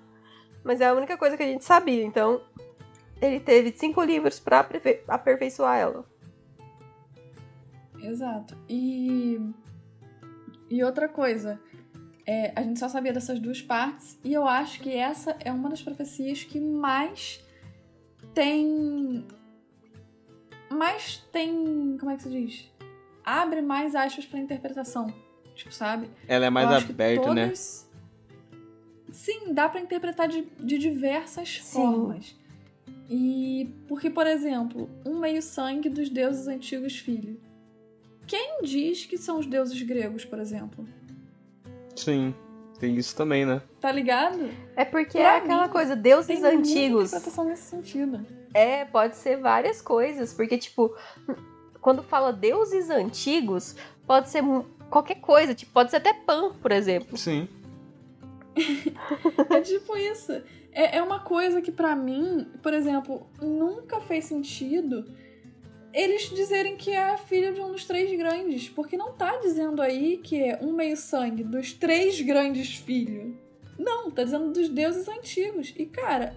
mas 0.63 0.79
é 0.79 0.85
a 0.87 0.93
única 0.93 1.17
coisa 1.17 1.35
que 1.35 1.43
a 1.43 1.47
gente 1.47 1.65
sabia. 1.65 2.05
Então, 2.05 2.41
ele 3.21 3.41
teve 3.41 3.73
cinco 3.77 4.01
livros 4.01 4.41
aperfei- 4.49 5.03
aperfeiçoar 5.05 5.77
ela. 5.77 6.05
Exato. 8.01 8.55
E. 8.69 9.37
E 10.69 10.81
outra 10.83 11.09
coisa. 11.09 11.59
É, 12.27 12.51
a 12.55 12.61
gente 12.61 12.77
só 12.77 12.89
sabia 12.89 13.13
dessas 13.13 13.39
duas 13.39 13.61
partes. 13.61 14.19
E 14.23 14.33
eu 14.33 14.45
acho 14.45 14.81
que 14.81 14.93
essa 14.93 15.35
é 15.39 15.51
uma 15.51 15.69
das 15.69 15.81
profecias 15.81 16.43
que 16.43 16.59
mais 16.59 17.41
tem. 18.33 19.25
Mais 20.69 21.17
tem. 21.31 21.97
Como 21.97 22.11
é 22.11 22.17
que 22.17 22.23
se 22.23 22.29
diz? 22.29 22.71
Abre 23.23 23.61
mais 23.61 23.95
aspas 23.95 24.25
pra 24.25 24.39
interpretação. 24.39 25.11
Tipo, 25.55 25.73
sabe? 25.73 26.09
Ela 26.27 26.45
é 26.45 26.49
mais 26.49 26.69
aberta, 26.69 27.33
né? 27.33 27.45
todas- 27.45 27.87
Sim, 29.11 29.53
dá 29.53 29.67
pra 29.67 29.79
interpretar 29.81 30.27
de, 30.27 30.43
de 30.59 30.77
diversas 30.77 31.61
Sim. 31.63 31.73
formas. 31.73 32.35
E 33.09 33.73
porque, 33.87 34.09
por 34.09 34.27
exemplo, 34.27 34.89
um 35.05 35.17
meio-sangue 35.19 35.89
dos 35.89 36.09
deuses 36.09 36.47
antigos 36.47 36.97
filho. 36.99 37.39
Quem 38.27 38.61
diz 38.61 39.05
que 39.05 39.17
são 39.17 39.39
os 39.39 39.45
deuses 39.45 39.81
gregos, 39.81 40.25
por 40.25 40.37
exemplo? 40.39 40.85
Sim, 41.97 42.33
tem 42.79 42.95
isso 42.95 43.15
também, 43.15 43.45
né? 43.45 43.61
Tá 43.79 43.91
ligado? 43.91 44.49
É 44.75 44.85
porque 44.85 45.17
Pra 45.17 45.33
é 45.35 45.37
aquela 45.37 45.65
mim, 45.65 45.71
coisa, 45.73 45.95
deuses 45.95 46.27
Tem 46.27 46.39
muita 46.39 46.55
antigos. 46.57 47.07
interpretação 47.09 47.45
nesse 47.45 47.63
sentido. 47.63 48.25
É, 48.53 48.85
pode 48.85 49.15
ser 49.17 49.37
várias 49.37 49.81
coisas, 49.81 50.33
porque, 50.33 50.57
tipo, 50.57 50.95
quando 51.81 52.03
fala 52.03 52.31
deuses 52.31 52.89
antigos, 52.89 53.75
pode 54.05 54.29
ser 54.29 54.43
qualquer 54.89 55.15
coisa. 55.15 55.53
Tipo, 55.53 55.71
pode 55.73 55.89
ser 55.89 55.97
até 55.97 56.13
pão, 56.13 56.53
por 56.53 56.71
exemplo. 56.71 57.17
Sim. 57.17 57.47
é 59.49 59.61
tipo 59.61 59.95
isso. 59.97 60.31
É, 60.71 60.97
é 60.97 61.01
uma 61.01 61.19
coisa 61.19 61.61
que 61.61 61.71
para 61.71 61.95
mim, 61.95 62.47
por 62.61 62.73
exemplo, 62.73 63.25
nunca 63.41 63.99
fez 64.01 64.25
sentido 64.25 65.05
eles 65.97 66.29
dizerem 66.29 66.77
que 66.77 66.91
é 66.91 67.11
a 67.11 67.17
filha 67.17 67.51
de 67.51 67.59
um 67.59 67.71
dos 67.71 67.85
três 67.85 68.15
grandes. 68.15 68.69
Porque 68.69 68.95
não 68.95 69.13
tá 69.13 69.37
dizendo 69.37 69.81
aí 69.81 70.17
que 70.17 70.41
é 70.41 70.59
um 70.61 70.71
meio-sangue 70.71 71.43
dos 71.43 71.73
três 71.73 72.21
grandes 72.21 72.75
filhos. 72.75 73.33
Não, 73.79 74.11
tá 74.11 74.23
dizendo 74.23 74.51
dos 74.51 74.69
deuses 74.69 75.07
antigos. 75.07 75.73
E, 75.75 75.85
cara, 75.87 76.35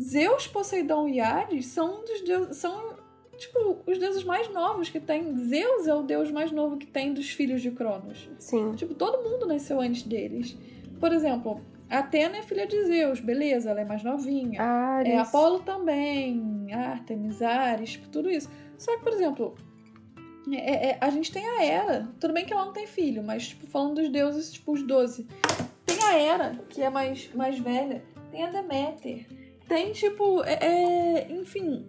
Zeus, 0.00 0.48
Poseidon 0.48 1.06
e 1.08 1.20
Hades 1.20 1.66
são 1.66 2.00
um 2.00 2.04
dos 2.04 2.20
deuses. 2.22 2.56
São, 2.56 2.96
tipo, 3.36 3.78
os 3.86 3.98
deuses 3.98 4.24
mais 4.24 4.52
novos 4.52 4.88
que 4.88 4.98
tem. 4.98 5.36
Zeus 5.36 5.86
é 5.86 5.94
o 5.94 6.02
deus 6.02 6.32
mais 6.32 6.50
novo 6.50 6.76
que 6.76 6.86
tem 6.86 7.14
dos 7.14 7.30
filhos 7.30 7.62
de 7.62 7.70
Cronos. 7.70 8.28
Sim. 8.38 8.72
Tipo, 8.74 8.94
todo 8.94 9.22
mundo 9.22 9.46
nasceu 9.46 9.80
antes 9.80 10.02
deles. 10.02 10.56
Por 10.98 11.12
exemplo, 11.12 11.60
Atena 11.88 12.38
é 12.38 12.42
filha 12.42 12.66
de 12.66 12.84
Zeus, 12.84 13.20
beleza, 13.20 13.70
ela 13.70 13.80
é 13.80 13.84
mais 13.84 14.02
novinha. 14.02 14.60
Ares. 14.60 15.12
É, 15.12 15.18
Apolo 15.18 15.60
também, 15.60 16.66
Artemis, 16.72 17.40
Ares, 17.40 17.96
tudo 18.10 18.28
isso. 18.28 18.50
Só 18.78 18.96
que, 18.96 19.02
por 19.02 19.12
exemplo, 19.12 19.54
é, 20.56 20.90
é, 20.90 20.98
a 21.00 21.10
gente 21.10 21.32
tem 21.32 21.46
a 21.46 21.64
Hera. 21.64 22.08
Tudo 22.20 22.32
bem 22.32 22.46
que 22.46 22.52
ela 22.52 22.64
não 22.64 22.72
tem 22.72 22.86
filho, 22.86 23.22
mas, 23.22 23.48
tipo, 23.48 23.66
falando 23.66 23.96
dos 23.96 24.08
deuses, 24.08 24.52
tipo, 24.52 24.72
os 24.72 24.82
12. 24.82 25.26
Tem 25.84 26.02
a 26.04 26.18
Hera, 26.18 26.64
que 26.68 26.80
é 26.80 26.88
mais, 26.88 27.28
mais 27.34 27.58
velha. 27.58 28.02
Tem 28.30 28.44
a 28.44 28.50
Deméter. 28.50 29.26
Tem, 29.66 29.92
tipo, 29.92 30.42
é, 30.44 30.58
é, 30.62 31.32
enfim, 31.32 31.86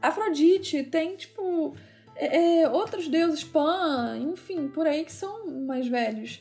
Afrodite. 0.00 0.84
Tem, 0.84 1.16
tipo, 1.16 1.74
é, 2.14 2.60
é, 2.60 2.68
outros 2.68 3.08
deuses, 3.08 3.42
Pan, 3.42 4.16
enfim, 4.18 4.68
por 4.68 4.86
aí 4.86 5.04
que 5.04 5.12
são 5.12 5.46
mais 5.66 5.88
velhos. 5.88 6.40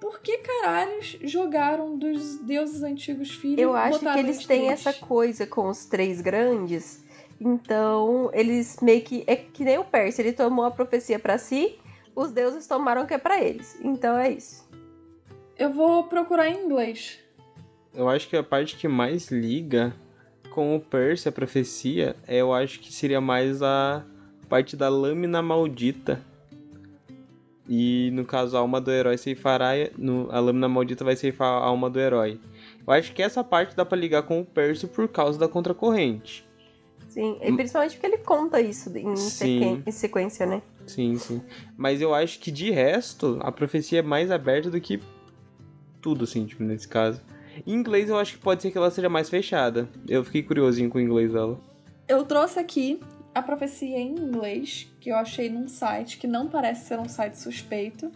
Por 0.00 0.20
que 0.20 0.38
caralhos 0.38 1.16
jogaram 1.22 1.96
dos 1.96 2.38
deuses 2.40 2.82
antigos 2.82 3.30
filhos? 3.30 3.58
Eu 3.58 3.74
acho 3.74 4.00
que 4.00 4.18
eles 4.18 4.44
têm 4.44 4.68
essa 4.68 4.92
coisa 4.92 5.46
com 5.46 5.68
os 5.68 5.86
três 5.86 6.20
grandes 6.20 7.05
então, 7.40 8.30
eles 8.32 8.78
meio 8.80 9.02
que. 9.02 9.24
É 9.26 9.36
que 9.36 9.64
nem 9.64 9.78
o 9.78 9.84
Percy, 9.84 10.22
ele 10.22 10.32
tomou 10.32 10.64
a 10.64 10.70
profecia 10.70 11.18
para 11.18 11.38
si, 11.38 11.78
os 12.14 12.32
deuses 12.32 12.66
tomaram 12.66 13.02
o 13.02 13.06
que 13.06 13.14
é 13.14 13.18
pra 13.18 13.42
eles. 13.42 13.78
Então 13.82 14.16
é 14.16 14.30
isso. 14.30 14.66
Eu 15.58 15.72
vou 15.72 16.04
procurar 16.04 16.48
em 16.48 16.64
inglês. 16.64 17.18
Eu 17.94 18.08
acho 18.08 18.28
que 18.28 18.36
a 18.36 18.42
parte 18.42 18.76
que 18.76 18.88
mais 18.88 19.30
liga 19.30 19.94
com 20.50 20.76
o 20.76 20.80
Percy, 20.80 21.28
a 21.28 21.32
profecia, 21.32 22.16
é, 22.26 22.38
eu 22.38 22.52
acho 22.52 22.80
que 22.80 22.92
seria 22.92 23.20
mais 23.20 23.62
a 23.62 24.04
parte 24.48 24.76
da 24.76 24.88
lâmina 24.88 25.42
maldita. 25.42 26.22
E 27.68 28.10
no 28.12 28.24
caso, 28.24 28.56
a 28.56 28.60
alma 28.60 28.80
do 28.80 28.90
herói 28.90 29.18
ceifará. 29.18 29.72
No, 29.98 30.28
a 30.30 30.38
lâmina 30.38 30.68
maldita 30.68 31.04
vai 31.04 31.16
ceifar 31.16 31.48
a 31.48 31.66
alma 31.66 31.90
do 31.90 31.98
herói. 31.98 32.40
Eu 32.86 32.92
acho 32.92 33.12
que 33.12 33.22
essa 33.22 33.42
parte 33.42 33.74
dá 33.74 33.84
para 33.84 33.98
ligar 33.98 34.22
com 34.22 34.40
o 34.40 34.44
Percy 34.44 34.86
por 34.86 35.08
causa 35.08 35.38
da 35.38 35.48
contracorrente. 35.48 36.46
Sim, 37.16 37.38
e 37.40 37.50
principalmente 37.50 37.92
porque 37.92 38.06
ele 38.06 38.18
conta 38.18 38.60
isso 38.60 38.92
em, 38.94 39.14
em 39.86 39.90
sequência, 39.90 40.44
né? 40.44 40.60
Sim, 40.86 41.16
sim. 41.16 41.40
Mas 41.74 42.02
eu 42.02 42.14
acho 42.14 42.38
que 42.38 42.50
de 42.50 42.70
resto, 42.70 43.38
a 43.40 43.50
profecia 43.50 44.00
é 44.00 44.02
mais 44.02 44.30
aberta 44.30 44.70
do 44.70 44.78
que 44.78 45.00
tudo, 46.02 46.24
assim, 46.24 46.44
tipo, 46.44 46.62
nesse 46.62 46.86
caso. 46.86 47.22
Em 47.66 47.72
inglês 47.72 48.10
eu 48.10 48.18
acho 48.18 48.34
que 48.34 48.38
pode 48.38 48.60
ser 48.60 48.70
que 48.70 48.76
ela 48.76 48.90
seja 48.90 49.08
mais 49.08 49.30
fechada. 49.30 49.88
Eu 50.06 50.22
fiquei 50.22 50.42
curiosinho 50.42 50.90
com 50.90 50.98
o 50.98 51.00
inglês 51.00 51.32
dela. 51.32 51.58
Eu 52.06 52.22
trouxe 52.26 52.58
aqui 52.58 53.00
a 53.34 53.40
profecia 53.40 53.96
em 53.96 54.14
inglês, 54.14 54.86
que 55.00 55.08
eu 55.08 55.16
achei 55.16 55.48
num 55.48 55.68
site 55.68 56.18
que 56.18 56.26
não 56.26 56.48
parece 56.48 56.86
ser 56.86 56.98
um 56.98 57.08
site 57.08 57.38
suspeito. 57.38 58.12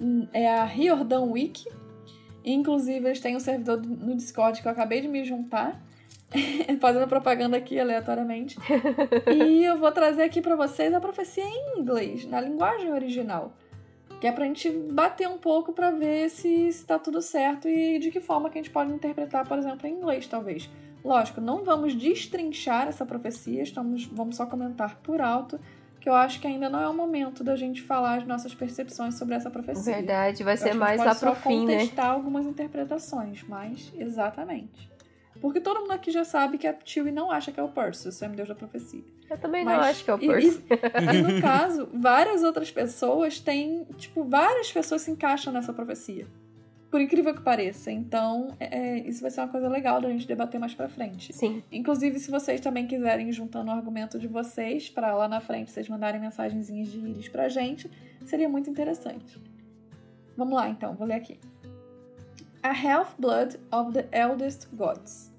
Hum, 0.00 0.28
é 0.32 0.48
a 0.48 0.64
Riordan 0.64 1.24
Wiki. 1.32 1.68
Inclusive, 2.44 3.06
eles 3.06 3.18
têm 3.18 3.34
um 3.34 3.40
servidor 3.40 3.82
no 3.84 4.14
Discord 4.14 4.62
que 4.62 4.68
eu 4.68 4.70
acabei 4.70 5.00
de 5.00 5.08
me 5.08 5.24
juntar. 5.24 5.84
fazendo 6.80 7.06
propaganda 7.06 7.56
aqui 7.56 7.78
aleatoriamente. 7.78 8.58
e 9.34 9.64
eu 9.64 9.78
vou 9.78 9.90
trazer 9.92 10.22
aqui 10.22 10.40
para 10.40 10.56
vocês 10.56 10.92
a 10.92 11.00
profecia 11.00 11.44
em 11.44 11.78
inglês, 11.78 12.26
na 12.26 12.40
linguagem 12.40 12.92
original. 12.92 13.52
Que 14.20 14.26
é 14.26 14.32
pra 14.32 14.46
gente 14.46 14.70
bater 14.70 15.28
um 15.28 15.36
pouco 15.36 15.72
para 15.72 15.90
ver 15.90 16.30
se, 16.30 16.72
se 16.72 16.86
tá 16.86 16.98
tudo 16.98 17.20
certo 17.20 17.68
e 17.68 17.98
de 17.98 18.10
que 18.10 18.20
forma 18.20 18.48
que 18.48 18.58
a 18.58 18.62
gente 18.62 18.72
pode 18.72 18.90
interpretar, 18.90 19.46
por 19.46 19.58
exemplo, 19.58 19.86
em 19.86 19.92
inglês, 19.92 20.26
talvez. 20.26 20.70
Lógico, 21.04 21.40
não 21.40 21.62
vamos 21.62 21.94
destrinchar 21.94 22.88
essa 22.88 23.04
profecia, 23.04 23.62
estamos, 23.62 24.06
vamos 24.06 24.36
só 24.36 24.46
comentar 24.46 24.96
por 25.02 25.20
alto, 25.20 25.60
que 26.00 26.08
eu 26.08 26.14
acho 26.14 26.40
que 26.40 26.46
ainda 26.46 26.70
não 26.70 26.80
é 26.80 26.88
o 26.88 26.94
momento 26.94 27.44
da 27.44 27.54
gente 27.56 27.82
falar 27.82 28.18
as 28.18 28.26
nossas 28.26 28.54
percepções 28.54 29.16
sobre 29.18 29.34
essa 29.34 29.50
profecia. 29.50 29.94
Verdade, 29.94 30.42
vai 30.42 30.56
ser 30.56 30.74
mais 30.74 30.98
lá 31.04 31.14
pro 31.14 31.34
fim, 31.34 31.66
né? 31.66 31.74
contestar 31.74 32.10
algumas 32.10 32.46
interpretações, 32.46 33.44
mas 33.46 33.92
exatamente. 33.96 34.95
Porque 35.46 35.60
todo 35.60 35.78
mundo 35.80 35.92
aqui 35.92 36.10
já 36.10 36.24
sabe 36.24 36.58
que 36.58 36.66
a 36.66 36.74
Chewie 36.84 37.12
não 37.12 37.30
acha 37.30 37.52
que 37.52 37.60
é 37.60 37.62
o 37.62 37.68
Percy, 37.68 38.08
o 38.08 38.12
semi-deus 38.12 38.48
da 38.48 38.54
profecia. 38.56 39.04
Eu 39.30 39.38
também 39.38 39.64
Mas, 39.64 39.76
não 39.76 39.84
acho 39.84 40.04
que 40.04 40.10
é 40.10 40.14
o 40.14 40.18
Percy. 40.18 40.64
E, 40.68 41.16
e, 41.16 41.22
no 41.22 41.38
caso, 41.40 41.88
várias 41.94 42.42
outras 42.42 42.68
pessoas 42.68 43.38
têm... 43.38 43.84
Tipo, 43.96 44.24
várias 44.24 44.72
pessoas 44.72 45.02
se 45.02 45.10
encaixam 45.12 45.52
nessa 45.52 45.72
profecia. 45.72 46.26
Por 46.90 47.00
incrível 47.00 47.32
que 47.32 47.40
pareça. 47.42 47.92
Então, 47.92 48.56
é, 48.58 48.98
isso 48.98 49.22
vai 49.22 49.30
ser 49.30 49.40
uma 49.40 49.48
coisa 49.48 49.68
legal 49.68 50.00
da 50.00 50.08
gente 50.08 50.26
debater 50.26 50.58
mais 50.58 50.74
pra 50.74 50.88
frente. 50.88 51.32
Sim. 51.32 51.62
Inclusive, 51.70 52.18
se 52.18 52.28
vocês 52.28 52.60
também 52.60 52.88
quiserem, 52.88 53.30
juntando 53.30 53.70
o 53.70 53.74
argumento 53.74 54.18
de 54.18 54.26
vocês, 54.26 54.90
para 54.90 55.14
lá 55.14 55.28
na 55.28 55.40
frente 55.40 55.70
vocês 55.70 55.88
mandarem 55.88 56.20
mensagenzinhas 56.20 56.88
de 56.88 56.98
íris 56.98 57.28
pra 57.28 57.48
gente, 57.48 57.88
seria 58.24 58.48
muito 58.48 58.68
interessante. 58.68 59.40
Vamos 60.36 60.54
lá, 60.54 60.68
então. 60.68 60.96
Vou 60.96 61.06
ler 61.06 61.14
aqui 61.14 61.38
a 62.66 62.72
half-blood 62.72 63.56
of 63.70 63.92
the 63.92 64.08
eldest 64.12 64.66
gods. 64.76 65.30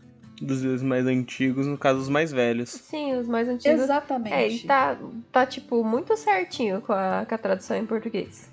Dos 0.42 0.62
deuses 0.62 0.84
mais 0.84 1.08
antigos, 1.08 1.66
no 1.66 1.78
caso, 1.78 2.00
os 2.00 2.10
mais 2.10 2.32
velhos. 2.32 2.70
Sim, 2.70 3.16
os 3.16 3.28
mais 3.28 3.48
antigos. 3.48 3.82
Exatamente. 3.82 4.34
É, 4.34 4.48
e 4.48 4.60
tá, 4.60 4.98
tá, 5.32 5.46
tipo, 5.46 5.84
muito 5.84 6.16
certinho 6.16 6.80
com 6.82 6.94
a, 6.94 7.26
com 7.28 7.34
a 7.34 7.38
tradução 7.38 7.76
em 7.76 7.86
português. 7.86 8.52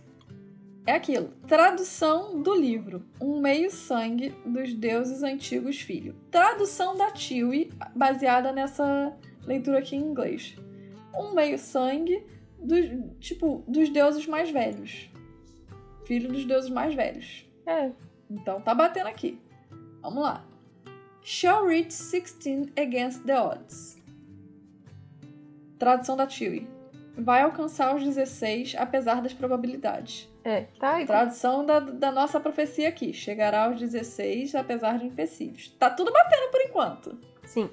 É 0.86 0.92
aquilo. 0.92 1.30
Tradução 1.46 2.42
do 2.42 2.54
livro. 2.54 3.02
Um 3.20 3.40
meio-sangue 3.40 4.34
dos 4.44 4.72
deuses 4.74 5.22
antigos 5.22 5.80
filho. 5.80 6.14
Tradução 6.30 6.96
da 6.96 7.10
Tiwi, 7.10 7.70
baseada 7.94 8.52
nessa 8.52 9.14
leitura 9.46 9.78
aqui 9.78 9.96
em 9.96 10.00
inglês. 10.00 10.56
Um 11.14 11.34
meio-sangue 11.34 12.24
dos, 12.58 12.86
tipo, 13.18 13.64
dos 13.66 13.88
deuses 13.88 14.26
mais 14.26 14.50
velhos. 14.50 15.10
Filho 16.06 16.30
dos 16.30 16.44
deuses 16.44 16.70
mais 16.70 16.94
velhos. 16.94 17.46
É, 17.66 17.90
então 18.30 18.60
tá 18.60 18.74
batendo 18.74 19.06
aqui. 19.08 19.38
Vamos 20.02 20.22
lá. 20.22 20.44
Shall 21.26 21.64
reach 21.64 21.90
16 21.90 22.74
against 22.76 23.24
the 23.24 23.32
odds. 23.40 23.96
Tradução 25.78 26.18
da 26.18 26.28
Chewie. 26.28 26.68
Vai 27.16 27.40
alcançar 27.40 27.96
os 27.96 28.04
16 28.04 28.74
apesar 28.76 29.22
das 29.22 29.32
probabilidades. 29.32 30.28
É, 30.44 30.66
tá 30.78 30.96
aí. 30.96 31.06
Tradução 31.06 31.64
da, 31.64 31.80
da 31.80 32.12
nossa 32.12 32.38
profecia 32.38 32.90
aqui. 32.90 33.14
Chegará 33.14 33.64
aos 33.64 33.80
16 33.80 34.54
apesar 34.54 34.98
de 34.98 35.06
empecilhos. 35.06 35.68
Tá 35.78 35.88
tudo 35.88 36.12
batendo 36.12 36.50
por 36.50 36.60
enquanto. 36.60 37.18
Sim. 37.44 37.70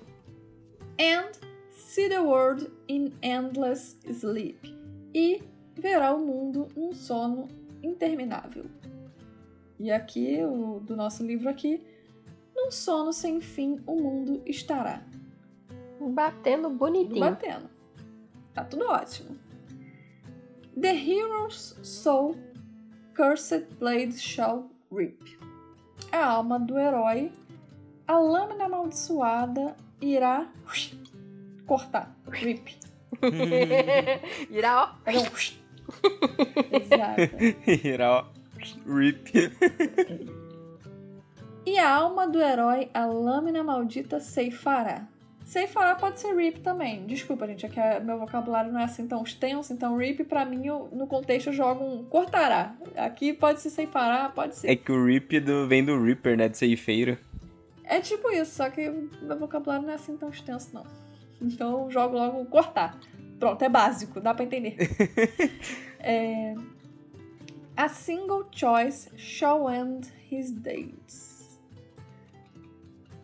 And 0.97 1.31
see 1.71 2.07
the 2.07 2.21
world 2.21 2.71
in 2.87 3.11
endless 3.21 3.97
sleep. 4.07 4.73
E 5.13 5.43
verá 5.75 6.13
o 6.13 6.25
mundo 6.25 6.69
num 6.73 6.93
sono 6.93 7.49
interminável. 7.83 8.63
E 9.77 9.91
aqui, 9.91 10.41
o, 10.41 10.79
do 10.79 10.95
nosso 10.95 11.25
livro 11.25 11.49
aqui, 11.49 11.83
num 12.61 12.71
sono 12.71 13.11
sem 13.11 13.41
fim 13.41 13.79
o 13.88 13.95
mundo 13.95 14.41
estará. 14.45 15.01
Batendo 15.99 16.69
bonitinho. 16.69 17.19
Batendo. 17.19 17.69
Tá 18.53 18.63
tudo 18.63 18.85
ótimo. 18.85 19.38
The 20.79 20.93
hero's 20.93 21.77
soul, 21.83 22.35
cursed 23.15 23.67
blade 23.79 24.17
shall 24.17 24.69
rip. 24.91 25.38
A 26.11 26.25
alma 26.25 26.59
do 26.59 26.77
herói, 26.77 27.31
a 28.07 28.17
lâmina 28.17 28.65
amaldiçoada 28.65 29.75
irá 30.01 30.51
cortar. 31.65 32.15
Rip. 32.27 32.75
irá, 34.49 34.83
ó. 34.83 35.11
Exato. 36.71 37.85
irá, 37.85 38.11
ó. 38.11 38.25
Rip. 38.85 39.31
E 41.65 41.77
a 41.77 41.95
alma 41.95 42.27
do 42.27 42.41
herói, 42.41 42.89
a 42.93 43.05
lâmina 43.05 43.63
maldita, 43.63 44.19
ceifará. 44.19 45.07
Ceifará 45.43 45.95
pode 45.95 46.19
ser 46.19 46.35
rip 46.35 46.61
também. 46.61 47.05
Desculpa, 47.05 47.45
gente, 47.45 47.65
é 47.65 47.69
que 47.69 47.99
meu 48.05 48.17
vocabulário 48.17 48.71
não 48.71 48.79
é 48.79 48.85
assim 48.85 49.07
tão 49.07 49.21
extenso, 49.21 49.73
então 49.73 49.97
rip 49.97 50.23
pra 50.23 50.45
mim, 50.45 50.65
eu, 50.65 50.88
no 50.91 51.05
contexto, 51.07 51.47
eu 51.47 51.53
jogo 51.53 51.83
um 51.83 52.03
cortará. 52.05 52.73
Aqui 52.95 53.33
pode 53.33 53.59
ser 53.59 53.69
ceifará, 53.69 54.29
pode 54.29 54.55
ser. 54.55 54.69
É 54.69 54.75
que 54.75 54.91
o 54.91 55.05
rip 55.05 55.39
do, 55.39 55.67
vem 55.67 55.83
do 55.83 56.01
Reaper, 56.01 56.38
né? 56.38 56.47
De 56.47 56.57
ceifeiro. 56.57 57.17
É 57.83 57.99
tipo 57.99 58.31
isso, 58.31 58.55
só 58.55 58.69
que 58.69 58.89
meu 59.21 59.38
vocabulário 59.38 59.85
não 59.85 59.91
é 59.91 59.95
assim 59.95 60.15
tão 60.15 60.29
extenso, 60.29 60.69
não. 60.73 60.85
Então 61.41 61.83
eu 61.83 61.91
jogo 61.91 62.15
logo 62.15 62.45
cortar. 62.45 62.97
Pronto, 63.38 63.61
é 63.61 63.67
básico, 63.67 64.21
dá 64.21 64.33
pra 64.33 64.45
entender. 64.45 64.77
é... 65.99 66.53
A 67.75 67.89
single 67.89 68.47
choice 68.51 69.09
shall 69.17 69.69
end 69.69 70.07
his 70.31 70.51
days. 70.51 71.30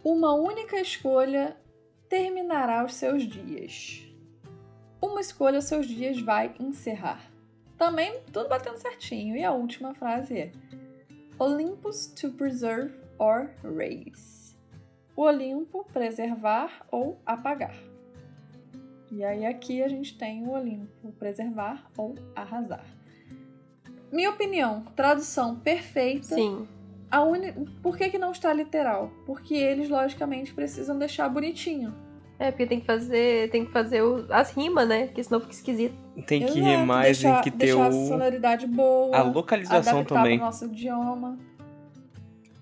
Uma 0.10 0.34
única 0.34 0.80
escolha 0.80 1.58
terminará 2.08 2.86
os 2.86 2.94
seus 2.94 3.24
dias. 3.24 4.08
Uma 5.02 5.20
escolha 5.20 5.60
seus 5.60 5.86
dias 5.86 6.22
vai 6.22 6.56
encerrar. 6.62 7.30
Também 7.78 8.22
tudo 8.32 8.48
batendo 8.48 8.78
certinho. 8.78 9.36
E 9.36 9.44
a 9.44 9.52
última 9.52 9.94
frase 9.94 10.40
é: 10.40 10.52
Olympus 11.38 12.08
to 12.08 12.32
preserve 12.32 12.98
or 13.20 13.50
raise. 13.62 14.56
O 15.14 15.24
Olimpo, 15.24 15.84
preservar 15.92 16.88
ou 16.90 17.20
apagar. 17.26 17.76
E 19.12 19.26
aí 19.26 19.46
aqui 19.46 19.84
a 19.84 19.90
gente 19.90 20.18
tem 20.18 20.48
o 20.48 20.52
Olimpo, 20.52 21.12
preservar 21.20 21.86
ou 21.98 22.16
arrasar. 22.34 22.86
Minha 24.10 24.30
opinião, 24.30 24.86
tradução 24.96 25.60
perfeita. 25.60 26.36
Sim. 26.36 26.66
A 27.10 27.24
uni... 27.24 27.54
Por 27.82 27.98
que, 27.98 28.10
que 28.10 28.18
não 28.18 28.32
está 28.32 28.52
literal? 28.54 29.12
Porque 29.26 29.54
eles, 29.54 29.90
logicamente, 29.90 30.54
precisam 30.54 30.98
deixar 31.00 31.30
bonitinho. 31.30 31.94
É, 32.40 32.52
porque 32.52 32.68
tem 32.68 32.80
que 32.80 32.86
fazer, 32.86 33.50
tem 33.50 33.66
que 33.66 33.72
fazer 33.72 34.04
o- 34.04 34.28
as 34.30 34.52
rimas, 34.52 34.88
né? 34.88 35.08
Porque 35.08 35.24
senão 35.24 35.40
fica 35.40 35.54
esquisito. 35.54 35.96
Tem 36.28 36.42
que 36.46 36.60
Exato, 36.60 36.60
rimar, 36.78 37.04
deixar, 37.04 37.42
tem 37.42 37.44
que 37.52 37.58
ter 37.58 37.66
deixar 37.68 37.86
a 37.86 37.90
o... 37.90 38.08
sonoridade 38.08 38.68
boa. 38.68 39.18
a 39.18 39.22
localização 39.24 40.04
também. 40.04 40.38
pro 40.38 40.46
nosso 40.46 40.66
idioma. 40.66 41.38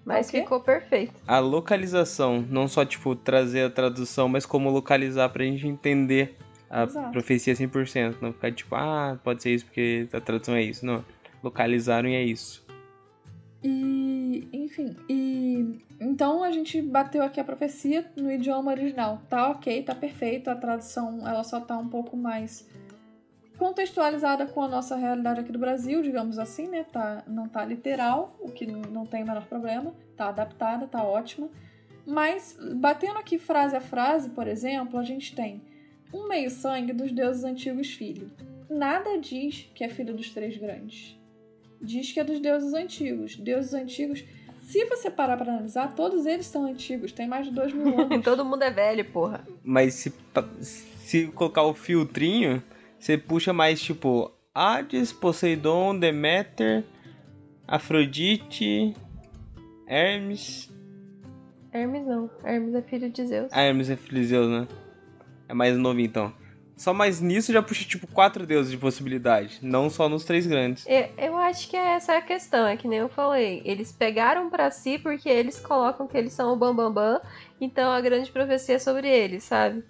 Mas 0.05 0.27
O 0.27 0.31
ficou 0.31 0.59
perfeito. 0.61 1.13
A 1.27 1.39
localização, 1.39 2.45
não 2.49 2.67
só, 2.67 2.85
tipo, 2.85 3.15
trazer 3.15 3.63
a 3.65 3.69
tradução, 3.69 4.29
mas 4.29 4.45
como 4.45 4.69
localizar 4.69 5.29
pra 5.29 5.43
gente 5.43 5.67
entender 5.67 6.37
a 6.69 6.83
Exato. 6.83 7.11
profecia 7.11 7.53
100%. 7.55 8.17
Não 8.21 8.31
ficar 8.31 8.51
tipo, 8.51 8.75
ah, 8.75 9.17
pode 9.23 9.41
ser 9.41 9.49
isso 9.55 9.65
porque 9.65 10.07
a 10.13 10.21
tradução 10.21 10.53
é 10.55 10.61
isso. 10.61 10.85
Não, 10.85 11.03
localizaram 11.43 12.07
e 12.07 12.13
é 12.15 12.23
isso. 12.23 12.63
E, 13.67 14.47
enfim, 14.53 14.95
e 15.09 15.79
então 15.99 16.43
a 16.43 16.51
gente 16.51 16.79
bateu 16.83 17.23
aqui 17.23 17.39
a 17.39 17.43
profecia 17.43 18.05
no 18.15 18.31
idioma 18.31 18.69
original. 18.69 19.19
Tá 19.27 19.49
ok, 19.49 19.81
tá 19.81 19.95
perfeito. 19.95 20.51
A 20.51 20.55
tradução 20.55 21.27
ela 21.27 21.43
só 21.43 21.59
tá 21.59 21.75
um 21.75 21.89
pouco 21.89 22.15
mais 22.15 22.69
contextualizada 23.57 24.45
com 24.45 24.61
a 24.61 24.67
nossa 24.67 24.95
realidade 24.95 25.39
aqui 25.39 25.51
do 25.51 25.57
Brasil, 25.57 26.03
digamos 26.03 26.37
assim, 26.37 26.67
né? 26.67 26.83
Tá, 26.83 27.23
não 27.25 27.49
tá 27.49 27.65
literal, 27.65 28.35
o 28.39 28.51
que 28.51 28.67
não 28.67 29.07
tem 29.07 29.23
o 29.23 29.25
menor 29.25 29.47
problema. 29.47 29.95
Tá 30.15 30.27
adaptada, 30.27 30.85
tá 30.85 31.03
ótima. 31.03 31.49
Mas 32.05 32.55
batendo 32.75 33.17
aqui 33.17 33.39
frase 33.39 33.75
a 33.75 33.81
frase, 33.81 34.29
por 34.29 34.47
exemplo, 34.47 34.99
a 34.99 35.03
gente 35.03 35.35
tem 35.35 35.59
um 36.13 36.27
meio 36.27 36.51
sangue 36.51 36.93
dos 36.93 37.11
deuses 37.11 37.43
antigos 37.43 37.91
filho. 37.91 38.29
Nada 38.69 39.17
diz 39.17 39.67
que 39.73 39.83
é 39.83 39.89
filho 39.89 40.13
dos 40.13 40.29
três 40.29 40.55
grandes 40.55 41.17
diz 41.81 42.11
que 42.11 42.19
é 42.19 42.23
dos 42.23 42.39
deuses 42.39 42.73
antigos. 42.73 43.35
Deuses 43.35 43.73
antigos, 43.73 44.23
se 44.61 44.85
você 44.85 45.09
parar 45.09 45.37
pra 45.37 45.51
analisar, 45.51 45.93
todos 45.95 46.25
eles 46.25 46.45
são 46.45 46.65
antigos, 46.65 47.11
tem 47.11 47.27
mais 47.27 47.45
de 47.45 47.51
dois 47.51 47.71
mil 47.73 47.97
anos. 48.01 48.23
Todo 48.23 48.43
mundo 48.45 48.63
é 48.63 48.71
velho, 48.71 49.05
porra. 49.05 49.45
Mas 49.63 49.93
se, 49.93 50.13
se 50.73 51.27
colocar 51.27 51.63
o 51.63 51.73
filtrinho, 51.73 52.61
você 52.99 53.17
puxa 53.17 53.53
mais 53.53 53.79
tipo 53.81 54.31
Hades, 54.53 55.13
Poseidon, 55.13 55.97
Deméter, 55.99 56.83
Afrodite, 57.67 58.95
Hermes. 59.87 60.71
Hermes 61.71 62.05
não. 62.07 62.29
Hermes 62.43 62.73
é 62.73 62.81
filho 62.81 63.09
de 63.09 63.25
Zeus. 63.27 63.49
Ah, 63.51 63.61
Hermes 63.61 63.89
é 63.89 63.95
filho 63.95 64.21
de 64.21 64.27
Zeus, 64.27 64.49
né? 64.49 64.67
É 65.47 65.53
mais 65.53 65.77
novo 65.77 65.99
então. 65.99 66.33
Só 66.77 66.93
mais 66.93 67.21
nisso 67.21 67.53
já 67.53 67.61
puxa 67.61 67.85
tipo 67.85 68.05
quatro 68.07 68.45
deuses 68.45 68.71
de 68.71 68.77
possibilidade, 68.77 69.59
não 69.61 69.89
só 69.89 70.09
nos 70.09 70.25
três 70.25 70.45
grandes. 70.45 70.85
Eu, 70.87 71.07
eu 71.17 71.37
acho 71.37 71.69
que 71.69 71.77
essa 71.77 72.13
é 72.13 72.17
a 72.17 72.21
questão, 72.21 72.67
é 72.67 72.75
que 72.75 72.87
nem 72.87 72.99
eu 72.99 73.09
falei. 73.09 73.61
Eles 73.63 73.91
pegaram 73.91 74.49
pra 74.49 74.69
si 74.69 74.99
porque 74.99 75.29
eles 75.29 75.59
colocam 75.59 76.07
que 76.07 76.17
eles 76.17 76.33
são 76.33 76.51
o 76.51 76.55
Bambambam, 76.55 76.93
bam, 76.93 77.13
bam, 77.13 77.21
então 77.61 77.91
a 77.91 78.01
grande 78.01 78.29
profecia 78.31 78.75
é 78.75 78.79
sobre 78.79 79.07
eles, 79.07 79.43
sabe? 79.43 79.83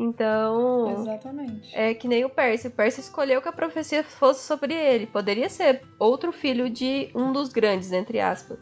Então. 0.00 0.98
Exatamente. 0.98 1.76
É 1.76 1.92
que 1.92 2.08
nem 2.08 2.24
o 2.24 2.30
Percy. 2.30 2.68
O 2.68 2.70
Percy 2.70 3.00
escolheu 3.02 3.42
que 3.42 3.48
a 3.48 3.52
profecia 3.52 4.02
fosse 4.02 4.46
sobre 4.46 4.72
ele. 4.72 5.06
Poderia 5.06 5.50
ser 5.50 5.82
outro 5.98 6.32
filho 6.32 6.70
de 6.70 7.10
um 7.14 7.34
dos 7.34 7.50
grandes, 7.50 7.92
entre 7.92 8.18
aspas. 8.18 8.58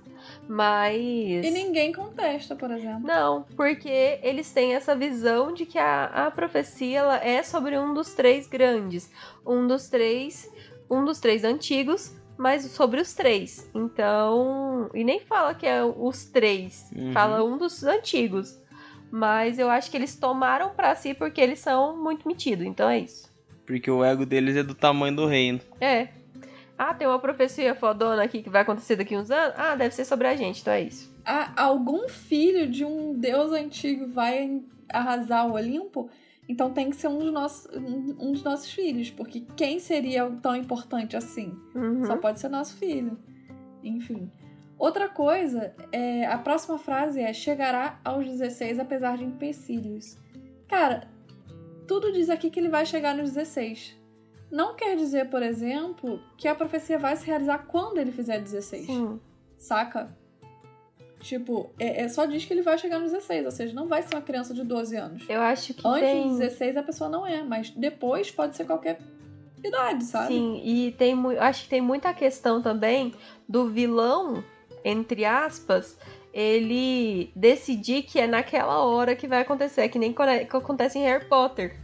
Mas. 0.48 1.44
E 1.44 1.50
ninguém 1.50 1.92
contesta, 1.92 2.56
por 2.56 2.70
exemplo. 2.70 3.06
Não, 3.06 3.42
porque 3.54 4.18
eles 4.22 4.50
têm 4.50 4.74
essa 4.74 4.96
visão 4.96 5.52
de 5.52 5.66
que 5.66 5.78
a, 5.78 6.06
a 6.06 6.30
profecia 6.30 7.00
ela 7.00 7.16
é 7.22 7.42
sobre 7.42 7.78
um 7.78 7.92
dos 7.92 8.14
três 8.14 8.46
grandes. 8.48 9.10
Um 9.46 9.66
dos 9.66 9.88
três. 9.88 10.50
Um 10.90 11.04
dos 11.04 11.20
três 11.20 11.44
antigos, 11.44 12.16
mas 12.38 12.62
sobre 12.62 12.98
os 12.98 13.12
três. 13.12 13.70
Então. 13.74 14.88
E 14.94 15.04
nem 15.04 15.20
fala 15.20 15.54
que 15.54 15.66
é 15.66 15.84
os 15.84 16.24
três. 16.24 16.90
Uhum. 16.96 17.12
Fala 17.12 17.44
um 17.44 17.58
dos 17.58 17.84
antigos. 17.84 18.58
Mas 19.10 19.58
eu 19.58 19.70
acho 19.70 19.90
que 19.90 19.96
eles 19.96 20.16
tomaram 20.16 20.70
pra 20.70 20.94
si 20.94 21.14
porque 21.14 21.40
eles 21.40 21.58
são 21.58 21.96
muito 21.96 22.26
metidos. 22.26 22.66
Então 22.66 22.88
é 22.88 23.00
isso. 23.00 23.28
Porque 23.66 23.90
o 23.90 24.02
ego 24.02 24.24
deles 24.24 24.56
é 24.56 24.62
do 24.62 24.74
tamanho 24.74 25.14
do 25.14 25.26
reino. 25.26 25.60
É. 25.78 26.08
Ah, 26.78 26.94
tem 26.94 27.08
uma 27.08 27.18
profecia 27.18 27.74
fodona 27.74 28.22
aqui 28.22 28.40
que 28.40 28.48
vai 28.48 28.62
acontecer 28.62 28.94
daqui 28.94 29.16
uns 29.16 29.32
anos? 29.32 29.54
Ah, 29.58 29.74
deve 29.74 29.92
ser 29.92 30.04
sobre 30.04 30.28
a 30.28 30.36
gente, 30.36 30.60
então 30.60 30.72
é 30.72 30.82
isso. 30.82 31.12
Ah, 31.24 31.52
algum 31.56 32.08
filho 32.08 32.70
de 32.70 32.84
um 32.84 33.12
deus 33.12 33.50
antigo 33.50 34.06
vai 34.06 34.62
arrasar 34.88 35.48
o 35.48 35.54
Olimpo? 35.54 36.08
Então 36.48 36.70
tem 36.70 36.88
que 36.88 36.96
ser 36.96 37.08
um 37.08 37.18
dos 37.18 37.32
nossos, 37.32 37.68
um 37.76 38.32
dos 38.32 38.42
nossos 38.42 38.70
filhos, 38.70 39.10
porque 39.10 39.44
quem 39.56 39.80
seria 39.80 40.30
tão 40.40 40.54
importante 40.54 41.16
assim? 41.16 41.58
Uhum. 41.74 42.06
Só 42.06 42.16
pode 42.16 42.38
ser 42.38 42.48
nosso 42.48 42.76
filho. 42.76 43.18
Enfim. 43.82 44.30
Outra 44.78 45.08
coisa, 45.08 45.74
é, 45.90 46.26
a 46.26 46.38
próxima 46.38 46.78
frase 46.78 47.20
é: 47.20 47.32
chegará 47.32 48.00
aos 48.04 48.24
16 48.24 48.78
apesar 48.78 49.18
de 49.18 49.24
empecilhos. 49.24 50.16
Cara, 50.68 51.08
tudo 51.86 52.12
diz 52.12 52.30
aqui 52.30 52.48
que 52.48 52.60
ele 52.60 52.68
vai 52.68 52.86
chegar 52.86 53.14
nos 53.14 53.32
16. 53.32 53.97
Não 54.50 54.74
quer 54.74 54.96
dizer, 54.96 55.28
por 55.28 55.42
exemplo, 55.42 56.20
que 56.36 56.48
a 56.48 56.54
profecia 56.54 56.98
vai 56.98 57.14
se 57.16 57.26
realizar 57.26 57.58
quando 57.66 57.98
ele 57.98 58.10
fizer 58.12 58.40
16. 58.40 58.86
Sim. 58.86 59.20
Saca? 59.58 60.16
Tipo, 61.20 61.70
é, 61.78 62.02
é- 62.04 62.08
só 62.08 62.24
diz 62.26 62.44
que 62.44 62.52
ele 62.52 62.62
vai 62.62 62.78
chegar 62.78 62.98
nos 63.00 63.10
16, 63.12 63.44
ou 63.44 63.50
seja, 63.50 63.74
não 63.74 63.86
vai 63.88 64.02
ser 64.02 64.14
uma 64.14 64.22
criança 64.22 64.54
de 64.54 64.62
12 64.62 64.96
anos. 64.96 65.24
Eu 65.28 65.40
acho 65.40 65.74
que 65.74 65.86
Antes 65.86 66.00
tem. 66.00 66.28
dos 66.28 66.38
16 66.38 66.76
a 66.76 66.82
pessoa 66.82 67.10
não 67.10 67.26
é, 67.26 67.42
mas 67.42 67.70
depois 67.70 68.30
pode 68.30 68.56
ser 68.56 68.64
qualquer 68.64 69.00
idade, 69.62 70.04
sabe? 70.04 70.28
Sim, 70.28 70.60
e 70.64 70.92
tem 70.92 71.14
acho 71.40 71.64
que 71.64 71.68
tem 71.70 71.80
muita 71.80 72.14
questão 72.14 72.62
também 72.62 73.12
do 73.48 73.68
vilão, 73.68 74.44
entre 74.84 75.24
aspas, 75.24 75.98
ele 76.32 77.32
decidir 77.34 78.02
que 78.04 78.20
é 78.20 78.28
naquela 78.28 78.84
hora 78.84 79.16
que 79.16 79.26
vai 79.26 79.40
acontecer, 79.42 79.80
é 79.80 79.88
que 79.88 79.98
nem 79.98 80.14
é- 80.20 80.42
acontece 80.56 80.98
em 80.98 81.02
Harry 81.02 81.24
Potter. 81.28 81.76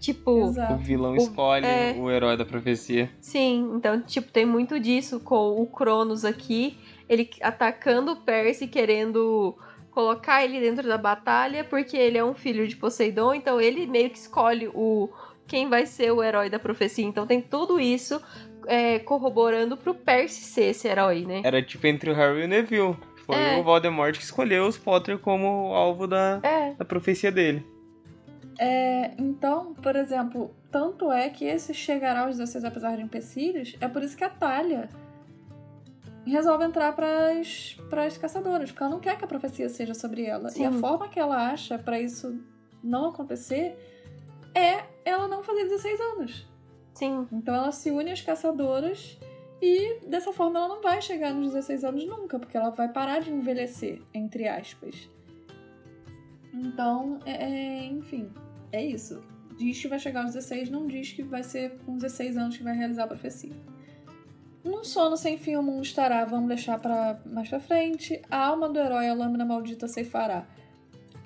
Tipo, 0.00 0.30
O 0.30 0.48
Exato. 0.48 0.76
vilão 0.78 1.12
O- 1.12 1.16
escolhe 1.16 1.66
é. 1.66 1.94
o 1.98 2.10
herói 2.10 2.36
da 2.36 2.44
profecia. 2.44 3.10
sim, 3.20 3.70
então, 3.76 4.00
tipo, 4.00 4.32
tem 4.32 4.46
muito 4.46 4.80
disso 4.80 5.20
com 5.20 5.60
o 5.60 5.66
Cronos 5.66 6.24
aqui, 6.24 6.78
ele 7.08 7.28
atacando 7.42 8.12
o 8.12 8.16
Percy, 8.16 8.66
querendo 8.66 9.54
colocar 9.90 10.42
ele 10.44 10.58
dentro 10.60 10.88
da 10.88 10.96
batalha, 10.96 11.64
porque 11.64 11.96
ele 11.96 12.16
é 12.16 12.24
um 12.24 12.34
filho 12.34 12.66
de 12.66 12.76
Poseidon, 12.76 13.34
então 13.34 13.60
ele 13.60 13.86
meio 13.86 14.08
que 14.08 14.16
escolhe 14.18 14.68
o 14.72 15.08
quem 15.46 15.68
vai 15.68 15.84
ser 15.84 16.12
o 16.12 16.22
herói 16.22 16.48
da 16.48 16.58
profecia. 16.60 17.04
Então 17.04 17.26
tem 17.26 17.42
tudo 17.42 17.78
isso 17.80 18.20
é, 18.66 19.00
corroborando 19.00 19.76
pro 19.76 19.92
Percy 19.94 20.42
ser 20.44 20.66
esse 20.70 20.86
herói, 20.86 21.24
né? 21.26 21.42
Era 21.44 21.60
tipo 21.60 21.86
entre 21.88 22.08
o 22.10 22.14
Harry 22.14 22.42
e 22.42 22.44
o 22.44 22.48
Neville. 22.48 22.96
Foi 23.26 23.34
É. 23.36 23.56
o 23.58 23.64
Voldemort 23.64 24.16
que 24.16 24.22
escolheu 24.22 24.64
os 24.66 24.78
Potter 24.78 25.18
como 25.18 25.74
alvo 25.74 26.06
da, 26.06 26.38
É, 26.42 26.72
da 26.74 26.84
profecia 26.84 27.30
dele. 27.32 27.66
É, 28.62 29.12
então, 29.16 29.72
por 29.72 29.96
exemplo, 29.96 30.54
tanto 30.70 31.10
é 31.10 31.30
que 31.30 31.46
esse 31.46 31.72
chegará 31.72 32.26
aos 32.26 32.36
16 32.36 32.62
apesar 32.62 32.94
de 32.94 33.02
empecilhos, 33.02 33.74
é 33.80 33.88
por 33.88 34.02
isso 34.02 34.14
que 34.14 34.22
a 34.22 34.28
Talia 34.28 34.90
resolve 36.26 36.66
entrar 36.66 36.92
pras, 36.94 37.78
pras 37.88 38.18
caçadoras, 38.18 38.70
porque 38.70 38.82
ela 38.82 38.92
não 38.92 39.00
quer 39.00 39.16
que 39.16 39.24
a 39.24 39.26
profecia 39.26 39.66
seja 39.70 39.94
sobre 39.94 40.26
ela. 40.26 40.50
E 40.54 40.62
a 40.62 40.70
Sim. 40.70 40.78
forma 40.78 41.08
que 41.08 41.18
ela 41.18 41.50
acha 41.50 41.78
pra 41.78 41.98
isso 41.98 42.38
não 42.84 43.08
acontecer 43.08 43.78
é 44.54 44.84
ela 45.06 45.26
não 45.26 45.42
fazer 45.42 45.64
16 45.64 45.98
anos. 45.98 46.46
sim. 46.92 47.26
Então 47.32 47.54
ela 47.54 47.72
se 47.72 47.90
une 47.90 48.10
às 48.10 48.20
caçadoras 48.20 49.18
e 49.62 50.00
dessa 50.06 50.34
forma 50.34 50.58
ela 50.58 50.68
não 50.68 50.82
vai 50.82 51.00
chegar 51.00 51.32
nos 51.32 51.54
16 51.54 51.82
anos 51.82 52.04
nunca, 52.04 52.38
porque 52.38 52.58
ela 52.58 52.68
vai 52.68 52.88
parar 52.92 53.20
de 53.20 53.30
envelhecer, 53.30 54.02
entre 54.12 54.46
aspas. 54.46 55.08
Então, 56.52 57.20
é, 57.24 57.32
é, 57.32 57.84
enfim, 57.86 58.30
é 58.72 58.84
isso. 58.84 59.22
Diz 59.58 59.80
que 59.80 59.88
vai 59.88 59.98
chegar 59.98 60.22
aos 60.22 60.32
16, 60.34 60.70
não 60.70 60.86
diz 60.86 61.12
que 61.12 61.22
vai 61.22 61.42
ser 61.42 61.78
com 61.84 61.96
16 61.96 62.36
anos 62.36 62.56
que 62.56 62.62
vai 62.62 62.74
realizar 62.74 63.04
a 63.04 63.08
profecia. 63.08 63.52
Num 64.64 64.84
sono 64.84 65.16
sem 65.16 65.38
fim 65.38 65.56
o 65.56 65.62
mundo 65.62 65.82
estará, 65.82 66.24
vamos 66.24 66.48
deixar 66.48 66.78
para 66.78 67.18
mais 67.26 67.48
pra 67.48 67.60
frente. 67.60 68.20
A 68.30 68.46
alma 68.46 68.68
do 68.68 68.78
herói, 68.78 69.08
a 69.08 69.14
lâmina 69.14 69.44
maldita 69.44 69.88
ceifará. 69.88 70.46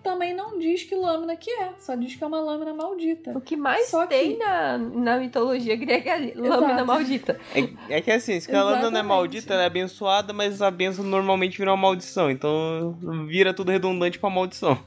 também 0.04 0.34
não 0.34 0.58
diz 0.58 0.82
que 0.84 0.94
lâmina 0.94 1.34
que 1.34 1.50
é, 1.50 1.72
só 1.78 1.94
diz 1.94 2.14
que 2.14 2.22
é 2.22 2.26
uma 2.26 2.38
lâmina 2.40 2.74
maldita. 2.74 3.32
O 3.36 3.40
que 3.40 3.56
mais 3.56 3.88
Só 3.88 4.06
tem 4.06 4.32
que- 4.32 4.36
na, 4.38 4.76
na 4.76 5.16
mitologia 5.18 5.74
grega 5.76 6.10
é 6.10 6.34
lâmina 6.34 6.72
Exato. 6.72 6.84
maldita. 6.86 7.40
É, 7.88 7.96
é 7.96 8.00
que 8.02 8.10
assim, 8.10 8.38
se 8.38 8.54
a 8.54 8.62
lâmina 8.62 8.90
não 8.90 9.00
é 9.00 9.02
maldita, 9.02 9.54
ela 9.54 9.62
é 9.62 9.66
abençoada, 9.66 10.32
mas 10.34 10.60
a 10.60 10.70
benção 10.70 11.02
normalmente 11.04 11.56
vira 11.56 11.70
uma 11.70 11.76
maldição. 11.78 12.30
Então 12.30 12.98
vira 13.26 13.54
tudo 13.54 13.70
redundante 13.72 14.18
pra 14.18 14.28
maldição. 14.28 14.78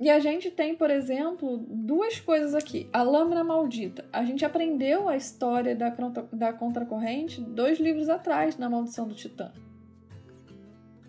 E 0.00 0.08
a 0.08 0.18
gente 0.18 0.50
tem, 0.50 0.74
por 0.74 0.90
exemplo, 0.90 1.58
duas 1.68 2.18
coisas 2.18 2.54
aqui. 2.54 2.88
A 2.90 3.02
lâmina 3.02 3.44
maldita. 3.44 4.06
A 4.10 4.24
gente 4.24 4.44
aprendeu 4.46 5.08
a 5.08 5.16
história 5.16 5.76
da, 5.76 5.94
da 6.32 6.52
contracorrente 6.54 7.40
dois 7.42 7.78
livros 7.78 8.08
atrás, 8.08 8.56
na 8.56 8.70
Maldição 8.70 9.06
do 9.06 9.14
Titã. 9.14 9.52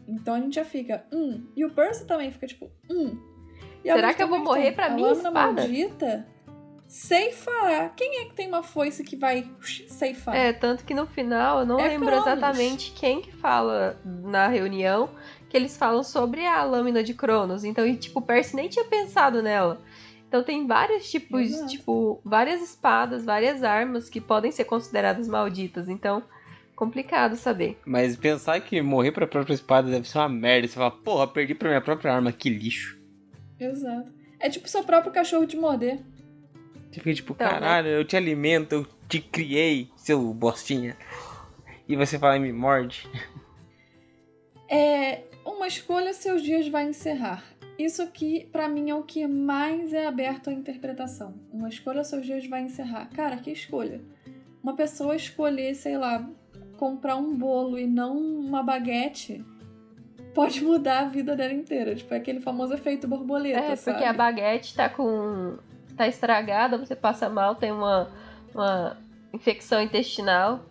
Então 0.07 0.33
a 0.35 0.39
gente 0.41 0.55
já 0.55 0.65
fica, 0.65 1.05
hum. 1.11 1.45
E 1.55 1.63
o 1.65 1.71
Percy 1.71 2.05
também 2.05 2.31
fica 2.31 2.45
tipo, 2.47 2.69
hum. 2.89 3.17
E 3.83 3.91
Será 3.91 4.13
que 4.13 4.21
eu 4.21 4.27
vou 4.27 4.39
a 4.39 4.43
morrer 4.43 4.73
pra 4.73 4.87
a 4.87 4.89
minha 4.89 5.07
lâmina 5.07 5.29
espada? 5.29 5.61
maldita 5.61 6.27
ceifará. 6.85 7.87
Quem 7.95 8.19
é 8.19 8.25
que 8.25 8.33
tem 8.33 8.47
uma 8.49 8.61
foice 8.61 9.01
que 9.05 9.15
vai 9.15 9.49
ceifar? 9.87 10.35
É, 10.35 10.51
tanto 10.51 10.83
que 10.83 10.93
no 10.93 11.07
final 11.07 11.61
eu 11.61 11.65
não 11.65 11.79
É 11.79 11.87
lembro 11.87 12.07
Cronos. 12.07 12.27
exatamente 12.27 12.91
quem 12.91 13.21
que 13.21 13.31
fala 13.31 13.97
na 14.03 14.47
reunião 14.49 15.09
que 15.51 15.57
eles 15.57 15.75
falam 15.75 16.01
sobre 16.01 16.45
a 16.45 16.63
lâmina 16.63 17.03
de 17.03 17.13
Cronos. 17.13 17.65
Então, 17.65 17.85
e, 17.85 17.97
tipo, 17.97 18.19
o 18.19 18.21
Percy 18.21 18.55
nem 18.55 18.69
tinha 18.69 18.85
pensado 18.85 19.41
nela. 19.43 19.81
Então 20.25 20.41
tem 20.41 20.65
vários 20.65 21.11
tipos, 21.11 21.41
Exato. 21.41 21.69
tipo, 21.69 22.21
várias 22.23 22.61
espadas, 22.61 23.25
várias 23.25 23.61
armas 23.63 24.09
que 24.09 24.21
podem 24.21 24.49
ser 24.49 24.63
consideradas 24.63 25.27
malditas. 25.27 25.89
Então, 25.89 26.23
complicado 26.73 27.35
saber. 27.35 27.77
Mas 27.85 28.15
pensar 28.15 28.61
que 28.61 28.81
morrer 28.81 29.11
pra 29.11 29.27
própria 29.27 29.53
espada 29.53 29.91
deve 29.91 30.07
ser 30.07 30.19
uma 30.19 30.29
merda. 30.29 30.69
Você 30.69 30.75
fala, 30.75 30.89
porra, 30.91 31.27
perdi 31.27 31.53
pra 31.53 31.67
minha 31.67 31.81
própria 31.81 32.13
arma, 32.13 32.31
que 32.31 32.49
lixo. 32.49 32.97
Exato. 33.59 34.09
É 34.39 34.49
tipo 34.49 34.69
seu 34.69 34.85
próprio 34.85 35.11
cachorro 35.11 35.45
te 35.45 35.57
morder. 35.57 35.99
Você 36.89 36.99
fica 37.01 37.13
tipo, 37.13 37.33
Então, 37.33 37.45
né? 37.47 37.53
caralho, 37.53 37.87
eu 37.89 38.05
te 38.05 38.15
alimento, 38.15 38.71
eu 38.73 38.87
te 39.09 39.19
criei, 39.19 39.89
seu 39.97 40.33
bostinha. 40.33 40.95
E 41.89 41.95
você 41.97 42.17
fala 42.17 42.37
e 42.37 42.39
me 42.39 42.53
morde. 42.53 43.05
É 44.69 45.23
uma 45.55 45.67
escolha 45.67 46.13
seus 46.13 46.41
dias 46.41 46.67
vai 46.67 46.87
encerrar. 46.89 47.43
Isso 47.77 48.01
aqui, 48.01 48.47
pra 48.51 48.67
mim, 48.67 48.89
é 48.89 48.95
o 48.95 49.03
que 49.03 49.25
mais 49.25 49.93
é 49.93 50.05
aberto 50.05 50.49
à 50.49 50.53
interpretação. 50.53 51.33
Uma 51.51 51.69
escolha 51.69 52.03
seus 52.03 52.25
dias 52.25 52.45
vai 52.47 52.61
encerrar. 52.61 53.09
Cara, 53.09 53.37
que 53.37 53.51
escolha? 53.51 54.01
Uma 54.61 54.75
pessoa 54.75 55.15
escolher, 55.15 55.73
sei 55.73 55.97
lá, 55.97 56.27
comprar 56.77 57.15
um 57.15 57.35
bolo 57.35 57.79
e 57.79 57.87
não 57.87 58.17
uma 58.17 58.61
baguete 58.61 59.43
pode 60.33 60.63
mudar 60.63 60.99
a 60.99 61.05
vida 61.05 61.35
dela 61.35 61.53
inteira. 61.53 61.95
Tipo, 61.95 62.13
é 62.13 62.17
aquele 62.17 62.39
famoso 62.39 62.73
efeito 62.73 63.07
borboleta, 63.07 63.59
É, 63.59 63.75
sabe? 63.75 63.97
porque 63.97 64.07
a 64.07 64.13
baguete 64.13 64.75
tá 64.75 64.87
com. 64.89 65.57
tá 65.97 66.07
estragada, 66.07 66.77
você 66.77 66.95
passa 66.95 67.29
mal, 67.29 67.55
tem 67.55 67.71
uma, 67.71 68.11
uma 68.53 68.97
infecção 69.33 69.81
intestinal. 69.81 70.65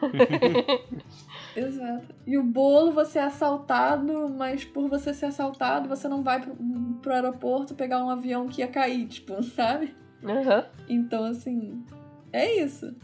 Exato. 1.56 2.14
E 2.26 2.38
o 2.38 2.42
bolo, 2.42 2.92
você 2.92 3.18
é 3.18 3.22
assaltado, 3.22 4.28
mas 4.28 4.64
por 4.64 4.88
você 4.88 5.12
ser 5.12 5.26
assaltado, 5.26 5.88
você 5.88 6.08
não 6.08 6.22
vai 6.22 6.40
pro, 6.40 6.54
pro 7.02 7.12
aeroporto 7.12 7.74
pegar 7.74 8.04
um 8.04 8.10
avião 8.10 8.48
que 8.48 8.60
ia 8.60 8.68
cair, 8.68 9.06
tipo, 9.06 9.42
sabe? 9.54 9.94
Aham. 10.24 10.64
Então, 10.88 11.24
assim, 11.24 11.84
é 12.32 12.62
isso. 12.62 12.94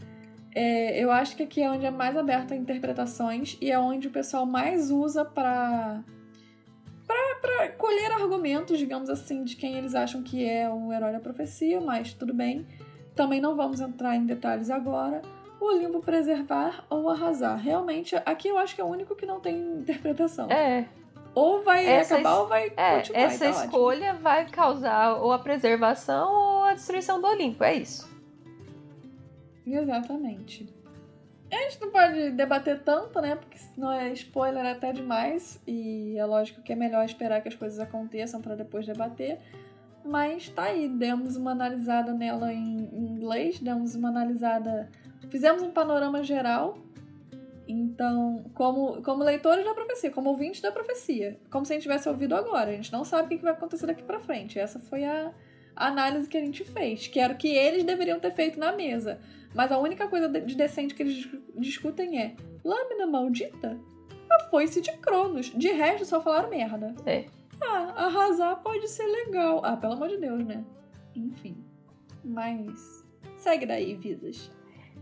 É, 0.55 1.03
eu 1.03 1.11
acho 1.11 1.35
que 1.35 1.43
aqui 1.43 1.61
é 1.61 1.69
onde 1.69 1.85
é 1.85 1.91
mais 1.91 2.17
aberto 2.17 2.53
a 2.53 2.57
interpretações 2.57 3.57
e 3.61 3.71
é 3.71 3.77
onde 3.77 4.07
o 4.07 4.11
pessoal 4.11 4.45
mais 4.45 4.89
usa 4.89 5.23
pra, 5.23 6.03
pra, 7.05 7.35
pra 7.41 7.69
colher 7.73 8.11
argumentos, 8.11 8.79
digamos 8.79 9.09
assim, 9.09 9.43
de 9.43 9.55
quem 9.55 9.75
eles 9.75 9.93
acham 9.93 10.23
que 10.23 10.43
é 10.43 10.69
o 10.69 10.91
herói 10.91 11.11
da 11.11 11.19
profecia, 11.19 11.79
mas 11.79 12.13
tudo 12.13 12.33
bem. 12.33 12.65
Também 13.15 13.41
não 13.41 13.55
vamos 13.55 13.81
entrar 13.81 14.15
em 14.15 14.25
detalhes 14.25 14.69
agora. 14.69 15.21
O 15.59 15.71
limbo 15.71 15.99
preservar 16.01 16.85
ou 16.89 17.09
arrasar. 17.09 17.57
Realmente, 17.57 18.15
aqui 18.25 18.47
eu 18.47 18.57
acho 18.57 18.75
que 18.75 18.81
é 18.81 18.83
o 18.83 18.87
único 18.87 19.15
que 19.15 19.25
não 19.25 19.39
tem 19.39 19.55
interpretação. 19.79 20.49
É, 20.51 20.85
Ou 21.33 21.63
vai 21.63 21.85
Essa 21.85 22.15
acabar 22.15 22.31
es- 22.33 22.37
ou 22.39 22.47
vai 22.47 22.73
é, 22.75 22.95
continuar. 22.97 23.19
essa 23.21 23.45
tá 23.45 23.49
ótimo. 23.51 23.63
escolha 23.65 24.13
vai 24.13 24.45
causar 24.49 25.15
ou 25.21 25.31
a 25.31 25.39
preservação 25.39 26.31
ou 26.31 26.63
a 26.63 26.73
destruição 26.73 27.19
do 27.21 27.27
Olimpo, 27.27 27.63
é 27.63 27.75
isso. 27.75 28.07
Exatamente. 29.65 30.67
A 31.51 31.55
gente 31.55 31.79
não 31.81 31.91
pode 31.91 32.31
debater 32.31 32.81
tanto, 32.83 33.21
né? 33.21 33.35
Porque 33.35 33.57
senão 33.57 33.91
é 33.91 34.11
spoiler 34.13 34.65
até 34.65 34.91
demais. 34.91 35.61
E 35.65 36.17
é 36.17 36.25
lógico 36.25 36.61
que 36.61 36.73
é 36.73 36.75
melhor 36.75 37.05
esperar 37.05 37.41
que 37.41 37.47
as 37.47 37.55
coisas 37.55 37.79
aconteçam 37.79 38.41
para 38.41 38.55
depois 38.55 38.85
debater. 38.85 39.39
Mas 40.03 40.49
tá 40.49 40.63
aí, 40.63 40.87
demos 40.87 41.35
uma 41.35 41.51
analisada 41.51 42.13
nela 42.13 42.53
em 42.53 42.89
em 42.93 43.05
inglês, 43.15 43.59
demos 43.59 43.95
uma 43.95 44.09
analisada. 44.09 44.89
Fizemos 45.29 45.61
um 45.61 45.71
panorama 45.71 46.23
geral. 46.23 46.77
Então, 47.67 48.45
como, 48.53 49.01
como 49.01 49.23
leitores 49.23 49.65
da 49.65 49.73
profecia, 49.73 50.09
como 50.09 50.29
ouvintes 50.29 50.61
da 50.61 50.71
profecia, 50.71 51.37
como 51.51 51.65
se 51.65 51.73
a 51.73 51.75
gente 51.75 51.83
tivesse 51.83 52.07
ouvido 52.07 52.33
agora. 52.33 52.69
A 52.71 52.73
gente 52.73 52.91
não 52.93 53.03
sabe 53.03 53.35
o 53.35 53.37
que 53.37 53.43
vai 53.43 53.51
acontecer 53.53 53.85
daqui 53.85 54.03
pra 54.03 54.19
frente. 54.19 54.57
Essa 54.57 54.79
foi 54.79 55.03
a 55.03 55.33
a 55.77 55.87
análise 55.87 56.27
que 56.27 56.35
a 56.35 56.41
gente 56.41 56.63
fez, 56.63 57.07
que 57.07 57.19
era 57.19 57.33
o 57.33 57.37
que 57.37 57.49
eles 57.49 57.83
deveriam 57.83 58.19
ter 58.19 58.31
feito 58.31 58.59
na 58.59 58.71
mesa. 58.71 59.19
Mas 59.53 59.71
a 59.71 59.77
única 59.77 60.07
coisa 60.07 60.27
de 60.27 60.55
decente 60.55 60.95
que 60.95 61.03
eles 61.03 61.13
dis- 61.15 61.29
discutem 61.55 62.19
é: 62.19 62.35
lâmina 62.63 63.05
maldita? 63.05 63.79
A 64.29 64.39
foice 64.49 64.81
de 64.81 64.91
Cronos. 64.97 65.51
De 65.55 65.69
resto, 65.69 66.05
só 66.05 66.21
falaram 66.21 66.49
merda. 66.49 66.95
É. 67.05 67.25
Ah, 67.61 68.05
arrasar 68.05 68.61
pode 68.61 68.87
ser 68.87 69.05
legal. 69.05 69.61
Ah, 69.63 69.77
pelo 69.77 69.93
amor 69.93 70.09
de 70.09 70.17
Deus, 70.17 70.43
né? 70.43 70.65
Enfim. 71.15 71.63
Mas. 72.23 73.05
Segue 73.35 73.65
daí, 73.65 73.93
Visas. 73.93 74.51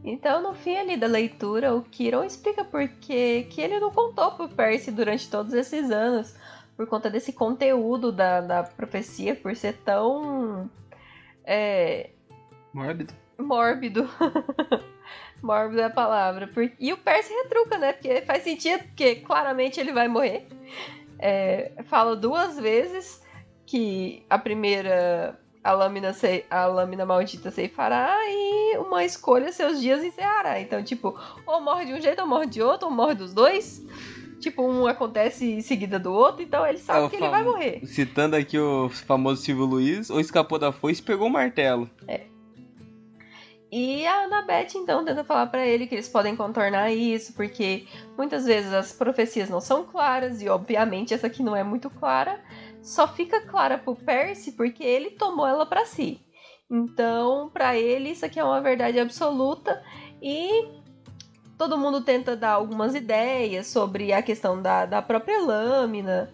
Então, 0.06 0.42
no 0.42 0.54
fim 0.54 0.78
ali 0.78 0.96
da 0.96 1.08
leitura, 1.08 1.74
o 1.74 1.82
Kiron 1.82 2.24
explica 2.24 2.64
por 2.64 2.88
que 2.88 3.48
que 3.50 3.60
ele 3.60 3.80
não 3.80 3.92
contou 3.92 4.32
pro 4.34 4.48
Percy 4.48 4.92
durante 4.92 5.30
todos 5.30 5.52
esses 5.54 5.90
anos, 5.90 6.36
por 6.78 6.86
conta 6.86 7.10
desse 7.10 7.34
conteúdo 7.34 8.12
da, 8.12 8.40
da 8.40 8.64
profecia, 8.64 9.36
por 9.36 9.56
ser 9.56 9.74
tão 9.78 10.70
é, 11.44 12.12
Mórbido. 12.74 13.14
mórbido. 13.40 14.10
mórbido 15.42 15.82
é 15.82 15.86
a 15.86 15.90
palavra. 15.90 16.50
E 16.80 16.92
o 16.92 16.98
Percy 16.98 17.34
retruca, 17.34 17.78
né? 17.78 17.94
Porque 17.94 18.22
faz 18.22 18.44
sentido, 18.44 18.84
porque 18.84 19.16
claramente 19.16 19.80
ele 19.80 19.94
vai 19.94 20.08
morrer. 20.08 20.48
É, 21.18 21.72
fala 21.86 22.16
duas 22.16 22.60
vezes 22.60 23.24
que 23.66 24.26
a 24.30 24.38
primeira, 24.38 25.40
a 25.66 25.74
lâmina, 25.74 26.14
sei- 26.14 26.46
a 26.48 26.68
lâmina 26.68 27.06
maldita 27.08 27.50
ceifará 27.50 28.16
e 28.28 28.78
uma 28.78 29.04
escolha 29.04 29.52
seus 29.52 29.82
dias 29.82 30.04
encerrará. 30.04 30.62
Então, 30.62 30.84
tipo, 30.84 31.18
ou 31.48 31.60
morre 31.60 31.86
de 31.86 31.94
um 31.94 32.00
jeito 32.00 32.22
ou 32.22 32.28
morre 32.28 32.46
de 32.46 32.62
outro, 32.62 32.88
ou 32.88 32.94
morre 32.94 33.16
dos 33.16 33.34
dois. 33.34 33.82
Tipo, 34.40 34.62
um 34.62 34.86
acontece 34.86 35.44
em 35.54 35.62
seguida 35.62 35.98
do 35.98 36.14
outro, 36.14 36.44
então 36.44 36.68
ele 36.68 36.78
sabe 36.78 37.08
É 37.08 37.10
que 37.10 37.16
ele 37.16 37.30
vai 37.30 37.44
morrer. 37.44 37.82
Citando 37.84 38.36
aqui 38.36 38.60
o 38.60 38.90
famoso 38.90 39.42
Silvio 39.42 39.66
Luiz, 39.66 40.12
ou 40.12 40.20
escapou 40.20 40.60
da 40.60 40.72
foice 40.72 41.02
e 41.02 41.04
pegou 41.04 41.28
o 41.28 41.32
martelo. 41.32 41.90
E 43.72 44.06
a 44.06 44.24
Annabeth 44.26 44.76
então 44.76 45.04
tenta 45.04 45.24
falar 45.24 45.48
pra 45.48 45.66
ele 45.66 45.88
que 45.88 45.96
eles 45.96 46.08
podem 46.08 46.36
contornar 46.36 46.92
isso, 46.94 47.34
porque 47.34 47.88
muitas 48.16 48.46
vezes 48.46 48.72
as 48.72 48.94
profecias 48.94 49.50
não 49.50 49.60
são 49.60 49.84
claras 49.84 50.42
e 50.42 50.48
obviamente 50.48 51.14
essa 51.14 51.28
aqui 51.28 51.42
não 51.44 51.56
é 51.56 51.64
muito 51.64 51.90
clara. 51.90 52.40
Só 52.86 53.08
fica 53.08 53.42
clara 53.42 53.78
pro 53.78 53.96
Percy 53.96 54.52
porque 54.52 54.84
ele 54.84 55.12
tomou 55.12 55.48
ela 55.48 55.66
pra 55.66 55.86
si. 55.86 56.22
Então, 56.70 57.50
pra 57.50 57.76
ele 57.76 58.10
isso 58.12 58.26
aqui 58.26 58.40
é 58.40 58.44
uma 58.44 58.62
verdade 58.62 59.00
absoluta 59.00 59.84
e 60.22 60.68
todo 61.58 61.78
mundo 61.78 62.02
tenta 62.02 62.36
dar 62.36 62.52
algumas 62.52 62.96
ideias 62.96 63.68
sobre 63.68 64.14
a 64.14 64.22
questão 64.22 64.62
da, 64.62 64.86
da 64.86 65.02
própria 65.02 65.42
lâmina. 65.42 66.34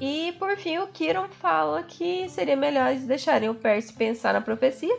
E 0.00 0.32
por 0.38 0.56
fim 0.56 0.78
o 0.78 0.88
Kiron 0.88 1.28
fala 1.28 1.82
que 1.82 2.28
seria 2.28 2.56
melhor 2.56 2.90
eles 2.90 3.06
deixarem 3.06 3.48
o 3.48 3.54
Percy 3.54 3.92
pensar 3.92 4.32
na 4.32 4.40
profecia 4.40 4.98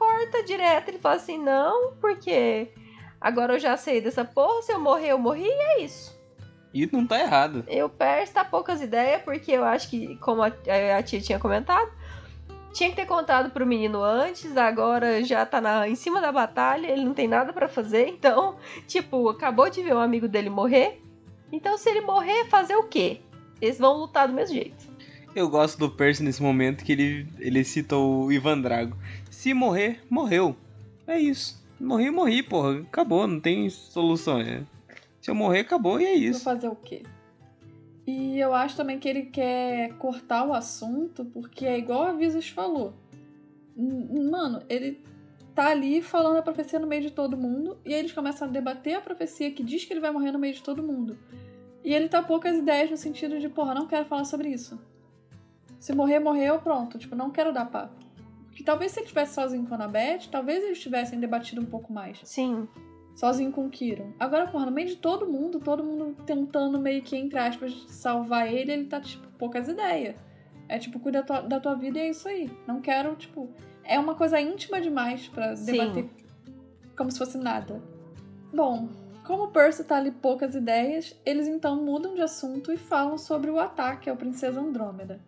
corta 0.00 0.42
direto. 0.42 0.88
Ele 0.88 0.98
fala 0.98 1.16
assim: 1.16 1.38
não, 1.38 1.94
porque 1.96 2.72
agora 3.20 3.54
eu 3.54 3.58
já 3.58 3.76
sei 3.76 4.00
dessa 4.00 4.24
porra. 4.24 4.62
Se 4.62 4.72
eu 4.72 4.80
morrer, 4.80 5.12
eu 5.12 5.18
morri 5.18 5.46
e 5.46 5.50
é 5.50 5.82
isso. 5.82 6.19
E 6.72 6.88
não 6.92 7.06
tá 7.06 7.18
errado. 7.20 7.64
E 7.68 7.82
o 7.82 7.88
Percy 7.88 8.32
tá 8.32 8.44
poucas 8.44 8.80
ideias, 8.80 9.22
porque 9.22 9.52
eu 9.52 9.64
acho 9.64 9.90
que, 9.90 10.16
como 10.16 10.42
a, 10.42 10.52
a 10.96 11.02
tia 11.02 11.20
tinha 11.20 11.38
comentado, 11.38 11.90
tinha 12.72 12.90
que 12.90 12.96
ter 12.96 13.06
contado 13.06 13.50
pro 13.50 13.66
menino 13.66 14.02
antes, 14.02 14.56
agora 14.56 15.22
já 15.24 15.44
tá 15.44 15.60
na, 15.60 15.88
em 15.88 15.96
cima 15.96 16.20
da 16.20 16.30
batalha, 16.30 16.86
ele 16.86 17.04
não 17.04 17.14
tem 17.14 17.26
nada 17.26 17.52
pra 17.52 17.68
fazer, 17.68 18.06
então, 18.08 18.56
tipo, 18.86 19.28
acabou 19.28 19.68
de 19.68 19.82
ver 19.82 19.94
um 19.94 20.00
amigo 20.00 20.28
dele 20.28 20.50
morrer. 20.50 21.00
Então, 21.52 21.76
se 21.76 21.90
ele 21.90 22.00
morrer, 22.02 22.46
fazer 22.46 22.76
o 22.76 22.84
quê? 22.84 23.20
Eles 23.60 23.78
vão 23.78 23.98
lutar 23.98 24.28
do 24.28 24.34
mesmo 24.34 24.54
jeito. 24.54 24.88
Eu 25.34 25.48
gosto 25.48 25.78
do 25.78 25.90
Percy 25.90 26.22
nesse 26.22 26.42
momento 26.42 26.84
que 26.84 26.92
ele, 26.92 27.26
ele 27.38 27.64
cita 27.64 27.96
o 27.96 28.30
Ivan 28.32 28.60
Drago. 28.60 28.96
Se 29.30 29.52
morrer, 29.52 30.00
morreu. 30.08 30.56
É 31.06 31.18
isso. 31.18 31.60
Morri, 31.78 32.10
morri, 32.10 32.42
porra. 32.42 32.80
Acabou, 32.80 33.26
não 33.26 33.40
tem 33.40 33.68
solução. 33.70 34.40
É. 34.40 34.62
Se 35.30 35.32
eu 35.32 35.36
morrer, 35.36 35.60
acabou 35.60 36.00
e 36.00 36.04
é 36.04 36.08
Vou 36.08 36.18
isso. 36.18 36.42
fazer 36.42 36.66
o 36.66 36.74
quê? 36.74 37.04
E 38.04 38.36
eu 38.40 38.52
acho 38.52 38.76
também 38.76 38.98
que 38.98 39.08
ele 39.08 39.26
quer 39.26 39.96
cortar 39.96 40.44
o 40.44 40.52
assunto, 40.52 41.24
porque 41.24 41.64
é 41.64 41.78
igual 41.78 42.02
a 42.02 42.12
Visas 42.12 42.48
falou. 42.48 42.94
Mano, 43.76 44.60
ele 44.68 45.00
tá 45.54 45.68
ali 45.68 46.02
falando 46.02 46.38
a 46.38 46.42
profecia 46.42 46.80
no 46.80 46.86
meio 46.88 47.02
de 47.02 47.12
todo 47.12 47.36
mundo, 47.36 47.78
e 47.84 47.94
aí 47.94 48.00
eles 48.00 48.10
começam 48.10 48.48
a 48.48 48.50
debater 48.50 48.94
a 48.94 49.00
profecia 49.00 49.52
que 49.52 49.62
diz 49.62 49.84
que 49.84 49.92
ele 49.92 50.00
vai 50.00 50.10
morrer 50.10 50.32
no 50.32 50.38
meio 50.40 50.52
de 50.52 50.64
todo 50.64 50.82
mundo. 50.82 51.16
E 51.84 51.94
ele 51.94 52.08
tá 52.08 52.20
poucas 52.20 52.58
ideias 52.58 52.90
no 52.90 52.96
sentido 52.96 53.38
de, 53.38 53.48
porra, 53.48 53.72
não 53.72 53.86
quero 53.86 54.06
falar 54.06 54.24
sobre 54.24 54.48
isso. 54.48 54.80
Se 55.78 55.94
morrer, 55.94 56.18
morreu, 56.18 56.58
pronto. 56.58 56.98
Tipo, 56.98 57.14
não 57.14 57.30
quero 57.30 57.52
dar 57.52 57.66
papo. 57.66 58.04
Que 58.50 58.64
talvez 58.64 58.90
se 58.90 58.98
ele 58.98 59.04
estivesse 59.04 59.34
sozinho 59.34 59.64
com 59.64 59.74
a 59.74 59.76
Annabeth, 59.76 60.28
talvez 60.28 60.64
eles 60.64 60.80
tivessem 60.80 61.20
debatido 61.20 61.60
um 61.60 61.66
pouco 61.66 61.92
mais. 61.92 62.20
Sim. 62.24 62.66
Sozinho 63.20 63.52
com 63.52 63.66
o 63.66 63.70
Kiron. 63.70 64.14
Agora, 64.18 64.46
porra, 64.46 64.64
no 64.64 64.72
meio 64.72 64.88
de 64.88 64.96
todo 64.96 65.28
mundo, 65.28 65.60
todo 65.60 65.84
mundo 65.84 66.16
tentando 66.24 66.78
meio 66.78 67.02
que, 67.02 67.14
entre 67.14 67.38
aspas, 67.38 67.84
salvar 67.86 68.50
ele, 68.50 68.72
ele 68.72 68.84
tá, 68.86 68.98
tipo, 68.98 69.28
poucas 69.36 69.68
ideias. 69.68 70.16
É 70.66 70.78
tipo, 70.78 70.98
cuida 70.98 71.20
da 71.20 71.26
tua, 71.26 71.40
da 71.42 71.60
tua 71.60 71.74
vida 71.74 71.98
e 71.98 72.02
é 72.02 72.08
isso 72.08 72.26
aí. 72.26 72.50
Não 72.66 72.80
quero, 72.80 73.14
tipo. 73.16 73.50
É 73.84 73.98
uma 73.98 74.14
coisa 74.14 74.40
íntima 74.40 74.80
demais 74.80 75.28
para 75.28 75.52
debater 75.52 76.08
como 76.96 77.10
se 77.10 77.18
fosse 77.18 77.36
nada. 77.36 77.82
Bom, 78.54 78.88
como 79.26 79.42
o 79.44 79.48
Percy 79.48 79.84
tá 79.84 79.98
ali 79.98 80.10
poucas 80.10 80.54
ideias, 80.54 81.14
eles 81.26 81.46
então 81.46 81.76
mudam 81.76 82.14
de 82.14 82.22
assunto 82.22 82.72
e 82.72 82.78
falam 82.78 83.18
sobre 83.18 83.50
o 83.50 83.58
ataque 83.58 84.08
ao 84.08 84.16
Princesa 84.16 84.62
Andrômeda. 84.62 85.20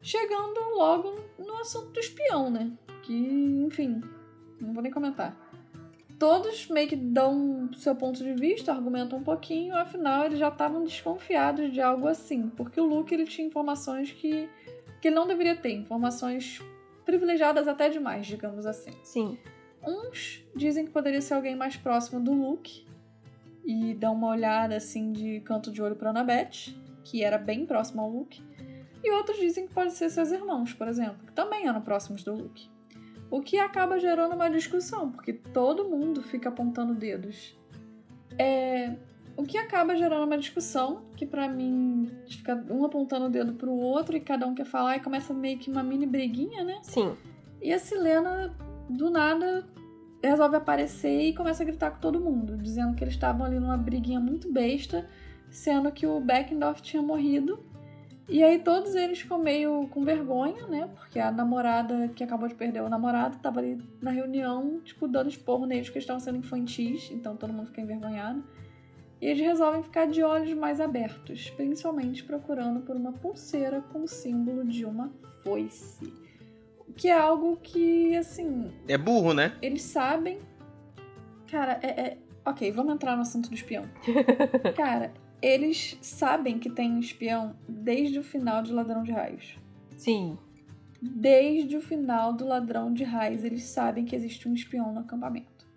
Chegando 0.00 0.58
logo 0.74 1.14
no 1.38 1.54
assunto 1.56 1.90
do 1.90 2.00
espião, 2.00 2.50
né? 2.50 2.72
Que, 3.02 3.14
enfim, 3.66 4.00
não 4.58 4.72
vou 4.72 4.82
nem 4.82 4.90
comentar. 4.90 5.43
Todos 6.18 6.68
meio 6.68 6.88
que 6.88 6.96
dão 6.96 7.70
seu 7.74 7.94
ponto 7.94 8.22
de 8.22 8.32
vista, 8.34 8.72
argumentam 8.72 9.18
um 9.18 9.22
pouquinho, 9.22 9.76
afinal 9.76 10.24
eles 10.24 10.38
já 10.38 10.48
estavam 10.48 10.84
desconfiados 10.84 11.72
de 11.72 11.80
algo 11.80 12.06
assim, 12.06 12.48
porque 12.50 12.80
o 12.80 12.86
Luke 12.86 13.12
ele 13.12 13.24
tinha 13.24 13.46
informações 13.46 14.12
que, 14.12 14.48
que 15.00 15.08
ele 15.08 15.16
não 15.16 15.26
deveria 15.26 15.56
ter, 15.56 15.72
informações 15.72 16.62
privilegiadas 17.04 17.66
até 17.66 17.88
demais, 17.88 18.26
digamos 18.26 18.64
assim. 18.64 18.92
Sim. 19.02 19.38
Uns 19.86 20.42
dizem 20.54 20.86
que 20.86 20.92
poderia 20.92 21.20
ser 21.20 21.34
alguém 21.34 21.56
mais 21.56 21.76
próximo 21.76 22.20
do 22.20 22.32
Luke 22.32 22.86
e 23.64 23.94
dão 23.94 24.14
uma 24.14 24.28
olhada 24.28 24.76
assim 24.76 25.12
de 25.12 25.40
canto 25.40 25.70
de 25.70 25.82
olho 25.82 25.96
para 25.96 26.10
Annabeth, 26.10 26.74
que 27.02 27.22
era 27.22 27.38
bem 27.38 27.66
próximo 27.66 28.02
ao 28.02 28.08
Luke. 28.08 28.42
E 29.02 29.10
outros 29.10 29.38
dizem 29.38 29.66
que 29.66 29.74
pode 29.74 29.92
ser 29.92 30.08
seus 30.08 30.32
irmãos, 30.32 30.72
por 30.72 30.88
exemplo, 30.88 31.26
que 31.26 31.32
também 31.32 31.66
eram 31.66 31.82
próximos 31.82 32.22
do 32.24 32.34
Luke. 32.34 32.70
O 33.30 33.40
que 33.40 33.58
acaba 33.58 33.98
gerando 33.98 34.34
uma 34.34 34.48
discussão, 34.48 35.10
porque 35.10 35.32
todo 35.32 35.88
mundo 35.88 36.22
fica 36.22 36.48
apontando 36.48 36.94
dedos. 36.94 37.56
É, 38.38 38.94
o 39.36 39.42
que 39.42 39.58
acaba 39.58 39.96
gerando 39.96 40.24
uma 40.24 40.38
discussão, 40.38 41.02
que 41.16 41.26
para 41.26 41.48
mim 41.48 42.10
fica 42.26 42.64
um 42.70 42.84
apontando 42.84 43.26
o 43.26 43.30
dedo 43.30 43.54
pro 43.54 43.72
outro 43.72 44.16
e 44.16 44.20
cada 44.20 44.46
um 44.46 44.54
quer 44.54 44.66
falar 44.66 44.96
e 44.96 45.00
começa 45.00 45.34
meio 45.34 45.58
que 45.58 45.70
uma 45.70 45.82
mini 45.82 46.06
briguinha, 46.06 46.62
né? 46.62 46.78
Sim. 46.82 47.14
E 47.60 47.72
a 47.72 47.78
Silena, 47.78 48.54
do 48.88 49.10
nada, 49.10 49.66
resolve 50.22 50.56
aparecer 50.56 51.20
e 51.20 51.34
começa 51.34 51.62
a 51.62 51.66
gritar 51.66 51.90
com 51.90 52.00
todo 52.00 52.20
mundo, 52.20 52.56
dizendo 52.56 52.94
que 52.94 53.02
eles 53.02 53.14
estavam 53.14 53.44
ali 53.44 53.58
numa 53.58 53.76
briguinha 53.76 54.20
muito 54.20 54.52
besta, 54.52 55.08
sendo 55.50 55.90
que 55.90 56.06
o 56.06 56.20
Beckendorf 56.20 56.80
tinha 56.80 57.02
morrido. 57.02 57.58
E 58.28 58.42
aí 58.42 58.58
todos 58.58 58.94
eles 58.94 59.20
ficam 59.20 59.38
meio 59.38 59.86
com 59.88 60.02
vergonha, 60.02 60.66
né? 60.66 60.88
Porque 60.94 61.18
a 61.18 61.30
namorada 61.30 62.08
que 62.08 62.24
acabou 62.24 62.48
de 62.48 62.54
perder 62.54 62.82
o 62.82 62.88
namorado 62.88 63.38
tava 63.38 63.60
ali 63.60 63.78
na 64.00 64.10
reunião, 64.10 64.80
tipo, 64.80 65.06
dando 65.06 65.28
esporro 65.28 65.66
neles 65.66 65.90
que 65.90 65.96
eles 65.96 66.04
estavam 66.04 66.20
sendo 66.20 66.38
infantis, 66.38 67.10
então 67.10 67.36
todo 67.36 67.52
mundo 67.52 67.66
fica 67.66 67.82
envergonhado. 67.82 68.42
E 69.20 69.26
eles 69.26 69.40
resolvem 69.40 69.82
ficar 69.82 70.06
de 70.06 70.22
olhos 70.22 70.52
mais 70.54 70.80
abertos, 70.80 71.50
principalmente 71.50 72.24
procurando 72.24 72.80
por 72.80 72.96
uma 72.96 73.12
pulseira 73.12 73.82
com 73.92 74.02
o 74.02 74.08
símbolo 74.08 74.64
de 74.64 74.84
uma 74.84 75.10
foice. 75.42 76.12
Que 76.96 77.08
é 77.08 77.18
algo 77.18 77.56
que, 77.56 78.16
assim. 78.16 78.72
É 78.88 78.96
burro, 78.96 79.34
né? 79.34 79.56
Eles 79.60 79.82
sabem. 79.82 80.38
Cara, 81.50 81.78
é. 81.82 81.88
é... 81.88 82.18
Ok, 82.46 82.70
vamos 82.72 82.94
entrar 82.94 83.16
no 83.16 83.22
assunto 83.22 83.48
do 83.48 83.54
espião. 83.54 83.84
Cara, 84.76 85.12
eles 85.44 85.98
sabem 86.00 86.58
que 86.58 86.70
tem 86.70 86.90
um 86.90 86.98
espião 86.98 87.54
desde 87.68 88.18
o 88.18 88.22
final 88.22 88.62
de 88.62 88.72
Ladrão 88.72 89.02
de 89.02 89.12
Raios. 89.12 89.58
Sim. 89.94 90.38
Desde 91.02 91.76
o 91.76 91.82
final 91.82 92.32
do 92.32 92.46
Ladrão 92.46 92.90
de 92.90 93.04
Raios, 93.04 93.44
eles 93.44 93.64
sabem 93.64 94.06
que 94.06 94.16
existe 94.16 94.48
um 94.48 94.54
espião 94.54 94.90
no 94.90 95.00
acampamento. 95.00 95.68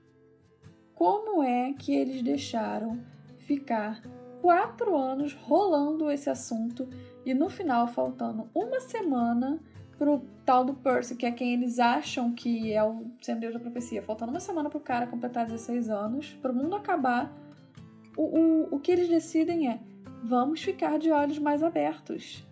Como 0.95 1.43
é 1.43 1.73
que 1.73 1.93
eles 1.93 2.21
deixaram 2.21 2.97
ficar 3.39 4.01
quatro 4.41 4.95
anos 4.95 5.33
rolando 5.33 6.09
esse 6.09 6.29
assunto 6.29 6.87
e 7.25 7.33
no 7.33 7.49
final 7.49 7.89
faltando 7.89 8.49
uma 8.55 8.79
semana 8.79 9.59
pro 9.97 10.21
tal 10.45 10.63
do 10.63 10.75
Percy, 10.75 11.17
que 11.17 11.25
é 11.25 11.31
quem 11.31 11.53
eles 11.53 11.77
acham 11.77 12.31
que 12.31 12.71
é 12.71 12.81
o 12.81 13.05
semideus 13.21 13.53
da 13.53 13.59
profecia, 13.59 14.01
faltando 14.01 14.31
uma 14.31 14.39
semana 14.39 14.69
pro 14.69 14.79
cara 14.79 15.07
completar 15.07 15.45
16 15.45 15.89
anos, 15.89 16.37
pro 16.41 16.53
mundo 16.53 16.73
acabar, 16.73 17.35
o, 18.17 18.23
o, 18.23 18.75
o 18.75 18.79
que 18.79 18.91
eles 18.91 19.07
decidem 19.07 19.69
é 19.69 19.79
vamos 20.23 20.61
ficar 20.61 20.97
de 20.97 21.11
olhos 21.11 21.37
mais 21.37 21.61
abertos. 21.61 22.43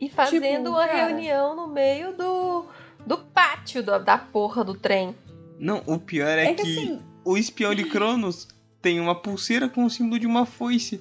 E 0.00 0.10
fazendo 0.10 0.40
tipo, 0.40 0.68
uma 0.70 0.86
cara... 0.86 1.06
reunião 1.06 1.54
no 1.54 1.68
meio 1.68 2.12
do, 2.12 2.66
do 3.06 3.18
pátio 3.18 3.82
do, 3.82 3.98
da 4.00 4.18
porra 4.18 4.64
do 4.64 4.74
trem. 4.74 5.14
Não, 5.58 5.80
o 5.86 5.98
pior 5.98 6.36
é, 6.36 6.46
é 6.46 6.54
que, 6.54 6.62
que 6.64 6.70
assim... 6.70 7.00
o 7.24 7.38
espião 7.38 7.72
de 7.72 7.84
Cronos 7.84 8.48
tem 8.82 8.98
uma 8.98 9.14
pulseira 9.14 9.68
com 9.68 9.84
o 9.84 9.90
símbolo 9.90 10.18
de 10.18 10.26
uma 10.26 10.44
foice. 10.44 11.00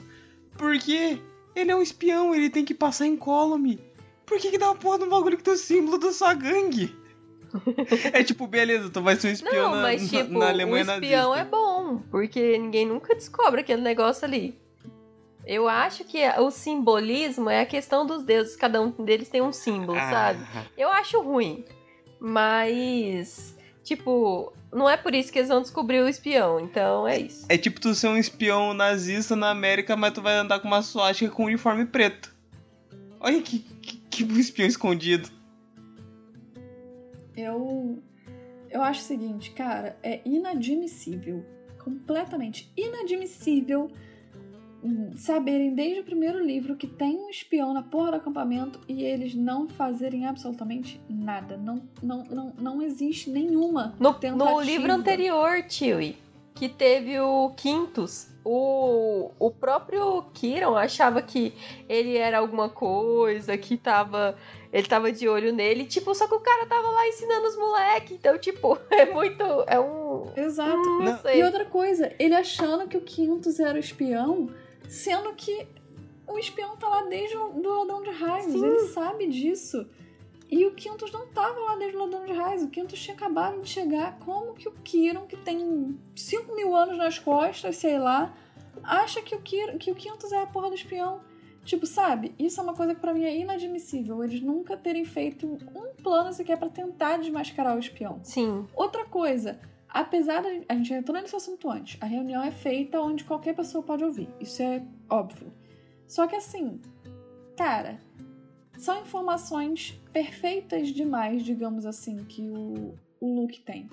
Por 0.55 0.77
quê? 0.77 1.19
Ele 1.55 1.71
é 1.71 1.75
um 1.75 1.81
espião, 1.81 2.33
ele 2.35 2.49
tem 2.49 2.63
que 2.63 2.75
passar 2.75 3.07
em 3.07 3.17
column. 3.17 3.79
Por 4.25 4.39
que, 4.39 4.51
que 4.51 4.57
dá 4.57 4.67
uma 4.67 4.75
porra 4.75 4.99
no 4.99 5.09
bagulho 5.09 5.35
que 5.35 5.43
tem 5.43 5.53
o 5.53 5.57
símbolo 5.57 5.97
da 5.97 6.13
sua 6.13 6.35
gangue? 6.35 6.95
é 8.13 8.23
tipo, 8.23 8.47
beleza, 8.47 8.89
tu 8.89 9.01
vai 9.01 9.15
ser 9.15 9.29
um 9.29 9.31
espião 9.31 9.69
Não, 9.69 9.75
na, 9.77 9.81
mas, 9.83 10.09
tipo, 10.09 10.37
na 10.37 10.49
Alemanha 10.49 10.85
nazista. 10.85 11.01
O 11.01 11.03
espião 11.03 11.29
nazista. 11.31 11.47
é 11.47 11.51
bom, 11.51 11.97
porque 12.09 12.57
ninguém 12.57 12.85
nunca 12.85 13.15
descobre 13.15 13.61
aquele 13.61 13.81
negócio 13.81 14.25
ali. 14.25 14.59
Eu 15.45 15.67
acho 15.67 16.03
que 16.03 16.19
o 16.39 16.51
simbolismo 16.51 17.49
é 17.49 17.61
a 17.61 17.65
questão 17.65 18.05
dos 18.05 18.23
deuses, 18.23 18.55
cada 18.55 18.81
um 18.81 18.91
deles 18.91 19.29
tem 19.29 19.41
um 19.41 19.51
símbolo, 19.51 19.97
ah. 19.97 20.09
sabe? 20.09 20.39
Eu 20.77 20.89
acho 20.89 21.19
ruim. 21.21 21.65
Mas, 22.19 23.57
tipo, 23.83 24.53
não 24.71 24.89
é 24.89 24.95
por 24.95 25.13
isso 25.13 25.31
que 25.31 25.39
eles 25.39 25.49
vão 25.49 25.61
descobrir 25.61 26.01
o 26.01 26.07
espião, 26.07 26.59
então 26.59 27.07
é 27.07 27.19
isso. 27.19 27.45
É 27.49 27.57
tipo 27.57 27.81
tu 27.81 27.93
ser 27.95 28.07
um 28.07 28.17
espião 28.17 28.73
nazista 28.73 29.35
na 29.35 29.49
América, 29.49 29.97
mas 29.97 30.13
tu 30.13 30.21
vai 30.21 30.37
andar 30.37 30.59
com 30.59 30.67
uma 30.67 30.81
suástica 30.81 31.31
com 31.31 31.43
um 31.43 31.47
uniforme 31.47 31.85
preto. 31.85 32.33
Olha 33.19 33.41
que, 33.41 33.59
que, 33.59 33.97
que 33.97 34.39
espião 34.39 34.67
escondido. 34.67 35.29
Eu. 37.35 38.01
Eu 38.69 38.81
acho 38.81 39.01
o 39.01 39.03
seguinte, 39.03 39.51
cara, 39.51 39.97
é 40.01 40.21
inadmissível. 40.23 41.45
Completamente 41.77 42.71
inadmissível 42.77 43.91
saberem 45.15 45.75
desde 45.75 45.99
o 45.99 46.03
primeiro 46.03 46.43
livro 46.43 46.75
que 46.75 46.87
tem 46.87 47.17
um 47.17 47.29
espião 47.29 47.73
na 47.73 47.83
porra 47.83 48.11
do 48.11 48.17
acampamento 48.17 48.79
e 48.87 49.03
eles 49.03 49.35
não 49.35 49.67
fazerem 49.67 50.25
absolutamente 50.25 50.99
nada. 51.07 51.57
Não, 51.57 51.83
não, 52.01 52.23
não, 52.23 52.53
não 52.57 52.81
existe 52.81 53.29
nenhuma 53.29 53.95
no, 53.99 54.13
tentativa. 54.13 54.51
No 54.51 54.61
livro 54.61 54.91
anterior, 54.91 55.61
Tio, 55.67 56.15
que 56.55 56.67
teve 56.67 57.19
o 57.19 57.51
Quintus, 57.55 58.29
o, 58.43 59.31
o 59.37 59.51
próprio 59.51 60.23
Kiron 60.33 60.75
achava 60.75 61.21
que 61.21 61.53
ele 61.87 62.17
era 62.17 62.39
alguma 62.39 62.69
coisa, 62.69 63.57
que 63.57 63.77
tava. 63.77 64.35
Ele 64.71 64.87
tava 64.87 65.11
de 65.11 65.27
olho 65.27 65.51
nele, 65.51 65.85
tipo, 65.85 66.15
só 66.15 66.27
que 66.27 66.33
o 66.33 66.39
cara 66.39 66.65
tava 66.65 66.89
lá 66.89 67.07
ensinando 67.07 67.47
os 67.47 67.57
moleques. 67.57 68.11
Então, 68.11 68.37
tipo, 68.37 68.77
é 68.89 69.05
muito. 69.05 69.43
É 69.67 69.79
um. 69.79 70.31
Exato. 70.35 70.77
Hum, 70.77 71.03
não 71.03 71.17
sei. 71.19 71.39
E 71.39 71.43
outra 71.43 71.65
coisa, 71.65 72.13
ele 72.17 72.33
achando 72.33 72.87
que 72.87 72.95
o 72.95 73.01
Quintus 73.01 73.59
era 73.59 73.75
o 73.75 73.79
espião, 73.79 74.49
Sendo 74.91 75.31
que 75.35 75.65
o 76.27 76.37
espião 76.37 76.75
tá 76.75 76.89
lá 76.89 77.03
desde 77.03 77.37
o 77.37 77.47
do 77.53 77.69
Ladrão 77.69 78.03
de 78.03 78.09
Raios. 78.09 78.51
Sim. 78.51 78.65
Ele 78.65 78.79
sabe 78.89 79.25
disso. 79.27 79.87
E 80.49 80.65
o 80.65 80.71
Quintus 80.75 81.09
não 81.13 81.27
tava 81.27 81.57
lá 81.61 81.77
desde 81.77 81.95
o 81.95 82.01
Ladrão 82.01 82.25
de 82.25 82.33
Raios. 82.33 82.61
O 82.63 82.67
Quintus 82.67 82.99
tinha 82.99 83.15
acabado 83.15 83.61
de 83.61 83.69
chegar. 83.69 84.19
Como 84.19 84.53
que 84.53 84.67
o 84.67 84.73
Kiron, 84.83 85.25
que 85.27 85.37
tem 85.37 85.97
5 86.13 86.53
mil 86.53 86.75
anos 86.75 86.97
nas 86.97 87.17
costas, 87.17 87.77
sei 87.77 87.97
lá, 87.97 88.35
acha 88.83 89.21
que 89.21 89.33
o, 89.33 89.41
Kiron, 89.41 89.77
que 89.77 89.89
o 89.89 89.95
Quintus 89.95 90.33
é 90.33 90.41
a 90.41 90.45
porra 90.45 90.67
do 90.67 90.75
espião? 90.75 91.21
Tipo, 91.63 91.85
sabe? 91.85 92.33
Isso 92.39 92.59
é 92.59 92.63
uma 92.63 92.73
coisa 92.73 92.95
que 92.95 93.01
pra 93.01 93.13
mim 93.13 93.23
é 93.23 93.37
inadmissível. 93.37 94.23
Eles 94.23 94.41
nunca 94.41 94.75
terem 94.75 95.05
feito 95.05 95.45
um 95.47 95.93
plano 96.01 96.33
sequer 96.33 96.57
para 96.57 96.69
tentar 96.69 97.17
desmascarar 97.17 97.75
o 97.75 97.79
espião. 97.79 98.19
Sim. 98.23 98.65
Outra 98.75 99.05
coisa, 99.05 99.59
Apesar 99.93 100.41
de. 100.41 100.63
A 100.69 100.75
gente 100.75 100.93
entrou 100.93 101.21
nesse 101.21 101.35
assunto 101.35 101.69
antes. 101.69 101.97
A 102.01 102.05
reunião 102.05 102.41
é 102.41 102.51
feita 102.51 103.01
onde 103.01 103.25
qualquer 103.25 103.53
pessoa 103.53 103.83
pode 103.83 104.03
ouvir. 104.03 104.29
Isso 104.39 104.63
é 104.63 104.81
óbvio. 105.09 105.51
Só 106.07 106.27
que 106.27 106.35
assim, 106.35 106.79
cara, 107.57 107.99
são 108.77 109.01
informações 109.01 110.01
perfeitas 110.13 110.89
demais, 110.89 111.43
digamos 111.43 111.85
assim, 111.85 112.17
que 112.23 112.41
o, 112.41 112.95
o 113.19 113.35
Luke 113.41 113.59
tem. 113.61 113.89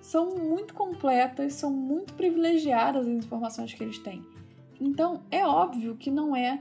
São 0.00 0.36
muito 0.36 0.74
completas, 0.74 1.54
são 1.54 1.70
muito 1.70 2.14
privilegiadas 2.14 3.06
as 3.06 3.12
informações 3.12 3.72
que 3.72 3.82
eles 3.82 3.98
têm. 3.98 4.24
Então, 4.80 5.22
é 5.30 5.46
óbvio 5.46 5.96
que 5.96 6.10
não 6.10 6.34
é, 6.34 6.60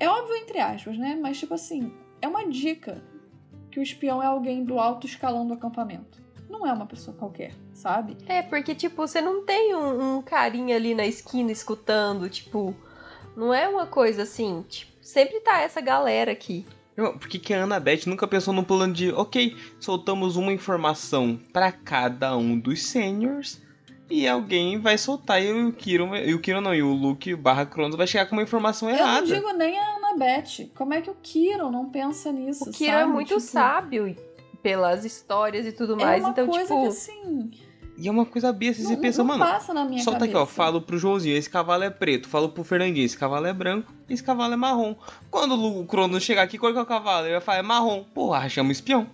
É 0.00 0.08
óbvio, 0.08 0.34
entre 0.36 0.58
aspas, 0.58 0.96
né? 0.96 1.16
Mas, 1.20 1.38
tipo 1.38 1.52
assim, 1.52 1.92
é 2.22 2.26
uma 2.26 2.48
dica 2.48 3.04
que 3.70 3.78
o 3.78 3.82
espião 3.82 4.22
é 4.22 4.26
alguém 4.26 4.64
do 4.64 4.78
alto 4.78 5.06
escalão 5.06 5.46
do 5.46 5.52
acampamento. 5.52 6.18
Não 6.48 6.66
é 6.66 6.72
uma 6.72 6.86
pessoa 6.86 7.16
qualquer, 7.16 7.52
sabe? 7.74 8.16
É, 8.26 8.40
porque, 8.40 8.74
tipo, 8.74 8.96
você 8.96 9.20
não 9.20 9.44
tem 9.44 9.74
um, 9.76 10.16
um 10.16 10.22
carinha 10.22 10.74
ali 10.74 10.94
na 10.94 11.06
esquina 11.06 11.52
escutando, 11.52 12.28
tipo. 12.30 12.74
Não 13.36 13.54
é 13.54 13.68
uma 13.68 13.86
coisa 13.86 14.22
assim, 14.22 14.64
tipo, 14.68 14.90
sempre 15.00 15.38
tá 15.40 15.60
essa 15.60 15.80
galera 15.80 16.32
aqui. 16.32 16.66
Por 16.96 17.28
que, 17.28 17.38
que 17.38 17.54
a 17.54 17.62
Annabeth 17.62 18.06
nunca 18.06 18.26
pensou 18.26 18.52
no 18.52 18.64
plano 18.64 18.92
de, 18.92 19.12
ok, 19.12 19.56
soltamos 19.78 20.36
uma 20.36 20.52
informação 20.52 21.38
para 21.52 21.70
cada 21.70 22.36
um 22.36 22.58
dos 22.58 22.82
seniors 22.82 23.62
e 24.10 24.26
alguém 24.28 24.78
vai 24.78 24.98
soltar 24.98 25.42
e 25.42 25.50
o 25.52 25.72
Kiro, 25.72 26.14
e 26.16 26.34
o 26.34 26.40
Kiro 26.40 26.60
não, 26.60 26.74
e 26.74 26.82
o 26.82 26.92
Luke 26.92 27.34
barra 27.36 27.64
Cronos 27.64 27.96
vai 27.96 28.06
chegar 28.06 28.26
com 28.26 28.34
uma 28.34 28.42
informação 28.42 28.90
Eu 28.90 28.96
errada. 28.96 29.20
não 29.20 29.26
digo 29.34 29.52
nem 29.52 29.78
a 29.78 29.96
Annabeth. 29.96 30.70
Como 30.74 30.92
é 30.92 31.00
que 31.00 31.08
o 31.10 31.16
Kiro 31.22 31.70
não 31.70 31.88
pensa 31.88 32.32
nisso, 32.32 32.68
O 32.68 32.72
Kiro 32.72 32.90
é 32.90 33.00
sabe? 33.00 33.12
muito 33.12 33.28
Tipo, 33.28 33.40
sábio 33.40 34.16
pelas 34.62 35.04
histórias 35.04 35.64
e 35.64 35.72
tudo 35.72 35.94
É 35.94 36.04
mais. 36.04 36.22
uma 36.22 36.30
então, 36.30 36.46
coisa 36.46 36.64
tipo. 36.66 36.80
que, 36.82 36.86
assim, 36.88 37.50
E 37.96 38.08
é 38.08 38.10
uma 38.10 38.26
coisa 38.26 38.52
besta, 38.52 38.82
não, 38.82 38.90
você 38.90 38.96
pensa, 38.96 39.18
não 39.18 39.26
mano, 39.28 39.44
passa 39.44 39.72
na 39.74 39.84
minha 39.84 40.02
solta 40.02 40.20
cabeça. 40.20 40.38
aqui, 40.38 40.42
ó, 40.42 40.46
falo 40.46 40.80
pro 40.82 40.98
Joãozinho, 40.98 41.36
esse 41.36 41.48
cavalo 41.48 41.84
é 41.84 41.90
preto, 41.90 42.28
falo 42.28 42.48
pro 42.48 42.64
Fernandinho, 42.64 43.04
esse 43.06 43.16
cavalo 43.16 43.46
é 43.46 43.52
branco, 43.52 43.92
esse 44.08 44.22
cavalo 44.22 44.52
é 44.52 44.56
marrom. 44.56 44.94
Quando 45.30 45.54
o 45.54 45.86
Cronos 45.86 46.22
chegar 46.22 46.42
aqui, 46.42 46.58
qual 46.58 46.72
que 46.72 46.78
é 46.78 46.82
o 46.82 46.86
cavalo? 46.86 47.26
Ele 47.26 47.32
vai 47.34 47.40
falar, 47.42 47.58
é 47.58 47.62
marrom. 47.62 48.02
Porra, 48.14 48.48
chama 48.48 48.70
o 48.70 48.72
espião. 48.72 49.06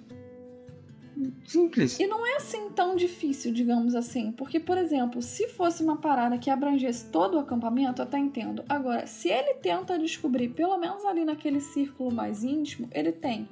Simples. 1.47 1.99
E 1.99 2.07
não 2.07 2.27
é 2.27 2.37
assim 2.37 2.71
tão 2.71 2.95
difícil, 2.95 3.53
digamos 3.53 3.95
assim. 3.95 4.33
Porque, 4.33 4.61
por 4.61 4.77
exemplo, 4.77 5.23
se 5.23 5.49
fosse 5.49 5.83
uma 5.83 5.97
parada 5.97 6.37
que 6.39 6.51
abrangesse 6.51 7.11
todo 7.11 7.37
o 7.37 7.41
acampamento, 7.41 8.03
eu 8.03 8.07
até 8.07 8.19
entendo. 8.19 8.65
Agora, 8.69 9.07
se 9.07 9.29
ele 9.29 9.55
tenta 9.55 9.99
descobrir, 9.99 10.51
pelo 10.51 10.77
menos 10.79 11.05
ali 11.05 11.25
naquele 11.25 11.61
círculo 11.61 12.13
mais 12.13 12.45
íntimo, 12.45 12.89
ele 12.93 13.13
tem 13.13 13.49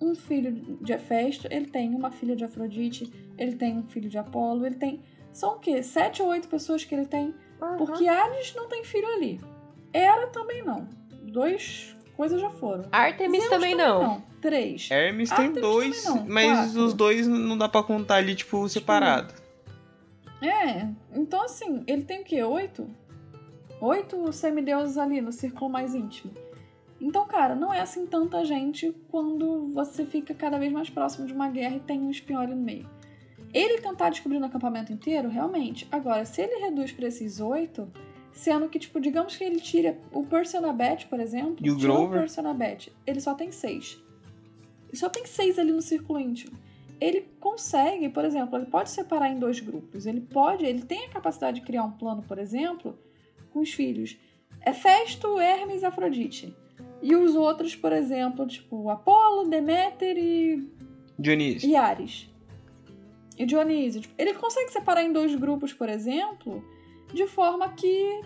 um 0.00 0.14
filho 0.14 0.52
de 0.80 0.92
Hefesto, 0.92 1.46
ele 1.50 1.66
tem 1.66 1.94
uma 1.94 2.10
filha 2.10 2.34
de 2.34 2.44
Afrodite, 2.44 3.10
ele 3.38 3.56
tem 3.56 3.78
um 3.78 3.84
filho 3.84 4.08
de 4.08 4.18
Apolo, 4.18 4.64
ele 4.64 4.76
tem. 4.76 5.00
São 5.32 5.56
o 5.56 5.58
quê? 5.58 5.82
Sete 5.82 6.22
ou 6.22 6.28
oito 6.28 6.48
pessoas 6.48 6.84
que 6.84 6.94
ele 6.94 7.06
tem? 7.06 7.34
aham. 7.60 7.76
Porque 7.76 8.06
Hades 8.06 8.54
não 8.54 8.68
tem 8.68 8.84
filho 8.84 9.06
ali. 9.14 9.40
Hera 9.92 10.26
também 10.28 10.62
não. 10.62 10.88
Dois 11.22 11.93
coisas 12.16 12.40
já 12.40 12.50
foram. 12.50 12.84
Artemis 12.90 13.40
Zeus 13.40 13.50
também 13.50 13.74
não. 13.74 14.02
não. 14.02 14.22
Três. 14.40 14.90
Hermes 14.90 15.30
tem 15.30 15.46
Artemis 15.46 15.62
dois, 15.62 16.02
também 16.02 16.22
não, 16.22 16.28
mas 16.28 16.58
quatro. 16.66 16.84
os 16.84 16.94
dois 16.94 17.26
não 17.26 17.56
dá 17.56 17.68
pra 17.68 17.82
contar 17.82 18.16
ali, 18.16 18.34
tipo, 18.34 18.68
separado. 18.68 19.32
É, 20.42 20.88
então 21.12 21.42
assim, 21.42 21.82
ele 21.86 22.02
tem 22.02 22.20
o 22.20 22.24
quê? 22.24 22.42
Oito? 22.42 22.86
Oito 23.80 24.32
semideuses 24.32 24.98
ali 24.98 25.20
no 25.20 25.32
círculo 25.32 25.70
mais 25.70 25.94
íntimo. 25.94 26.32
Então, 27.00 27.26
cara, 27.26 27.54
não 27.54 27.72
é 27.72 27.80
assim 27.80 28.06
tanta 28.06 28.44
gente 28.44 28.94
quando 29.10 29.68
você 29.72 30.06
fica 30.06 30.32
cada 30.34 30.58
vez 30.58 30.72
mais 30.72 30.88
próximo 30.88 31.26
de 31.26 31.32
uma 31.32 31.48
guerra 31.48 31.76
e 31.76 31.80
tem 31.80 32.00
um 32.00 32.10
espião 32.10 32.40
ali 32.40 32.54
no 32.54 32.62
meio. 32.62 32.88
Ele 33.52 33.80
tentar 33.80 34.10
descobrir 34.10 34.38
no 34.38 34.46
acampamento 34.46 34.92
inteiro, 34.92 35.28
realmente. 35.28 35.86
Agora, 35.92 36.24
se 36.24 36.42
ele 36.42 36.56
reduz 36.60 36.92
pra 36.92 37.06
esses 37.06 37.40
oito, 37.40 37.90
sendo 38.34 38.68
que, 38.68 38.78
tipo, 38.78 39.00
digamos 39.00 39.36
que 39.36 39.44
ele 39.44 39.60
tira 39.60 39.98
o 40.12 40.24
Percy 40.24 40.58
Annabeth, 40.58 41.06
por 41.08 41.18
exemplo. 41.18 41.56
E 41.64 41.70
o 41.70 41.78
Grover? 41.78 42.08
o 42.08 42.20
Percy 42.20 42.40
Annabeth, 42.40 42.92
ele 43.06 43.20
só 43.20 43.32
tem 43.34 43.50
seis. 43.50 43.98
Ele 44.88 44.98
só 44.98 45.08
tem 45.08 45.24
seis 45.24 45.58
ali 45.58 45.72
no 45.72 45.80
círculo 45.80 46.20
íntimo 46.20 46.52
ele 47.00 47.26
consegue, 47.40 48.08
por 48.08 48.24
exemplo, 48.24 48.56
ele 48.56 48.66
pode 48.66 48.90
separar 48.90 49.28
em 49.30 49.38
dois 49.38 49.60
grupos. 49.60 50.06
Ele 50.06 50.20
pode, 50.20 50.64
ele 50.64 50.82
tem 50.82 51.04
a 51.04 51.10
capacidade 51.10 51.60
de 51.60 51.66
criar 51.66 51.84
um 51.84 51.92
plano, 51.92 52.22
por 52.22 52.38
exemplo, 52.38 52.98
com 53.52 53.60
os 53.60 53.70
filhos 53.70 54.16
Hefesto, 54.64 55.38
Hermes 55.38 55.82
e 55.82 55.86
Afrodite. 55.86 56.56
E 57.02 57.14
os 57.14 57.34
outros, 57.34 57.76
por 57.76 57.92
exemplo, 57.92 58.46
tipo 58.46 58.88
Apolo, 58.88 59.48
Deméter 59.48 60.16
e, 60.16 60.66
Dionísio. 61.18 61.68
e 61.68 61.76
Ares. 61.76 62.30
E 63.36 63.44
Dionísio. 63.44 64.00
Tipo, 64.00 64.14
Ele 64.16 64.32
consegue 64.34 64.70
separar 64.70 65.02
em 65.04 65.12
dois 65.12 65.34
grupos, 65.34 65.72
por 65.72 65.88
exemplo, 65.88 66.64
de 67.14 67.26
forma 67.26 67.68
que 67.70 68.20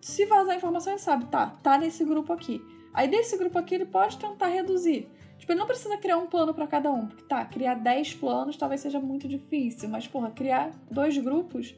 se 0.00 0.26
vazar 0.26 0.56
informação 0.56 0.92
ele 0.92 1.00
sabe, 1.00 1.26
tá, 1.26 1.46
tá 1.62 1.78
nesse 1.78 2.04
grupo 2.04 2.32
aqui. 2.32 2.62
Aí 2.92 3.08
desse 3.08 3.36
grupo 3.38 3.58
aqui 3.58 3.74
ele 3.74 3.86
pode 3.86 4.18
tentar 4.18 4.48
reduzir. 4.48 5.08
Tipo, 5.38 5.52
ele 5.52 5.60
não 5.60 5.66
precisa 5.66 5.96
criar 5.96 6.18
um 6.18 6.26
plano 6.26 6.52
pra 6.52 6.66
cada 6.66 6.92
um, 6.92 7.06
porque 7.06 7.24
tá, 7.24 7.44
criar 7.44 7.74
10 7.74 8.14
planos 8.14 8.56
talvez 8.56 8.80
seja 8.80 9.00
muito 9.00 9.26
difícil, 9.26 9.88
mas 9.88 10.06
porra, 10.06 10.30
criar 10.30 10.70
dois 10.90 11.16
grupos 11.18 11.74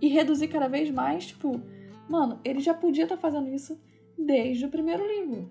e 0.00 0.08
reduzir 0.08 0.48
cada 0.48 0.68
vez 0.68 0.90
mais, 0.90 1.26
tipo, 1.26 1.60
mano, 2.08 2.38
ele 2.44 2.60
já 2.60 2.74
podia 2.74 3.04
estar 3.04 3.16
fazendo 3.16 3.48
isso 3.48 3.78
desde 4.18 4.66
o 4.66 4.68
primeiro 4.68 5.06
livro. 5.06 5.50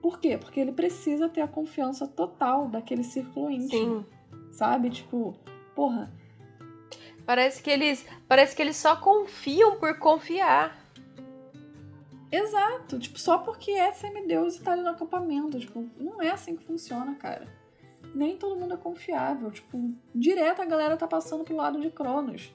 Por 0.00 0.18
quê? 0.18 0.38
Porque 0.38 0.58
ele 0.58 0.72
precisa 0.72 1.28
ter 1.28 1.42
a 1.42 1.48
confiança 1.48 2.06
total 2.06 2.68
daquele 2.68 3.04
círculo 3.04 3.50
íntimo, 3.50 4.00
Sim. 4.00 4.06
sabe? 4.50 4.88
Tipo, 4.88 5.34
porra, 5.74 6.10
Parece 7.30 7.62
que 7.62 7.70
eles. 7.70 8.04
Parece 8.26 8.56
que 8.56 8.60
eles 8.60 8.76
só 8.76 8.96
confiam 8.96 9.78
por 9.78 9.96
confiar. 10.00 10.76
Exato, 12.28 12.98
tipo, 12.98 13.20
só 13.20 13.38
porque 13.38 13.70
é 13.70 13.92
semideus 13.92 14.56
e 14.56 14.60
tá 14.60 14.72
ali 14.72 14.82
no 14.82 14.88
acampamento. 14.88 15.60
Tipo, 15.60 15.88
não 15.96 16.20
é 16.20 16.32
assim 16.32 16.56
que 16.56 16.64
funciona, 16.64 17.14
cara. 17.14 17.46
Nem 18.12 18.36
todo 18.36 18.58
mundo 18.58 18.74
é 18.74 18.76
confiável. 18.76 19.48
Tipo, 19.52 19.94
direto 20.12 20.60
a 20.60 20.64
galera 20.64 20.96
tá 20.96 21.06
passando 21.06 21.44
pro 21.44 21.54
lado 21.54 21.80
de 21.80 21.88
Cronos. 21.88 22.52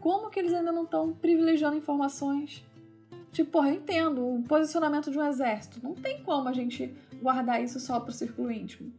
Como 0.00 0.30
que 0.30 0.40
eles 0.40 0.52
ainda 0.52 0.72
não 0.72 0.82
estão 0.82 1.12
privilegiando 1.12 1.76
informações? 1.76 2.64
Tipo, 3.30 3.52
porra, 3.52 3.68
eu 3.68 3.76
entendo 3.76 4.26
o 4.26 4.42
posicionamento 4.42 5.12
de 5.12 5.18
um 5.20 5.24
exército. 5.24 5.78
Não 5.80 5.94
tem 5.94 6.24
como 6.24 6.48
a 6.48 6.52
gente 6.52 6.92
guardar 7.22 7.62
isso 7.62 7.78
só 7.78 8.00
pro 8.00 8.10
círculo 8.10 8.50
íntimo. 8.50 8.92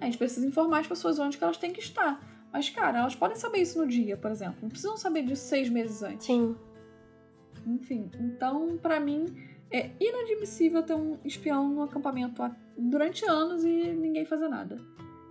A 0.00 0.04
gente 0.04 0.16
precisa 0.16 0.46
informar 0.46 0.78
as 0.78 0.86
pessoas 0.86 1.18
onde 1.18 1.36
que 1.36 1.42
elas 1.42 1.56
têm 1.56 1.72
que 1.72 1.80
estar. 1.80 2.33
Mas, 2.54 2.70
cara, 2.70 3.00
elas 3.00 3.16
podem 3.16 3.36
saber 3.36 3.58
isso 3.58 3.80
no 3.80 3.84
dia, 3.84 4.16
por 4.16 4.30
exemplo. 4.30 4.58
Não 4.62 4.68
precisam 4.68 4.96
saber 4.96 5.24
disso 5.24 5.42
seis 5.48 5.68
meses 5.68 6.04
antes. 6.04 6.24
Sim. 6.24 6.54
Enfim, 7.66 8.08
então, 8.20 8.78
pra 8.80 9.00
mim, 9.00 9.26
é 9.72 9.90
inadmissível 9.98 10.80
ter 10.84 10.94
um 10.94 11.18
espião 11.24 11.68
no 11.68 11.82
acampamento 11.82 12.40
durante 12.78 13.28
anos 13.28 13.64
e 13.64 13.92
ninguém 13.92 14.24
fazer 14.24 14.46
nada. 14.46 14.78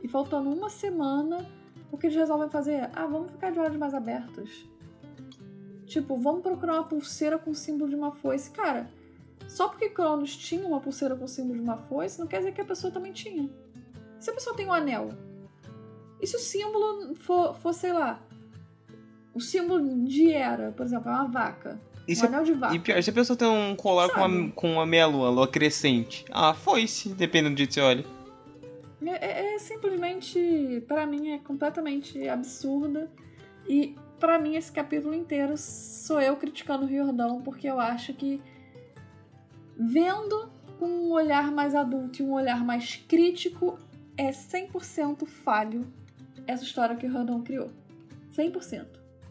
E 0.03 0.07
faltando 0.09 0.49
uma 0.49 0.69
semana, 0.69 1.49
o 1.89 1.97
que 1.97 2.07
eles 2.07 2.17
resolvem 2.17 2.49
fazer? 2.49 2.89
Ah, 2.93 3.07
vamos 3.07 3.31
ficar 3.31 3.53
de 3.53 3.59
olhos 3.59 3.77
mais 3.77 3.93
abertos. 3.93 4.69
Tipo, 5.85 6.17
vamos 6.17 6.41
procurar 6.41 6.73
uma 6.73 6.83
pulseira 6.83 7.39
com 7.39 7.53
símbolo 7.53 7.89
de 7.89 7.95
uma 7.95 8.11
foice. 8.11 8.51
Cara, 8.51 8.89
só 9.47 9.69
porque 9.69 9.87
Cronos 9.87 10.35
tinha 10.35 10.67
uma 10.67 10.81
pulseira 10.81 11.15
com 11.15 11.25
símbolo 11.25 11.55
de 11.55 11.61
uma 11.61 11.77
foice, 11.77 12.19
não 12.19 12.27
quer 12.27 12.39
dizer 12.39 12.51
que 12.51 12.59
a 12.59 12.65
pessoa 12.65 12.91
também 12.91 13.13
tinha. 13.13 13.49
Se 14.19 14.29
a 14.29 14.33
pessoa 14.33 14.53
tem 14.57 14.65
um 14.65 14.73
anel, 14.73 15.07
e 16.23 16.27
se 16.27 16.37
o 16.37 16.39
símbolo 16.39 17.13
for, 17.15 17.53
for 17.55 17.73
sei 17.73 17.91
lá, 17.91 18.17
o 19.33 19.41
símbolo 19.41 20.05
de 20.05 20.31
Hera, 20.31 20.71
por 20.71 20.85
exemplo, 20.85 21.09
é 21.09 21.13
uma 21.13 21.27
vaca. 21.27 21.77
E, 22.07 22.13
um 22.13 22.15
se, 22.15 22.25
anel 22.25 22.43
de 22.45 22.53
vaca. 22.53 22.73
e 22.73 22.79
pior, 22.79 23.03
se 23.03 23.09
a 23.09 23.13
pessoa 23.13 23.35
tem 23.35 23.45
um 23.47 23.75
colar 23.75 24.07
com 24.09 24.21
uma, 24.21 24.51
com 24.51 24.73
uma 24.73 24.85
meia 24.85 25.05
lua, 25.05 25.45
crescente. 25.49 26.23
Ah, 26.31 26.53
foi-se, 26.53 27.09
dependendo 27.09 27.55
do 27.55 27.57
jeito 27.57 27.71
que 27.71 27.73
você 27.75 27.81
olha. 27.81 28.05
É, 29.05 29.25
é- 29.25 29.55
é 29.55 29.59
simplesmente, 29.59 30.81
pra 30.87 31.05
mim, 31.05 31.31
é 31.31 31.39
completamente 31.39 32.25
absurda. 32.29 33.11
E 33.67 33.93
pra 34.17 34.39
mim, 34.39 34.55
esse 34.55 34.71
capítulo 34.71 35.13
inteiro 35.13 35.55
sou 35.57 36.21
eu 36.21 36.37
criticando 36.37 36.85
o 36.85 36.87
Riordão, 36.87 37.41
porque 37.41 37.67
eu 37.67 37.81
acho 37.81 38.13
que 38.13 38.41
vendo 39.77 40.49
com 40.79 40.87
um 40.87 41.11
olhar 41.11 41.51
mais 41.51 41.75
adulto 41.75 42.21
e 42.21 42.25
um 42.25 42.31
olhar 42.31 42.63
mais 42.63 42.95
crítico, 42.95 43.77
é 44.15 44.29
100% 44.31 45.25
falho 45.25 45.81
essa 46.47 46.63
história 46.63 46.95
que 46.95 47.05
o 47.05 47.09
Riordão 47.09 47.41
criou. 47.41 47.69
100%. 48.35 48.85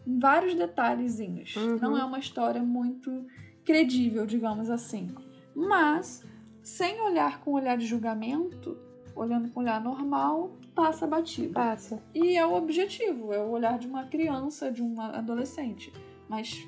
Em 0.05 0.19
vários 0.19 0.53
detalhezinhos. 0.55 1.55
Uhum. 1.55 1.77
Não 1.77 1.97
é 1.97 2.03
uma 2.03 2.19
história 2.19 2.61
muito 2.61 3.25
credível, 3.65 4.25
digamos 4.25 4.69
assim. 4.69 5.09
Mas, 5.55 6.25
sem 6.61 6.99
olhar 7.01 7.39
com 7.41 7.51
olhar 7.51 7.77
de 7.77 7.85
julgamento, 7.85 8.77
olhando 9.15 9.49
com 9.49 9.59
olhar 9.61 9.81
normal, 9.81 10.51
passa 10.75 11.05
batido. 11.07 11.53
Passa. 11.53 12.01
E 12.13 12.35
é 12.35 12.45
o 12.45 12.53
objetivo, 12.53 13.31
é 13.33 13.39
o 13.39 13.49
olhar 13.49 13.77
de 13.77 13.87
uma 13.87 14.05
criança, 14.05 14.71
de 14.71 14.81
uma 14.81 15.09
adolescente. 15.17 15.93
Mas, 16.27 16.67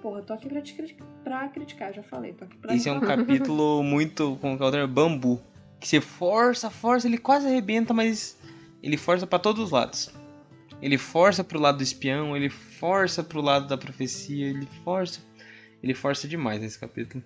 porra, 0.00 0.20
eu 0.20 0.24
tô 0.24 0.32
aqui 0.32 0.48
pra, 0.48 0.62
te 0.62 0.74
criti- 0.74 1.02
pra 1.24 1.48
criticar, 1.48 1.92
já 1.92 2.02
falei. 2.02 2.32
Tô 2.32 2.44
aqui 2.44 2.56
pra 2.56 2.74
Esse 2.74 2.88
é 2.88 2.92
um 2.92 3.00
capítulo 3.00 3.82
muito, 3.82 4.38
como 4.40 4.56
que 4.56 4.62
é 4.62 4.66
o 4.66 4.70
termo? 4.70 4.92
Bambu. 4.92 5.40
Que 5.80 5.88
você 5.88 6.00
força, 6.00 6.70
força, 6.70 7.06
ele 7.08 7.18
quase 7.18 7.46
arrebenta, 7.46 7.92
mas 7.92 8.38
ele 8.82 8.96
força 8.96 9.26
pra 9.26 9.38
todos 9.38 9.64
os 9.64 9.70
lados. 9.70 10.10
Ele 10.82 10.96
força 10.96 11.44
pro 11.44 11.60
lado 11.60 11.78
do 11.78 11.82
espião, 11.82 12.36
ele 12.36 12.48
força 12.48 13.22
pro 13.22 13.40
lado 13.40 13.66
da 13.66 13.76
profecia, 13.76 14.46
ele 14.46 14.66
força. 14.84 15.20
Ele 15.82 15.94
força 15.94 16.26
demais 16.26 16.60
nesse 16.60 16.78
capítulo. 16.78 17.22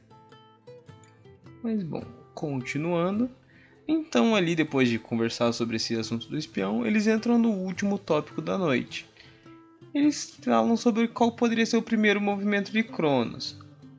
Mas 1.63 1.83
bom, 1.83 2.05
continuando. 2.35 3.31
Então, 3.87 4.35
ali, 4.35 4.57
depois 4.57 4.89
de 4.89 4.99
conversar 4.99 5.53
sobre 5.53 5.77
esse 5.77 5.95
assunto 5.95 6.29
do 6.29 6.39
espião, 6.39 6.87
eles 6.87 7.07
entram 7.07 7.39
no 7.39 7.51
último 7.51 7.99
tópico 7.99 8.41
da 8.41 8.57
noite. 8.57 9.07
Eles 9.95 10.37
falam 10.43 10.77
sobre 10.77 11.07
qual 11.07 11.33
poderia 11.33 11.67
ser 11.67 11.77
o 11.77 11.83
primeiro 11.83 12.21
movimento 12.21 12.73
de 12.73 12.83
Cronos. 12.83 13.59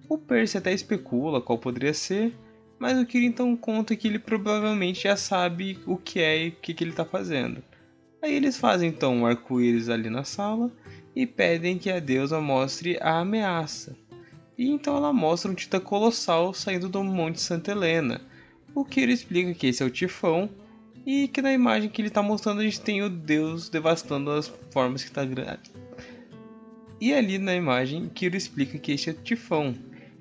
O 0.09 0.17
Percy 0.17 0.57
até 0.57 0.73
especula 0.73 1.41
qual 1.41 1.57
poderia 1.57 1.93
ser, 1.93 2.33
Mas 2.77 2.97
o 2.97 3.05
Kira 3.05 3.25
então 3.25 3.55
conta 3.55 3.95
que 3.95 4.07
ele 4.07 4.19
provavelmente 4.19 5.03
já 5.03 5.15
sabe 5.15 5.79
o 5.85 5.97
que 5.97 6.19
é 6.19 6.45
e 6.45 6.49
o 6.49 6.51
que, 6.51 6.73
que 6.73 6.83
ele 6.83 6.91
está 6.91 7.05
fazendo. 7.05 7.63
Aí 8.21 8.33
eles 8.33 8.57
fazem 8.57 8.89
então 8.89 9.15
um 9.15 9.25
arco-íris 9.25 9.89
ali 9.89 10.09
na 10.09 10.23
sala 10.23 10.71
e 11.15 11.25
pedem 11.25 11.77
que 11.77 11.89
a 11.89 11.99
deusa 11.99 12.41
mostre 12.41 12.97
a 13.01 13.19
ameaça. 13.19 13.95
E 14.57 14.69
então 14.69 14.97
ela 14.97 15.13
mostra 15.13 15.51
um 15.51 15.55
titã 15.55 15.79
colossal 15.79 16.53
saindo 16.53 16.89
do 16.89 17.03
Monte 17.03 17.41
Santa 17.41 17.71
Helena. 17.71 18.21
O 18.73 18.83
Kira 18.83 19.11
explica 19.11 19.53
que 19.53 19.67
esse 19.67 19.83
é 19.83 19.85
o 19.85 19.89
Tifão 19.89 20.49
e 21.05 21.27
que 21.27 21.41
na 21.41 21.53
imagem 21.53 21.89
que 21.89 22.01
ele 22.01 22.07
está 22.07 22.21
mostrando 22.21 22.61
a 22.61 22.63
gente 22.63 22.81
tem 22.81 23.03
o 23.03 23.09
deus 23.09 23.69
devastando 23.69 24.31
as 24.31 24.51
formas 24.71 25.03
que 25.03 25.09
está 25.09 25.23
grande. 25.23 25.71
E 26.99 27.13
ali 27.13 27.37
na 27.37 27.53
imagem, 27.53 28.09
Kira 28.09 28.35
explica 28.35 28.77
que 28.79 28.93
este 28.93 29.09
é 29.09 29.13
o 29.13 29.15
Tifão. 29.15 29.75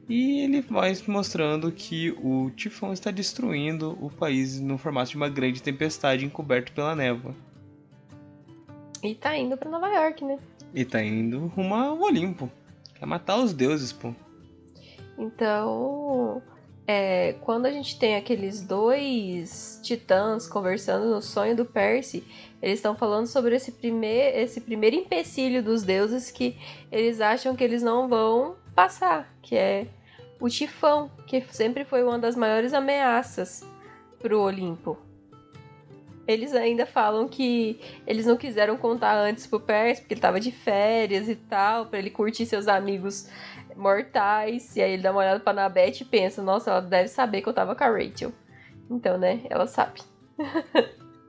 E 0.09 0.41
ele 0.41 0.61
vai 0.61 0.95
mostrando 1.07 1.73
que 1.73 2.11
o 2.23 2.51
Tifão 2.51 2.93
está 2.93 3.11
destruindo 3.11 3.97
o 4.01 4.11
país 4.11 4.61
no 4.61 4.77
formato 4.77 5.11
de 5.11 5.17
uma 5.17 5.29
grande 5.29 5.63
tempestade 5.63 6.25
encoberto 6.25 6.73
pela 6.73 6.95
névoa. 6.95 7.35
E 9.03 9.15
tá 9.15 9.37
indo 9.37 9.57
pra 9.57 9.71
Nova 9.71 9.89
York, 9.89 10.25
né? 10.25 10.39
E 10.75 10.85
tá 10.85 11.03
indo 11.03 11.47
rumo 11.49 11.75
ao 11.75 12.01
Olimpo. 12.01 12.51
Quer 12.95 13.07
matar 13.07 13.39
os 13.39 13.53
deuses, 13.53 13.93
pô. 13.93 14.15
Então, 15.19 16.43
é, 16.87 17.35
quando 17.41 17.67
a 17.67 17.71
gente 17.71 17.99
tem 17.99 18.17
aqueles 18.17 18.61
dois 18.61 19.81
titãs 19.83 20.47
conversando 20.47 21.07
no 21.07 21.23
sonho 21.23 21.57
do 21.57 21.65
Percy, 21.65 22.25
eles 22.61 22.79
estão 22.79 22.95
falando 22.95 23.27
sobre 23.27 23.57
esse, 23.57 23.73
primeir, 23.73 24.37
esse 24.37 24.61
primeiro 24.61 24.97
empecilho 24.97 25.63
dos 25.63 25.83
deuses 25.83 26.31
que 26.31 26.59
eles 26.91 27.21
acham 27.21 27.55
que 27.57 27.65
eles 27.65 27.83
não 27.83 28.09
vão 28.09 28.57
passar, 28.75 29.33
que 29.41 29.57
é 29.57 29.87
o 30.41 30.49
tifão, 30.49 31.11
que 31.27 31.41
sempre 31.51 31.85
foi 31.85 32.03
uma 32.03 32.19
das 32.19 32.37
maiores 32.37 32.75
ameaças 32.75 33.65
pro 34.19 34.41
Olimpo. 34.41 34.99
Eles 36.27 36.55
ainda 36.55 36.87
falam 36.87 37.29
que 37.29 37.79
eles 38.07 38.25
não 38.25 38.37
quiseram 38.37 38.77
contar 38.79 39.15
antes 39.15 39.47
pro 39.47 39.61
Percy, 39.61 40.01
porque 40.01 40.15
ele 40.15 40.21
tava 40.21 40.41
de 40.41 40.51
férias 40.51 41.29
e 41.29 41.37
tal, 41.37 41.87
para 41.87 41.99
ele 41.99 42.09
curtir 42.11 42.47
seus 42.47 42.67
amigos 42.67 43.29
mortais. 43.77 44.75
E 44.75 44.83
aí 44.83 44.93
ele 44.93 45.03
dá 45.03 45.11
uma 45.11 45.21
olhada 45.21 45.41
pra 45.41 45.53
Nabete 45.53 46.03
e 46.03 46.07
pensa, 46.07 46.43
nossa, 46.43 46.71
ela 46.71 46.81
deve 46.81 47.09
saber 47.09 47.43
que 47.43 47.49
eu 47.49 47.53
tava 47.53 47.75
com 47.75 47.85
a 47.85 47.91
Rachel. 47.91 48.33
Então, 48.91 49.19
né, 49.19 49.41
ela 49.51 49.67
sabe. 49.67 50.01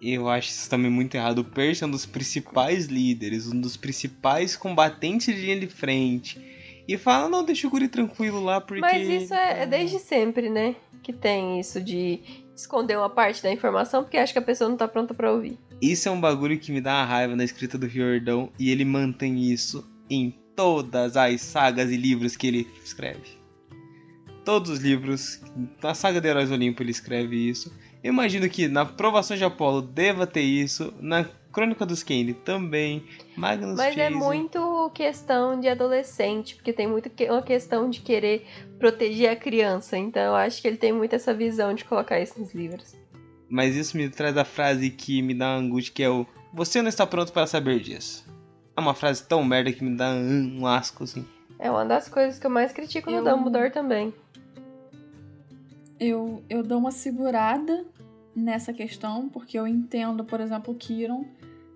Eu 0.02 0.30
acho 0.30 0.50
isso 0.50 0.70
também 0.70 0.92
muito 0.92 1.16
errado. 1.16 1.40
O 1.40 1.44
Percy 1.44 1.84
é 1.84 1.88
um 1.88 1.92
dos 1.92 2.06
principais 2.06 2.86
líderes, 2.86 3.48
um 3.48 3.60
dos 3.60 3.76
principais 3.76 4.56
combatentes 4.56 5.34
de 5.34 5.42
linha 5.42 5.60
de 5.60 5.68
frente. 5.68 6.55
E 6.88 6.98
fala, 6.98 7.30
não, 7.30 7.44
deixa 7.44 7.68
o 7.68 7.70
guri 7.70 7.88
tranquilo 7.88 8.44
lá, 8.44 8.62
porque... 8.62 8.82
Mas 8.82 9.08
isso 9.08 9.34
é, 9.34 9.64
é 9.64 9.66
desde 9.66 10.00
sempre, 10.00 10.50
né? 10.50 10.76
Que 11.02 11.12
tem 11.12 11.60
isso 11.60 11.82
de 11.82 12.20
esconder 12.56 12.98
uma 12.98 13.10
parte 13.10 13.44
da 13.44 13.52
informação 13.52 14.04
porque 14.04 14.18
acha 14.18 14.32
que 14.32 14.40
a 14.40 14.42
pessoa 14.42 14.70
não 14.70 14.78
tá 14.78 14.88
pronta 14.88 15.14
para 15.14 15.32
ouvir. 15.32 15.60
Isso 15.82 16.08
é 16.08 16.12
um 16.12 16.22
bagulho 16.22 16.58
que 16.58 16.72
me 16.72 16.80
dá 16.80 16.94
uma 16.94 17.06
raiva 17.06 17.36
na 17.36 17.44
escrita 17.44 17.78
do 17.78 17.86
Riordão 17.86 18.50
e 18.58 18.72
ele 18.72 18.86
mantém 18.86 19.52
isso 19.52 19.88
em 20.10 20.32
todas 20.56 21.18
as 21.18 21.42
sagas 21.42 21.92
e 21.92 21.98
livros 21.98 22.38
que 22.38 22.48
ele 22.48 22.68
escreve. 22.84 23.38
Todos 24.46 24.70
os 24.70 24.80
livros, 24.80 25.42
na 25.82 25.94
saga 25.94 26.22
de 26.22 26.28
Heróis 26.28 26.52
Olimpo 26.52 26.82
ele 26.82 26.92
escreve 26.92 27.36
isso. 27.36 27.76
Eu 28.04 28.14
imagino 28.14 28.48
que 28.48 28.68
na 28.68 28.86
Provação 28.86 29.36
de 29.36 29.44
Apolo 29.44 29.82
deva 29.82 30.28
ter 30.28 30.44
isso, 30.44 30.94
na 31.00 31.26
Crônica 31.56 31.86
dos 31.86 32.04
Kane 32.04 32.34
também, 32.34 33.04
Magnus 33.36 33.78
Mas 33.78 33.98
é 33.98 34.10
Chase. 34.12 34.16
muito 34.16 34.92
questão 34.94 35.58
de 35.60 35.70
adolescente, 35.70 36.54
porque 36.56 36.74
tem 36.74 36.86
muito 36.86 37.10
que- 37.10 37.30
uma 37.30 37.42
questão 37.42 37.90
de 37.90 38.02
querer 38.02 38.46
proteger 38.78 39.30
a 39.32 39.36
criança. 39.38 39.98
Então 39.98 40.22
eu 40.22 40.36
acho 40.36 40.62
que 40.62 40.68
ele 40.68 40.76
tem 40.78 40.92
muito 40.92 41.16
essa 41.16 41.34
visão 41.34 41.74
de 41.74 41.86
colocar 41.86 42.20
isso 42.20 42.38
nos 42.40 42.54
livros. 42.54 42.94
Mas 43.50 43.76
isso 43.76 43.96
me 43.96 44.10
traz 44.10 44.36
a 44.38 44.44
frase 44.44 44.90
que 44.90 45.22
me 45.22 45.34
dá 45.34 45.56
angústia, 45.56 45.94
que 45.96 46.04
é 46.04 46.10
o 46.10 46.26
Você 46.54 46.82
não 46.82 46.90
está 46.90 47.06
pronto 47.08 47.32
para 47.34 47.48
saber 47.48 47.80
disso. 47.80 48.26
É 48.76 48.80
uma 48.82 48.94
frase 48.94 49.24
tão 49.24 49.44
merda 49.44 49.72
que 49.72 49.84
me 49.84 49.96
dá 49.96 50.10
um 50.12 50.60
um 50.62 50.68
asco, 50.68 51.04
assim. 51.06 51.26
É 51.58 51.72
uma 51.72 51.86
das 51.86 52.10
coisas 52.10 52.38
que 52.38 52.46
eu 52.46 52.52
mais 52.52 52.74
critico 52.74 53.10
no 53.10 53.18
Eu- 53.18 53.24
Dumbledore 53.24 53.72
também. 53.72 54.14
Eu, 56.00 56.44
eu 56.50 56.62
dou 56.64 56.78
uma 56.80 56.92
segurada 56.92 57.86
nessa 58.36 58.74
questão, 58.74 59.30
porque 59.30 59.58
eu 59.58 59.66
entendo, 59.66 60.26
por 60.26 60.42
exemplo, 60.42 60.74
o 60.74 60.78
Kiron. 60.78 61.24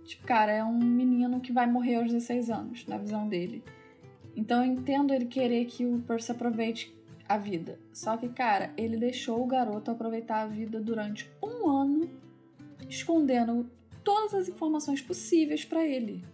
Tipo, 0.09 0.25
cara, 0.25 0.51
é 0.51 0.63
um 0.63 0.79
menino 0.79 1.39
que 1.39 1.51
vai 1.51 1.67
morrer 1.67 1.97
aos 1.97 2.11
16 2.11 2.49
anos, 2.49 2.87
na 2.87 2.97
visão 2.97 3.27
dele. 3.27 3.63
Então 4.35 4.65
eu 4.65 4.71
entendo 4.71 5.13
ele 5.13 5.25
querer 5.25 5.65
que 5.65 5.85
o 5.85 5.99
Percy 5.99 6.31
aproveite 6.31 6.91
a 7.27 7.37
vida. 7.37 7.77
Só 7.93 8.17
que, 8.17 8.27
cara, 8.27 8.73
ele 8.75 8.97
deixou 8.97 9.39
o 9.39 9.45
garoto 9.45 9.91
aproveitar 9.91 10.41
a 10.41 10.47
vida 10.47 10.79
durante 10.79 11.31
um 11.43 11.69
ano, 11.69 12.09
escondendo 12.89 13.69
todas 14.03 14.33
as 14.33 14.49
informações 14.49 14.99
possíveis 14.99 15.63
pra 15.63 15.85
ele. 15.85 16.25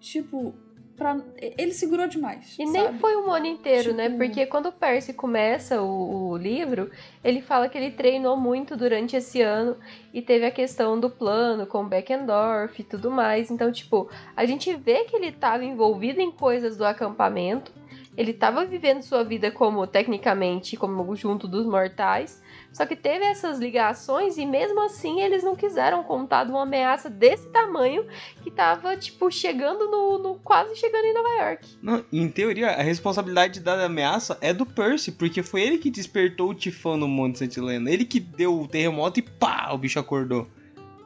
Tipo, 0.00 0.54
pra... 1.02 1.20
ele 1.58 1.72
segurou 1.72 2.06
demais. 2.06 2.56
E 2.58 2.64
nem 2.64 2.84
sabe? 2.84 2.98
foi 2.98 3.16
um 3.16 3.30
ano 3.30 3.46
inteiro, 3.46 3.92
né? 3.92 4.04
Tipo- 4.06 4.18
Porque 4.18 4.46
quando 4.46 4.66
o 4.66 4.72
Percy 4.72 5.12
começa 5.12 5.82
o, 5.82 6.30
o 6.30 6.36
livro, 6.36 6.90
ele 7.22 7.42
fala 7.42 7.68
que 7.68 7.76
ele 7.76 7.90
treinou 7.90 8.36
muito 8.36 8.76
durante 8.76 9.16
esse 9.16 9.42
ano 9.42 9.76
e 10.14 10.22
teve 10.22 10.46
a 10.46 10.50
questão 10.50 10.98
do 10.98 11.10
plano 11.10 11.66
com 11.66 11.82
o 11.82 11.86
Beckendorf 11.88 12.80
e 12.80 12.84
tudo 12.84 13.10
mais. 13.10 13.50
Então, 13.50 13.70
tipo, 13.72 14.08
a 14.36 14.44
gente 14.44 14.74
vê 14.74 15.04
que 15.04 15.16
ele 15.16 15.28
estava 15.28 15.64
envolvido 15.64 16.20
em 16.20 16.30
coisas 16.30 16.76
do 16.76 16.84
acampamento. 16.84 17.72
Ele 18.16 18.32
estava 18.32 18.64
vivendo 18.66 19.00
sua 19.02 19.24
vida 19.24 19.50
como, 19.50 19.86
tecnicamente, 19.86 20.76
como 20.76 21.16
junto 21.16 21.48
dos 21.48 21.64
mortais. 21.64 22.42
Só 22.70 22.86
que 22.86 22.96
teve 22.96 23.24
essas 23.24 23.58
ligações 23.58 24.38
e 24.38 24.46
mesmo 24.46 24.80
assim 24.82 25.20
eles 25.20 25.42
não 25.42 25.54
quiseram 25.54 26.02
contar 26.02 26.44
de 26.44 26.50
uma 26.50 26.62
ameaça 26.62 27.10
desse 27.10 27.48
tamanho 27.50 28.06
tava, 28.54 28.96
tipo, 28.96 29.30
chegando 29.30 29.88
no, 29.90 30.18
no- 30.18 30.34
quase 30.36 30.76
chegando 30.76 31.04
em 31.04 31.14
Nova 31.14 31.28
York. 31.44 31.68
Não, 31.82 32.04
em 32.12 32.28
teoria, 32.28 32.70
a 32.70 32.82
responsabilidade 32.82 33.60
da 33.60 33.84
ameaça 33.84 34.36
é 34.40 34.52
do 34.52 34.66
Percy, 34.66 35.12
porque 35.12 35.42
foi 35.42 35.62
ele 35.62 35.78
que 35.78 35.90
despertou 35.90 36.50
o 36.50 36.54
tifão 36.54 36.96
no 36.96 37.08
Monte 37.08 37.38
Santa 37.38 37.58
Helena. 37.58 37.90
Ele 37.90 38.04
que 38.04 38.20
deu 38.20 38.60
o 38.60 38.68
terremoto 38.68 39.18
e 39.18 39.22
pá, 39.22 39.70
o 39.72 39.78
bicho 39.78 39.98
acordou. 39.98 40.46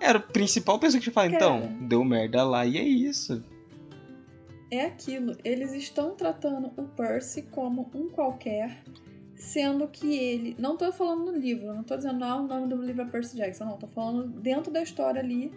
Era 0.00 0.18
a 0.18 0.22
principal 0.22 0.78
pessoa 0.78 0.98
que 0.98 1.04
tinha 1.04 1.12
falado, 1.14 1.34
então, 1.34 1.60
Cara. 1.60 1.72
deu 1.82 2.04
merda 2.04 2.44
lá 2.44 2.66
e 2.66 2.76
é 2.78 2.82
isso. 2.82 3.42
é 4.70 4.82
aquilo. 4.84 5.36
Eles 5.44 5.72
estão 5.72 6.14
tratando 6.14 6.70
o 6.76 6.82
Percy 6.84 7.42
como 7.42 7.90
um 7.94 8.08
qualquer, 8.10 8.82
sendo 9.34 9.86
que 9.88 10.14
ele. 10.18 10.56
Não 10.58 10.76
tô 10.76 10.90
falando 10.92 11.32
no 11.32 11.38
livro, 11.38 11.72
não 11.72 11.82
tô 11.82 11.96
dizendo 11.96 12.22
ah, 12.24 12.36
o 12.36 12.46
nome 12.46 12.68
do 12.68 12.82
livro 12.82 13.02
é 13.02 13.04
Percy 13.06 13.36
Jackson, 13.36 13.64
não. 13.64 13.76
Tô 13.78 13.86
falando 13.86 14.24
dentro 14.40 14.70
da 14.72 14.82
história 14.82 15.20
ali. 15.20 15.52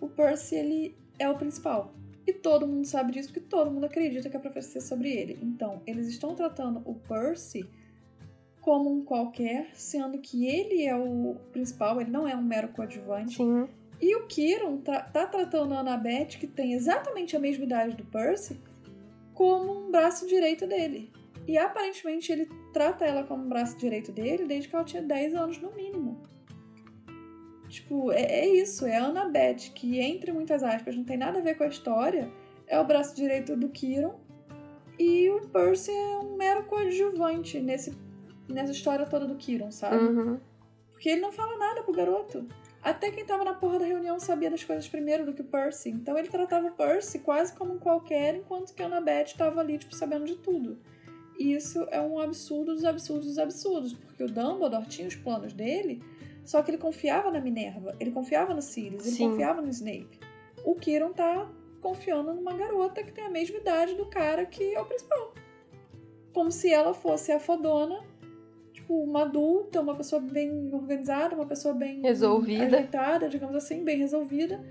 O 0.00 0.08
Percy, 0.08 0.56
ele 0.56 0.96
é 1.18 1.28
o 1.28 1.36
principal. 1.36 1.94
E 2.26 2.32
todo 2.32 2.66
mundo 2.66 2.86
sabe 2.86 3.12
disso, 3.12 3.28
porque 3.28 3.48
todo 3.48 3.70
mundo 3.70 3.84
acredita 3.84 4.28
que 4.28 4.36
a 4.36 4.40
profecia 4.40 4.80
é 4.80 4.82
sobre 4.82 5.10
ele. 5.10 5.38
Então, 5.42 5.82
eles 5.86 6.08
estão 6.08 6.34
tratando 6.34 6.82
o 6.84 6.94
Percy 6.94 7.68
como 8.60 8.92
um 8.92 9.02
qualquer, 9.02 9.70
sendo 9.72 10.18
que 10.18 10.46
ele 10.46 10.84
é 10.84 10.94
o 10.94 11.36
principal, 11.52 12.00
ele 12.00 12.10
não 12.10 12.28
é 12.28 12.36
um 12.36 12.42
mero 12.42 12.68
coadjuvante. 12.68 13.36
Sim. 13.36 13.66
E 14.00 14.14
o 14.14 14.26
Kiron 14.26 14.76
tá, 14.78 15.00
tá 15.00 15.26
tratando 15.26 15.72
a 15.72 15.80
Annabeth, 15.80 16.38
que 16.38 16.46
tem 16.46 16.74
exatamente 16.74 17.34
a 17.34 17.40
mesma 17.40 17.64
idade 17.64 17.96
do 17.96 18.04
Percy, 18.04 18.60
como 19.32 19.86
um 19.86 19.90
braço 19.90 20.26
direito 20.26 20.66
dele. 20.66 21.10
E 21.46 21.56
aparentemente 21.56 22.30
ele 22.30 22.46
trata 22.72 23.06
ela 23.06 23.24
como 23.24 23.44
um 23.44 23.48
braço 23.48 23.76
direito 23.78 24.12
dele 24.12 24.44
desde 24.44 24.68
que 24.68 24.76
ela 24.76 24.84
tinha 24.84 25.02
10 25.02 25.34
anos 25.34 25.58
no 25.58 25.74
mínimo. 25.74 26.20
Tipo, 27.68 28.10
é, 28.12 28.22
é 28.22 28.48
isso, 28.48 28.86
é 28.86 28.96
a 28.96 29.04
Annabeth, 29.04 29.72
que 29.74 30.00
entre 30.00 30.32
muitas 30.32 30.62
aspas 30.62 30.96
não 30.96 31.04
tem 31.04 31.16
nada 31.16 31.38
a 31.38 31.42
ver 31.42 31.56
com 31.56 31.64
a 31.64 31.68
história, 31.68 32.30
é 32.66 32.78
o 32.80 32.84
braço 32.84 33.14
direito 33.14 33.56
do 33.56 33.68
Kiron. 33.68 34.18
E 34.98 35.30
o 35.30 35.46
Percy 35.48 35.92
é 35.92 36.18
um 36.18 36.36
mero 36.36 36.64
coadjuvante 36.64 37.60
nesse, 37.60 37.96
nessa 38.48 38.72
história 38.72 39.06
toda 39.06 39.26
do 39.26 39.36
Kiron, 39.36 39.70
sabe? 39.70 39.96
Uhum. 39.96 40.40
Porque 40.90 41.10
ele 41.10 41.20
não 41.20 41.30
fala 41.30 41.56
nada 41.56 41.82
pro 41.82 41.92
garoto. 41.92 42.48
Até 42.82 43.10
quem 43.10 43.24
tava 43.24 43.44
na 43.44 43.54
porra 43.54 43.80
da 43.80 43.84
reunião 43.84 44.18
sabia 44.18 44.50
das 44.50 44.64
coisas 44.64 44.88
primeiro 44.88 45.24
do 45.24 45.32
que 45.32 45.42
o 45.42 45.44
Percy. 45.44 45.90
Então 45.90 46.18
ele 46.18 46.28
tratava 46.28 46.66
o 46.66 46.72
Percy 46.72 47.20
quase 47.20 47.54
como 47.54 47.74
um 47.74 47.78
qualquer, 47.78 48.34
enquanto 48.34 48.74
que 48.74 48.82
a 48.82 48.86
Annabeth 48.86 49.36
tava 49.36 49.60
ali, 49.60 49.78
tipo, 49.78 49.94
sabendo 49.94 50.24
de 50.24 50.36
tudo. 50.36 50.78
E 51.38 51.52
isso 51.52 51.86
é 51.90 52.00
um 52.00 52.18
absurdo 52.18 52.74
dos 52.74 52.84
absurdos 52.84 53.26
dos 53.26 53.38
absurdos. 53.38 53.92
Porque 53.92 54.24
o 54.24 54.26
Dumbledore 54.26 54.86
tinha 54.86 55.06
os 55.06 55.14
planos 55.14 55.52
dele, 55.52 56.02
só 56.48 56.62
que 56.62 56.70
ele 56.70 56.78
confiava 56.78 57.30
na 57.30 57.42
Minerva, 57.42 57.94
ele 58.00 58.10
confiava 58.10 58.54
no 58.54 58.62
Sirius, 58.62 59.04
ele 59.04 59.16
Sim. 59.16 59.28
confiava 59.28 59.60
no 59.60 59.68
Snape. 59.68 60.18
O 60.64 60.74
Kiron 60.74 61.12
tá 61.12 61.46
confiando 61.78 62.32
numa 62.32 62.54
garota 62.54 63.02
que 63.02 63.12
tem 63.12 63.22
a 63.22 63.28
mesma 63.28 63.58
idade 63.58 63.94
do 63.96 64.06
cara 64.06 64.46
que 64.46 64.74
é 64.74 64.80
o 64.80 64.86
principal. 64.86 65.34
Como 66.32 66.50
se 66.50 66.72
ela 66.72 66.94
fosse 66.94 67.32
a 67.32 67.38
fodona 67.38 68.02
tipo, 68.72 68.94
uma 68.94 69.24
adulta, 69.24 69.82
uma 69.82 69.94
pessoa 69.94 70.22
bem 70.22 70.74
organizada, 70.74 71.34
uma 71.34 71.44
pessoa 71.44 71.74
bem 71.74 72.00
Resolvida. 72.00 72.64
ajeitada, 72.64 73.28
digamos 73.28 73.54
assim, 73.54 73.84
bem 73.84 73.98
resolvida. 73.98 74.64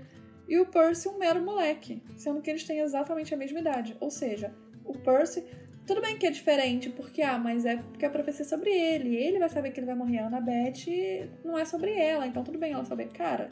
E 0.48 0.58
o 0.58 0.66
Percy 0.66 1.08
um 1.08 1.16
mero 1.16 1.40
moleque, 1.40 2.02
sendo 2.16 2.40
que 2.40 2.50
eles 2.50 2.64
têm 2.64 2.80
exatamente 2.80 3.32
a 3.32 3.36
mesma 3.36 3.60
idade. 3.60 3.96
Ou 4.00 4.10
seja, 4.10 4.52
o 4.84 4.94
Percy 4.98 5.44
tudo 5.88 6.00
bem 6.02 6.16
que 6.18 6.26
é 6.26 6.30
diferente, 6.30 6.88
porque, 6.90 7.22
ah, 7.22 7.38
mas 7.38 7.64
é 7.64 7.76
porque 7.78 8.04
a 8.06 8.10
profecia 8.10 8.44
é 8.44 8.48
sobre 8.48 8.70
ele. 8.70 9.16
Ele 9.16 9.38
vai 9.40 9.48
saber 9.48 9.70
que 9.72 9.80
ele 9.80 9.86
vai 9.86 9.96
morrer. 9.96 10.18
A 10.18 10.26
Annabeth 10.28 11.28
não 11.44 11.58
é 11.58 11.64
sobre 11.64 11.92
ela. 11.92 12.26
Então 12.26 12.44
tudo 12.44 12.58
bem 12.58 12.72
ela 12.72 12.84
saber. 12.84 13.08
Cara, 13.08 13.48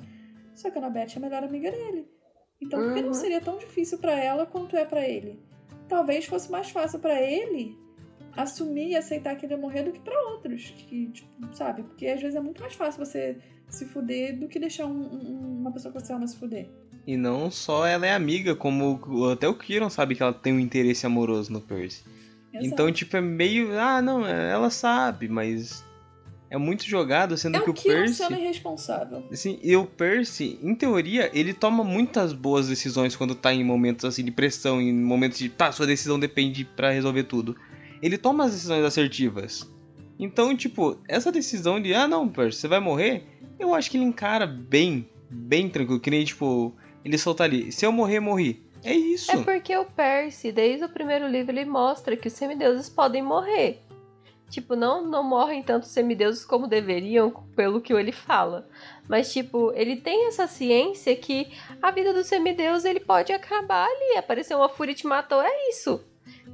só 0.55 0.71
que 0.71 0.79
a 0.79 0.81
Annabeth 0.81 1.15
é 1.15 1.17
a 1.17 1.21
melhor 1.21 1.43
amiga 1.43 1.71
dele. 1.73 2.07
Então 2.61 2.79
por 2.81 2.95
que 2.95 3.01
não 3.01 3.09
Uhum. 3.09 3.15
seria 3.15 3.41
tão 3.41 3.59
difícil 3.59 3.99
pra 3.99 4.13
ela 4.13 4.47
quanto 4.47 4.77
é 4.77 4.85
pra 4.85 5.07
ele? 5.09 5.41
Talvez 5.89 6.27
fosse 6.27 6.51
mais 6.51 6.71
fácil 6.71 6.99
pra 6.99 7.21
ele 7.21 7.77
assumir 8.37 8.91
e 8.91 8.97
aceitar 8.97 9.35
que 9.37 9.47
ele 9.47 9.55
ia 9.55 9.59
morrer 9.59 9.83
do 9.85 9.93
que 9.93 10.01
pra 10.01 10.19
outros. 10.33 10.71
Que, 10.77 11.09
tipo, 11.09 11.29
sabe? 11.55 11.83
Porque 11.83 12.07
às 12.07 12.21
vezes 12.21 12.37
é 12.37 12.41
muito 12.41 12.61
mais 12.61 12.75
fácil 12.75 13.05
você 13.05 13.39
se 13.69 13.85
fuder 13.87 14.39
do 14.39 14.47
que 14.49 14.59
deixar 14.59 14.87
um- 14.87 14.91
um- 15.15 15.59
uma 15.61 15.73
pessoa 15.73 15.93
que 15.93 16.01
você 16.01 16.13
ama 16.13 16.27
se 16.27 16.37
fuder. 16.37 16.69
E 17.07 17.17
não 17.17 17.51
só 17.51 17.87
ela 17.87 18.07
é 18.07 18.13
amiga, 18.13 18.55
como 18.55 19.01
até 19.33 19.49
o 19.49 19.55
Kiron 19.55 19.89
sabe 19.89 20.15
que 20.15 20.23
ela 20.23 20.33
tem 20.33 20.53
um 20.53 20.59
interesse 20.61 21.07
amoroso 21.07 21.53
no 21.53 21.61
Percy. 21.61 22.03
Exato. 22.57 22.67
Então, 22.67 22.93
tipo, 22.93 23.17
é 23.17 23.21
meio. 23.21 23.79
Ah, 23.79 24.01
não, 24.03 24.27
ela 24.27 24.71
sabe, 24.71 25.29
mas. 25.29 25.85
É 26.49 26.57
muito 26.57 26.85
jogado, 26.85 27.37
sendo 27.37 27.57
é 27.57 27.61
que 27.61 27.71
o 27.71 27.75
Percy. 27.75 28.15
sendo 28.15 28.37
irresponsável. 28.37 29.25
Assim, 29.33 29.59
e 29.61 29.75
o 29.75 29.85
Percy, 29.85 30.61
em 30.63 30.77
teoria, 30.77 31.29
ele 31.35 31.53
toma 31.53 31.83
muitas 31.83 32.33
boas 32.33 32.69
decisões 32.69 33.17
quando 33.17 33.35
tá 33.35 33.53
em 33.53 33.65
momentos 33.65 34.05
assim 34.05 34.25
de 34.25 34.31
pressão, 34.31 34.81
em 34.81 34.93
momentos 34.93 35.39
de, 35.39 35.49
tá, 35.49 35.73
sua 35.73 35.89
decisão 35.89 36.21
depende 36.21 36.65
pra 36.65 36.93
resolver 36.93 37.25
tudo. 37.25 37.57
Ele 38.01 38.17
toma 38.17 38.45
as 38.45 38.53
decisões 38.53 38.85
assertivas. 38.85 39.69
Então, 40.19 40.57
tipo, 40.57 40.97
essa 41.09 41.33
decisão 41.33 41.81
de, 41.83 41.93
ah, 41.93 42.07
não, 42.07 42.29
Percy, 42.29 42.61
você 42.61 42.69
vai 42.69 42.79
morrer, 42.79 43.25
eu 43.59 43.75
acho 43.75 43.91
que 43.91 43.97
ele 43.97 44.05
encara 44.05 44.47
bem, 44.47 45.09
bem 45.29 45.69
tranquilo, 45.69 46.01
que 46.01 46.11
nem, 46.11 46.25
tipo, 46.25 46.73
ele 47.05 47.19
solta 47.19 47.45
ali, 47.45 47.73
se 47.73 47.85
eu 47.85 47.93
morrer, 47.93 48.21
morri. 48.21 48.66
É 48.87 48.95
isso. 48.95 49.33
É 49.33 49.43
porque 49.43 49.77
o 49.77 49.85
Percy, 49.85 50.53
desde 50.53 50.85
o 50.85 50.89
primeiro 50.89 51.27
livro, 51.27 51.53
ele 51.53 51.65
mostra 51.65 52.17
que 52.17 52.29
os 52.29 52.35
semideuses 52.35 52.89
podem 52.89 53.23
morrer. 53.23 53.83
Tipo, 54.49 54.77
não, 54.77 55.05
não 55.05 55.25
morrem 55.25 55.63
tanto 55.63 55.87
semideuses 55.87 56.45
como 56.45 56.69
deveriam, 56.69 57.31
pelo 57.57 57.81
que 57.81 57.93
ele 57.93 58.13
fala. 58.13 58.69
Mas, 59.09 59.33
tipo, 59.33 59.73
ele 59.75 59.97
tem 59.97 60.29
essa 60.29 60.47
ciência 60.47 61.17
que 61.17 61.53
a 61.83 61.91
vida 61.91 62.13
do 62.13 62.23
semideus 62.23 62.85
ele 62.85 63.01
pode 63.01 63.33
acabar 63.33 63.87
ali. 63.87 64.17
Aparecer 64.17 64.55
uma 64.55 64.69
fúria 64.69 64.93
e 64.93 64.95
te 64.95 65.07
matou, 65.07 65.43
é 65.43 65.69
isso. 65.69 66.01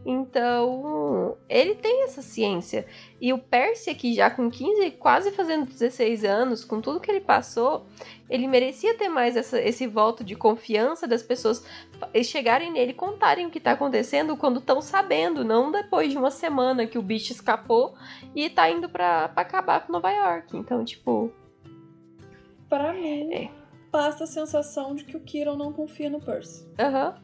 Então, 0.04 1.36
ele 1.48 1.74
tem 1.76 2.02
essa 2.04 2.22
ciência. 2.22 2.84
E 3.20 3.32
o 3.32 3.38
Percy 3.38 3.90
aqui, 3.90 4.14
já 4.14 4.28
com 4.30 4.50
15, 4.50 4.90
quase 4.92 5.30
fazendo 5.30 5.66
16 5.66 6.24
anos, 6.24 6.64
com 6.64 6.80
tudo 6.80 6.98
que 7.00 7.10
ele 7.10 7.20
passou, 7.20 7.86
ele 8.28 8.48
merecia 8.48 8.94
ter 8.96 9.08
mais 9.08 9.36
essa- 9.36 9.60
esse 9.60 9.86
voto 9.86 10.24
de 10.24 10.34
confiança 10.34 11.06
das 11.06 11.22
pessoas 11.22 11.64
chegarem 12.24 12.72
nele 12.72 12.90
e 12.90 12.94
contarem 12.94 13.46
o 13.46 13.50
que 13.50 13.60
tá 13.60 13.72
acontecendo 13.72 14.36
quando 14.36 14.58
estão 14.58 14.80
sabendo, 14.82 15.44
não 15.44 15.70
depois 15.70 16.10
de 16.10 16.18
uma 16.18 16.30
semana 16.30 16.86
que 16.86 16.98
o 16.98 17.02
bicho 17.02 17.32
escapou 17.32 17.94
e 18.34 18.50
tá 18.50 18.68
indo 18.68 18.88
pra, 18.88 19.28
pra 19.28 19.42
acabar 19.42 19.86
com 19.86 19.92
Nova 19.92 20.10
York. 20.10 20.56
Então, 20.56 20.84
tipo, 20.84 21.32
Pra 22.68 22.92
mim, 22.94 23.32
É. 23.34 23.50
passa 23.90 24.24
a 24.24 24.26
sensação 24.26 24.94
de 24.94 25.04
que 25.04 25.14
o 25.16 25.20
Kiron 25.20 25.56
não 25.56 25.72
confia 25.74 26.08
no 26.08 26.18
Percy. 26.20 26.66
aham. 26.78 27.14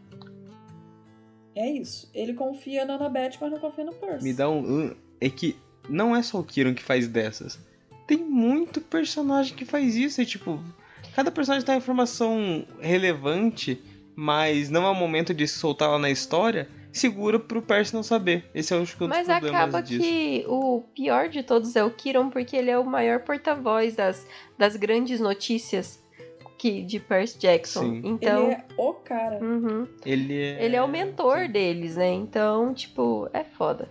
É 1.59 1.69
isso. 1.69 2.09
Ele 2.15 2.35
confia 2.35 2.85
na 2.85 2.95
Annabeth, 2.95 3.33
mas 3.41 3.51
não 3.51 3.59
confia 3.59 3.85
no 3.85 3.93
Percy. 3.93 4.23
Me 4.23 4.33
dá 4.33 4.49
um. 4.49 4.95
É 5.21 5.29
que 5.29 5.57
não 5.89 6.15
é 6.15 6.23
só 6.23 6.39
o 6.39 6.45
Kiron 6.45 6.73
que 6.73 6.85
faz 6.85 7.09
dessas. 7.09 7.59
Tem 8.07 8.17
muito 8.17 8.81
personagem 8.81 9.57
que 9.57 9.65
faz 9.65 9.97
isso. 9.97 10.21
É 10.21 10.25
tipo. 10.25 10.63
Cada 11.17 11.33
personagem 11.33 11.67
tem 11.67 11.75
uma 11.75 11.81
informação 11.81 12.65
relevante, 12.81 13.83
mas 14.15 14.71
não 14.71 14.85
é 14.85 14.91
o 14.91 14.95
momento 14.95 15.35
de 15.35 15.49
soltar 15.49 15.89
ela 15.89 15.99
na 15.99 16.11
história. 16.11 16.69
Segura 16.93 17.41
pro 17.41 17.61
Percy 17.61 17.93
não 17.93 18.05
saber. 18.05 18.49
Esse 18.55 18.73
é 18.73 18.77
o 18.77 18.81
um 18.81 18.83
dos 18.85 18.95
Mas 19.01 19.27
problemas 19.27 19.45
acaba 19.45 19.83
disso. 19.83 20.01
que 20.01 20.45
o 20.47 20.85
pior 20.95 21.29
de 21.29 21.43
todos 21.43 21.75
é 21.75 21.83
o 21.83 21.91
Kiron, 21.91 22.31
porque 22.31 22.57
ele 22.57 22.71
é 22.71 22.79
o 22.79 22.85
maior 22.85 23.19
porta-voz 23.21 23.97
das, 23.97 24.25
das 24.57 24.77
grandes 24.77 25.19
notícias 25.19 26.01
que, 26.59 26.83
de 26.83 26.99
Percy 26.99 27.39
Jackson. 27.39 27.81
Sim. 27.83 28.03
Então. 28.05 28.47
Ele 28.47 28.55
é 28.55 28.65
o 28.77 28.93
cara. 28.93 29.43
uhum. 29.43 29.87
Ele 30.05 30.37
é. 30.37 30.65
Ele 30.65 30.77
é 30.77 30.83
o 30.83 30.89
mentor 30.89 31.47
Sim. 31.47 31.53
deles, 31.53 31.97
né? 31.97 32.11
Então, 32.11 32.75
tipo, 32.75 33.31
é 33.33 33.45
foda. 33.45 33.89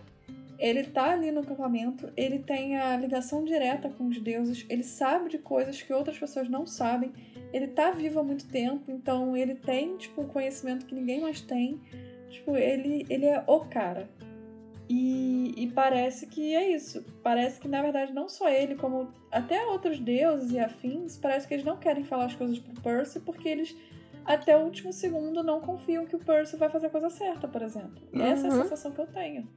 Ele 0.59 0.83
tá 0.83 1.11
ali 1.11 1.31
no 1.31 1.41
acampamento, 1.41 2.09
ele 2.17 2.39
tem 2.39 2.77
a 2.77 2.97
ligação 2.97 3.43
direta 3.43 3.89
com 3.89 4.07
os 4.07 4.19
deuses, 4.19 4.65
ele 4.67 4.83
sabe 4.83 5.29
de 5.29 5.37
coisas 5.37 5.79
que 5.81 5.93
outras 5.93 6.17
pessoas 6.17 6.49
não 6.49 6.65
sabem. 6.65 7.11
Ele 7.53 7.67
tá 7.67 7.91
vivo 7.91 8.19
há 8.19 8.23
muito 8.23 8.47
tempo, 8.47 8.91
então 8.91 9.37
ele 9.37 9.53
tem, 9.53 9.95
tipo, 9.97 10.23
conhecimento 10.25 10.85
que 10.87 10.95
ninguém 10.95 11.21
mais 11.21 11.41
tem. 11.41 11.79
Tipo, 12.29 12.57
ele, 12.57 13.05
ele 13.07 13.25
é 13.25 13.43
o 13.45 13.59
cara. 13.61 14.09
E, 14.89 15.53
e 15.57 15.67
parece 15.71 16.27
que 16.27 16.55
é 16.55 16.71
isso. 16.71 17.03
Parece 17.21 17.59
que, 17.59 17.67
na 17.67 17.81
verdade, 17.81 18.13
não 18.13 18.29
só 18.29 18.49
ele, 18.49 18.75
como 18.75 19.09
até 19.31 19.65
outros 19.65 19.99
deuses 19.99 20.51
e 20.51 20.59
afins, 20.59 21.17
parece 21.17 21.47
que 21.47 21.53
eles 21.53 21.65
não 21.65 21.77
querem 21.77 22.03
falar 22.05 22.25
as 22.25 22.35
coisas 22.35 22.57
pro 22.57 22.81
Percy 22.81 23.19
porque 23.19 23.49
eles, 23.49 23.75
até 24.25 24.55
o 24.55 24.61
último 24.61 24.93
segundo, 24.93 25.43
não 25.43 25.59
confiam 25.59 26.05
que 26.05 26.15
o 26.15 26.19
Percy 26.19 26.55
vai 26.55 26.69
fazer 26.69 26.87
a 26.87 26.89
coisa 26.89 27.09
certa, 27.09 27.47
por 27.47 27.61
exemplo. 27.61 28.01
Essa 28.13 28.47
é 28.47 28.49
a 28.49 28.53
Uhum. 28.53 28.61
sensação 28.63 28.91
que 28.91 28.99
eu 29.01 29.07
tenho. 29.07 29.47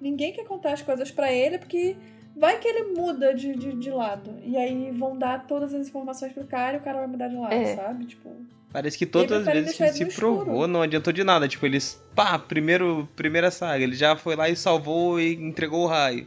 Ninguém 0.00 0.32
quer 0.32 0.44
contar 0.44 0.72
as 0.72 0.80
coisas 0.82 1.10
pra 1.10 1.30
ele 1.30 1.58
porque 1.58 1.94
vai 2.34 2.58
que 2.58 2.66
ele 2.66 2.94
muda 2.98 3.34
de, 3.34 3.54
de, 3.54 3.72
de 3.74 3.90
lado. 3.90 4.34
E 4.42 4.56
aí 4.56 4.90
vão 4.92 5.18
dar 5.18 5.46
todas 5.46 5.74
as 5.74 5.86
informações 5.88 6.32
pro 6.32 6.46
cara 6.46 6.78
e 6.78 6.80
o 6.80 6.82
cara 6.82 6.98
vai 7.00 7.06
mudar 7.06 7.28
de 7.28 7.36
lado, 7.36 7.52
É. 7.52 7.76
sabe? 7.76 8.06
Tipo. 8.06 8.30
Parece 8.72 8.96
que 8.96 9.04
todas 9.06 9.46
as 9.48 9.52
vezes 9.54 9.76
que 9.76 9.82
ele 9.82 9.92
se 9.92 10.04
no 10.04 10.08
escuro. 10.10 10.44
provou, 10.44 10.68
não 10.68 10.82
adiantou 10.82 11.12
de 11.12 11.24
nada. 11.24 11.48
Tipo, 11.48 11.66
eles. 11.66 12.00
Pá, 12.14 12.38
primeiro, 12.38 13.08
primeira 13.16 13.50
saga, 13.50 13.82
ele 13.82 13.96
já 13.96 14.14
foi 14.16 14.36
lá 14.36 14.48
e 14.48 14.54
salvou 14.56 15.20
e 15.20 15.34
entregou 15.34 15.84
o 15.84 15.86
raio. 15.86 16.26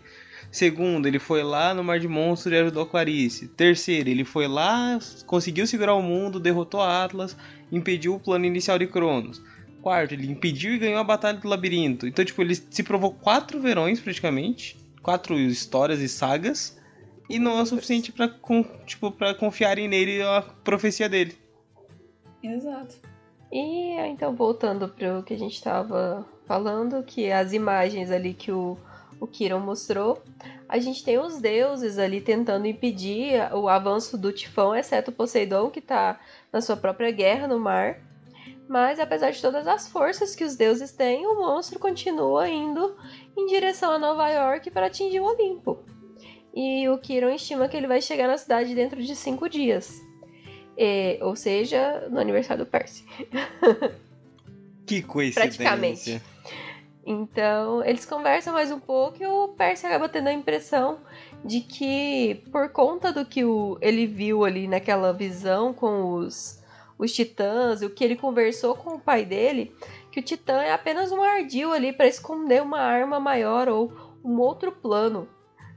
Segundo, 0.51 1.07
ele 1.07 1.17
foi 1.19 1.41
lá 1.41 1.73
no 1.73 1.83
Mar 1.83 1.99
de 1.99 2.07
Monstros 2.07 2.53
e 2.53 2.57
ajudou 2.57 2.83
a 2.83 2.87
Clarice. 2.87 3.47
Terceiro, 3.47 4.09
ele 4.09 4.23
foi 4.23 4.47
lá, 4.47 4.99
conseguiu 5.25 5.65
segurar 5.65 5.95
o 5.95 6.01
mundo, 6.01 6.39
derrotou 6.39 6.79
a 6.81 7.03
Atlas, 7.03 7.35
impediu 7.71 8.13
o 8.15 8.19
plano 8.19 8.45
inicial 8.45 8.77
de 8.77 8.85
Cronos. 8.85 9.41
Quarto, 9.81 10.13
ele 10.13 10.29
impediu 10.31 10.73
e 10.75 10.77
ganhou 10.77 10.99
a 10.99 11.03
Batalha 11.03 11.37
do 11.39 11.47
Labirinto. 11.47 12.05
Então, 12.05 12.23
tipo, 12.23 12.41
ele 12.41 12.55
se 12.55 12.83
provou 12.83 13.11
quatro 13.13 13.59
verões, 13.59 13.99
praticamente. 13.99 14.77
Quatro 15.01 15.37
histórias 15.39 15.99
e 16.01 16.07
sagas. 16.07 16.77
E 17.29 17.39
não 17.39 17.57
é 17.57 17.61
o 17.63 17.65
suficiente 17.65 18.11
pra, 18.11 18.27
con- 18.27 18.63
tipo, 18.85 19.11
pra 19.11 19.33
confiarem 19.33 19.87
nele 19.87 20.21
a 20.21 20.41
profecia 20.41 21.09
dele. 21.09 21.35
Exato. 22.43 22.95
E 23.51 23.91
então, 24.07 24.35
voltando 24.35 24.89
para 24.89 25.19
o 25.19 25.23
que 25.23 25.33
a 25.33 25.37
gente 25.37 25.53
estava 25.53 26.27
falando, 26.45 27.03
que 27.03 27.31
as 27.31 27.53
imagens 27.53 28.11
ali 28.11 28.33
que 28.33 28.51
o, 28.51 28.77
o 29.19 29.27
Kiron 29.27 29.59
mostrou, 29.59 30.21
a 30.67 30.79
gente 30.79 31.03
tem 31.03 31.17
os 31.19 31.39
deuses 31.39 31.97
ali 31.97 32.19
tentando 32.19 32.67
impedir 32.67 33.53
o 33.53 33.69
avanço 33.69 34.17
do 34.17 34.33
tifão, 34.33 34.75
exceto 34.75 35.11
Poseidon, 35.11 35.69
que 35.69 35.79
está 35.79 36.19
na 36.51 36.61
sua 36.61 36.75
própria 36.75 37.11
guerra 37.11 37.47
no 37.47 37.59
mar. 37.59 38.01
Mas 38.67 38.99
apesar 38.99 39.31
de 39.31 39.41
todas 39.41 39.67
as 39.67 39.87
forças 39.87 40.35
que 40.35 40.43
os 40.43 40.55
deuses 40.55 40.91
têm, 40.91 41.25
o 41.27 41.35
monstro 41.35 41.79
continua 41.79 42.49
indo 42.49 42.97
em 43.37 43.45
direção 43.45 43.91
a 43.91 43.99
Nova 43.99 44.27
York 44.29 44.71
para 44.71 44.87
atingir 44.87 45.19
o 45.19 45.25
Olimpo. 45.25 45.79
E 46.53 46.87
o 46.89 46.97
Kiron 46.97 47.29
estima 47.29 47.67
que 47.67 47.77
ele 47.77 47.87
vai 47.87 48.01
chegar 48.01 48.27
na 48.27 48.37
cidade 48.37 48.73
dentro 48.73 49.01
de 49.01 49.15
cinco 49.15 49.47
dias. 49.47 50.01
E- 50.77 51.19
ou 51.21 51.35
seja, 51.35 52.07
no 52.09 52.19
aniversário 52.19 52.65
do 52.65 52.69
Percy. 52.69 53.05
Que 54.85 55.01
coincidência. 55.01 55.63
Praticamente. 55.63 56.21
Então, 57.05 57.83
eles 57.83 58.05
conversam 58.05 58.53
mais 58.53 58.71
um 58.71 58.79
pouco 58.79 59.21
e 59.21 59.25
o 59.25 59.49
Percy 59.49 59.85
acaba 59.85 60.07
tendo 60.07 60.27
a 60.27 60.33
impressão 60.33 60.99
de 61.43 61.59
que, 61.59 62.43
por 62.51 62.69
conta 62.69 63.11
do 63.11 63.25
que 63.25 63.43
o, 63.43 63.77
ele 63.81 64.05
viu 64.07 64.45
ali 64.45 64.67
naquela 64.67 65.11
visão 65.11 65.73
com 65.73 66.13
os, 66.13 66.61
os 66.97 67.11
titãs, 67.13 67.81
o 67.81 67.89
que 67.89 68.03
ele 68.03 68.15
conversou 68.15 68.75
com 68.75 68.95
o 68.95 68.99
pai 68.99 69.25
dele, 69.25 69.75
que 70.11 70.19
o 70.19 70.23
titã 70.23 70.61
é 70.61 70.71
apenas 70.71 71.11
um 71.11 71.21
ardil 71.21 71.73
ali 71.73 71.91
para 71.91 72.07
esconder 72.07 72.61
uma 72.61 72.79
arma 72.79 73.19
maior 73.19 73.67
ou 73.67 73.91
um 74.23 74.39
outro 74.39 74.71
plano. 74.71 75.27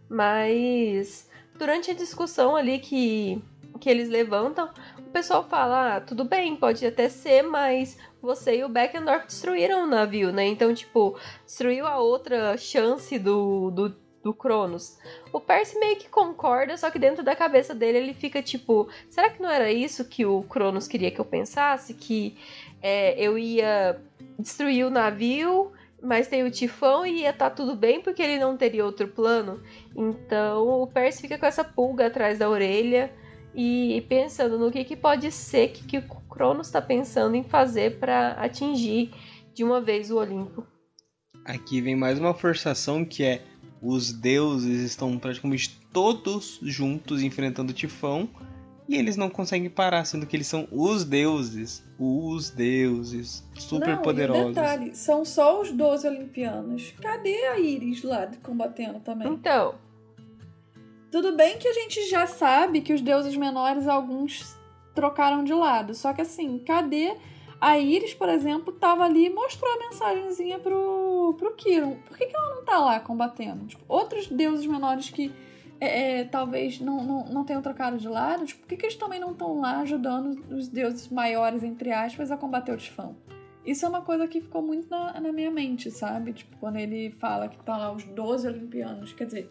Mas 0.08 1.28
durante 1.58 1.90
a 1.90 1.94
discussão 1.94 2.54
ali 2.54 2.78
que, 2.78 3.42
que 3.78 3.90
eles 3.90 4.08
levantam, 4.08 4.70
o 4.98 5.10
pessoal 5.10 5.44
fala: 5.44 5.96
ah, 5.96 6.00
tudo 6.00 6.24
bem, 6.24 6.56
pode 6.56 6.84
até 6.86 7.08
ser, 7.08 7.42
mas 7.42 7.98
você 8.20 8.58
e 8.58 8.64
o 8.64 8.68
Beckendorf 8.68 9.26
destruíram 9.26 9.84
o 9.84 9.86
navio, 9.86 10.32
né? 10.32 10.46
Então, 10.46 10.74
tipo, 10.74 11.18
destruiu 11.44 11.86
a 11.86 11.98
outra 11.98 12.56
chance 12.56 13.18
do, 13.18 13.70
do, 13.70 13.96
do 14.22 14.34
Cronos. 14.34 14.98
O 15.32 15.40
Percy 15.40 15.78
meio 15.78 15.96
que 15.96 16.08
concorda, 16.08 16.76
só 16.76 16.90
que 16.90 16.98
dentro 16.98 17.22
da 17.22 17.36
cabeça 17.36 17.74
dele 17.74 17.98
ele 17.98 18.14
fica 18.14 18.42
tipo: 18.42 18.88
será 19.08 19.30
que 19.30 19.40
não 19.40 19.50
era 19.50 19.70
isso 19.70 20.04
que 20.04 20.26
o 20.26 20.42
Cronos 20.42 20.88
queria 20.88 21.10
que 21.10 21.20
eu 21.20 21.24
pensasse? 21.24 21.94
Que 21.94 22.36
é, 22.82 23.14
eu 23.20 23.38
ia 23.38 24.00
destruir 24.38 24.84
o 24.84 24.90
navio, 24.90 25.72
mas 26.02 26.28
tem 26.28 26.42
o 26.42 26.50
tifão 26.50 27.06
e 27.06 27.20
ia 27.20 27.30
estar 27.30 27.50
tudo 27.50 27.74
bem 27.74 28.00
porque 28.00 28.22
ele 28.22 28.38
não 28.38 28.56
teria 28.56 28.84
outro 28.84 29.08
plano? 29.08 29.62
Então 29.94 30.82
o 30.82 30.86
Percy 30.86 31.22
fica 31.22 31.38
com 31.38 31.46
essa 31.46 31.64
pulga 31.64 32.06
atrás 32.06 32.38
da 32.38 32.48
orelha 32.48 33.12
e 33.56 34.04
pensando 34.06 34.58
no 34.58 34.70
que, 34.70 34.84
que 34.84 34.94
pode 34.94 35.32
ser 35.32 35.68
que, 35.68 35.82
que 35.84 35.96
o 35.96 36.02
Cronos 36.28 36.66
está 36.66 36.82
pensando 36.82 37.34
em 37.34 37.42
fazer 37.42 37.98
para 37.98 38.32
atingir 38.32 39.10
de 39.54 39.64
uma 39.64 39.80
vez 39.80 40.10
o 40.10 40.18
Olimpo. 40.18 40.66
Aqui 41.42 41.80
vem 41.80 41.96
mais 41.96 42.18
uma 42.18 42.34
forçação 42.34 43.02
que 43.02 43.24
é 43.24 43.42
os 43.80 44.12
deuses 44.12 44.82
estão 44.82 45.18
praticamente 45.18 45.80
todos 45.92 46.58
juntos 46.62 47.22
enfrentando 47.22 47.70
o 47.72 47.74
Tifão 47.74 48.28
e 48.88 48.94
eles 48.94 49.16
não 49.16 49.28
conseguem 49.28 49.68
parar, 49.68 50.04
sendo 50.04 50.26
que 50.26 50.36
eles 50.36 50.46
são 50.46 50.68
os 50.70 51.04
deuses. 51.04 51.82
Os 51.98 52.50
deuses. 52.50 53.44
Super 53.54 53.96
não, 53.96 54.02
poderosos. 54.02 54.44
E 54.44 54.54
detalhe, 54.54 54.94
são 54.94 55.24
só 55.24 55.60
os 55.60 55.72
12 55.72 56.06
olimpianos. 56.06 56.94
Cadê 57.00 57.46
a 57.46 57.58
Iris 57.58 58.02
lá 58.04 58.30
combatendo 58.42 59.00
também? 59.00 59.28
Então. 59.28 59.85
Tudo 61.16 61.32
bem 61.32 61.56
que 61.56 61.66
a 61.66 61.72
gente 61.72 62.06
já 62.10 62.26
sabe 62.26 62.82
que 62.82 62.92
os 62.92 63.00
deuses 63.00 63.34
menores, 63.38 63.88
alguns 63.88 64.54
trocaram 64.94 65.44
de 65.44 65.54
lado. 65.54 65.94
Só 65.94 66.12
que 66.12 66.20
assim, 66.20 66.58
cadê. 66.58 67.16
A 67.58 67.78
Iris, 67.78 68.12
por 68.12 68.28
exemplo, 68.28 68.70
tava 68.70 69.04
ali 69.04 69.24
e 69.24 69.30
mostrou 69.30 69.72
a 69.72 69.78
mensagenzinha 69.78 70.58
pro, 70.58 71.34
pro 71.38 71.54
Kiron. 71.54 71.96
Por 72.06 72.18
que, 72.18 72.26
que 72.26 72.36
ela 72.36 72.56
não 72.56 72.64
tá 72.66 72.76
lá 72.76 73.00
combatendo? 73.00 73.64
Tipo, 73.64 73.82
outros 73.88 74.26
deuses 74.26 74.66
menores 74.66 75.08
que 75.08 75.32
é, 75.80 76.18
é, 76.18 76.24
talvez 76.24 76.80
não, 76.80 77.02
não, 77.02 77.24
não 77.32 77.44
tenham 77.44 77.62
trocado 77.62 77.96
de 77.96 78.08
lado, 78.08 78.44
tipo, 78.44 78.60
por 78.60 78.68
que, 78.68 78.76
que 78.76 78.84
eles 78.84 78.96
também 78.96 79.18
não 79.18 79.30
estão 79.30 79.58
lá 79.58 79.78
ajudando 79.78 80.38
os 80.54 80.68
deuses 80.68 81.08
maiores, 81.08 81.62
entre 81.62 81.92
aspas, 81.92 82.30
a 82.30 82.36
combater 82.36 82.72
o 82.72 82.76
Tifão? 82.76 83.16
Isso 83.64 83.86
é 83.86 83.88
uma 83.88 84.02
coisa 84.02 84.28
que 84.28 84.42
ficou 84.42 84.60
muito 84.60 84.86
na, 84.90 85.18
na 85.18 85.32
minha 85.32 85.50
mente, 85.50 85.90
sabe? 85.90 86.34
Tipo, 86.34 86.58
quando 86.58 86.76
ele 86.76 87.10
fala 87.12 87.48
que 87.48 87.56
tá 87.64 87.74
lá 87.78 87.90
os 87.90 88.04
12 88.04 88.46
olimpianos, 88.46 89.14
quer 89.14 89.24
dizer, 89.24 89.50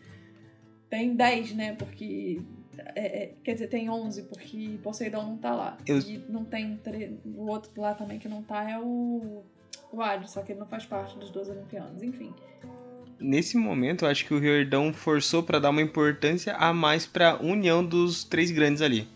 tem 0.89 1.15
10, 1.15 1.53
né? 1.53 1.75
Porque. 1.75 2.41
É, 2.93 3.23
é, 3.23 3.33
quer 3.43 3.53
dizer, 3.53 3.67
tem 3.67 3.89
11, 3.89 4.23
porque 4.23 4.77
Poseidon 4.83 5.23
não 5.23 5.37
tá 5.37 5.53
lá. 5.53 5.77
Eu... 5.85 5.99
E 5.99 6.17
não 6.29 6.43
tem. 6.43 6.79
O 7.23 7.47
outro 7.47 7.71
lá 7.79 7.93
também 7.93 8.19
que 8.19 8.27
não 8.27 8.43
tá 8.43 8.69
é 8.69 8.79
o. 8.79 9.43
O 9.91 10.01
Hades, 10.01 10.31
só 10.31 10.41
que 10.41 10.51
ele 10.51 10.59
não 10.59 10.67
faz 10.67 10.85
parte 10.85 11.17
dos 11.17 11.29
12 11.29 11.51
olimpianos, 11.51 12.03
enfim 12.03 12.33
nesse 13.19 13.57
momento, 13.57 14.05
eu 14.05 14.09
acho 14.09 14.25
que 14.25 14.33
o 14.33 14.39
Riordão 14.39 14.93
forçou 14.93 15.43
para 15.43 15.59
dar 15.59 15.69
uma 15.69 15.81
importância 15.81 16.53
a 16.55 16.73
mais 16.73 17.05
para 17.05 17.41
união 17.41 17.83
dos 17.83 18.23
três 18.23 18.51
grandes 18.51 18.81
ali. 18.81 19.07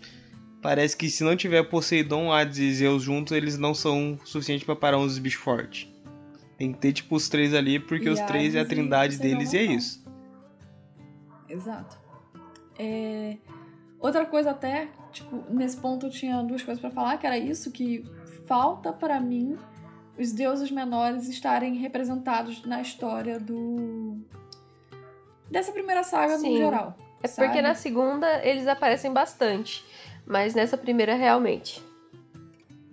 Parece 0.61 0.97
que 0.97 1.09
se 1.09 1.23
não 1.23 1.35
tiver 1.35 1.63
Poseidon, 1.63 2.31
Hades 2.31 2.57
e 2.57 2.73
Zeus 2.73 3.03
juntos, 3.03 3.31
eles 3.31 3.57
não 3.57 3.73
são 3.73 4.19
suficientes 4.25 4.65
para 4.65 4.75
parar 4.75 4.97
uns 4.97 5.17
bichos 5.17 5.41
fortes. 5.41 5.87
Tem 6.57 6.73
que 6.73 6.79
ter 6.79 6.91
tipo 6.91 7.15
os 7.15 7.29
três 7.29 7.53
ali, 7.53 7.79
porque 7.79 8.07
e 8.07 8.09
os 8.09 8.19
três 8.21 8.55
é 8.55 8.59
a 8.59 8.65
trindade 8.65 9.17
deles 9.17 9.53
e 9.53 9.57
é 9.57 9.63
isso. 9.63 10.03
Exato. 11.49 11.97
É... 12.77 13.38
Outra 13.99 14.26
coisa 14.26 14.51
até, 14.51 14.88
tipo, 15.11 15.43
nesse 15.49 15.76
ponto 15.77 16.05
eu 16.05 16.09
tinha 16.09 16.41
duas 16.43 16.63
coisas 16.63 16.80
para 16.80 16.89
falar, 16.89 17.17
que 17.17 17.27
era 17.27 17.38
isso, 17.38 17.71
que 17.71 18.05
falta 18.45 18.93
para 18.93 19.19
mim 19.19 19.57
os 20.17 20.34
deuses 20.34 20.69
menores 20.69 21.27
estarem 21.27 21.76
representados 21.76 22.65
na 22.65 22.81
história 22.81 23.39
do. 23.39 24.17
dessa 25.49 25.71
primeira 25.71 26.03
saga 26.03 26.38
Sim. 26.38 26.51
no 26.51 26.57
geral. 26.57 26.97
É 27.21 27.27
sabe? 27.27 27.47
porque 27.47 27.61
na 27.61 27.73
segunda 27.73 28.45
eles 28.45 28.67
aparecem 28.67 29.11
bastante, 29.11 29.85
mas 30.26 30.53
nessa 30.53 30.77
primeira 30.77 31.15
realmente. 31.15 31.84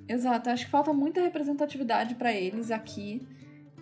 Exato, 0.08 0.50
acho 0.50 0.66
que 0.66 0.70
falta 0.70 0.92
muita 0.92 1.20
representatividade 1.20 2.14
para 2.14 2.32
eles 2.32 2.70
aqui. 2.70 3.26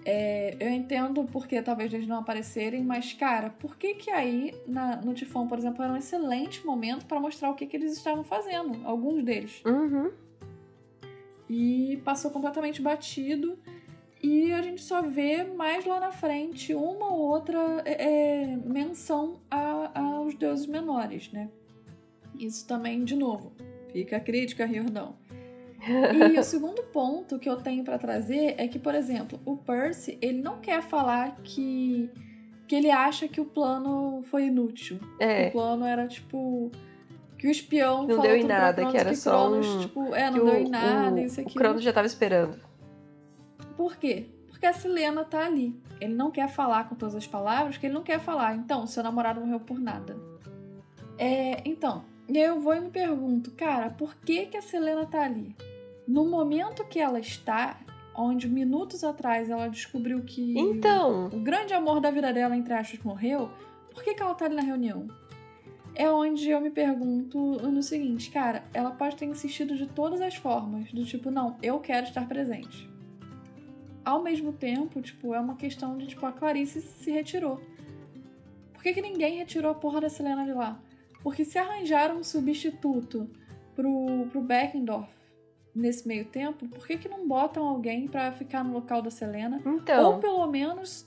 É, 0.05 0.57
eu 0.61 0.71
entendo 0.71 1.25
porque 1.25 1.63
talvez 1.63 1.93
eles 1.93 2.07
não 2.07 2.19
aparecerem, 2.19 2.83
mas 2.83 3.13
cara, 3.15 3.51
por 3.51 3.77
que 3.77 3.95
que 3.95 4.11
aí 4.11 4.55
na, 4.67 4.97
no 4.97 5.15
Tifão, 5.15 5.49
por 5.49 5.59
exemplo, 5.59 5.83
era 5.83 5.93
um 5.93 5.97
excelente 5.97 6.65
momento 6.67 7.07
para 7.07 7.19
mostrar 7.19 7.51
o 7.51 7.55
que, 7.55 7.67
que 7.67 7.77
eles 7.77 7.93
estavam 7.93 8.23
fazendo, 8.23 8.87
alguns 8.87 9.25
deles. 9.25 9.63
Uhum 9.65 10.11
e 11.49 12.01
passou 12.05 12.31
completamente 12.31 12.81
batido. 12.81 13.59
E 14.23 14.53
a 14.53 14.63
gente 14.63 14.83
só 14.83 15.03
vê 15.03 15.45
mais 15.45 15.85
lá 15.85 16.01
na 16.01 16.11
frente 16.11 16.75
uma 16.75 17.13
ou 17.13 17.21
outra 17.21 17.83
é, 17.85 18.45
é, 18.45 18.57
menção 18.57 19.41
a, 19.51 20.01
aos 20.01 20.35
deuses 20.35 20.67
menores, 20.67 21.31
né? 21.31 21.51
Isso 22.39 22.67
também, 22.67 23.05
de 23.05 23.15
novo, 23.15 23.53
fica 23.93 24.17
a 24.17 24.21
crítica, 24.21 24.65
Riordão. 24.65 25.15
E 25.87 26.39
o 26.39 26.43
segundo 26.45 26.83
ponto 26.85 27.39
que 27.39 27.49
eu 27.49 27.57
tenho 27.57 27.85
para 27.85 27.99
trazer 27.99 28.55
é 28.59 28.67
que, 28.67 28.79
por 28.79 28.95
exemplo, 28.95 29.41
o 29.45 29.57
Percy, 29.57 30.19
ele 30.21 30.41
não 30.41 30.59
quer 30.59 30.83
falar 30.83 31.37
que, 31.43 32.11
que 32.67 32.75
ele 32.75 32.91
acha 32.91 33.29
que 33.29 33.41
o 33.41 33.45
plano 33.45 34.23
foi 34.31 34.47
inútil. 34.47 34.99
É. 35.19 35.49
O 35.49 35.53
plano 35.53 35.85
era, 35.85 36.07
tipo, 36.07 36.71
que 37.39 37.47
o 37.47 37.51
espião 37.51 38.07
não 38.07 38.21
deu 38.21 38.37
em 38.37 38.45
nada, 38.45 38.87
que 38.87 38.97
era 38.97 39.11
que 39.11 39.17
só 39.17 39.49
Cronos, 39.49 39.67
um... 39.67 39.81
tipo, 39.81 40.15
é, 40.15 40.31
não 40.31 40.45
deu 40.45 40.61
em 40.61 40.69
nada, 40.69 41.17
o, 41.17 41.19
isso 41.19 41.41
aqui. 41.41 41.51
O 41.51 41.55
Cronos 41.55 41.83
já 41.83 41.93
tava 41.93 42.07
esperando. 42.07 42.59
Por 43.77 43.97
quê? 43.97 44.27
Porque 44.49 44.67
a 44.67 44.73
Selena 44.73 45.25
tá 45.25 45.45
ali. 45.45 45.79
Ele 46.01 46.15
não 46.15 46.31
quer 46.31 46.49
falar 46.49 46.89
com 46.89 46.95
todas 46.95 47.15
as 47.15 47.27
palavras, 47.27 47.77
que 47.77 47.87
ele 47.87 47.95
não 47.95 48.03
quer 48.03 48.21
falar. 48.21 48.55
Então, 48.55 48.87
seu 48.87 49.03
namorado 49.03 49.41
morreu 49.41 49.61
por 49.61 49.79
nada. 49.79 50.17
É, 51.19 51.61
então, 51.65 52.05
eu 52.29 52.61
vou 52.61 52.75
e 52.75 52.81
me 52.81 52.91
pergunto, 52.91 53.51
cara, 53.53 53.91
por 53.91 54.15
que 54.17 54.47
que 54.47 54.57
a 54.57 54.63
Selena 54.63 55.05
tá 55.07 55.23
ali? 55.23 55.55
No 56.07 56.25
momento 56.27 56.85
que 56.85 56.99
ela 56.99 57.19
está, 57.19 57.81
onde 58.15 58.49
minutos 58.49 59.03
atrás 59.03 59.49
ela 59.49 59.69
descobriu 59.69 60.23
que 60.23 60.59
então. 60.59 61.27
o 61.27 61.41
grande 61.41 61.73
amor 61.73 62.01
da 62.01 62.11
vida 62.11 62.33
dela, 62.33 62.57
entre 62.57 62.75
aspas, 62.75 63.01
morreu, 63.03 63.51
por 63.93 64.03
que, 64.03 64.15
que 64.15 64.23
ela 64.23 64.35
tá 64.35 64.45
ali 64.45 64.55
na 64.55 64.63
reunião? 64.63 65.09
é 65.95 66.11
onde 66.11 66.51
eu 66.51 66.61
me 66.61 66.71
pergunto 66.71 67.39
no 67.71 67.83
seguinte, 67.83 68.31
cara, 68.31 68.65
ela 68.75 68.91
pode 68.91 69.17
ter 69.17 69.27
insistido 69.27 69.77
de 69.77 69.87
todas 69.87 70.21
as 70.21 70.35
formas, 70.35 70.93
do 70.93 71.05
tipo, 71.05 71.31
não, 71.31 71.57
eu 71.63 71.79
quero 71.79 72.07
estar 72.07 72.27
presente. 72.27 72.91
Ao 74.05 74.23
mesmo 74.23 74.53
tempo, 74.53 75.01
tipo, 75.01 75.35
é 75.35 75.41
uma 75.41 75.55
questão 75.55 75.97
de, 75.97 76.09
tipo, 76.09 76.27
a 76.27 76.33
Clarice 76.33 76.83
se 76.83 77.11
retirou. 77.11 77.61
Por 78.73 78.83
que, 78.83 78.93
que 78.93 79.01
ninguém 79.01 79.39
retirou 79.39 79.71
a 79.71 79.75
porra 79.75 80.01
da 80.01 80.09
Selena 80.09 80.45
de 80.45 80.53
lá? 80.53 80.79
Porque 81.23 81.45
se 81.45 81.59
arranjaram 81.59 82.19
um 82.19 82.25
substituto 82.25 83.31
pro, 83.75 84.27
pro 84.31 84.43
Beckendorf 84.43 85.11
nesse 85.75 86.07
meio 86.07 86.25
tempo, 86.27 86.69
por 86.69 86.87
que, 86.87 86.97
que 86.97 87.09
não 87.09 87.27
botam 87.27 87.67
alguém 87.67 88.07
para 88.07 88.31
ficar 88.33 88.63
no 88.63 88.73
local 88.73 89.03
da 89.03 89.11
Selena? 89.11 89.61
Então. 89.65 90.13
Ou 90.13 90.19
pelo 90.19 90.47
menos 90.47 91.07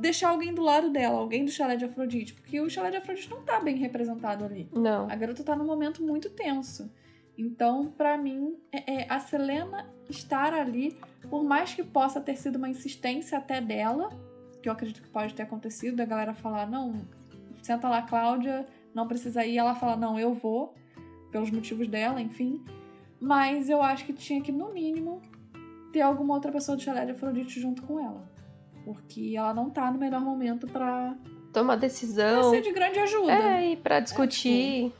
deixar 0.00 0.30
alguém 0.30 0.54
do 0.54 0.62
lado 0.62 0.90
dela, 0.90 1.18
alguém 1.18 1.44
do 1.44 1.50
chalé 1.50 1.76
de 1.76 1.84
Afrodite, 1.84 2.32
porque 2.34 2.60
o 2.60 2.70
chalé 2.70 2.90
de 2.90 2.96
Afrodite 2.96 3.28
não 3.28 3.42
tá 3.42 3.60
bem 3.60 3.76
representado 3.76 4.44
ali. 4.44 4.68
Não. 4.72 5.10
A 5.10 5.14
garota 5.14 5.42
tá 5.44 5.54
num 5.54 5.66
momento 5.66 6.02
muito 6.02 6.30
tenso. 6.30 6.90
Então, 7.36 7.92
para 7.96 8.16
mim, 8.16 8.56
é, 8.72 9.02
é, 9.02 9.06
a 9.10 9.20
Selena 9.20 9.86
estar 10.08 10.54
ali, 10.54 10.96
por 11.28 11.44
mais 11.44 11.74
que 11.74 11.82
possa 11.82 12.20
ter 12.20 12.36
sido 12.36 12.56
uma 12.56 12.68
insistência 12.68 13.36
até 13.36 13.60
dela, 13.60 14.08
que 14.62 14.68
eu 14.68 14.72
acredito 14.72 15.02
que 15.02 15.08
pode 15.08 15.34
ter 15.34 15.42
acontecido, 15.42 15.96
da 15.96 16.06
galera 16.06 16.32
falar, 16.32 16.66
não, 16.66 17.02
senta 17.62 17.88
lá, 17.88 18.00
Cláudia, 18.00 18.66
não 18.94 19.06
precisa 19.06 19.44
ir, 19.44 19.58
ela 19.58 19.74
fala, 19.74 19.96
não, 19.96 20.18
eu 20.18 20.32
vou, 20.32 20.74
pelos 21.30 21.50
motivos 21.50 21.86
dela, 21.88 22.20
enfim. 22.22 22.64
Mas 23.20 23.68
eu 23.68 23.82
acho 23.82 24.04
que 24.04 24.12
tinha 24.12 24.40
que, 24.40 24.52
no 24.52 24.72
mínimo, 24.72 25.22
ter 25.92 26.02
alguma 26.02 26.34
outra 26.34 26.52
pessoa 26.52 26.76
do 26.76 26.82
chalé 26.82 27.04
de 27.04 27.12
Afrodite 27.12 27.60
junto 27.60 27.82
com 27.82 27.98
ela 27.98 28.36
porque 28.86 29.34
ela 29.36 29.52
não 29.52 29.68
tá 29.68 29.90
no 29.90 29.98
melhor 29.98 30.20
momento 30.20 30.68
para 30.68 31.16
tomar 31.52 31.74
decisão. 31.74 32.40
Pra 32.40 32.50
ser 32.50 32.62
de 32.62 32.72
grande 32.72 33.00
ajuda. 33.00 33.32
É, 33.32 33.72
e 33.72 33.76
pra 33.76 33.98
discutir. 33.98 34.92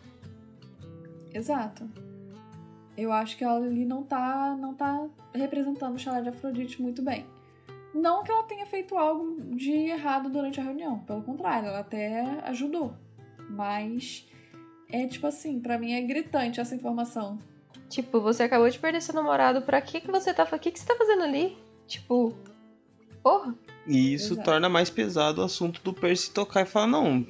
É. 1.32 1.38
Exato. 1.38 1.88
Eu 2.97 3.12
acho 3.12 3.36
que 3.36 3.44
ela 3.44 3.64
ali 3.64 3.84
não 3.84 4.02
tá, 4.02 4.56
não 4.59 4.74
tá 4.74 5.06
representando 5.32 5.94
o 5.94 5.98
chalé 5.98 6.20
de 6.20 6.30
Afrodite 6.30 6.82
muito 6.82 7.01
bem. 7.01 7.26
Não 7.94 8.24
que 8.24 8.32
ela 8.32 8.43
tenha 8.43 8.66
feito 8.66 8.98
algo 8.98 9.40
de 9.55 9.70
errado 9.70 10.28
durante 10.28 10.59
a 10.59 10.64
reunião, 10.64 10.98
pelo 11.01 11.22
contrário, 11.22 11.68
ela 11.68 11.78
até 11.78 12.40
ajudou. 12.47 12.93
Mas 13.48 14.28
é 14.90 15.06
tipo 15.06 15.28
assim, 15.28 15.60
para 15.60 15.78
mim 15.78 15.93
é 15.93 16.02
gritante 16.02 16.60
essa 16.60 16.74
informação. 16.74 17.38
Tipo, 17.88 18.20
você 18.20 18.42
acabou 18.42 18.68
de 18.68 18.78
perder 18.78 19.00
seu 19.00 19.14
namorado, 19.14 19.62
pra 19.62 19.80
que 19.80 20.00
que 20.00 20.10
você 20.10 20.34
tá, 20.34 20.44
o 20.44 20.58
que 20.58 20.70
que 20.70 20.78
você 20.78 20.86
tá 20.86 20.96
fazendo 20.96 21.22
ali? 21.22 21.56
Tipo, 21.86 22.34
porra. 23.22 23.54
E 23.86 24.14
isso 24.14 24.34
Exato. 24.34 24.44
torna 24.44 24.68
mais 24.68 24.90
pesado 24.90 25.40
o 25.40 25.44
assunto 25.44 25.80
do 25.82 25.92
Percy 25.92 26.32
tocar 26.32 26.62
e 26.62 26.66
falar, 26.66 26.88
não, 26.88 27.26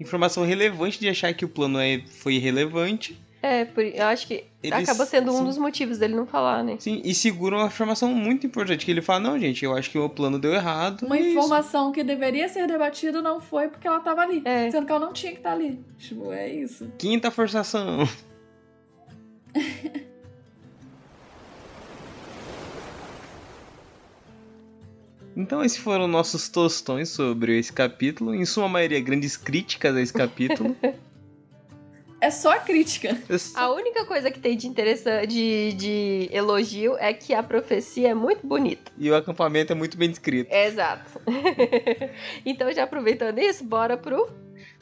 informação 0.00 0.44
relevante 0.44 0.98
de 0.98 1.08
achar 1.08 1.32
que 1.32 1.44
o 1.44 1.48
plano 1.48 1.78
é, 1.78 2.02
foi 2.06 2.34
irrelevante. 2.34 3.16
É, 3.42 3.64
por, 3.64 3.84
eu 3.84 4.06
acho 4.06 4.26
que 4.26 4.44
Eles, 4.60 4.88
acaba 4.88 5.06
sendo 5.06 5.30
um 5.32 5.38
sim, 5.38 5.44
dos 5.44 5.58
motivos 5.58 5.98
dele 5.98 6.16
não 6.16 6.26
falar, 6.26 6.64
né? 6.64 6.76
Sim, 6.80 7.00
e 7.04 7.14
segura 7.14 7.56
uma 7.56 7.66
informação 7.66 8.12
muito 8.12 8.44
importante, 8.44 8.84
que 8.84 8.90
ele 8.90 9.02
fala, 9.02 9.20
não, 9.20 9.38
gente, 9.38 9.64
eu 9.64 9.76
acho 9.76 9.88
que 9.88 9.98
o 9.98 10.08
plano 10.08 10.36
deu 10.36 10.52
errado. 10.52 11.06
Uma 11.06 11.16
informação 11.16 11.84
isso. 11.84 11.92
que 11.92 12.02
deveria 12.02 12.48
ser 12.48 12.66
debatida 12.66 13.22
não 13.22 13.40
foi 13.40 13.68
porque 13.68 13.86
ela 13.86 14.00
tava 14.00 14.22
ali. 14.22 14.42
É. 14.44 14.68
Sendo 14.70 14.84
que 14.84 14.90
ela 14.90 15.04
não 15.06 15.12
tinha 15.12 15.30
que 15.30 15.38
estar 15.38 15.50
tá 15.50 15.54
ali. 15.54 15.78
Tipo, 15.96 16.32
é 16.32 16.48
isso. 16.48 16.90
Quinta 16.98 17.30
forçação. 17.30 18.08
Então 25.36 25.62
esses 25.62 25.76
foram 25.76 26.08
nossos 26.08 26.48
tostões 26.48 27.10
sobre 27.10 27.58
esse 27.58 27.70
capítulo. 27.70 28.34
Em 28.34 28.46
sua 28.46 28.66
maioria, 28.68 28.98
grandes 29.00 29.36
críticas 29.36 29.94
a 29.94 30.00
esse 30.00 30.12
capítulo. 30.12 30.74
É 32.18 32.30
só 32.30 32.58
crítica. 32.58 33.16
A 33.54 33.70
única 33.70 34.06
coisa 34.06 34.30
que 34.30 34.40
tem 34.40 34.56
de 34.56 34.66
interessante, 34.66 35.28
de, 35.28 35.72
de 35.74 36.28
elogio, 36.32 36.96
é 36.98 37.12
que 37.12 37.34
a 37.34 37.42
profecia 37.42 38.08
é 38.08 38.14
muito 38.14 38.44
bonita. 38.46 38.90
E 38.96 39.10
o 39.10 39.14
acampamento 39.14 39.72
é 39.72 39.76
muito 39.76 39.98
bem 39.98 40.08
descrito. 40.08 40.52
Exato. 40.52 41.20
então, 42.44 42.72
já 42.72 42.84
aproveitando 42.84 43.38
isso, 43.38 43.62
bora 43.62 43.98
pro 43.98 44.30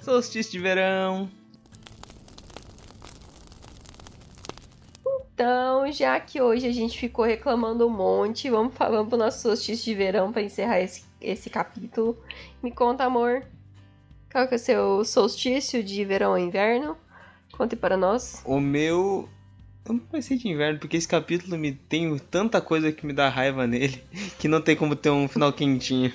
Solstício 0.01 0.53
de 0.53 0.61
verão. 0.61 1.29
Então, 5.35 5.91
já 5.91 6.19
que 6.21 6.41
hoje 6.41 6.65
a 6.65 6.73
gente 6.73 6.97
ficou 6.97 7.25
reclamando 7.25 7.85
um 7.85 7.91
monte, 7.91 8.49
vamos 8.49 8.73
falando 8.73 9.09
pro 9.09 9.19
nosso 9.19 9.43
solstício 9.43 9.85
de 9.85 9.95
verão 9.95 10.33
para 10.33 10.43
encerrar 10.43 10.81
esse, 10.81 11.05
esse 11.21 11.51
capítulo. 11.51 12.17
Me 12.63 12.71
conta, 12.71 13.03
amor, 13.03 13.45
qual 14.31 14.47
que 14.47 14.55
é 14.55 14.57
o 14.57 14.61
seu 14.61 15.05
solstício 15.05 15.83
de 15.83 16.05
verão 16.05 16.31
ou 16.31 16.39
inverno? 16.39 16.97
Conte 17.51 17.75
para 17.75 17.97
nós. 17.97 18.43
O 18.45 18.61
meu. 18.61 19.29
Eu 19.85 20.01
não 20.13 20.23
ser 20.23 20.37
de 20.37 20.49
inverno, 20.49 20.79
porque 20.79 20.97
esse 20.97 21.07
capítulo 21.07 21.59
me 21.59 21.73
tem 21.73 22.17
tanta 22.17 22.61
coisa 22.61 22.93
que 22.93 23.05
me 23.05 23.13
dá 23.13 23.29
raiva 23.29 23.67
nele 23.67 24.03
que 24.39 24.47
não 24.47 24.61
tem 24.61 24.77
como 24.77 24.95
ter 24.95 25.11
um 25.11 25.29
final 25.29 25.53
quentinho. 25.53 26.13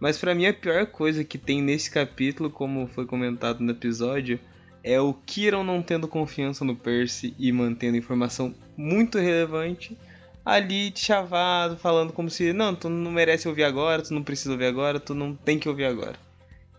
Mas 0.00 0.18
para 0.18 0.34
mim 0.34 0.46
a 0.46 0.52
pior 0.52 0.84
coisa 0.86 1.24
que 1.24 1.38
tem 1.38 1.62
nesse 1.62 1.90
capítulo, 1.90 2.50
como 2.50 2.88
foi 2.88 3.06
comentado 3.06 3.60
no 3.60 3.70
episódio, 3.70 4.38
é 4.86 5.00
o 5.00 5.12
Kiron 5.12 5.64
não 5.64 5.82
tendo 5.82 6.06
confiança 6.06 6.64
no 6.64 6.76
Percy 6.76 7.34
e 7.40 7.50
mantendo 7.50 7.96
informação 7.96 8.54
muito 8.76 9.18
relevante 9.18 9.98
ali 10.44 10.90
de 10.90 11.00
chavado, 11.00 11.76
falando 11.76 12.12
como 12.12 12.30
se, 12.30 12.52
não, 12.52 12.72
tu 12.72 12.88
não 12.88 13.10
merece 13.10 13.48
ouvir 13.48 13.64
agora, 13.64 14.00
tu 14.00 14.14
não 14.14 14.22
precisa 14.22 14.52
ouvir 14.52 14.66
agora, 14.66 15.00
tu 15.00 15.12
não 15.12 15.34
tem 15.34 15.58
que 15.58 15.68
ouvir 15.68 15.86
agora. 15.86 16.16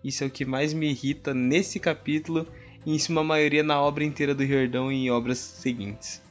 Isso 0.02 0.24
é 0.24 0.28
o 0.28 0.30
que 0.30 0.46
mais 0.46 0.72
me 0.72 0.90
irrita 0.90 1.34
nesse 1.34 1.82
capítulo 1.82 2.48
e 2.86 2.96
em 2.96 2.98
sua 2.98 3.26
maioria 3.26 3.62
na 3.62 3.82
obra 3.82 4.06
inteira 4.06 4.34
do 4.34 4.42
Riordão 4.42 4.90
e 4.90 4.96
em 4.96 5.12
obras 5.12 5.38
seguintes. 5.38 6.22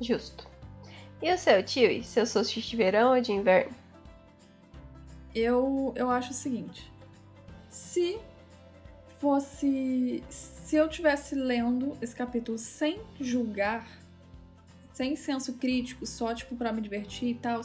Justo. 0.00 0.44
E 1.22 1.32
o 1.32 1.38
seu, 1.38 1.62
tio? 1.62 2.02
Seu 2.02 2.26
solstício 2.26 2.68
de 2.70 2.76
verão 2.76 3.14
ou 3.14 3.20
de 3.20 3.30
inverno? 3.30 3.72
Eu, 5.32 5.92
eu 5.94 6.10
acho 6.10 6.32
o 6.32 6.34
seguinte. 6.34 6.90
Se 7.70 8.18
fosse. 9.24 10.22
Se 10.64 10.76
eu 10.76 10.88
tivesse 10.88 11.34
lendo 11.34 11.94
esse 12.00 12.16
capítulo 12.16 12.56
sem 12.56 12.98
julgar, 13.20 13.86
sem 14.94 15.14
senso 15.14 15.52
crítico, 15.58 16.06
só 16.06 16.34
tipo 16.34 16.56
para 16.56 16.72
me 16.72 16.80
divertir 16.80 17.28
e 17.28 17.34
tal, 17.34 17.60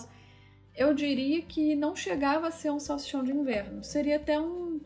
eu 0.75 0.93
diria 0.93 1.41
que 1.41 1.77
não 1.77 1.95
chegava 1.95 2.49
a 2.49 2.51
ser 2.51 2.71
um 2.71 2.79
salsichão 2.79 3.23
de 3.23 3.31
inverno. 3.31 3.85
Seria 3.85 4.17
até 4.17 4.37
um. 4.37 4.81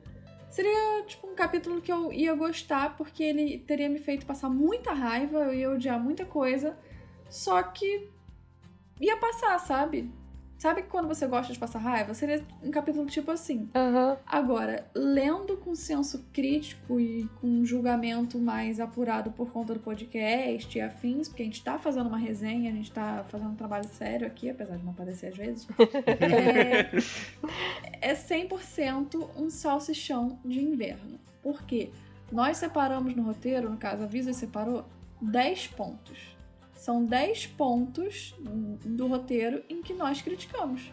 Seria 0.52 1.04
tipo 1.08 1.26
um 1.26 1.34
capítulo 1.34 1.82
que 1.82 1.92
eu 1.92 2.14
ia 2.14 2.36
gostar, 2.36 2.96
porque 2.96 3.24
ele 3.24 3.58
teria 3.58 3.90
me 3.90 3.98
feito 3.98 4.28
passar 4.28 4.48
muita 4.48 4.94
raiva, 4.94 5.40
eu 5.40 5.54
ia 5.56 5.72
odiar 5.72 6.00
muita 6.00 6.24
coisa, 6.24 6.78
só 7.32 7.64
que 7.64 8.08
ia 9.02 9.18
passar, 9.18 9.58
sabe? 9.58 10.12
Sabe 10.64 10.84
quando 10.84 11.10
você 11.10 11.28
gosta 11.28 11.52
de 11.52 11.60
passar 11.60 11.80
raiva? 11.80 12.14
Seria 12.14 12.42
um 12.64 12.72
capítulo 12.72 13.06
tipo 13.06 13.30
assim. 13.30 13.70
Uhum. 13.76 14.16
Agora, 14.26 14.90
lendo 14.96 15.58
com 15.58 15.76
senso 15.76 16.24
crítico 16.32 17.02
e 17.02 17.28
com 17.42 17.48
um 17.48 17.66
julgamento 17.66 18.40
mais 18.40 18.80
apurado 18.80 19.30
por 19.30 19.52
conta 19.52 19.74
do 19.74 19.82
podcast 19.82 20.78
e 20.78 20.80
afins, 20.80 21.28
porque 21.28 21.42
a 21.42 21.46
gente 21.46 21.62
tá 21.62 21.78
fazendo 21.78 22.08
uma 22.08 22.18
resenha, 22.18 22.72
a 22.72 22.74
gente 22.74 22.90
tá 22.90 23.26
fazendo 23.28 23.50
um 23.50 23.56
trabalho 23.56 23.90
sério 23.90 24.26
aqui, 24.26 24.50
apesar 24.50 24.78
de 24.78 24.86
não 24.86 24.94
aparecer 24.94 25.28
às 25.28 25.36
vezes. 25.36 25.68
é, 28.00 28.12
é 28.12 28.14
100% 28.14 29.32
um 29.36 29.50
salsichão 29.50 30.40
de 30.46 30.62
inverno. 30.62 31.20
Por 31.42 31.64
quê? 31.64 31.92
Nós 32.32 32.56
separamos 32.56 33.14
no 33.14 33.24
roteiro, 33.24 33.70
no 33.70 33.76
caso 33.76 34.04
a 34.04 34.06
Visa 34.06 34.32
separou, 34.32 34.86
10 35.22 35.68
pontos. 35.68 36.33
São 36.84 37.06
10 37.06 37.48
pontos 37.48 38.36
do 38.42 39.08
roteiro 39.08 39.64
em 39.70 39.82
que 39.82 39.94
nós 39.94 40.22
criticamos. 40.22 40.92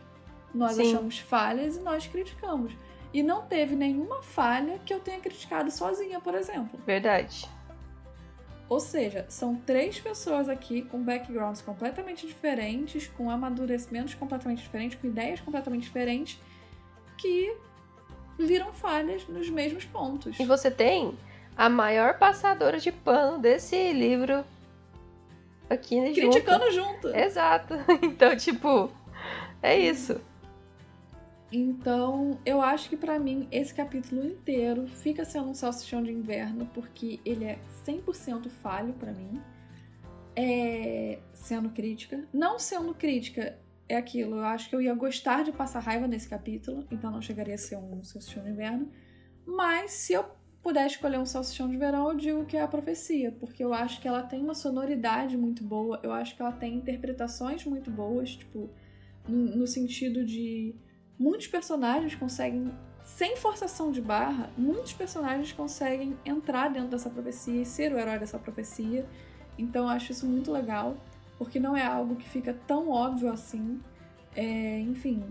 Nós 0.55 0.77
Sim. 0.77 0.83
achamos 0.83 1.19
falhas 1.19 1.77
e 1.77 1.81
nós 1.81 2.07
criticamos. 2.07 2.73
E 3.12 3.25
não 3.25 3.43
teve 3.43 3.75
nenhuma 3.75 4.23
falha 4.23 4.79
que 4.87 4.95
eu 4.95 5.01
tenha 5.01 5.19
criticado 5.19 5.69
sozinha, 5.69 6.21
por 6.21 6.37
exemplo. 6.37 6.79
Verdade. 6.87 7.45
Ou 8.69 8.79
seja, 8.79 9.27
são 9.29 9.57
três 9.57 9.99
pessoas 9.99 10.49
aqui 10.49 10.83
com 10.83 11.03
backgrounds 11.03 11.61
completamente 11.61 12.25
diferentes, 12.25 13.09
com 13.09 13.29
amadurecimentos 13.29 14.15
completamente 14.15 14.62
diferentes, 14.62 14.97
com 14.97 15.09
ideias 15.09 15.41
completamente 15.41 15.83
diferentes, 15.83 16.39
que 17.19 17.53
viram 18.39 18.73
falhas 18.73 19.27
nos 19.27 19.51
mesmos 19.51 19.85
pontos. 19.85 20.39
E 20.39 20.45
você 20.45 20.71
tem 20.71 21.19
a 21.57 21.69
maior 21.69 22.17
passadora 22.17 22.79
de 22.79 22.93
pano 22.93 23.39
desse 23.39 23.93
livro 23.93 24.45
aqui 25.71 25.97
junto. 26.15 26.15
Criticando 26.15 26.71
junto. 26.73 27.09
Exato. 27.09 27.75
Então, 28.03 28.37
tipo, 28.37 28.91
é 29.63 29.79
isso. 29.79 30.21
Então, 31.53 32.39
eu 32.45 32.61
acho 32.61 32.89
que 32.89 32.97
pra 32.97 33.19
mim 33.19 33.49
esse 33.51 33.75
capítulo 33.75 34.25
inteiro 34.25 34.87
fica 34.87 35.25
sendo 35.25 35.49
um 35.51 35.55
salsichão 35.55 36.03
de 36.03 36.13
inverno 36.13 36.67
porque 36.73 37.19
ele 37.25 37.45
é 37.45 37.59
100% 37.87 38.49
falho 38.49 38.93
pra 38.95 39.13
mim. 39.13 39.41
É... 40.37 41.19
sendo 41.35 41.71
crítica, 41.71 42.25
não 42.33 42.59
sendo 42.59 42.95
crítica 42.95 43.59
é 43.89 43.97
aquilo, 43.97 44.37
eu 44.37 44.45
acho 44.45 44.71
que 44.71 44.77
eu 44.77 44.81
ia 44.81 44.95
gostar 44.95 45.43
de 45.43 45.51
passar 45.51 45.81
raiva 45.81 46.07
nesse 46.07 46.29
capítulo, 46.29 46.87
então 46.91 47.11
não 47.11 47.21
chegaria 47.21 47.57
a 47.57 47.59
ser 47.59 47.77
um 47.77 48.03
salsichão 48.05 48.45
de 48.45 48.51
inverno. 48.51 48.89
Mas 49.45 49.91
se 49.91 50.13
eu 50.13 50.25
puder 50.62 50.87
escolher 50.87 51.19
um 51.19 51.27
salsichão 51.27 51.69
de 51.69 51.77
verão, 51.77 52.11
eu 52.11 52.16
digo 52.16 52.45
que 52.45 52.57
é 52.57 52.62
a 52.62 52.69
profecia, 52.69 53.32
porque 53.32 53.65
eu 53.65 53.73
acho 53.73 54.01
que 54.01 54.07
ela 54.07 54.23
tem 54.23 54.43
uma 54.43 54.55
sonoridade 54.55 55.37
muito 55.37 55.65
boa, 55.65 55.99
eu 56.03 56.12
acho 56.12 56.37
que 56.37 56.43
ela 56.43 56.53
tem 56.53 56.74
interpretações 56.74 57.65
muito 57.65 57.91
boas, 57.91 58.37
tipo, 58.37 58.69
no, 59.27 59.57
no 59.57 59.66
sentido 59.66 60.24
de 60.24 60.74
muitos 61.19 61.47
personagens 61.47 62.15
conseguem, 62.15 62.73
sem 63.05 63.37
forçação 63.37 63.91
de 63.91 64.03
barra, 64.03 64.51
muitos 64.57 64.93
personagens 64.93 65.53
conseguem 65.53 66.16
entrar 66.24 66.69
dentro 66.69 66.89
dessa 66.89 67.09
profecia 67.09 67.62
e 67.62 67.66
ser 67.66 67.93
o 67.93 67.99
herói 67.99 68.19
dessa 68.19 68.39
profecia. 68.39 69.07
Então 69.59 69.85
eu 69.85 69.89
acho 69.89 70.12
isso 70.12 70.27
muito 70.27 70.53
legal, 70.53 70.97
porque 71.39 71.59
não 71.59 71.77
é 71.77 71.85
algo 71.85 72.16
que 72.16 72.28
fica 72.28 72.55
tão 72.66 72.91
óbvio 72.91 73.31
assim. 73.31 73.81
É, 74.37 74.81
enfim, 74.81 75.24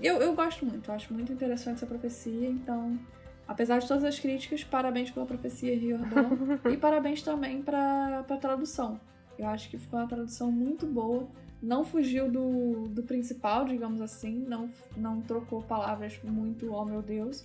eu, 0.00 0.16
eu 0.16 0.34
gosto 0.34 0.66
muito, 0.66 0.90
eu 0.90 0.94
acho 0.94 1.12
muito 1.12 1.32
interessante 1.32 1.76
essa 1.76 1.86
profecia, 1.86 2.48
então 2.48 2.98
Apesar 3.46 3.78
de 3.78 3.86
todas 3.86 4.04
as 4.04 4.18
críticas, 4.18 4.64
parabéns 4.64 5.10
pela 5.10 5.24
profecia 5.24 5.76
Riordan 5.76 6.30
e 6.72 6.76
parabéns 6.76 7.22
também 7.22 7.62
para 7.62 8.20
a 8.20 8.36
tradução. 8.36 9.00
Eu 9.38 9.46
acho 9.46 9.70
que 9.70 9.78
ficou 9.78 10.00
uma 10.00 10.08
tradução 10.08 10.50
muito 10.50 10.86
boa. 10.86 11.28
Não 11.62 11.84
fugiu 11.84 12.30
do, 12.30 12.88
do 12.88 13.02
principal, 13.02 13.64
digamos 13.64 14.00
assim. 14.00 14.44
Não, 14.48 14.68
não 14.96 15.20
trocou 15.20 15.62
palavras 15.62 16.18
muito, 16.24 16.72
oh 16.72 16.84
meu 16.84 17.02
Deus. 17.02 17.44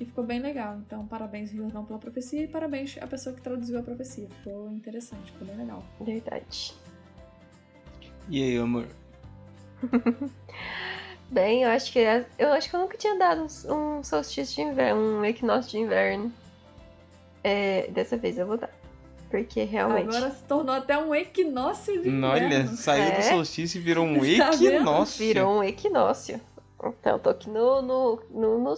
E 0.00 0.04
ficou 0.04 0.24
bem 0.24 0.40
legal. 0.40 0.78
Então, 0.78 1.06
parabéns 1.06 1.52
Riordan 1.52 1.84
pela 1.84 1.98
profecia 1.98 2.42
e 2.42 2.48
parabéns 2.48 2.96
à 3.00 3.06
pessoa 3.06 3.34
que 3.34 3.42
traduziu 3.42 3.78
a 3.78 3.82
profecia. 3.82 4.28
Ficou 4.28 4.70
interessante, 4.70 5.30
ficou 5.30 5.46
bem 5.46 5.56
legal. 5.56 5.84
Verdade. 6.00 6.74
E 8.28 8.42
aí, 8.42 8.56
amor? 8.56 8.88
Bem, 11.34 11.64
eu 11.64 11.70
acho 11.70 11.90
que 11.92 11.98
é- 11.98 12.24
eu 12.38 12.52
acho 12.52 12.70
que 12.70 12.76
eu 12.76 12.80
nunca 12.80 12.96
tinha 12.96 13.18
dado 13.18 13.42
um, 13.68 13.98
um 13.98 14.04
solstício 14.04 14.54
de 14.54 14.62
inverno, 14.70 15.00
um 15.18 15.24
equinócio 15.24 15.68
de 15.72 15.78
inverno. 15.78 16.32
É, 17.42 17.88
dessa 17.90 18.16
vez 18.16 18.38
eu 18.38 18.46
vou 18.46 18.56
dar. 18.56 18.70
Porque 19.32 19.64
realmente. 19.64 20.14
Agora 20.16 20.30
se 20.30 20.44
tornou 20.44 20.72
até 20.72 20.96
um 20.96 21.12
equinócio 21.12 21.92
de 22.00 22.08
inverno. 22.08 22.28
Olha, 22.28 22.66
saiu 22.68 23.10
do 23.12 23.18
É. 23.18 23.22
solstício 23.22 23.78
e 23.78 23.82
virou 23.82 24.04
um 24.06 24.14
Tá 24.38 24.50
vendo? 24.52 24.74
equinócio. 24.76 25.26
Virou 25.26 25.58
um 25.58 25.64
equinócio. 25.64 26.40
Então, 27.00 27.12
eu 27.14 27.18
tô 27.18 27.30
aqui 27.30 27.50
no, 27.50 27.82
no, 27.82 28.20
no, 28.30 28.58
no, 28.60 28.76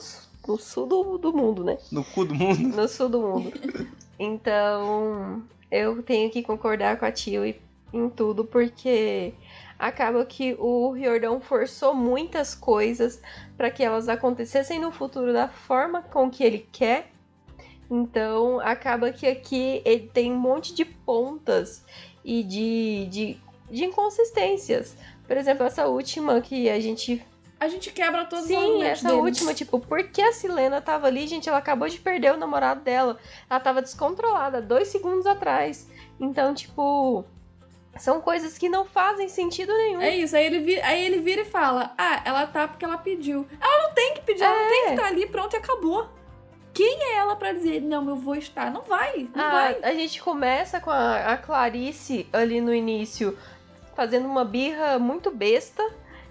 no 0.49 0.57
sul 0.59 0.87
do, 0.87 1.19
do 1.19 1.35
mundo, 1.35 1.63
né? 1.63 1.77
No 1.93 2.03
cu 2.03 2.25
do 2.25 2.35
mundo. 2.35 2.75
No 2.75 2.89
sul 2.89 3.11
do 3.11 3.21
mundo. 3.21 3.53
Então, 4.19 5.43
eu 5.71 6.03
tenho 6.03 6.31
que 6.31 6.43
concordar 6.43 6.99
com 6.99 7.05
a 7.05 7.13
Tio 7.13 7.45
em 7.93 8.09
tudo, 8.09 8.47
porque 8.47 9.35
acaba 9.79 10.25
que 10.25 10.55
o 10.59 10.91
Riordão 10.93 11.41
forçou 11.41 11.95
muitas 11.95 12.55
coisas 12.55 13.21
para 13.57 13.71
que 13.71 13.83
elas 13.83 14.09
acontecessem 14.09 14.79
no 14.81 14.91
futuro 14.91 15.33
da 15.33 15.49
forma 15.49 16.03
com 16.03 16.31
que 16.31 16.43
ele 16.45 16.67
quer. 16.73 17.11
Então, 17.91 18.59
acaba 18.61 19.13
que 19.13 19.27
aqui 19.27 19.81
ele 19.85 20.11
tem 20.13 20.33
um 20.33 20.39
monte 20.39 20.75
de 20.75 20.85
pontas 20.85 21.85
e 22.25 22.43
de, 22.43 23.07
de, 23.11 23.37
de 23.71 23.85
inconsistências. 23.85 24.97
Por 25.27 25.37
exemplo, 25.37 25.65
essa 25.65 25.87
última 25.87 26.41
que 26.41 26.69
a 26.69 26.81
gente 26.81 27.25
A 27.61 27.69
gente 27.69 27.93
quebra 27.93 28.25
todos 28.25 28.45
os 28.45 28.51
Sim, 28.51 28.83
essa 28.83 29.09
dele. 29.09 29.21
última, 29.21 29.55
tipo, 29.55 29.79
por 29.79 30.03
que 30.05 30.21
a 30.21 30.33
Silena 30.33 30.81
tava 30.81 31.07
ali, 31.07 31.27
gente? 31.27 31.49
Ela 31.49 31.59
acabou 31.59 31.89
de 31.89 31.99
perder 31.99 32.33
o 32.35 32.37
namorado 32.37 32.81
dela. 32.81 33.19
Ela 33.49 33.61
tava 33.61 33.81
descontrolada 33.83 34.61
dois 34.61 34.89
segundos 34.89 35.27
atrás. 35.27 35.89
Então, 36.19 36.55
tipo, 36.55 37.25
são 37.99 38.21
coisas 38.21 38.57
que 38.59 38.69
não 38.69 38.85
fazem 38.85 39.29
sentido 39.29 39.73
nenhum. 39.73 40.01
É 40.01 40.15
isso, 40.17 40.37
aí 40.37 40.47
ele, 40.47 40.59
vira, 40.61 40.87
aí 40.87 41.05
ele 41.05 41.19
vira 41.21 41.43
e 41.43 41.45
fala: 41.45 41.93
Ah, 41.97 42.23
ela 42.25 42.47
tá 42.47 42.67
porque 42.69 42.85
ela 42.85 42.99
pediu. 42.99 43.47
Ela 43.61 43.83
não 43.89 43.95
tem 43.95 44.15
que 44.15 44.21
pedir, 44.23 44.43
ela 44.43 44.55
não 44.59 44.69
tem 44.69 44.85
que 44.85 44.91
estar 44.91 45.07
ali, 45.07 45.27
pronto 45.27 45.55
e 45.55 45.57
acabou. 45.57 46.09
quem 46.75 46.99
é 47.03 47.17
ela 47.17 47.37
para 47.37 47.53
dizer, 47.53 47.81
não, 47.81 48.07
eu 48.09 48.17
vou 48.17 48.35
estar? 48.35 48.71
Não 48.71 48.83
vai, 48.83 49.29
não 49.35 49.45
Ah, 49.45 49.51
vai. 49.51 49.79
a 49.83 49.95
gente 49.95 50.21
começa 50.23 50.79
com 50.81 50.91
a, 50.91 51.33
a 51.33 51.37
Clarice 51.39 52.27
ali 52.33 52.61
no 52.61 52.75
início 52.75 53.37
fazendo 53.95 54.27
uma 54.27 54.45
birra 54.45 54.99
muito 54.99 55.31
besta 55.31 55.83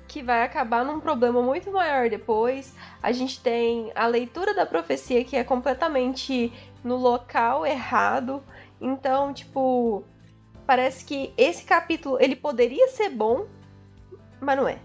que 0.08 0.22
vai 0.22 0.44
acabar 0.44 0.86
num 0.86 1.00
problema 1.00 1.42
muito 1.42 1.72
maior 1.72 2.08
depois. 2.12 2.76
A 3.02 3.12
gente 3.12 3.40
tem 3.42 3.92
a 3.96 4.06
leitura 4.06 4.54
da 4.54 4.64
profecia 4.68 5.24
que 5.26 5.36
é 5.36 5.44
completamente 5.44 6.54
no 6.84 6.96
local 6.96 7.66
errado. 7.66 8.44
Então, 8.80 9.34
tipo, 9.34 10.04
parece 10.66 11.06
que 11.06 11.34
esse 11.38 11.64
capítulo 11.64 12.18
ele 12.20 12.36
poderia 12.36 12.88
ser 12.90 13.10
bom, 13.10 13.48
mas 14.40 14.58
não 14.58 14.68
é. 14.68 14.80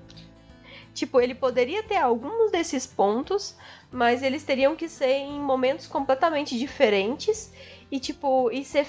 Tipo, 0.92 1.20
ele 1.20 1.34
poderia 1.34 1.82
ter 1.82 1.96
alguns 1.96 2.50
desses 2.50 2.86
pontos, 2.86 3.56
mas 3.90 4.22
eles 4.22 4.42
teriam 4.42 4.74
que 4.74 4.88
ser 4.88 5.12
em 5.12 5.40
momentos 5.40 5.86
completamente 5.86 6.58
diferentes 6.58 7.52
e 7.90 7.98
tipo, 8.00 8.50
e 8.50 8.64
ser 8.64 8.86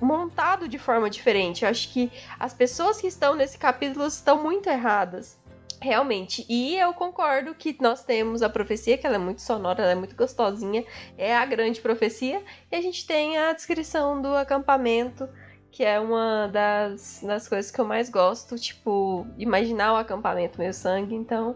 montado 0.00 0.68
de 0.68 0.78
forma 0.78 1.08
diferente. 1.08 1.64
Eu 1.64 1.70
acho 1.70 1.92
que 1.92 2.10
as 2.38 2.52
pessoas 2.52 3.00
que 3.00 3.06
estão 3.06 3.34
nesse 3.34 3.58
capítulo 3.58 4.06
estão 4.06 4.42
muito 4.42 4.68
erradas. 4.68 5.38
Realmente. 5.80 6.44
E 6.48 6.76
eu 6.78 6.94
concordo 6.94 7.54
que 7.54 7.76
nós 7.80 8.02
temos 8.02 8.42
a 8.42 8.48
profecia, 8.48 8.96
que 8.96 9.06
ela 9.06 9.16
é 9.16 9.18
muito 9.18 9.42
sonora, 9.42 9.82
ela 9.82 9.92
é 9.92 9.94
muito 9.94 10.16
gostosinha, 10.16 10.84
é 11.18 11.36
a 11.36 11.44
grande 11.44 11.82
profecia, 11.82 12.42
e 12.72 12.76
a 12.76 12.80
gente 12.80 13.06
tem 13.06 13.36
a 13.36 13.52
descrição 13.52 14.20
do 14.20 14.34
acampamento, 14.34 15.28
que 15.76 15.84
é 15.84 16.00
uma 16.00 16.46
das, 16.46 17.20
das 17.22 17.46
coisas 17.46 17.70
que 17.70 17.78
eu 17.78 17.84
mais 17.84 18.08
gosto, 18.08 18.58
tipo, 18.58 19.26
imaginar 19.36 19.92
o 19.92 19.96
acampamento 19.96 20.58
meio 20.58 20.72
sangue, 20.72 21.14
então 21.14 21.54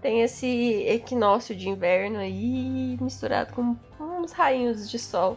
tem 0.00 0.22
esse 0.22 0.84
equinócio 0.86 1.52
de 1.52 1.68
inverno 1.68 2.18
aí 2.18 2.96
misturado 3.00 3.52
com 3.52 3.76
uns 3.98 4.30
rainhos 4.30 4.88
de 4.88 5.00
sol. 5.00 5.36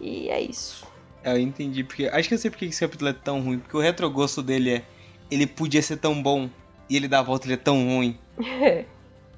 E 0.00 0.30
é 0.30 0.40
isso. 0.40 0.86
Eu 1.22 1.38
entendi, 1.38 1.84
porque. 1.84 2.06
Acho 2.06 2.28
que 2.28 2.34
eu 2.34 2.38
sei 2.38 2.50
porque 2.50 2.64
esse 2.64 2.80
capítulo 2.80 3.10
é 3.10 3.12
tão 3.12 3.42
ruim. 3.42 3.58
Porque 3.58 3.76
o 3.76 3.80
retrogosto 3.80 4.42
dele 4.42 4.76
é. 4.76 4.84
Ele 5.30 5.46
podia 5.46 5.82
ser 5.82 5.98
tão 5.98 6.22
bom. 6.22 6.48
E 6.88 6.96
ele 6.96 7.06
dá 7.06 7.18
a 7.18 7.22
volta, 7.22 7.46
ele 7.46 7.54
é 7.54 7.58
tão 7.58 7.86
ruim. 7.86 8.18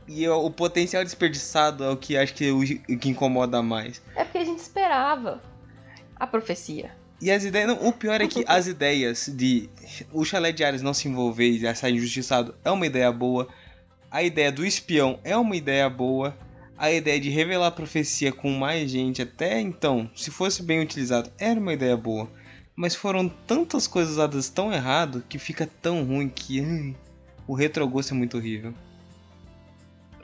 E 0.08 0.28
o, 0.28 0.46
o 0.46 0.50
potencial 0.50 1.04
desperdiçado 1.04 1.84
é 1.84 1.90
o 1.90 1.96
que 1.96 2.16
acho 2.16 2.34
que, 2.34 2.50
o, 2.50 2.58
o 2.58 2.98
que 2.98 3.08
incomoda 3.08 3.62
mais. 3.62 4.02
é 4.16 4.24
porque 4.24 4.38
a 4.38 4.44
gente 4.44 4.58
esperava 4.58 5.40
a 6.16 6.26
profecia. 6.26 6.90
E 7.22 7.30
as 7.30 7.44
ideias. 7.44 7.68
Não, 7.68 7.88
o 7.88 7.92
pior 7.92 8.20
é 8.20 8.26
que 8.26 8.44
as 8.48 8.66
ideias 8.66 9.30
de 9.32 9.70
o 10.12 10.24
chalé 10.24 10.50
de 10.50 10.64
Ares 10.64 10.82
não 10.82 10.92
se 10.92 11.06
envolver 11.06 11.48
e 11.48 11.74
sair 11.76 11.94
injustiçado 11.94 12.52
é 12.64 12.70
uma 12.70 12.84
ideia 12.84 13.12
boa. 13.12 13.46
A 14.10 14.24
ideia 14.24 14.50
do 14.50 14.66
espião 14.66 15.20
é 15.22 15.36
uma 15.36 15.54
ideia 15.54 15.88
boa. 15.88 16.36
A 16.76 16.90
ideia 16.90 17.20
de 17.20 17.30
revelar 17.30 17.68
a 17.68 17.70
profecia 17.70 18.32
com 18.32 18.50
mais 18.50 18.90
gente, 18.90 19.22
até 19.22 19.60
então, 19.60 20.10
se 20.16 20.32
fosse 20.32 20.64
bem 20.64 20.80
utilizado, 20.80 21.30
era 21.38 21.60
uma 21.60 21.72
ideia 21.72 21.96
boa. 21.96 22.28
Mas 22.74 22.96
foram 22.96 23.28
tantas 23.28 23.86
coisas 23.86 24.14
usadas 24.14 24.48
tão 24.48 24.72
errado 24.72 25.22
que 25.28 25.38
fica 25.38 25.70
tão 25.80 26.02
ruim 26.02 26.28
que 26.28 26.60
ai, 26.60 26.96
o 27.46 27.54
retrogosto 27.54 28.14
é 28.14 28.16
muito 28.16 28.36
horrível. 28.36 28.74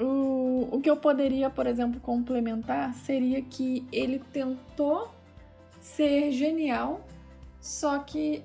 O, 0.00 0.68
o 0.72 0.80
que 0.80 0.90
eu 0.90 0.96
poderia, 0.96 1.48
por 1.48 1.68
exemplo, 1.68 2.00
complementar 2.00 2.92
seria 2.94 3.40
que 3.40 3.86
ele 3.92 4.20
tentou 4.32 5.14
ser 5.80 6.30
genial, 6.32 7.06
só 7.60 7.98
que 7.98 8.42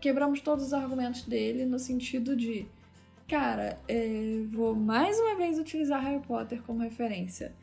quebramos 0.00 0.40
todos 0.40 0.66
os 0.66 0.72
argumentos 0.72 1.22
dele 1.22 1.64
no 1.64 1.78
sentido 1.78 2.36
de, 2.36 2.66
cara, 3.28 3.78
é, 3.88 4.44
vou 4.50 4.74
mais 4.74 5.18
uma 5.18 5.36
vez 5.36 5.58
utilizar 5.58 6.02
Harry 6.02 6.24
Potter 6.26 6.62
como 6.62 6.82
referência. 6.82 7.54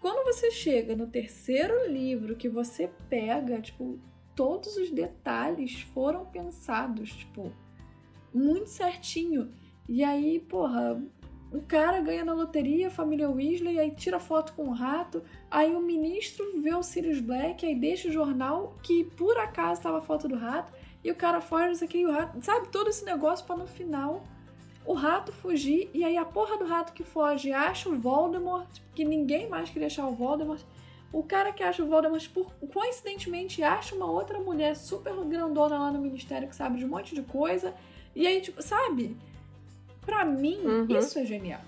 Quando 0.00 0.24
você 0.24 0.50
chega 0.50 0.96
no 0.96 1.06
terceiro 1.06 1.88
livro 1.88 2.36
que 2.36 2.48
você 2.48 2.90
pega, 3.08 3.60
tipo, 3.60 4.00
todos 4.34 4.76
os 4.76 4.90
detalhes 4.90 5.80
foram 5.80 6.26
pensados, 6.26 7.10
tipo, 7.10 7.52
muito 8.34 8.68
certinho. 8.68 9.52
E 9.88 10.02
aí, 10.02 10.40
porra, 10.40 11.00
o 11.52 11.60
cara 11.60 12.00
ganha 12.00 12.24
na 12.24 12.32
loteria, 12.32 12.88
a 12.88 12.90
família 12.90 13.30
Weasley, 13.30 13.78
aí 13.78 13.90
tira 13.90 14.18
foto 14.18 14.54
com 14.54 14.68
o 14.68 14.72
rato, 14.72 15.22
aí 15.50 15.74
o 15.74 15.80
ministro 15.80 16.44
vê 16.62 16.74
o 16.74 16.82
Sirius 16.82 17.20
Black, 17.20 17.66
aí 17.66 17.74
deixa 17.74 18.08
o 18.08 18.12
jornal 18.12 18.74
que 18.82 19.04
por 19.04 19.36
acaso 19.36 19.82
tava 19.82 19.98
a 19.98 20.02
foto 20.02 20.26
do 20.26 20.36
rato, 20.36 20.72
e 21.04 21.10
o 21.10 21.14
cara 21.14 21.40
foge, 21.40 21.66
não 21.66 21.74
sei 21.74 21.88
o 21.88 21.90
que, 21.90 21.98
e 21.98 22.06
o 22.06 22.12
rato. 22.12 22.42
Sabe, 22.42 22.68
todo 22.68 22.88
esse 22.88 23.04
negócio 23.04 23.44
pra 23.44 23.56
no 23.56 23.66
final 23.66 24.24
o 24.84 24.94
rato 24.94 25.30
fugir, 25.30 25.90
e 25.92 26.04
aí 26.04 26.16
a 26.16 26.24
porra 26.24 26.56
do 26.56 26.64
rato 26.64 26.92
que 26.92 27.04
foge 27.04 27.52
acha 27.52 27.88
o 27.88 27.98
Voldemort, 27.98 28.68
que 28.94 29.04
ninguém 29.04 29.48
mais 29.48 29.68
queria 29.68 29.86
achar 29.86 30.06
o 30.06 30.14
Voldemort. 30.14 30.62
O 31.12 31.22
cara 31.22 31.52
que 31.52 31.62
acha 31.62 31.82
o 31.82 31.86
Voldemort, 31.86 32.26
por, 32.30 32.50
coincidentemente, 32.72 33.62
acha 33.62 33.94
uma 33.94 34.10
outra 34.10 34.40
mulher 34.40 34.74
super 34.74 35.12
grandona 35.24 35.78
lá 35.78 35.92
no 35.92 36.00
ministério 36.00 36.48
que 36.48 36.56
sabe 36.56 36.78
de 36.78 36.86
um 36.86 36.88
monte 36.88 37.14
de 37.14 37.22
coisa. 37.22 37.74
E 38.14 38.26
aí, 38.26 38.40
tipo, 38.40 38.62
sabe? 38.62 39.16
Pra 40.04 40.24
mim, 40.24 40.60
Uhum. 40.64 40.86
isso 40.98 41.18
é 41.18 41.24
genial. 41.24 41.60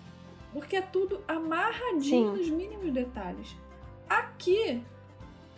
Porque 0.53 0.77
é 0.77 0.83
tudo 0.83 1.23
amarradinho 1.27 2.03
Sim. 2.35 2.39
nos 2.39 2.49
mínimos 2.51 2.93
detalhes. 2.93 3.57
Aqui, 4.09 4.83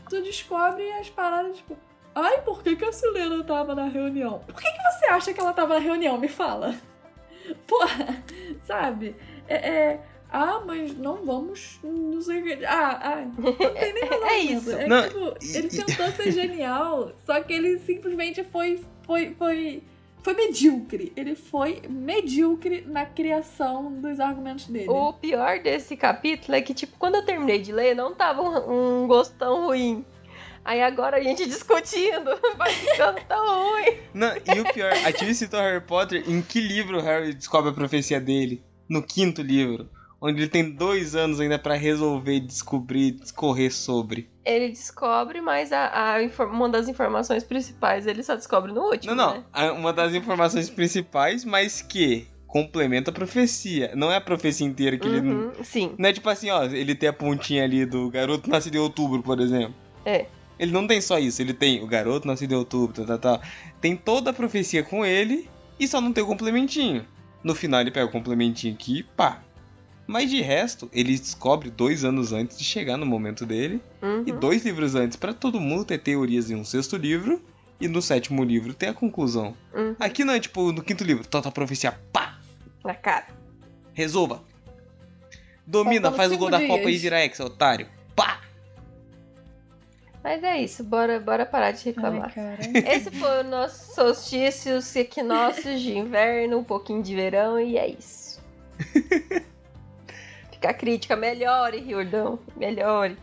tu 0.08 0.22
descobre 0.22 0.90
as 0.92 1.10
paradas, 1.10 1.56
tipo, 1.58 1.76
ai, 2.14 2.40
por 2.42 2.62
que, 2.62 2.76
que 2.76 2.84
a 2.84 2.92
Silena 2.92 3.42
tava 3.44 3.74
na 3.74 3.86
reunião? 3.88 4.38
Por 4.46 4.54
que, 4.60 4.70
que 4.70 4.82
você 4.82 5.06
acha 5.06 5.34
que 5.34 5.40
ela 5.40 5.52
tava 5.52 5.74
na 5.74 5.80
reunião? 5.80 6.18
Me 6.18 6.28
fala. 6.28 6.74
Porra, 7.66 8.22
sabe? 8.62 9.14
É, 9.48 9.54
é, 9.54 10.00
ah, 10.32 10.60
mas 10.66 10.96
não 10.96 11.24
vamos. 11.24 11.78
Não 11.84 12.20
sei 12.20 12.40
o 12.40 12.44
que. 12.44 12.64
Ah, 12.64 12.98
ah, 13.02 13.26
não 13.38 13.52
tem 13.52 13.92
nem 13.92 14.04
razão. 14.08 14.26
É 14.28 14.38
isso. 14.38 14.70
É 14.72 14.86
Não, 14.86 15.02
tipo, 15.08 15.34
e- 15.42 15.56
ele 15.56 15.66
e- 15.68 15.70
tentou 15.84 16.06
ser 16.12 16.32
genial, 16.32 17.12
só 17.24 17.40
que 17.42 17.52
ele 17.52 17.78
simplesmente 17.80 18.42
foi. 18.44 18.82
Foi. 19.04 19.34
Foi. 19.34 19.82
Foi 20.26 20.34
medíocre. 20.34 21.12
Ele 21.14 21.36
foi 21.36 21.82
medíocre 21.88 22.84
na 22.84 23.06
criação 23.06 23.92
dos 23.92 24.18
argumentos 24.18 24.66
dele. 24.66 24.88
O 24.88 25.12
pior 25.12 25.60
desse 25.60 25.96
capítulo 25.96 26.56
é 26.56 26.60
que, 26.60 26.74
tipo, 26.74 26.96
quando 26.98 27.14
eu 27.14 27.24
terminei 27.24 27.60
de 27.60 27.70
ler, 27.70 27.94
não 27.94 28.12
tava 28.12 28.42
um, 28.42 29.04
um 29.04 29.06
gosto 29.06 29.36
tão 29.36 29.66
ruim. 29.66 30.04
Aí 30.64 30.82
agora 30.82 31.18
a 31.18 31.22
gente 31.22 31.46
discutindo, 31.46 32.36
vai 32.56 32.72
ficando 32.72 33.20
tão 33.28 33.70
ruim. 33.70 33.98
Não, 34.12 34.34
e 34.36 34.60
o 34.60 34.72
pior, 34.72 34.92
a 35.04 35.12
Tia 35.12 35.32
citou 35.32 35.60
Harry 35.60 35.80
Potter, 35.80 36.24
em 36.28 36.42
que 36.42 36.60
livro 36.60 36.98
o 36.98 37.02
Harry 37.02 37.32
descobre 37.32 37.70
a 37.70 37.74
profecia 37.74 38.20
dele? 38.20 38.64
No 38.88 39.04
quinto 39.04 39.42
livro. 39.42 39.88
Onde 40.20 40.40
ele 40.42 40.48
tem 40.48 40.70
dois 40.70 41.14
anos 41.14 41.38
ainda 41.40 41.58
pra 41.58 41.74
resolver, 41.74 42.40
descobrir, 42.40 43.12
discorrer 43.12 43.70
sobre. 43.72 44.30
Ele 44.44 44.70
descobre, 44.70 45.40
mas 45.40 45.72
a, 45.72 46.14
a 46.16 46.46
uma 46.46 46.68
das 46.68 46.88
informações 46.88 47.44
principais 47.44 48.06
ele 48.06 48.22
só 48.22 48.34
descobre 48.34 48.72
no 48.72 48.80
último. 48.82 49.14
Não, 49.14 49.34
não. 49.34 49.44
Né? 49.62 49.70
Uma 49.72 49.92
das 49.92 50.14
informações 50.14 50.70
principais, 50.70 51.44
mas 51.44 51.82
que 51.82 52.26
complementa 52.46 53.10
a 53.10 53.14
profecia. 53.14 53.92
Não 53.94 54.10
é 54.10 54.16
a 54.16 54.20
profecia 54.20 54.66
inteira 54.66 54.96
que 54.96 55.06
ele. 55.06 55.20
não- 55.20 55.48
Uhum, 55.48 55.52
sim. 55.62 55.94
Não 55.98 56.08
é 56.08 56.12
tipo 56.12 56.28
assim, 56.30 56.48
ó, 56.50 56.64
ele 56.64 56.94
tem 56.94 57.08
a 57.08 57.12
pontinha 57.12 57.64
ali 57.64 57.84
do 57.84 58.08
garoto 58.08 58.48
nascido 58.48 58.76
em 58.76 58.80
outubro, 58.80 59.22
por 59.22 59.38
exemplo. 59.40 59.74
É. 60.04 60.24
Ele 60.58 60.72
não 60.72 60.86
tem 60.86 61.00
só 61.02 61.18
isso, 61.18 61.42
ele 61.42 61.52
tem 61.52 61.82
o 61.82 61.86
garoto 61.86 62.26
nascido 62.26 62.52
em 62.52 62.56
outubro, 62.56 63.04
tal, 63.04 63.18
tal, 63.18 63.38
tal. 63.38 63.48
Tem 63.82 63.94
toda 63.94 64.30
a 64.30 64.32
profecia 64.32 64.82
com 64.82 65.04
ele 65.04 65.50
e 65.78 65.86
só 65.86 66.00
não 66.00 66.10
tem 66.14 66.24
o 66.24 66.26
complementinho. 66.26 67.04
No 67.44 67.54
final 67.54 67.82
ele 67.82 67.90
pega 67.90 68.06
o 68.06 68.10
complementinho 68.10 68.72
aqui, 68.72 69.02
pá. 69.02 69.42
Mas 70.06 70.30
de 70.30 70.40
resto, 70.40 70.88
ele 70.92 71.18
descobre 71.18 71.68
dois 71.70 72.04
anos 72.04 72.32
antes 72.32 72.56
de 72.56 72.62
chegar 72.64 72.96
no 72.96 73.04
momento 73.04 73.44
dele 73.44 73.80
Uhum. 74.00 74.22
e 74.26 74.32
dois 74.32 74.64
livros 74.64 74.94
antes 74.94 75.16
pra 75.16 75.34
todo 75.34 75.58
mundo 75.60 75.84
ter 75.84 75.98
teorias 75.98 76.50
em 76.50 76.54
um 76.54 76.64
sexto 76.64 76.96
livro 76.96 77.42
e 77.80 77.88
no 77.88 78.00
sétimo 78.00 78.44
livro 78.44 78.72
ter 78.72 78.86
a 78.88 78.94
conclusão. 78.94 79.54
Uhum. 79.74 79.96
Aqui 79.98 80.24
não 80.24 80.32
é 80.34 80.40
tipo 80.40 80.70
no 80.72 80.82
quinto 80.82 81.02
livro, 81.02 81.26
total 81.26 81.50
profecia, 81.50 81.92
pá, 82.12 82.38
Na 82.84 82.94
cara. 82.94 83.26
resolva. 83.92 84.42
Domina, 85.66 86.12
faz 86.12 86.30
o 86.30 86.38
gol 86.38 86.50
da 86.50 86.64
Copa 86.64 86.84
e 86.84 86.90
dias. 86.90 87.02
vira 87.02 87.24
ex, 87.24 87.40
otário. 87.40 87.88
Pá! 88.14 88.40
Mas 90.22 90.42
é 90.44 90.60
isso, 90.60 90.84
bora, 90.84 91.18
bora 91.18 91.44
parar 91.44 91.72
de 91.72 91.78
Ai, 91.80 91.84
reclamar. 91.86 92.32
cara. 92.32 92.58
Esse 92.94 93.10
foi 93.10 93.40
o 93.40 93.44
nosso 93.44 93.92
solstício, 93.94 94.76
os 94.76 94.94
equinócios 94.94 95.80
de 95.80 95.98
inverno, 95.98 96.58
um 96.58 96.64
pouquinho 96.64 97.02
de 97.02 97.14
verão 97.14 97.58
e 97.58 97.76
é 97.76 97.88
isso. 97.88 98.40
Fica 100.56 100.70
a 100.70 100.74
crítica, 100.74 101.14
melhore, 101.14 101.78
Riordão, 101.80 102.38
melhore. 102.56 103.14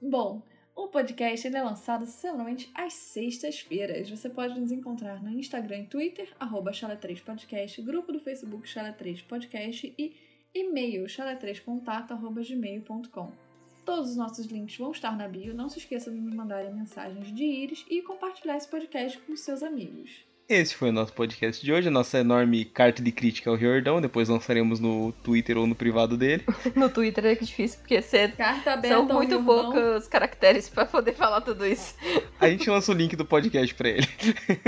Bom, 0.00 0.40
o 0.76 0.86
podcast 0.86 1.48
é 1.48 1.60
lançado 1.60 2.06
semanalmente 2.06 2.70
às 2.72 2.92
sextas-feiras. 2.92 4.08
Você 4.08 4.30
pode 4.30 4.60
nos 4.60 4.70
encontrar 4.70 5.20
no 5.20 5.30
Instagram 5.30 5.80
e 5.80 5.86
Twitter, 5.86 6.32
arroba 6.38 6.70
Chala3podcast, 6.70 7.82
grupo 7.82 8.12
do 8.12 8.20
Facebook 8.20 8.68
Chala3podcast 8.68 9.92
e 9.98 10.14
e-mail 10.54 11.06
chala3contato.gmail.com. 11.06 13.43
Todos 13.84 14.10
os 14.10 14.16
nossos 14.16 14.46
links 14.46 14.78
vão 14.78 14.92
estar 14.92 15.16
na 15.16 15.28
bio. 15.28 15.54
Não 15.54 15.68
se 15.68 15.78
esqueça 15.78 16.10
de 16.10 16.18
nos 16.18 16.34
mandarem 16.34 16.72
mensagens 16.72 17.34
de 17.34 17.44
íris 17.44 17.84
e 17.90 18.00
compartilhar 18.00 18.56
esse 18.56 18.68
podcast 18.68 19.18
com 19.18 19.36
seus 19.36 19.62
amigos. 19.62 20.24
Esse 20.46 20.74
foi 20.74 20.90
o 20.90 20.92
nosso 20.92 21.12
podcast 21.14 21.64
de 21.64 21.72
hoje, 21.72 21.88
a 21.88 21.90
nossa 21.90 22.18
enorme 22.18 22.66
carta 22.66 23.02
de 23.02 23.10
crítica 23.10 23.48
ao 23.48 23.56
Riordão. 23.56 24.00
Depois 24.00 24.28
lançaremos 24.28 24.78
no 24.78 25.12
Twitter 25.22 25.56
ou 25.56 25.66
no 25.66 25.74
privado 25.74 26.16
dele. 26.16 26.44
No 26.76 26.90
Twitter 26.90 27.24
é 27.26 27.36
que 27.36 27.44
difícil, 27.44 27.78
porque 27.80 28.00
você... 28.00 28.28
Carta 28.28 28.72
aberta 28.72 28.96
são 28.96 29.06
muito 29.06 29.42
poucos 29.42 30.06
caracteres 30.06 30.68
pra 30.68 30.84
poder 30.84 31.14
falar 31.14 31.40
tudo 31.40 31.66
isso. 31.66 31.94
A 32.38 32.48
gente 32.48 32.68
lança 32.68 32.92
o 32.92 32.94
link 32.94 33.16
do 33.16 33.24
podcast 33.24 33.74
pra 33.74 33.88
ele. 33.88 34.08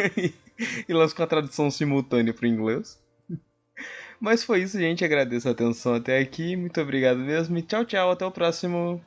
e 0.88 0.92
lança 0.94 1.14
com 1.14 1.22
a 1.22 1.26
tradução 1.26 1.70
simultânea 1.70 2.32
pro 2.32 2.46
inglês. 2.46 2.98
Mas 4.20 4.42
foi 4.42 4.62
isso, 4.62 4.78
gente. 4.78 5.04
Agradeço 5.04 5.48
a 5.48 5.52
atenção 5.52 5.94
até 5.94 6.18
aqui. 6.18 6.56
Muito 6.56 6.80
obrigado 6.80 7.18
mesmo. 7.18 7.56
E 7.58 7.62
tchau, 7.62 7.84
tchau. 7.84 8.10
Até 8.10 8.24
o 8.24 8.30
próximo. 8.30 9.02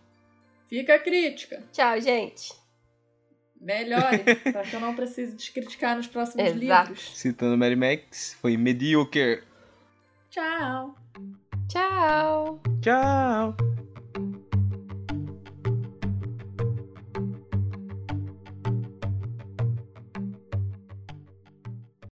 Fica 0.68 0.96
a 0.96 1.00
crítica. 1.00 1.64
Tchau, 1.72 2.00
gente. 2.00 2.54
Melhore, 3.60 4.24
pra 4.52 4.62
que 4.64 4.74
eu 4.74 4.80
não 4.80 4.96
precise 4.96 5.36
te 5.36 5.52
criticar 5.52 5.98
nos 5.98 6.08
próximos 6.08 6.46
Exato. 6.46 6.90
livros. 6.90 7.18
Citando 7.18 7.58
Mary 7.58 7.76
Max, 7.76 8.38
foi 8.40 8.56
mediocre. 8.56 9.44
Tchau. 10.30 10.96
Tchau. 11.68 12.62
Tchau. 12.82 13.69